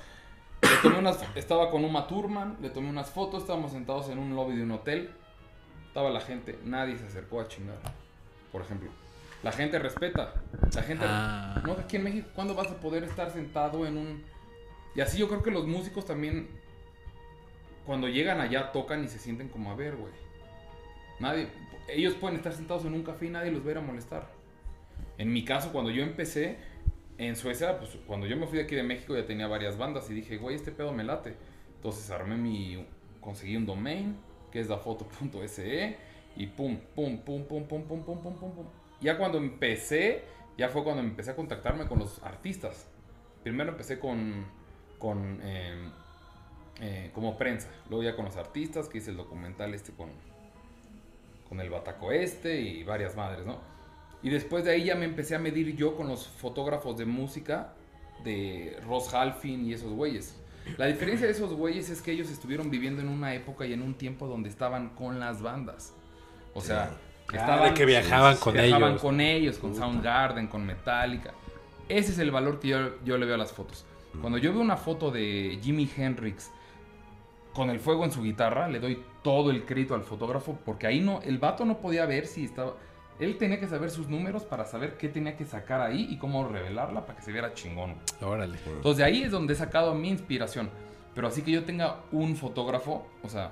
le 0.61 0.69
tomé 0.83 0.99
unas, 0.99 1.17
estaba 1.35 1.71
con 1.71 1.83
Uma 1.83 2.05
Thurman, 2.07 2.57
le 2.61 2.69
tomé 2.69 2.89
unas 2.89 3.09
fotos, 3.09 3.41
estábamos 3.41 3.71
sentados 3.71 4.09
en 4.09 4.19
un 4.19 4.35
lobby 4.35 4.55
de 4.57 4.63
un 4.63 4.71
hotel, 4.71 5.09
estaba 5.87 6.09
la 6.11 6.21
gente, 6.21 6.59
nadie 6.65 6.97
se 6.97 7.05
acercó 7.05 7.41
a 7.41 7.47
chingar, 7.47 7.77
por 8.51 8.61
ejemplo. 8.61 8.91
La 9.43 9.51
gente 9.51 9.79
respeta, 9.79 10.33
la 10.75 10.83
gente, 10.83 11.05
Ah. 11.07 11.61
no, 11.65 11.73
aquí 11.73 11.95
en 11.95 12.03
México, 12.03 12.29
¿cuándo 12.35 12.53
vas 12.53 12.67
a 12.67 12.79
poder 12.79 13.03
estar 13.03 13.31
sentado 13.31 13.87
en 13.87 13.97
un... 13.97 14.23
Y 14.95 15.01
así 15.01 15.17
yo 15.17 15.27
creo 15.27 15.41
que 15.41 15.51
los 15.51 15.65
músicos 15.65 16.05
también, 16.05 16.47
cuando 17.85 18.07
llegan 18.07 18.39
allá, 18.39 18.71
tocan 18.71 19.03
y 19.03 19.07
se 19.07 19.17
sienten 19.17 19.49
como 19.49 19.71
a 19.71 19.75
ver, 19.75 19.95
güey. 19.95 20.13
Nadie, 21.19 21.47
ellos 21.87 22.13
pueden 22.15 22.37
estar 22.37 22.53
sentados 22.53 22.85
en 22.85 22.93
un 22.93 23.03
café 23.03 23.27
y 23.27 23.29
nadie 23.29 23.51
los 23.51 23.63
va 23.63 23.69
a 23.69 23.71
ir 23.71 23.77
a 23.77 23.81
molestar. 23.81 24.29
En 25.17 25.33
mi 25.33 25.43
caso, 25.43 25.71
cuando 25.71 25.89
yo 25.91 26.03
empecé 26.03 26.57
en 27.17 27.35
Suecia, 27.35 27.79
pues 27.79 27.97
cuando 28.05 28.27
yo 28.27 28.37
me 28.37 28.47
fui 28.47 28.57
de 28.59 28.65
aquí 28.65 28.75
de 28.75 28.83
México 28.83 29.15
ya 29.15 29.25
tenía 29.25 29.47
varias 29.47 29.77
bandas 29.77 30.09
y 30.09 30.13
dije, 30.13 30.37
güey, 30.37 30.55
este 30.55 30.71
pedo 30.71 30.93
me 30.93 31.03
late. 31.03 31.35
Entonces 31.75 32.11
armé 32.11 32.35
mi, 32.35 32.85
conseguí 33.19 33.55
un 33.55 33.65
domain, 33.65 34.17
que 34.51 34.59
es 34.59 34.67
dafoto.se, 34.67 35.97
y 36.35 36.47
pum, 36.47 36.77
pum, 36.95 37.17
pum, 37.19 37.43
pum, 37.45 37.63
pum, 37.65 37.83
pum, 37.83 38.03
pum, 38.03 38.21
pum, 38.21 38.35
pum, 38.35 38.51
pum. 38.53 38.65
Ya 39.01 39.17
cuando 39.17 39.37
empecé, 39.37 40.23
ya 40.57 40.69
fue 40.69 40.83
cuando 40.83 41.01
empecé 41.01 41.31
a 41.31 41.35
contactarme 41.35 41.87
con 41.87 41.99
los 41.99 42.21
artistas. 42.23 42.87
Primero 43.43 43.71
empecé 43.71 43.99
con, 43.99 44.45
con 44.99 45.39
eh, 45.41 45.89
eh, 46.79 47.11
como 47.13 47.37
prensa, 47.37 47.69
luego 47.89 48.03
ya 48.03 48.15
con 48.15 48.25
los 48.25 48.37
artistas, 48.37 48.87
que 48.87 48.99
hice 48.99 49.11
el 49.11 49.17
documental 49.17 49.73
este 49.73 49.91
con, 49.91 50.09
con 51.49 51.59
el 51.59 51.69
Bataco 51.69 52.11
Este 52.11 52.61
y 52.61 52.83
varias 52.83 53.15
madres, 53.15 53.45
¿no? 53.45 53.59
Y 54.23 54.29
después 54.29 54.63
de 54.63 54.71
ahí 54.71 54.85
ya 54.85 54.95
me 54.95 55.05
empecé 55.05 55.35
a 55.35 55.39
medir 55.39 55.75
yo 55.75 55.95
con 55.95 56.07
los 56.07 56.27
fotógrafos 56.27 56.97
de 56.97 57.05
música 57.05 57.73
de 58.23 58.77
Ross 58.85 59.13
Halfin 59.13 59.65
y 59.65 59.73
esos 59.73 59.91
güeyes. 59.91 60.35
La 60.77 60.85
diferencia 60.85 61.25
de 61.25 61.33
esos 61.33 61.53
güeyes 61.53 61.89
es 61.89 62.01
que 62.01 62.11
ellos 62.11 62.29
estuvieron 62.29 62.69
viviendo 62.69 63.01
en 63.01 63.09
una 63.09 63.33
época 63.33 63.65
y 63.65 63.73
en 63.73 63.81
un 63.81 63.95
tiempo 63.95 64.27
donde 64.27 64.49
estaban 64.49 64.89
con 64.89 65.19
las 65.19 65.41
bandas. 65.41 65.93
O 66.53 66.61
sea, 66.61 66.91
De 67.31 67.73
que 67.73 67.85
viajaban 67.85 68.37
con 68.37 68.53
viajaban 68.53 68.91
ellos. 68.91 69.01
con 69.01 69.21
ellos, 69.21 69.57
con 69.57 69.71
Puta. 69.71 69.83
Soundgarden, 69.83 70.47
con 70.47 70.65
Metallica. 70.65 71.31
Ese 71.87 72.11
es 72.11 72.19
el 72.19 72.31
valor 72.31 72.59
que 72.59 72.69
yo, 72.69 73.03
yo 73.03 73.17
le 73.17 73.25
veo 73.25 73.35
a 73.35 73.37
las 73.37 73.51
fotos. 73.51 73.85
Cuando 74.19 74.37
yo 74.37 74.51
veo 74.51 74.61
una 74.61 74.77
foto 74.77 75.11
de 75.11 75.59
Jimi 75.61 75.89
Hendrix 75.95 76.51
con 77.53 77.69
el 77.69 77.79
fuego 77.79 78.03
en 78.05 78.11
su 78.11 78.21
guitarra, 78.21 78.67
le 78.67 78.79
doy 78.79 79.01
todo 79.23 79.51
el 79.51 79.65
crédito 79.65 79.95
al 79.95 80.03
fotógrafo 80.03 80.57
porque 80.65 80.87
ahí 80.87 80.99
no, 80.99 81.21
el 81.21 81.37
vato 81.37 81.65
no 81.65 81.77
podía 81.77 82.05
ver 82.05 82.27
si 82.27 82.45
estaba... 82.45 82.73
Él 83.19 83.37
tenía 83.37 83.59
que 83.59 83.67
saber 83.67 83.91
sus 83.91 84.07
números 84.07 84.43
para 84.43 84.65
saber 84.65 84.97
qué 84.97 85.07
tenía 85.07 85.37
que 85.37 85.45
sacar 85.45 85.79
ahí 85.79 86.07
y 86.09 86.17
cómo 86.17 86.47
revelarla 86.47 87.05
para 87.05 87.17
que 87.19 87.23
se 87.23 87.31
viera 87.31 87.53
chingón. 87.53 87.95
Órale. 88.19 88.57
Entonces 88.65 88.97
de 88.97 89.03
ahí 89.03 89.23
es 89.23 89.31
donde 89.31 89.53
he 89.53 89.55
sacado 89.55 89.93
mi 89.93 90.09
inspiración. 90.09 90.69
Pero 91.13 91.27
así 91.27 91.41
que 91.41 91.51
yo 91.51 91.63
tenga 91.63 91.97
un 92.11 92.35
fotógrafo, 92.35 93.05
o 93.21 93.29
sea, 93.29 93.51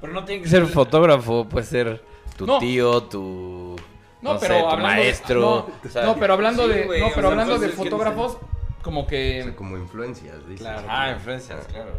Pero 0.00 0.12
no 0.12 0.24
tiene 0.24 0.42
que 0.42 0.48
ser 0.48 0.66
fotógrafo, 0.66 1.46
puede 1.48 1.66
ser 1.66 2.02
tu 2.36 2.46
No. 2.46 2.58
tío, 2.58 3.02
tu. 3.04 3.76
No, 4.20 4.34
No, 4.34 4.40
pero 4.40 4.54
sé, 4.54 4.60
tu 4.60 4.66
hablando 4.68 4.88
de- 4.88 4.94
maestro. 5.02 5.40
no, 5.40 5.54
o 5.84 5.88
sea, 5.92 6.04
no, 6.04 6.16
pero 6.16 6.32
hablando 6.34 6.62
sí, 6.66 6.72
de, 6.72 7.00
no, 7.00 7.08
pero 7.14 7.28
hablando 7.28 7.58
de 7.58 7.66
que 7.70 7.72
fotógrafos, 7.76 8.38
como 8.82 9.00
O 9.02 9.06
que 9.06 9.42
sea, 9.44 9.56
como 9.56 9.76
influencias, 9.76 10.38
dices. 10.48 10.60
Claro. 10.60 10.86
Ah, 10.88 11.10
influencias, 11.10 11.66
claro. 11.66 11.90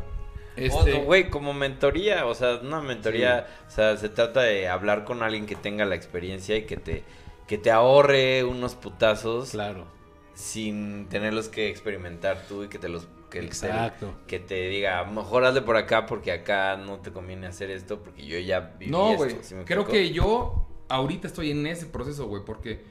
este, 0.56 0.94
O, 0.94 1.02
güey, 1.04 1.30
como 1.30 1.54
mentoría, 1.54 2.26
o 2.26 2.34
sea, 2.34 2.56
una 2.64 2.80
mentoría, 2.82 3.48
o 3.68 3.72
sea, 3.72 3.98
se 3.98 4.08
trata 4.10 4.42
de 4.42 4.70
hablar 4.70 5.04
con 5.04 5.22
alguien 5.24 5.46
que 5.46 5.56
tenga 5.56 5.84
la 5.86 5.96
experiencia 5.96 6.56
y 6.56 6.64
que 6.64 6.78
te, 6.78 7.04
que 7.48 7.58
te 7.58 7.72
ahorre 7.72 8.44
unos 8.46 8.76
putazos 8.76 9.50
Claro. 9.52 9.86
sin 10.34 11.08
tenerlos 11.10 11.50
que 11.50 11.68
experimentar 11.70 12.44
tú 12.48 12.64
y 12.64 12.68
que 12.70 12.80
te 12.80 12.88
los 12.88 13.08
que 13.40 13.46
Exacto. 13.48 14.14
que 14.28 14.40
te 14.40 14.68
diga, 14.70 15.04
mejor 15.06 15.44
hazle 15.44 15.62
por 15.62 15.76
acá 15.76 16.06
porque 16.06 16.32
acá 16.32 16.78
no 16.78 17.00
te 17.00 17.12
conviene 17.12 17.48
hacer 17.48 17.72
esto 17.72 18.02
porque 18.04 18.26
yo 18.26 18.38
ya 18.40 18.76
viví 18.80 18.92
no, 18.92 19.12
esto", 19.12 19.24
güey. 19.24 19.38
¿sí 19.42 19.56
me 19.56 19.66
creo 19.66 19.86
que 19.88 20.12
yo 20.12 20.68
ahorita 20.90 21.28
estoy 21.28 21.52
en 21.52 21.66
ese 21.66 21.88
proceso, 21.88 22.28
güey, 22.28 22.44
porque 22.46 22.84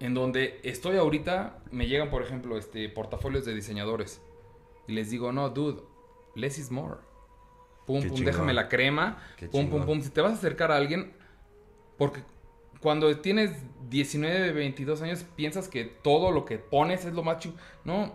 en 0.00 0.12
donde 0.14 0.60
estoy 0.64 0.96
ahorita 0.96 1.58
me 1.70 1.86
llegan, 1.86 2.10
por 2.10 2.22
ejemplo, 2.22 2.58
este 2.58 2.88
portafolios 2.88 3.44
de 3.44 3.54
diseñadores 3.54 4.20
y 4.88 4.92
les 4.92 5.10
digo, 5.10 5.30
"No, 5.32 5.48
dude, 5.50 5.82
less 6.34 6.58
is 6.58 6.70
more." 6.70 6.96
Pum, 7.86 8.00
Qué 8.00 8.08
pum, 8.08 8.16
chingón. 8.16 8.32
déjame 8.32 8.54
la 8.54 8.68
crema. 8.68 9.18
Qué 9.36 9.46
pum, 9.46 9.62
pum, 9.66 9.70
chingón. 9.70 9.86
pum. 9.86 10.02
Si 10.02 10.10
te 10.10 10.20
vas 10.20 10.32
a 10.32 10.34
acercar 10.34 10.72
a 10.72 10.76
alguien, 10.76 11.12
porque 11.96 12.22
cuando 12.80 13.16
tienes 13.18 13.52
19, 13.88 14.52
22 14.52 15.00
años, 15.02 15.24
piensas 15.36 15.68
que 15.68 15.84
todo 15.84 16.32
lo 16.32 16.44
que 16.44 16.58
pones 16.58 17.04
es 17.04 17.12
lo 17.14 17.22
más 17.22 17.38
chido. 17.38 17.54
No, 17.84 18.12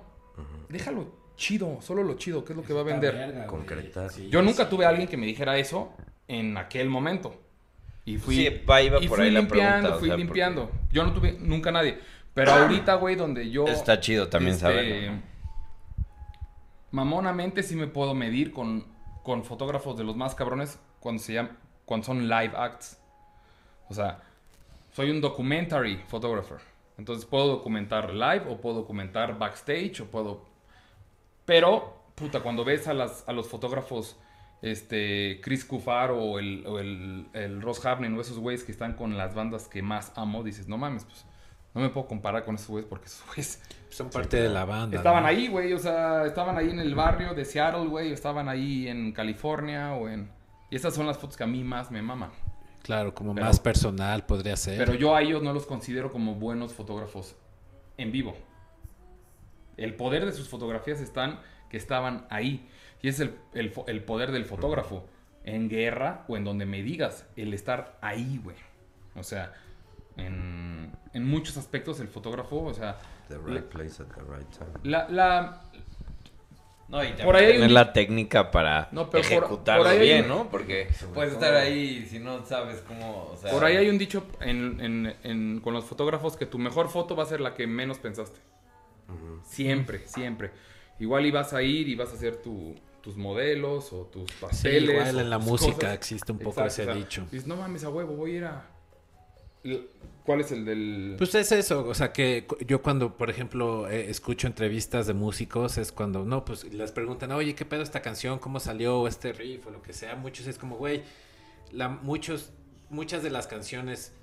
déjalo 0.68 1.08
chido, 1.40 1.80
solo 1.82 2.04
lo 2.04 2.16
chido, 2.16 2.44
que 2.44 2.54
es 2.54 2.58
lo 2.58 2.64
que 2.64 2.74
va 2.74 2.82
a 2.82 2.84
vender. 2.84 3.46
Concretar. 3.48 4.12
Yo 4.30 4.42
nunca 4.42 4.70
tuve 4.70 4.86
a 4.86 4.90
alguien 4.90 5.08
que 5.08 5.18
me 5.18 5.26
dijera 5.26 5.58
eso 5.58 5.92
en 6.28 6.58
aquel 6.58 6.90
momento. 6.90 7.34
Y 8.06 8.18
fui, 8.18 8.36
Sí, 8.36 8.62
va, 8.70 8.82
iba 8.82 9.02
y 9.02 9.08
por 9.08 9.18
fui 9.18 9.28
ahí 9.28 9.32
la 9.32 9.40
limpiando, 9.40 9.90
o 9.96 10.00
fui 10.00 10.08
sea, 10.10 10.16
porque- 10.16 10.24
limpiando. 10.24 10.72
Yo 10.92 11.04
no 11.04 11.14
tuve 11.14 11.38
nunca 11.40 11.72
nadie. 11.72 11.98
Pero 12.34 12.52
ahorita, 12.52 12.96
güey, 12.96 13.16
donde 13.16 13.50
yo... 13.50 13.66
Está 13.68 14.00
chido 14.00 14.28
también 14.30 14.54
este, 14.54 14.62
saberlo. 14.62 15.22
Mamonamente 16.92 17.64
sí 17.64 17.76
me 17.76 17.88
puedo 17.88 18.14
medir 18.14 18.52
con, 18.52 18.86
con 19.24 19.44
fotógrafos 19.44 19.98
de 19.98 20.04
los 20.04 20.16
más 20.16 20.36
cabrones 20.36 20.80
cuando 21.00 21.22
se 21.22 21.34
llaman, 21.34 21.58
cuando 21.86 22.06
son 22.06 22.28
live 22.28 22.52
acts. 22.56 23.00
O 23.90 23.94
sea, 23.94 24.20
soy 24.92 25.10
un 25.12 25.22
documentary 25.22 25.98
photographer. 26.08 26.58
Entonces 26.98 27.26
puedo 27.26 27.48
documentar 27.48 28.14
live 28.14 28.44
o 28.50 28.60
puedo 28.60 28.76
documentar 28.78 29.38
backstage 29.38 30.02
o 30.02 30.06
puedo... 30.06 30.49
Pero, 31.50 31.95
puta, 32.14 32.41
cuando 32.41 32.64
ves 32.64 32.88
a, 32.88 32.93
las, 32.93 33.24
a 33.28 33.34
los 33.34 33.47
fotógrafos, 33.47 34.16
este, 34.62 35.41
Chris 35.41 35.66
Kufar 35.66 36.12
o 36.12 36.38
el, 36.38 36.64
o 36.68 36.78
el, 36.78 37.26
el 37.34 37.60
Ross 37.60 37.84
Havnen 37.84 38.16
o 38.16 38.22
esos 38.22 38.38
güeyes 38.38 38.64
que 38.64 38.72
están 38.72 38.93
con 38.93 39.18
las 39.18 39.34
bandas 39.34 39.68
que 39.68 39.82
más 39.82 40.12
amo, 40.16 40.43
dices, 40.43 40.68
no 40.68 40.78
mames, 40.78 41.06
pues 41.06 41.26
no 41.74 41.82
me 41.82 41.89
puedo 41.89 42.06
comparar 42.06 42.45
con 42.45 42.54
esos 42.54 42.68
güeyes 42.68 42.88
porque 42.88 43.08
esos 43.08 43.26
güeyes 43.26 43.64
Son 43.89 44.12
parte 44.12 44.39
de 44.39 44.47
la 44.47 44.64
banda. 44.64 44.95
Estaban 44.95 45.24
¿no? 45.24 45.30
ahí, 45.30 45.47
güey, 45.47 45.74
o 45.74 45.80
sea, 45.80 46.24
estaban 46.28 46.56
ahí 46.56 46.70
en 46.70 46.80
el 46.80 46.93
barrio 46.93 47.34
de 47.34 47.43
Seattle, 47.43 47.88
güey, 47.88 48.12
o 48.12 48.14
estaban 48.14 48.47
ahí 48.47 48.88
en 48.88 49.12
California 49.12 49.93
o 49.93 50.08
en... 50.08 50.32
Y 50.70 50.76
esas 50.76 50.93
son 50.93 51.08
las 51.08 51.18
fotos 51.18 51.36
que 51.36 51.45
a 51.45 51.47
mí 51.47 51.64
más 51.64 51.89
me 51.89 52.04
maman. 52.04 52.30
Claro, 52.84 53.16
como 53.16 53.34
Pero- 53.34 53.47
más 53.47 53.60
personal 53.60 54.24
podría 54.28 54.56
ser. 54.56 54.78
Pero 54.78 54.93
yo 54.93 55.16
a 55.16 55.24
ellos 55.24 55.41
no 55.41 55.52
los 55.52 55.66
considero 55.66 56.12
como 56.12 56.36
buenos 56.36 56.74
fotógrafos 56.74 57.36
en 57.97 58.12
vivo. 58.12 58.36
El 59.84 59.95
poder 59.95 60.25
de 60.25 60.32
sus 60.34 60.47
fotografías 60.49 60.99
están 61.01 61.39
que 61.69 61.77
estaban 61.77 62.25
ahí. 62.30 62.67
Y 63.01 63.07
es 63.07 63.19
el, 63.19 63.36
el 63.53 63.73
fo- 63.73 63.86
el 63.88 64.03
poder 64.03 64.32
del 64.32 64.45
fotógrafo. 64.45 65.05
En 65.43 65.69
guerra 65.69 66.25
o 66.27 66.36
en 66.38 66.43
donde 66.43 66.65
me 66.65 66.84
digas, 66.84 67.25
el 67.36 67.53
estar 67.53 67.97
ahí, 68.01 68.39
güey. 68.43 68.57
O 69.15 69.23
sea, 69.23 69.53
en, 70.17 70.91
en 71.13 71.25
muchos 71.27 71.57
aspectos 71.57 71.99
el 71.99 72.07
fotógrafo, 72.09 72.61
o 72.63 72.73
sea, 72.73 72.97
The 73.30 73.38
right 73.38 73.63
place 73.65 74.01
at 74.03 74.07
the 74.07 74.21
right 74.21 74.49
time. 74.49 74.69
la, 74.84 75.07
la, 75.09 75.61
No, 76.89 77.03
y 77.03 77.13
Por 77.23 77.36
ahí 77.36 77.45
hay 77.45 77.51
un 77.51 77.55
tener 77.57 77.67
di- 77.69 77.73
la 77.73 77.93
técnica 77.93 78.51
para 78.51 78.89
No, 78.91 79.09
pero 79.09 79.23
por- 79.23 79.32
ejecutarlo 79.43 79.84
por 79.84 79.91
ahí 79.91 79.99
hay 79.99 80.07
bien, 80.07 80.23
un- 80.23 80.27
¿no? 80.30 80.49
Porque 80.49 80.88
puedes 81.13 81.34
estar 81.34 81.53
ahí 81.53 82.05
si 82.09 82.19
no 82.19 82.45
sabes 82.45 82.82
cómo, 82.88 83.30
o 83.32 83.38
sea... 83.38 83.51
Por 83.51 83.63
ahí 83.63 83.77
hay 83.77 83.89
un 83.89 83.97
dicho 83.97 84.25
en- 84.41 84.80
en- 84.82 85.15
en- 85.23 85.59
con 85.61 85.73
los 85.73 85.86
fotógrafos 85.86 86.36
que 86.36 86.45
tu 86.47 86.57
mejor 86.57 86.89
foto 86.89 87.15
va 87.15 87.23
a 87.23 87.27
ser 87.27 87.39
la 87.41 87.53
que 87.53 87.65
menos 87.67 87.99
pensaste. 87.99 88.39
Siempre, 89.43 90.05
siempre. 90.07 90.51
Igual 90.99 91.26
ibas 91.26 91.53
a 91.53 91.62
ir 91.64 91.88
y 91.88 91.95
vas 91.95 92.10
a 92.12 92.14
hacer 92.16 92.38
tu- 92.38 92.76
tus 93.01 93.16
modelos 93.16 93.93
o 93.93 94.01
tus 94.07 94.30
Sí, 94.30 94.38
pasteles. 94.41 94.89
igual 94.89 95.20
en 95.20 95.30
la 95.30 95.38
música 95.39 95.74
cosas. 95.76 95.93
existe 95.93 96.32
un 96.34 96.39
poco 96.39 96.62
Exacto, 96.62 96.68
ese 96.74 96.82
o 96.82 96.86
sea, 96.86 96.93
dicho. 96.95 97.28
Dices, 97.32 97.47
no 97.47 97.55
mames, 97.55 97.84
a 97.86 97.89
huevo, 97.89 98.16
voy 98.16 98.32
a 98.32 98.38
ir 98.38 98.45
a... 98.45 98.70
¿Cuál 100.26 100.41
es 100.41 100.51
el 100.51 100.64
del...? 100.66 101.16
Pues 101.18 101.34
es 101.36 101.51
eso, 101.51 101.86
o 101.88 101.93
sea 101.93 102.14
que 102.14 102.45
yo 102.68 102.82
cuando, 102.82 103.18
por 103.18 103.30
ejemplo, 103.30 103.89
eh, 103.89 104.10
escucho 104.10 104.47
entrevistas 104.47 105.07
de 105.07 105.14
músicos, 105.14 105.78
es 105.78 105.91
cuando, 105.91 106.24
no, 106.24 106.45
pues 106.45 106.66
les 106.66 106.91
preguntan, 106.91 107.32
oye, 107.32 107.55
¿qué 107.55 107.66
pedo 107.66 107.82
esta 107.82 108.01
canción? 108.01 108.38
¿Cómo 108.39 108.60
salió? 108.60 108.99
O 108.99 109.07
este 109.07 109.34
riff 109.34 109.66
o 109.68 109.72
lo 109.72 109.82
que 109.82 109.91
sea. 109.93 110.16
Muchos 110.16 110.45
es 110.47 110.57
como, 110.57 110.78
güey, 110.78 111.01
la, 111.72 111.89
muchos, 111.89 112.51
muchas 112.89 113.24
de 113.24 113.32
las 113.32 113.47
canciones 113.47 114.14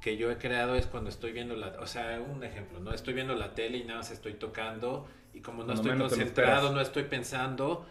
que 0.00 0.16
yo 0.16 0.30
he 0.30 0.38
creado 0.38 0.76
es 0.76 0.86
cuando 0.86 1.10
estoy 1.10 1.32
viendo 1.32 1.56
la, 1.56 1.68
o 1.80 1.86
sea, 1.86 2.20
un 2.20 2.44
ejemplo, 2.44 2.80
¿no? 2.80 2.92
Estoy 2.92 3.14
viendo 3.14 3.34
la 3.34 3.54
tele 3.54 3.78
y 3.78 3.84
nada 3.84 3.98
más 4.00 4.10
estoy 4.10 4.34
tocando 4.34 5.06
y 5.34 5.40
como 5.40 5.64
no 5.64 5.72
estoy 5.72 5.90
concentrado, 5.98 6.72
no 6.72 6.80
estoy 6.80 7.02
pensando, 7.04 7.84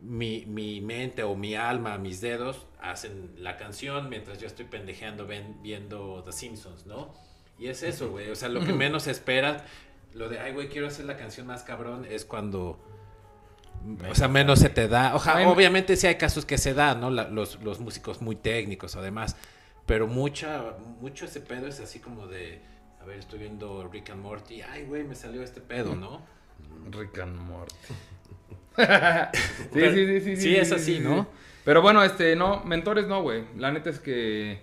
mi, 0.00 0.44
mi 0.46 0.80
mente 0.80 1.22
o 1.22 1.36
mi 1.36 1.54
alma, 1.54 1.98
mis 1.98 2.20
dedos 2.20 2.66
hacen 2.80 3.34
la 3.38 3.56
canción 3.56 4.08
mientras 4.08 4.38
yo 4.38 4.46
estoy 4.46 4.64
pendejeando 4.64 5.26
ven- 5.26 5.62
viendo 5.62 6.22
The 6.24 6.32
Simpsons, 6.32 6.86
¿no? 6.86 7.12
Y 7.58 7.68
es 7.68 7.82
eso, 7.82 8.10
güey. 8.10 8.30
O 8.30 8.34
sea, 8.34 8.48
lo 8.48 8.64
que 8.64 8.72
menos 8.72 9.06
esperas, 9.06 9.62
lo 10.14 10.28
de, 10.28 10.40
ay, 10.40 10.52
güey, 10.52 10.68
quiero 10.68 10.88
hacer 10.88 11.04
la 11.04 11.16
canción 11.16 11.46
más 11.46 11.62
cabrón, 11.62 12.06
es 12.08 12.24
cuando... 12.24 12.78
O 14.10 14.14
sea, 14.14 14.28
menos 14.28 14.60
se 14.60 14.68
te 14.68 14.86
da. 14.88 15.14
Oja, 15.14 15.34
Bueno. 15.34 15.50
Obviamente 15.50 15.96
sí 15.96 16.06
hay 16.06 16.14
casos 16.16 16.44
que 16.46 16.56
se 16.56 16.72
da, 16.72 16.94
¿no? 16.94 17.10
La- 17.10 17.28
los, 17.28 17.60
los 17.62 17.80
músicos 17.80 18.22
muy 18.22 18.36
técnicos, 18.36 18.94
además. 18.96 19.36
Pero 19.86 20.06
mucha, 20.06 20.74
mucho 21.00 21.24
ese 21.24 21.40
pedo 21.40 21.66
es 21.66 21.80
así 21.80 21.98
como 21.98 22.26
de, 22.26 22.60
a 23.00 23.04
ver, 23.04 23.18
estoy 23.18 23.40
viendo 23.40 23.86
Rick 23.88 24.10
and 24.10 24.22
Morty, 24.22 24.62
ay, 24.62 24.84
güey, 24.84 25.04
me 25.04 25.14
salió 25.14 25.42
este 25.42 25.60
pedo, 25.60 25.94
¿no? 25.94 26.20
Rick 26.90 27.18
and 27.18 27.36
Morty. 27.36 27.74
sí, 27.86 27.94
Pero- 29.72 29.92
sí, 29.94 30.06
sí, 30.06 30.20
sí, 30.20 30.36
sí, 30.36 30.56
es 30.56 30.72
así, 30.72 30.98
¿no? 31.00 31.26
Pero 31.64 31.82
bueno, 31.82 32.02
este, 32.02 32.34
no, 32.36 32.62
mentores 32.64 33.06
no, 33.06 33.22
güey. 33.22 33.44
La 33.56 33.70
neta 33.70 33.90
es 33.90 33.98
que... 34.00 34.60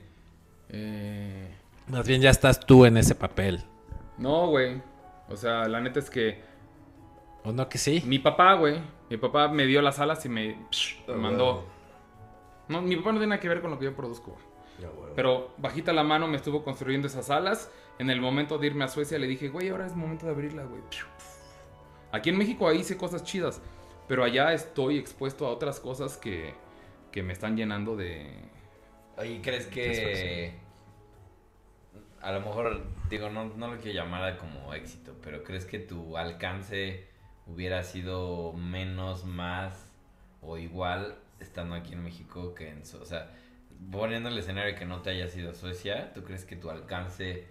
eh, 0.69 1.55
Más 1.87 2.05
bien 2.07 2.21
ya 2.21 2.29
estás 2.29 2.59
tú 2.59 2.85
en 2.85 2.97
ese 2.97 3.15
papel. 3.15 3.63
no, 4.17 4.47
güey. 4.47 4.81
O 5.29 5.37
sea, 5.37 5.67
la 5.67 5.79
neta 5.79 5.99
es 5.99 6.09
que... 6.09 6.41
¿O 7.43 7.51
no 7.51 7.69
que 7.69 7.77
sí? 7.77 8.01
Mi 8.05 8.17
papá, 8.19 8.55
güey. 8.55 8.81
Mi 9.09 9.17
papá 9.17 9.47
me 9.47 9.65
dio 9.65 9.81
las 9.81 9.99
alas 9.99 10.25
y 10.25 10.29
me, 10.29 10.57
psh, 10.71 11.07
me 11.07 11.13
Ah, 11.13 11.17
mandó. 11.17 11.65
No, 12.67 12.81
mi 12.81 12.95
papá 12.97 13.11
no 13.11 13.19
tiene 13.19 13.27
nada 13.29 13.39
que 13.39 13.47
ver 13.47 13.61
con 13.61 13.69
lo 13.71 13.77
que 13.79 13.85
yo 13.85 13.95
produzco. 13.95 14.35
Pero 15.19 15.53
bajita 15.57 15.91
la 15.91 16.05
mano 16.05 16.29
me 16.29 16.37
estuvo 16.37 16.63
construyendo 16.63 17.05
esas 17.05 17.29
alas. 17.29 17.69
En 17.97 18.09
el 18.09 18.21
momento 18.21 18.57
de 18.57 18.67
irme 18.67 18.85
a 18.85 18.87
Suecia 18.87 19.19
le 19.19 19.27
dije, 19.27 19.49
güey, 19.49 19.67
ahora 19.67 19.85
es 19.85 19.93
momento 19.93 20.25
de 20.25 20.31
abrirla, 20.31 20.63
güey. 20.63 20.81
Aquí 22.13 22.29
en 22.29 22.37
México 22.37 22.71
hice 22.71 22.95
cosas 22.95 23.25
chidas. 23.25 23.61
Pero 24.07 24.23
allá 24.23 24.53
estoy 24.53 24.97
expuesto 24.97 25.45
a 25.45 25.49
otras 25.49 25.81
cosas 25.81 26.15
que, 26.15 26.53
que 27.11 27.21
me 27.21 27.33
están 27.33 27.57
llenando 27.57 27.97
de... 27.97 28.33
Oye, 29.17 29.41
¿crees 29.43 29.67
que 29.67 30.53
a 32.21 32.31
lo 32.31 32.39
mejor, 32.39 32.81
digo, 33.09 33.29
no, 33.29 33.43
no 33.43 33.73
lo 33.73 33.77
quiero 33.81 34.01
llamar 34.01 34.37
como 34.37 34.73
éxito, 34.73 35.17
pero 35.21 35.43
¿crees 35.43 35.65
que 35.65 35.79
tu 35.79 36.15
alcance 36.15 37.09
hubiera 37.45 37.83
sido 37.83 38.53
menos, 38.53 39.25
más 39.25 39.91
o 40.41 40.57
igual 40.57 41.17
estando 41.41 41.75
aquí 41.75 41.91
en 41.91 42.05
México 42.05 42.55
que 42.55 42.69
en... 42.69 42.83
O 42.83 43.05
sea, 43.05 43.29
poniendo 43.91 44.29
el 44.29 44.37
escenario 44.37 44.75
que 44.77 44.85
no 44.85 45.01
te 45.01 45.11
hayas 45.11 45.35
ido 45.35 45.51
a 45.51 45.53
Suecia, 45.53 46.13
¿tú 46.13 46.23
crees 46.23 46.45
que 46.45 46.55
tu 46.55 46.69
alcance 46.69 47.45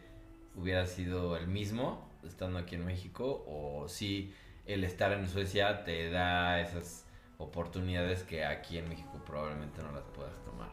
hubiera 0.54 0.86
sido 0.86 1.36
el 1.36 1.48
mismo 1.48 2.10
estando 2.24 2.58
aquí 2.58 2.74
en 2.74 2.84
México? 2.84 3.44
¿O 3.46 3.88
sí 3.88 4.34
el 4.68 4.84
estar 4.84 5.12
en 5.12 5.26
Suecia 5.26 5.82
te 5.82 6.10
da 6.10 6.60
esas 6.60 7.06
oportunidades 7.38 8.22
que 8.22 8.44
aquí 8.44 8.78
en 8.78 8.88
México 8.88 9.20
probablemente 9.24 9.82
no 9.82 9.92
las 9.92 10.04
puedas 10.14 10.34
tomar. 10.44 10.68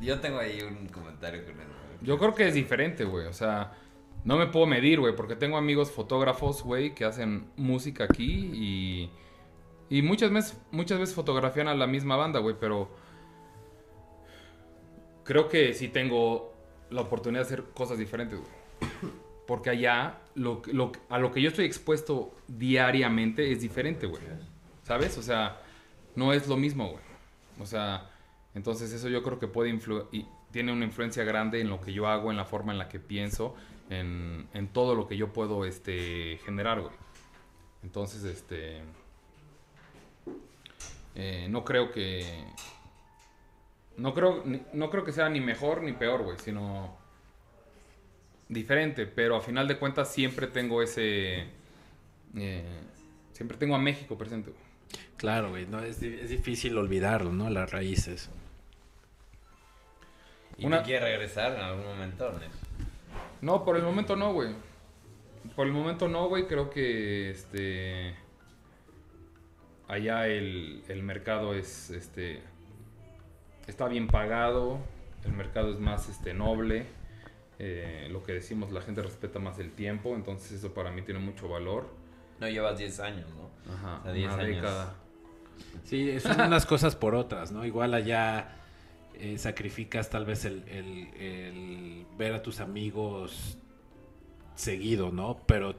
Yo 0.00 0.20
tengo 0.20 0.38
ahí 0.38 0.60
un 0.62 0.86
comentario 0.88 1.44
con 1.44 1.54
eso. 1.60 1.70
Yo 2.02 2.18
creo 2.18 2.34
que 2.34 2.46
es 2.46 2.54
diferente, 2.54 3.04
güey. 3.04 3.26
O 3.26 3.32
sea, 3.32 3.72
no 4.24 4.36
me 4.36 4.46
puedo 4.46 4.66
medir, 4.66 5.00
güey, 5.00 5.16
porque 5.16 5.34
tengo 5.34 5.56
amigos 5.56 5.90
fotógrafos, 5.90 6.62
güey, 6.62 6.94
que 6.94 7.04
hacen 7.04 7.50
música 7.56 8.04
aquí 8.04 8.50
y, 8.54 9.10
y 9.88 10.02
muchas 10.02 10.30
veces, 10.30 10.60
muchas 10.70 11.00
veces 11.00 11.14
fotografían 11.14 11.66
a 11.66 11.74
la 11.74 11.86
misma 11.86 12.16
banda, 12.16 12.38
güey, 12.40 12.54
pero 12.60 12.90
creo 15.26 15.48
que 15.48 15.74
sí 15.74 15.88
tengo 15.88 16.54
la 16.88 17.02
oportunidad 17.02 17.42
de 17.42 17.46
hacer 17.46 17.64
cosas 17.74 17.98
diferentes, 17.98 18.38
güey. 18.38 18.50
Porque 19.46 19.70
allá, 19.70 20.18
lo, 20.34 20.62
lo- 20.72 20.92
a 21.08 21.18
lo 21.18 21.30
que 21.32 21.40
yo 21.42 21.50
estoy 21.50 21.66
expuesto 21.66 22.34
diariamente 22.48 23.52
es 23.52 23.60
diferente, 23.60 24.06
güey. 24.06 24.22
¿Sabes? 24.82 25.18
O 25.18 25.22
sea, 25.22 25.60
no 26.14 26.32
es 26.32 26.48
lo 26.48 26.56
mismo, 26.56 26.88
güey. 26.88 27.04
O 27.60 27.66
sea, 27.66 28.10
entonces 28.54 28.92
eso 28.92 29.08
yo 29.08 29.22
creo 29.22 29.38
que 29.38 29.46
puede 29.46 29.68
influ 29.70 30.08
y 30.10 30.26
tiene 30.50 30.72
una 30.72 30.84
influencia 30.84 31.22
grande 31.24 31.60
en 31.60 31.68
lo 31.68 31.80
que 31.80 31.92
yo 31.92 32.08
hago, 32.08 32.30
en 32.30 32.36
la 32.36 32.44
forma 32.44 32.72
en 32.72 32.78
la 32.78 32.88
que 32.88 32.98
pienso, 32.98 33.54
en, 33.90 34.48
en 34.54 34.68
todo 34.68 34.94
lo 34.94 35.06
que 35.06 35.16
yo 35.16 35.32
puedo 35.32 35.64
este, 35.64 36.38
generar, 36.44 36.80
güey. 36.80 36.94
Entonces, 37.82 38.24
este... 38.24 38.82
eh, 41.14 41.46
no 41.50 41.64
creo 41.64 41.92
que... 41.92 42.44
No 43.96 44.12
creo, 44.14 44.42
ni- 44.44 44.62
no 44.72 44.90
creo 44.90 45.04
que 45.04 45.12
sea 45.12 45.28
ni 45.28 45.40
mejor 45.40 45.82
ni 45.82 45.92
peor, 45.92 46.22
güey, 46.22 46.38
sino 46.38 46.96
diferente, 48.48 49.06
pero 49.06 49.36
a 49.36 49.40
final 49.40 49.66
de 49.68 49.78
cuentas 49.78 50.12
siempre 50.12 50.46
tengo 50.46 50.82
ese... 50.82 51.46
eh, 52.36 52.80
siempre 53.32 53.56
tengo 53.56 53.74
a 53.74 53.78
México 53.78 54.16
presente, 54.18 54.50
güey. 54.50 54.62
Claro, 55.16 55.50
güey, 55.50 55.66
no, 55.66 55.80
es, 55.80 56.02
es 56.02 56.28
difícil 56.30 56.76
olvidarlo, 56.76 57.32
¿no? 57.32 57.48
Las 57.50 57.70
raíces. 57.72 58.30
¿Y 60.58 60.66
Una- 60.66 60.82
quiere 60.82 61.04
regresar 61.06 61.54
en 61.54 61.60
algún 61.62 61.84
momento? 61.86 62.32
Nes? 62.38 62.50
No, 63.40 63.64
por 63.64 63.76
el 63.76 63.82
momento 63.82 64.14
no, 64.16 64.32
güey. 64.32 64.54
Por 65.54 65.66
el 65.66 65.72
momento 65.72 66.08
no, 66.08 66.28
güey. 66.28 66.46
Creo 66.46 66.70
que 66.70 67.30
este. 67.30 68.14
Allá 69.88 70.26
el, 70.26 70.82
el 70.88 71.02
mercado 71.02 71.54
es 71.54 71.90
este. 71.90 72.42
Está 73.66 73.88
bien 73.88 74.06
pagado. 74.08 74.78
El 75.24 75.32
mercado 75.32 75.70
es 75.72 75.78
más 75.80 76.08
este 76.08 76.34
noble. 76.34 76.86
eh, 77.58 78.08
lo 78.10 78.22
que 78.22 78.32
decimos, 78.34 78.70
la 78.70 78.80
gente 78.82 79.02
respeta 79.02 79.38
más 79.38 79.58
el 79.58 79.72
tiempo. 79.72 80.14
Entonces, 80.14 80.52
eso 80.52 80.74
para 80.74 80.90
mí 80.90 81.02
tiene 81.02 81.20
mucho 81.20 81.48
valor. 81.48 81.88
No 82.38 82.48
llevas 82.48 82.78
10 82.78 83.00
años, 83.00 83.26
¿no? 83.34 83.72
Ajá. 83.72 84.00
O 84.00 84.02
sea, 84.04 84.12
10 84.12 84.32
una 84.32 84.42
años. 84.42 84.56
década. 84.56 84.94
Sí, 85.84 86.20
son 86.20 86.38
unas 86.40 86.66
cosas 86.66 86.94
por 86.96 87.14
otras, 87.14 87.50
¿no? 87.52 87.64
Igual 87.64 87.94
allá 87.94 88.56
eh, 89.14 89.38
sacrificas 89.38 90.10
tal 90.10 90.26
vez 90.26 90.44
el, 90.44 90.62
el- 90.68 91.08
el 91.20 92.06
ver 92.18 92.34
a 92.34 92.42
tus 92.42 92.60
amigos 92.60 93.56
seguido, 94.54 95.10
¿no? 95.12 95.38
Pero 95.46 95.76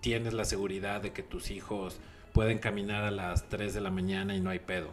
tienes 0.00 0.32
la 0.32 0.44
seguridad 0.46 1.02
de 1.02 1.12
que 1.12 1.22
tus 1.22 1.50
hijos 1.50 2.00
pueden 2.32 2.58
caminar 2.58 3.04
a 3.04 3.10
las 3.10 3.48
3 3.50 3.74
de 3.74 3.80
la 3.82 3.90
mañana 3.90 4.34
y 4.34 4.40
no 4.40 4.48
hay 4.50 4.60
pedo. 4.60 4.88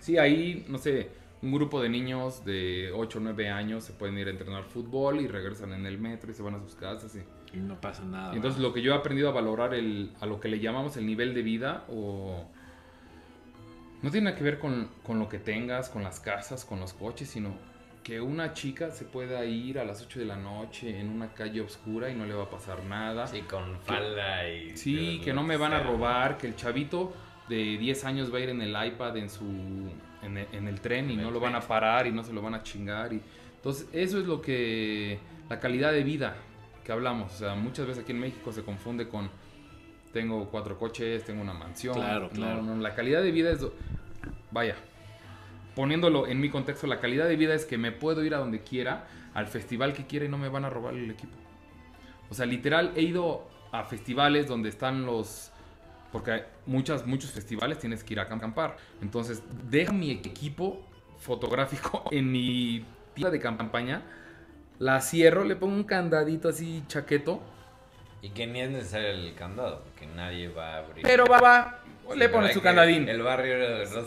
Sí, 0.00 0.18
ahí, 0.18 0.66
no 0.68 0.76
sé, 0.78 1.10
un 1.42 1.52
grupo 1.52 1.80
de 1.80 1.88
niños 1.88 2.44
de 2.44 2.92
8 2.94 3.18
o 3.18 3.20
9 3.22 3.48
años 3.48 3.84
se 3.84 3.92
pueden 3.92 4.18
ir 4.18 4.26
a 4.28 4.30
entrenar 4.30 4.64
fútbol 4.64 5.20
y 5.20 5.26
regresan 5.26 5.72
en 5.72 5.86
el 5.86 5.98
metro 5.98 6.30
y 6.30 6.34
se 6.34 6.42
van 6.42 6.54
a 6.54 6.60
sus 6.60 6.74
casas. 6.74 7.16
Y... 7.16 7.56
Y 7.56 7.60
no 7.60 7.80
pasa 7.80 8.04
nada. 8.04 8.34
Entonces 8.34 8.60
lo 8.60 8.72
que 8.72 8.82
yo 8.82 8.92
he 8.92 8.96
aprendido 8.96 9.28
a 9.28 9.32
valorar 9.32 9.74
el, 9.74 10.12
a 10.20 10.26
lo 10.26 10.38
que 10.38 10.48
le 10.48 10.60
llamamos 10.60 10.96
el 10.96 11.06
nivel 11.06 11.34
de 11.34 11.42
vida 11.42 11.84
o 11.88 12.44
no 14.02 14.10
tiene 14.10 14.26
nada 14.26 14.36
que 14.36 14.44
ver 14.44 14.58
con, 14.58 14.88
con 15.02 15.18
lo 15.18 15.28
que 15.28 15.38
tengas, 15.38 15.88
con 15.88 16.02
las 16.02 16.20
casas, 16.20 16.64
con 16.64 16.78
los 16.80 16.92
coches, 16.92 17.28
sino 17.28 17.54
que 18.02 18.20
una 18.20 18.54
chica 18.54 18.90
se 18.90 19.04
pueda 19.04 19.44
ir 19.44 19.78
a 19.78 19.84
las 19.84 20.02
8 20.02 20.20
de 20.20 20.24
la 20.26 20.36
noche 20.36 20.98
en 20.98 21.08
una 21.08 21.32
calle 21.32 21.60
oscura 21.60 22.10
y 22.10 22.14
no 22.14 22.24
le 22.24 22.34
va 22.34 22.44
a 22.44 22.50
pasar 22.50 22.84
nada. 22.84 23.26
Sí, 23.26 23.42
con 23.42 23.78
falda 23.80 24.48
y... 24.48 24.76
Sí, 24.76 25.20
que 25.22 25.32
no 25.32 25.42
me 25.42 25.56
van 25.56 25.72
a 25.72 25.82
robar, 25.82 26.38
que 26.38 26.46
el 26.46 26.56
chavito 26.56 27.12
de 27.48 27.76
10 27.78 28.04
años 28.04 28.32
va 28.32 28.38
a 28.38 28.40
ir 28.40 28.48
en 28.50 28.62
el 28.62 28.74
iPad 28.86 29.16
en 29.18 29.28
su 29.28 29.90
en 30.22 30.36
el, 30.38 30.46
en 30.52 30.68
el 30.68 30.80
tren 30.80 31.10
y 31.10 31.14
En 31.14 31.22
no 31.22 31.30
lo 31.30 31.40
van 31.40 31.54
a 31.54 31.60
parar 31.60 32.06
y 32.06 32.12
no 32.12 32.22
se 32.22 32.32
lo 32.32 32.42
van 32.42 32.54
a 32.54 32.62
chingar 32.62 33.12
y 33.12 33.20
entonces 33.56 33.86
eso 33.92 34.18
es 34.18 34.26
lo 34.26 34.40
que 34.40 35.18
la 35.48 35.60
calidad 35.60 35.92
de 35.92 36.02
vida 36.02 36.36
que 36.84 36.92
hablamos, 36.92 37.34
o 37.34 37.36
sea, 37.36 37.54
muchas 37.54 37.86
veces 37.86 38.04
aquí 38.04 38.12
en 38.12 38.20
México 38.20 38.52
se 38.52 38.62
confunde 38.62 39.08
con 39.08 39.30
tengo 40.12 40.48
cuatro 40.50 40.78
coches, 40.78 41.24
tengo 41.24 41.40
una 41.40 41.52
mansión. 41.52 41.94
Claro, 41.94 42.24
No, 42.24 42.30
claro. 42.30 42.62
no, 42.62 42.76
la 42.76 42.94
calidad 42.94 43.22
de 43.22 43.30
vida 43.30 43.52
es 43.52 43.64
vaya, 44.50 44.74
poniéndolo 45.74 46.26
en 46.26 46.40
mi 46.40 46.50
contexto, 46.50 46.86
la 46.86 47.00
calidad 47.00 47.28
de 47.28 47.36
vida 47.36 47.54
es 47.54 47.64
que 47.64 47.78
me 47.78 47.92
puedo 47.92 48.24
ir 48.24 48.34
a 48.34 48.38
donde 48.38 48.60
quiera, 48.60 49.06
al 49.34 49.46
festival 49.46 49.92
que 49.92 50.06
quiera 50.06 50.24
y 50.24 50.28
no 50.28 50.38
me 50.38 50.48
van 50.48 50.64
a 50.64 50.70
robar 50.70 50.94
el 50.94 51.10
equipo. 51.10 51.36
O 52.28 52.34
sea, 52.34 52.46
literal, 52.46 52.92
he 52.96 53.02
ido 53.02 53.48
a 53.72 53.84
festivales 53.84 54.46
donde 54.46 54.68
están 54.68 55.06
los... 55.06 55.52
Porque 56.12 56.30
hay 56.32 56.42
muchas, 56.66 57.06
muchos 57.06 57.30
festivales 57.30 57.78
tienes 57.78 58.02
que 58.02 58.14
ir 58.14 58.20
a 58.20 58.24
acampar. 58.24 58.76
Entonces, 59.00 59.42
dejo 59.70 59.92
mi 59.92 60.10
equipo 60.10 60.80
fotográfico 61.18 62.04
en 62.10 62.30
mi 62.32 62.84
tienda 63.14 63.30
de 63.30 63.40
campaña, 63.40 64.02
la 64.78 65.00
cierro, 65.00 65.44
le 65.44 65.56
pongo 65.56 65.74
un 65.74 65.84
candadito 65.84 66.48
así 66.48 66.82
chaqueto, 66.88 67.40
Y 68.22 68.30
que 68.30 68.46
ni 68.46 68.60
es 68.60 68.70
necesario 68.70 69.08
el 69.10 69.34
candado, 69.34 69.82
porque 69.84 70.06
nadie 70.06 70.48
va 70.48 70.74
a 70.74 70.78
abrir. 70.78 71.02
pero 71.02 71.26
va, 71.26 71.38
va, 71.40 71.76
Sí, 72.12 72.18
le 72.18 72.28
pones 72.28 72.52
su 72.54 72.60
que- 72.60 72.64
candadín. 72.64 73.08
El 73.08 73.22
barrio... 73.22 73.56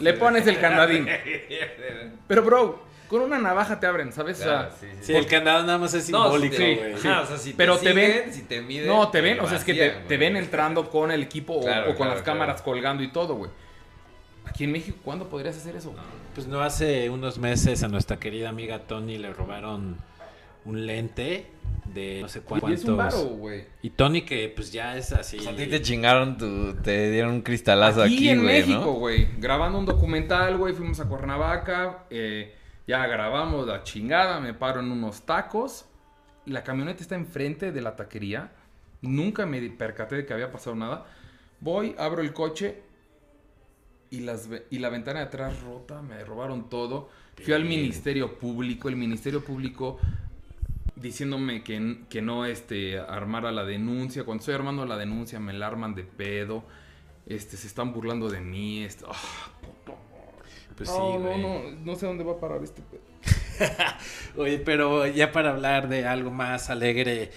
Le 0.01 0.13
pones 0.13 0.45
el 0.47 0.59
candadín. 0.59 1.07
Pero, 2.27 2.43
bro, 2.43 2.84
con 3.14 3.22
una 3.22 3.40
navaja 3.40 3.80
te 3.80 3.85
abren, 3.88 4.11
¿sabes? 4.11 4.40
O 4.40 4.44
sea, 4.44 4.52
Claro, 4.53 4.72
sí, 4.80 4.88
sí, 4.99 5.06
Sí, 5.06 5.14
el 5.14 5.27
candado 5.27 5.64
nada 5.65 5.77
más 5.77 5.94
es 5.94 6.10
No, 6.10 6.23
simbólico, 6.31 6.56
güey. 6.57 6.94
o 6.94 6.98
sea, 6.98 7.26
si 7.38 7.53
Pero 7.53 7.77
te, 7.77 7.85
te 7.88 7.94
ven- 7.94 8.34
si 8.34 8.41
te 8.44 8.61
miden, 8.61 8.88
No, 8.88 9.10
te 9.10 9.22
ven, 9.22 9.40
o 9.40 9.48
sea, 9.48 9.57
es 9.57 9.64
que 9.64 9.73
te, 9.73 9.90
güey. 10.06 10.18
ven 10.18 10.35
entrando 10.38 10.90
con 10.90 11.11
el 11.11 11.22
equipo 11.23 11.53
o- 11.53 11.61
Claro, 11.61 11.84
o, 11.84 11.88
con 11.90 11.98
claro, 11.98 12.14
las 12.15 12.23
cámaras 12.23 12.56
claro. 12.61 12.72
colgando 12.72 13.03
y 13.03 13.11
todo, 13.11 13.35
güey. 13.35 13.52
Aquí 14.45 14.65
en 14.65 14.72
México, 14.72 14.98
¿cuándo 15.03 15.30
podrías 15.30 15.56
hacer 15.56 15.76
eso? 15.76 15.94
Pues 16.35 16.48
no 16.48 16.61
hace 16.61 17.10
unos 17.10 17.38
meses 17.38 17.81
a 17.84 17.88
nuestra 17.88 18.18
querida 18.19 18.49
amiga 18.49 18.80
Tony 18.80 19.18
le 19.18 19.31
robaron 19.31 19.98
un 20.65 20.85
lente 20.85 21.48
de 21.85 22.19
no 22.22 22.27
sé 22.30 22.40
Y 22.40 22.41
cuántos. 22.41 22.72
es 22.72 22.85
un 22.85 22.98
varo, 22.98 23.19
güey. 23.23 23.65
Y 23.81 23.90
Tony 23.91 24.22
que 24.23 24.52
pues 24.56 24.72
ya 24.72 24.98
es 24.98 25.11
así. 25.11 25.38
O 25.38 25.41
sea, 25.44 25.52
a 25.52 25.56
ti 25.56 25.68
te 25.68 25.81
chingaron, 25.81 26.38
tu, 26.38 26.73
te 26.81 27.11
dieron 27.11 27.31
un 27.35 27.41
cristalazo 27.41 28.02
Aquí, 28.03 28.15
aquí, 28.15 28.30
en 28.30 28.44
güey, 28.44 28.60
México, 28.61 28.80
¿no? 28.80 28.91
güey. 28.94 29.27
Grabando 29.40 29.77
un 29.80 29.85
documental, 29.85 30.57
güey. 30.57 30.73
Fuimos 30.73 30.99
a 30.99 31.06
Cuernavaca. 31.06 32.06
eh, 32.10 32.56
ya 32.88 33.05
grabamos 33.07 33.68
la 33.68 33.84
chingada. 33.84 34.39
Me 34.39 34.53
paro 34.53 34.80
en 34.80 34.91
unos 34.91 35.23
tacos. 35.23 35.85
La 36.45 36.64
camioneta 36.64 37.01
está 37.01 37.15
enfrente 37.15 37.72
de 37.72 37.81
la 37.81 37.95
taquería. 37.95 38.51
Nunca 39.01 39.45
me 39.45 39.61
percaté 39.69 40.18
de 40.18 40.26
que 40.26 40.34
había 40.34 40.51
pasado 40.51 40.76
nada. 40.76 41.05
Voy, 41.60 41.95
abro 41.97 42.22
el 42.22 42.34
coche. 42.34 42.81
Y, 44.10 44.19
las, 44.19 44.47
y 44.69 44.80
la 44.80 44.89
ventana 44.89 45.19
de 45.19 45.26
atrás 45.26 45.61
rota. 45.61 46.01
Me 46.01 46.23
robaron 46.23 46.69
todo. 46.69 47.10
Fui 47.41 47.53
al. 47.53 47.65
Ministerio 47.65 48.38
Público. 48.38 48.89
El 48.89 48.95
Ministerio 48.95 49.43
Público 49.43 49.99
diciéndome 50.95 51.64
que, 51.64 52.05
que 52.10 52.22
no 52.22 52.45
este, 52.45 52.99
armara 52.99 53.51
la 53.51 53.64
denuncia. 53.64 54.23
Cuando 54.23 54.41
estoy 54.41 54.55
armando 54.55 54.85
la 54.85 54.97
denuncia 54.97 55.39
me 55.39 55.53
la 55.53 55.68
arman 55.68 55.95
de 55.95 56.03
pedo. 56.03 56.64
Este, 57.26 57.55
se 57.55 57.68
están 57.68 57.93
burlando 57.93 58.30
de 58.30 58.41
mí. 58.41 58.84
Este, 58.84 59.05
ah, 59.07 59.51
madre. 59.85 60.02
Pues 60.76 60.90
sí, 60.90 60.95
no, 60.98 61.20
güey. 61.20 61.41
no, 61.41 61.64
no, 61.64 61.72
no 61.84 61.95
sé 61.95 62.06
dónde 62.06 62.24
va 62.24 62.34
a 62.34 62.40
parar 62.40 62.64
este 62.64 62.82
pedo. 62.82 63.02
Oye, 64.38 64.60
pero 64.60 65.06
ya 65.08 65.32
para 65.32 65.52
hablar 65.52 65.88
de 65.88 66.06
algo 66.08 66.32
más 66.32 66.70
alegre, 66.70 67.32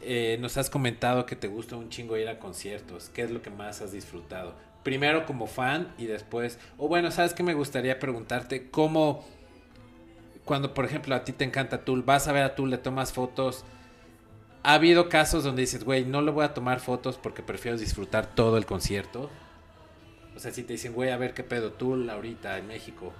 eh, 0.00 0.36
nos 0.40 0.56
has 0.56 0.68
comentado 0.68 1.26
que 1.26 1.36
te 1.36 1.48
gusta 1.48 1.76
un 1.76 1.88
chingo 1.88 2.16
ir 2.16 2.28
a 2.28 2.38
conciertos. 2.38 3.08
¿Qué 3.08 3.22
es 3.22 3.30
lo 3.30 3.42
que 3.42 3.50
más 3.50 3.80
has 3.80 3.92
disfrutado? 3.92 4.54
Primero 4.82 5.26
como 5.26 5.46
fan 5.46 5.94
y 5.96 6.06
después, 6.06 6.58
o 6.76 6.88
bueno, 6.88 7.10
¿sabes 7.12 7.34
qué 7.34 7.44
me 7.44 7.54
gustaría 7.54 8.00
preguntarte? 8.00 8.68
¿Cómo, 8.68 9.24
cuando 10.44 10.74
por 10.74 10.84
ejemplo 10.84 11.14
a 11.14 11.22
ti 11.22 11.32
te 11.32 11.44
encanta 11.44 11.84
Tool, 11.84 12.02
vas 12.02 12.26
a 12.26 12.32
ver 12.32 12.42
a 12.42 12.56
Tool, 12.56 12.70
le 12.70 12.78
tomas 12.78 13.12
fotos? 13.12 13.64
¿Ha 14.64 14.74
habido 14.74 15.08
casos 15.08 15.44
donde 15.44 15.62
dices, 15.62 15.84
güey, 15.84 16.04
no 16.04 16.20
le 16.20 16.32
voy 16.32 16.44
a 16.44 16.54
tomar 16.54 16.80
fotos 16.80 17.16
porque 17.16 17.42
prefiero 17.42 17.78
disfrutar 17.78 18.26
todo 18.26 18.56
el 18.56 18.66
concierto? 18.66 19.30
O 20.36 20.40
sea, 20.40 20.50
si 20.52 20.62
te 20.62 20.72
dicen, 20.74 20.92
güey, 20.94 21.10
a 21.10 21.16
ver 21.16 21.34
qué 21.34 21.42
pedo 21.42 21.72
Tool 21.72 22.08
ahorita 22.08 22.58
en 22.58 22.66
México. 22.66 23.12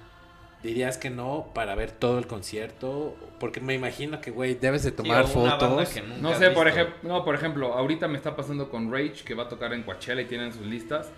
¿Dirías 0.62 0.96
que 0.96 1.10
no 1.10 1.50
para 1.54 1.74
ver 1.74 1.90
todo 1.90 2.18
el 2.18 2.28
concierto? 2.28 3.16
Porque 3.40 3.60
me 3.60 3.74
imagino 3.74 4.20
que, 4.20 4.30
güey, 4.30 4.54
debes 4.54 4.84
de 4.84 4.90
Sí, 4.90 4.96
tomar 4.96 5.24
banda 5.24 5.58
fotos. 5.58 5.88
que 5.88 6.02
nunca 6.02 6.16
No 6.20 6.34
sé, 6.36 6.50
por 6.50 6.68
ejemplo, 6.68 6.94
no, 7.02 7.24
por 7.24 7.34
ejemplo, 7.34 7.74
ahorita 7.74 8.06
me 8.06 8.16
está 8.16 8.36
pasando 8.36 8.70
con 8.70 8.92
Rage 8.92 9.24
que 9.24 9.34
va 9.34 9.44
a 9.44 9.48
tocar 9.48 9.72
en 9.72 9.82
Coachella 9.82 10.20
y 10.22 10.26
tienen 10.26 10.52
sus 10.52 10.64
listas. 10.64 11.10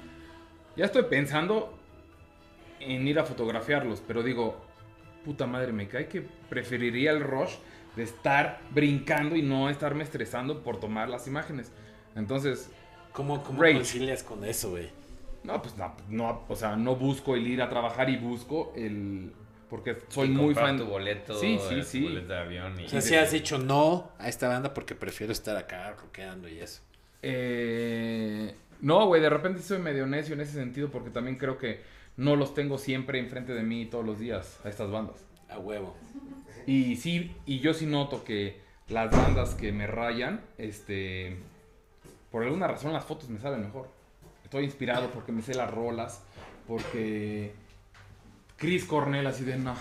Ya 0.77 0.87
estoy 0.87 1.03
pensando 1.05 1.79
en 2.81 3.07
ir 3.07 3.19
a 3.19 3.25
fotografiarlos, 3.25 4.03
pero 4.07 4.23
digo, 4.23 4.57
puta 5.27 5.47
madre, 5.47 5.73
me 5.73 5.89
cae 5.89 6.09
que 6.09 6.23
preferiría 6.49 7.11
el 7.11 7.21
rush 7.21 7.53
de 7.97 8.03
estar 8.03 8.61
brincando 8.71 9.37
y 9.37 9.43
no 9.43 9.69
estarme 9.69 10.05
estresando 10.05 10.63
por 10.63 10.81
tomar 10.81 11.09
las 11.11 11.27
imágenes. 11.27 11.71
Entonces, 12.17 12.71
¿Cómo, 13.13 13.43
cómo 13.45 13.63
Rage. 13.63 13.75
concilias 13.75 14.23
con 14.23 14.43
eso, 14.45 14.71
güey? 14.71 14.89
No, 15.45 15.61
pues 15.63 15.77
no, 15.77 15.95
no, 16.09 16.43
o 16.49 16.57
sea, 16.57 16.75
no 16.77 16.97
busco 16.97 17.35
el 17.37 17.47
ir 17.47 17.63
a 17.63 17.69
trabajar 17.69 18.09
y 18.11 18.17
busco 18.17 18.73
el... 18.77 19.33
Porque 19.69 19.99
soy 20.09 20.29
Y 20.29 20.31
muy 20.33 20.55
fan... 20.55 20.79
tu 20.79 20.87
boleto, 20.87 21.35
Sí, 21.39 21.59
sí, 21.69 21.75
eh, 21.75 21.79
tu 21.81 21.85
sí. 21.85 22.03
boleto 22.03 22.29
de 22.33 22.39
avión 22.39 22.81
y... 22.81 22.85
O 22.87 22.89
sea, 22.89 23.01
si 23.01 23.15
has 23.15 23.31
dicho 23.33 23.59
no 23.59 24.11
a 24.19 24.29
esta 24.29 24.49
banda 24.49 24.73
porque 24.73 24.95
prefiero 24.95 25.33
estar 25.33 25.57
acá 25.57 25.93
rockeando 25.93 26.49
y 26.49 26.61
eso. 26.61 26.83
Eh, 27.23 28.55
no, 28.81 29.07
güey, 29.07 29.21
de 29.21 29.31
repente 29.31 29.63
soy 29.63 29.79
medio 29.79 30.07
necio 30.07 30.35
en 30.35 30.41
ese 30.41 30.53
sentido 30.53 30.91
porque 30.91 31.11
también 31.11 31.37
creo 31.37 31.59
que 31.59 31.83
no 32.17 32.37
los 32.37 32.55
tengo 32.55 32.79
siempre 32.79 33.19
enfrente 33.19 33.53
de 33.55 33.63
mí 33.63 33.87
todos 33.87 34.05
los 34.05 34.19
días 34.19 34.61
a 34.65 34.69
estas 34.69 34.91
bandas. 34.91 35.25
A 35.49 35.59
huevo. 35.59 35.95
Y 36.67 36.97
sí, 36.97 37.35
y 37.47 37.61
yo 37.61 37.75
sí 37.75 37.87
noto 37.87 38.25
que 38.25 38.61
las 38.89 39.11
bandas 39.11 39.55
que 39.55 39.73
me 39.73 39.87
rayan, 39.87 40.41
este, 40.59 41.37
por 42.31 42.43
alguna 42.45 42.67
razón 42.69 42.93
las 42.93 43.05
fotos 43.05 43.29
me 43.29 43.39
salen 43.41 43.63
mejor. 43.63 43.89
Estoy 44.55 44.67
inspirado 44.67 45.11
porque 45.11 45.33
me 45.33 45.43
sé 45.43 45.53
las 45.55 45.69
rolas, 45.69 46.23
porque 46.69 47.57
Chris 48.57 48.85
Cornell 48.85 49.27
así 49.27 49.43
de 49.43 49.57
no. 49.59 49.75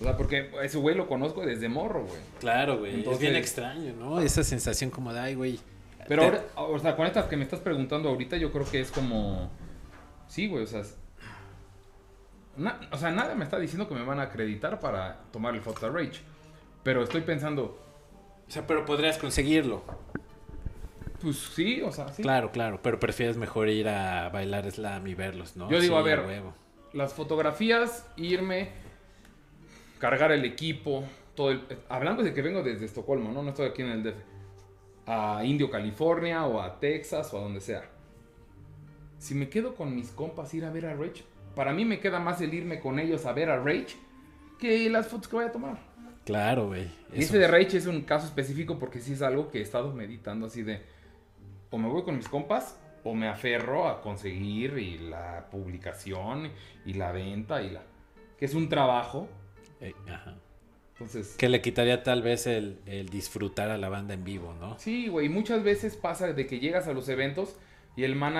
O 0.00 0.04
sea, 0.04 0.16
porque 0.16 0.52
ese 0.62 0.78
güey 0.78 0.94
lo 0.94 1.08
conozco 1.08 1.44
desde 1.44 1.68
morro, 1.68 2.04
güey. 2.04 2.20
Claro, 2.38 2.78
güey. 2.78 2.92
es 2.92 2.98
Entonces- 2.98 3.20
bien 3.20 3.34
extraño, 3.34 3.92
¿no? 3.98 4.20
Esa 4.20 4.44
sensación 4.44 4.90
como 4.90 5.12
de, 5.12 5.18
ay, 5.18 5.34
güey. 5.34 5.58
Pero 6.06 6.22
te- 6.22 6.28
ahora, 6.28 6.44
o 6.54 6.78
sea, 6.78 6.94
con 6.94 7.08
estas 7.08 7.24
que 7.26 7.36
me 7.36 7.42
estás 7.42 7.58
preguntando 7.58 8.08
ahorita, 8.08 8.36
yo 8.36 8.52
creo 8.52 8.70
que 8.70 8.80
es 8.80 8.92
como. 8.92 9.50
Sí, 10.28 10.46
güey, 10.46 10.62
o 10.62 10.66
sea. 10.68 10.82
es- 10.82 10.96
na- 12.56 12.78
o 12.92 12.98
sea, 12.98 13.10
nada 13.10 13.34
me 13.34 13.42
está 13.42 13.58
diciendo 13.58 13.88
que 13.88 13.96
me 13.96 14.04
van 14.04 14.20
a 14.20 14.24
acreditar 14.24 14.78
para 14.78 15.22
tomar 15.32 15.56
el 15.56 15.60
de 15.64 15.88
Rage. 15.90 16.20
Pero 16.84 17.02
estoy 17.02 17.22
pensando, 17.22 17.84
O 18.46 18.50
sea, 18.50 18.64
pero 18.64 18.84
podrías 18.84 19.18
conseguirlo. 19.18 19.82
Pues 21.20 21.36
sí, 21.54 21.80
o 21.82 21.90
sea, 21.92 22.08
sí. 22.12 22.22
Claro, 22.22 22.50
claro. 22.52 22.80
Pero 22.82 22.98
prefieres 22.98 23.36
mejor 23.36 23.68
ir 23.68 23.88
a 23.88 24.28
bailar 24.30 24.70
slam 24.70 25.06
y 25.06 25.14
verlos, 25.14 25.56
¿no? 25.56 25.70
Yo 25.70 25.80
digo, 25.80 25.94
Sí, 25.96 26.00
a 26.00 26.02
ver, 26.04 26.20
huevo. 26.26 26.54
Las 26.92 27.12
fotografías, 27.14 28.06
irme, 28.16 28.70
cargar 29.98 30.32
el 30.32 30.44
equipo, 30.44 31.04
todo 31.34 31.50
el- 31.50 31.62
Hablando 31.88 32.22
de 32.22 32.32
que 32.34 32.42
vengo 32.42 32.62
desde 32.62 32.86
Estocolmo, 32.86 33.32
¿no? 33.32 33.42
No 33.42 33.50
estoy 33.50 33.66
aquí 33.68 33.82
en 33.82 33.88
el 33.90 34.02
DF. 34.02 34.16
A 35.06 35.42
Indio, 35.44 35.70
California, 35.70 36.44
o 36.46 36.60
a 36.60 36.78
Texas, 36.80 37.32
o 37.32 37.38
a 37.38 37.40
donde 37.42 37.60
sea. 37.60 37.82
Si 39.18 39.34
me 39.34 39.48
quedo 39.48 39.74
con 39.74 39.94
mis 39.94 40.10
compas 40.10 40.52
ir 40.54 40.64
a 40.64 40.70
ver 40.70 40.86
a 40.86 40.94
Rage, 40.94 41.24
para 41.54 41.72
mí 41.72 41.84
me 41.84 41.98
queda 41.98 42.20
más 42.20 42.40
el 42.40 42.54
irme 42.54 42.78
con 42.80 42.98
ellos 42.98 43.26
a 43.26 43.32
ver 43.32 43.50
a 43.50 43.56
Rage 43.58 43.96
que 44.58 44.88
las 44.90 45.08
fotos 45.08 45.28
que 45.28 45.36
voy 45.36 45.44
a 45.46 45.52
tomar. 45.52 45.78
Claro, 46.24 46.66
güey. 46.68 46.88
Ese 47.12 47.38
de 47.38 47.48
Rage 47.48 47.78
es 47.78 47.86
un 47.86 48.02
caso 48.02 48.26
específico 48.26 48.78
porque 48.78 49.00
sí 49.00 49.14
es 49.14 49.22
algo 49.22 49.50
que 49.50 49.58
he 49.58 49.62
estado 49.62 49.92
meditando 49.94 50.46
así 50.46 50.62
de 50.62 50.82
o 51.70 51.78
me 51.78 51.88
voy 51.88 52.02
con 52.02 52.16
mis 52.16 52.28
compas 52.28 52.78
o 53.04 53.14
me 53.14 53.28
aferro 53.28 53.88
a 53.88 54.00
conseguir 54.00 54.78
y 54.78 54.98
la 54.98 55.48
publicación 55.50 56.50
y 56.84 56.94
la 56.94 57.12
venta 57.12 57.62
y 57.62 57.70
la 57.70 57.82
que 58.38 58.44
es 58.44 58.54
un 58.54 58.68
trabajo. 58.68 59.28
Eh, 59.80 59.94
ajá. 60.08 60.36
Entonces, 60.92 61.36
Que 61.36 61.48
le 61.48 61.60
quitaría 61.60 62.02
tal 62.02 62.22
vez 62.22 62.46
el, 62.48 62.80
el 62.86 63.08
disfrutar 63.08 63.70
a 63.70 63.78
la 63.78 63.88
banda 63.88 64.14
en 64.14 64.24
vivo, 64.24 64.52
¿no? 64.58 64.78
sí, 64.78 65.06
güey, 65.08 65.28
muchas 65.28 65.62
veces 65.62 65.96
pasa 65.96 66.32
de 66.32 66.46
que 66.46 66.58
llegas 66.58 66.88
a 66.88 66.92
los 66.92 67.08
eventos 67.08 67.56
y 67.96 68.04
el 68.04 68.16
manager 68.16 68.36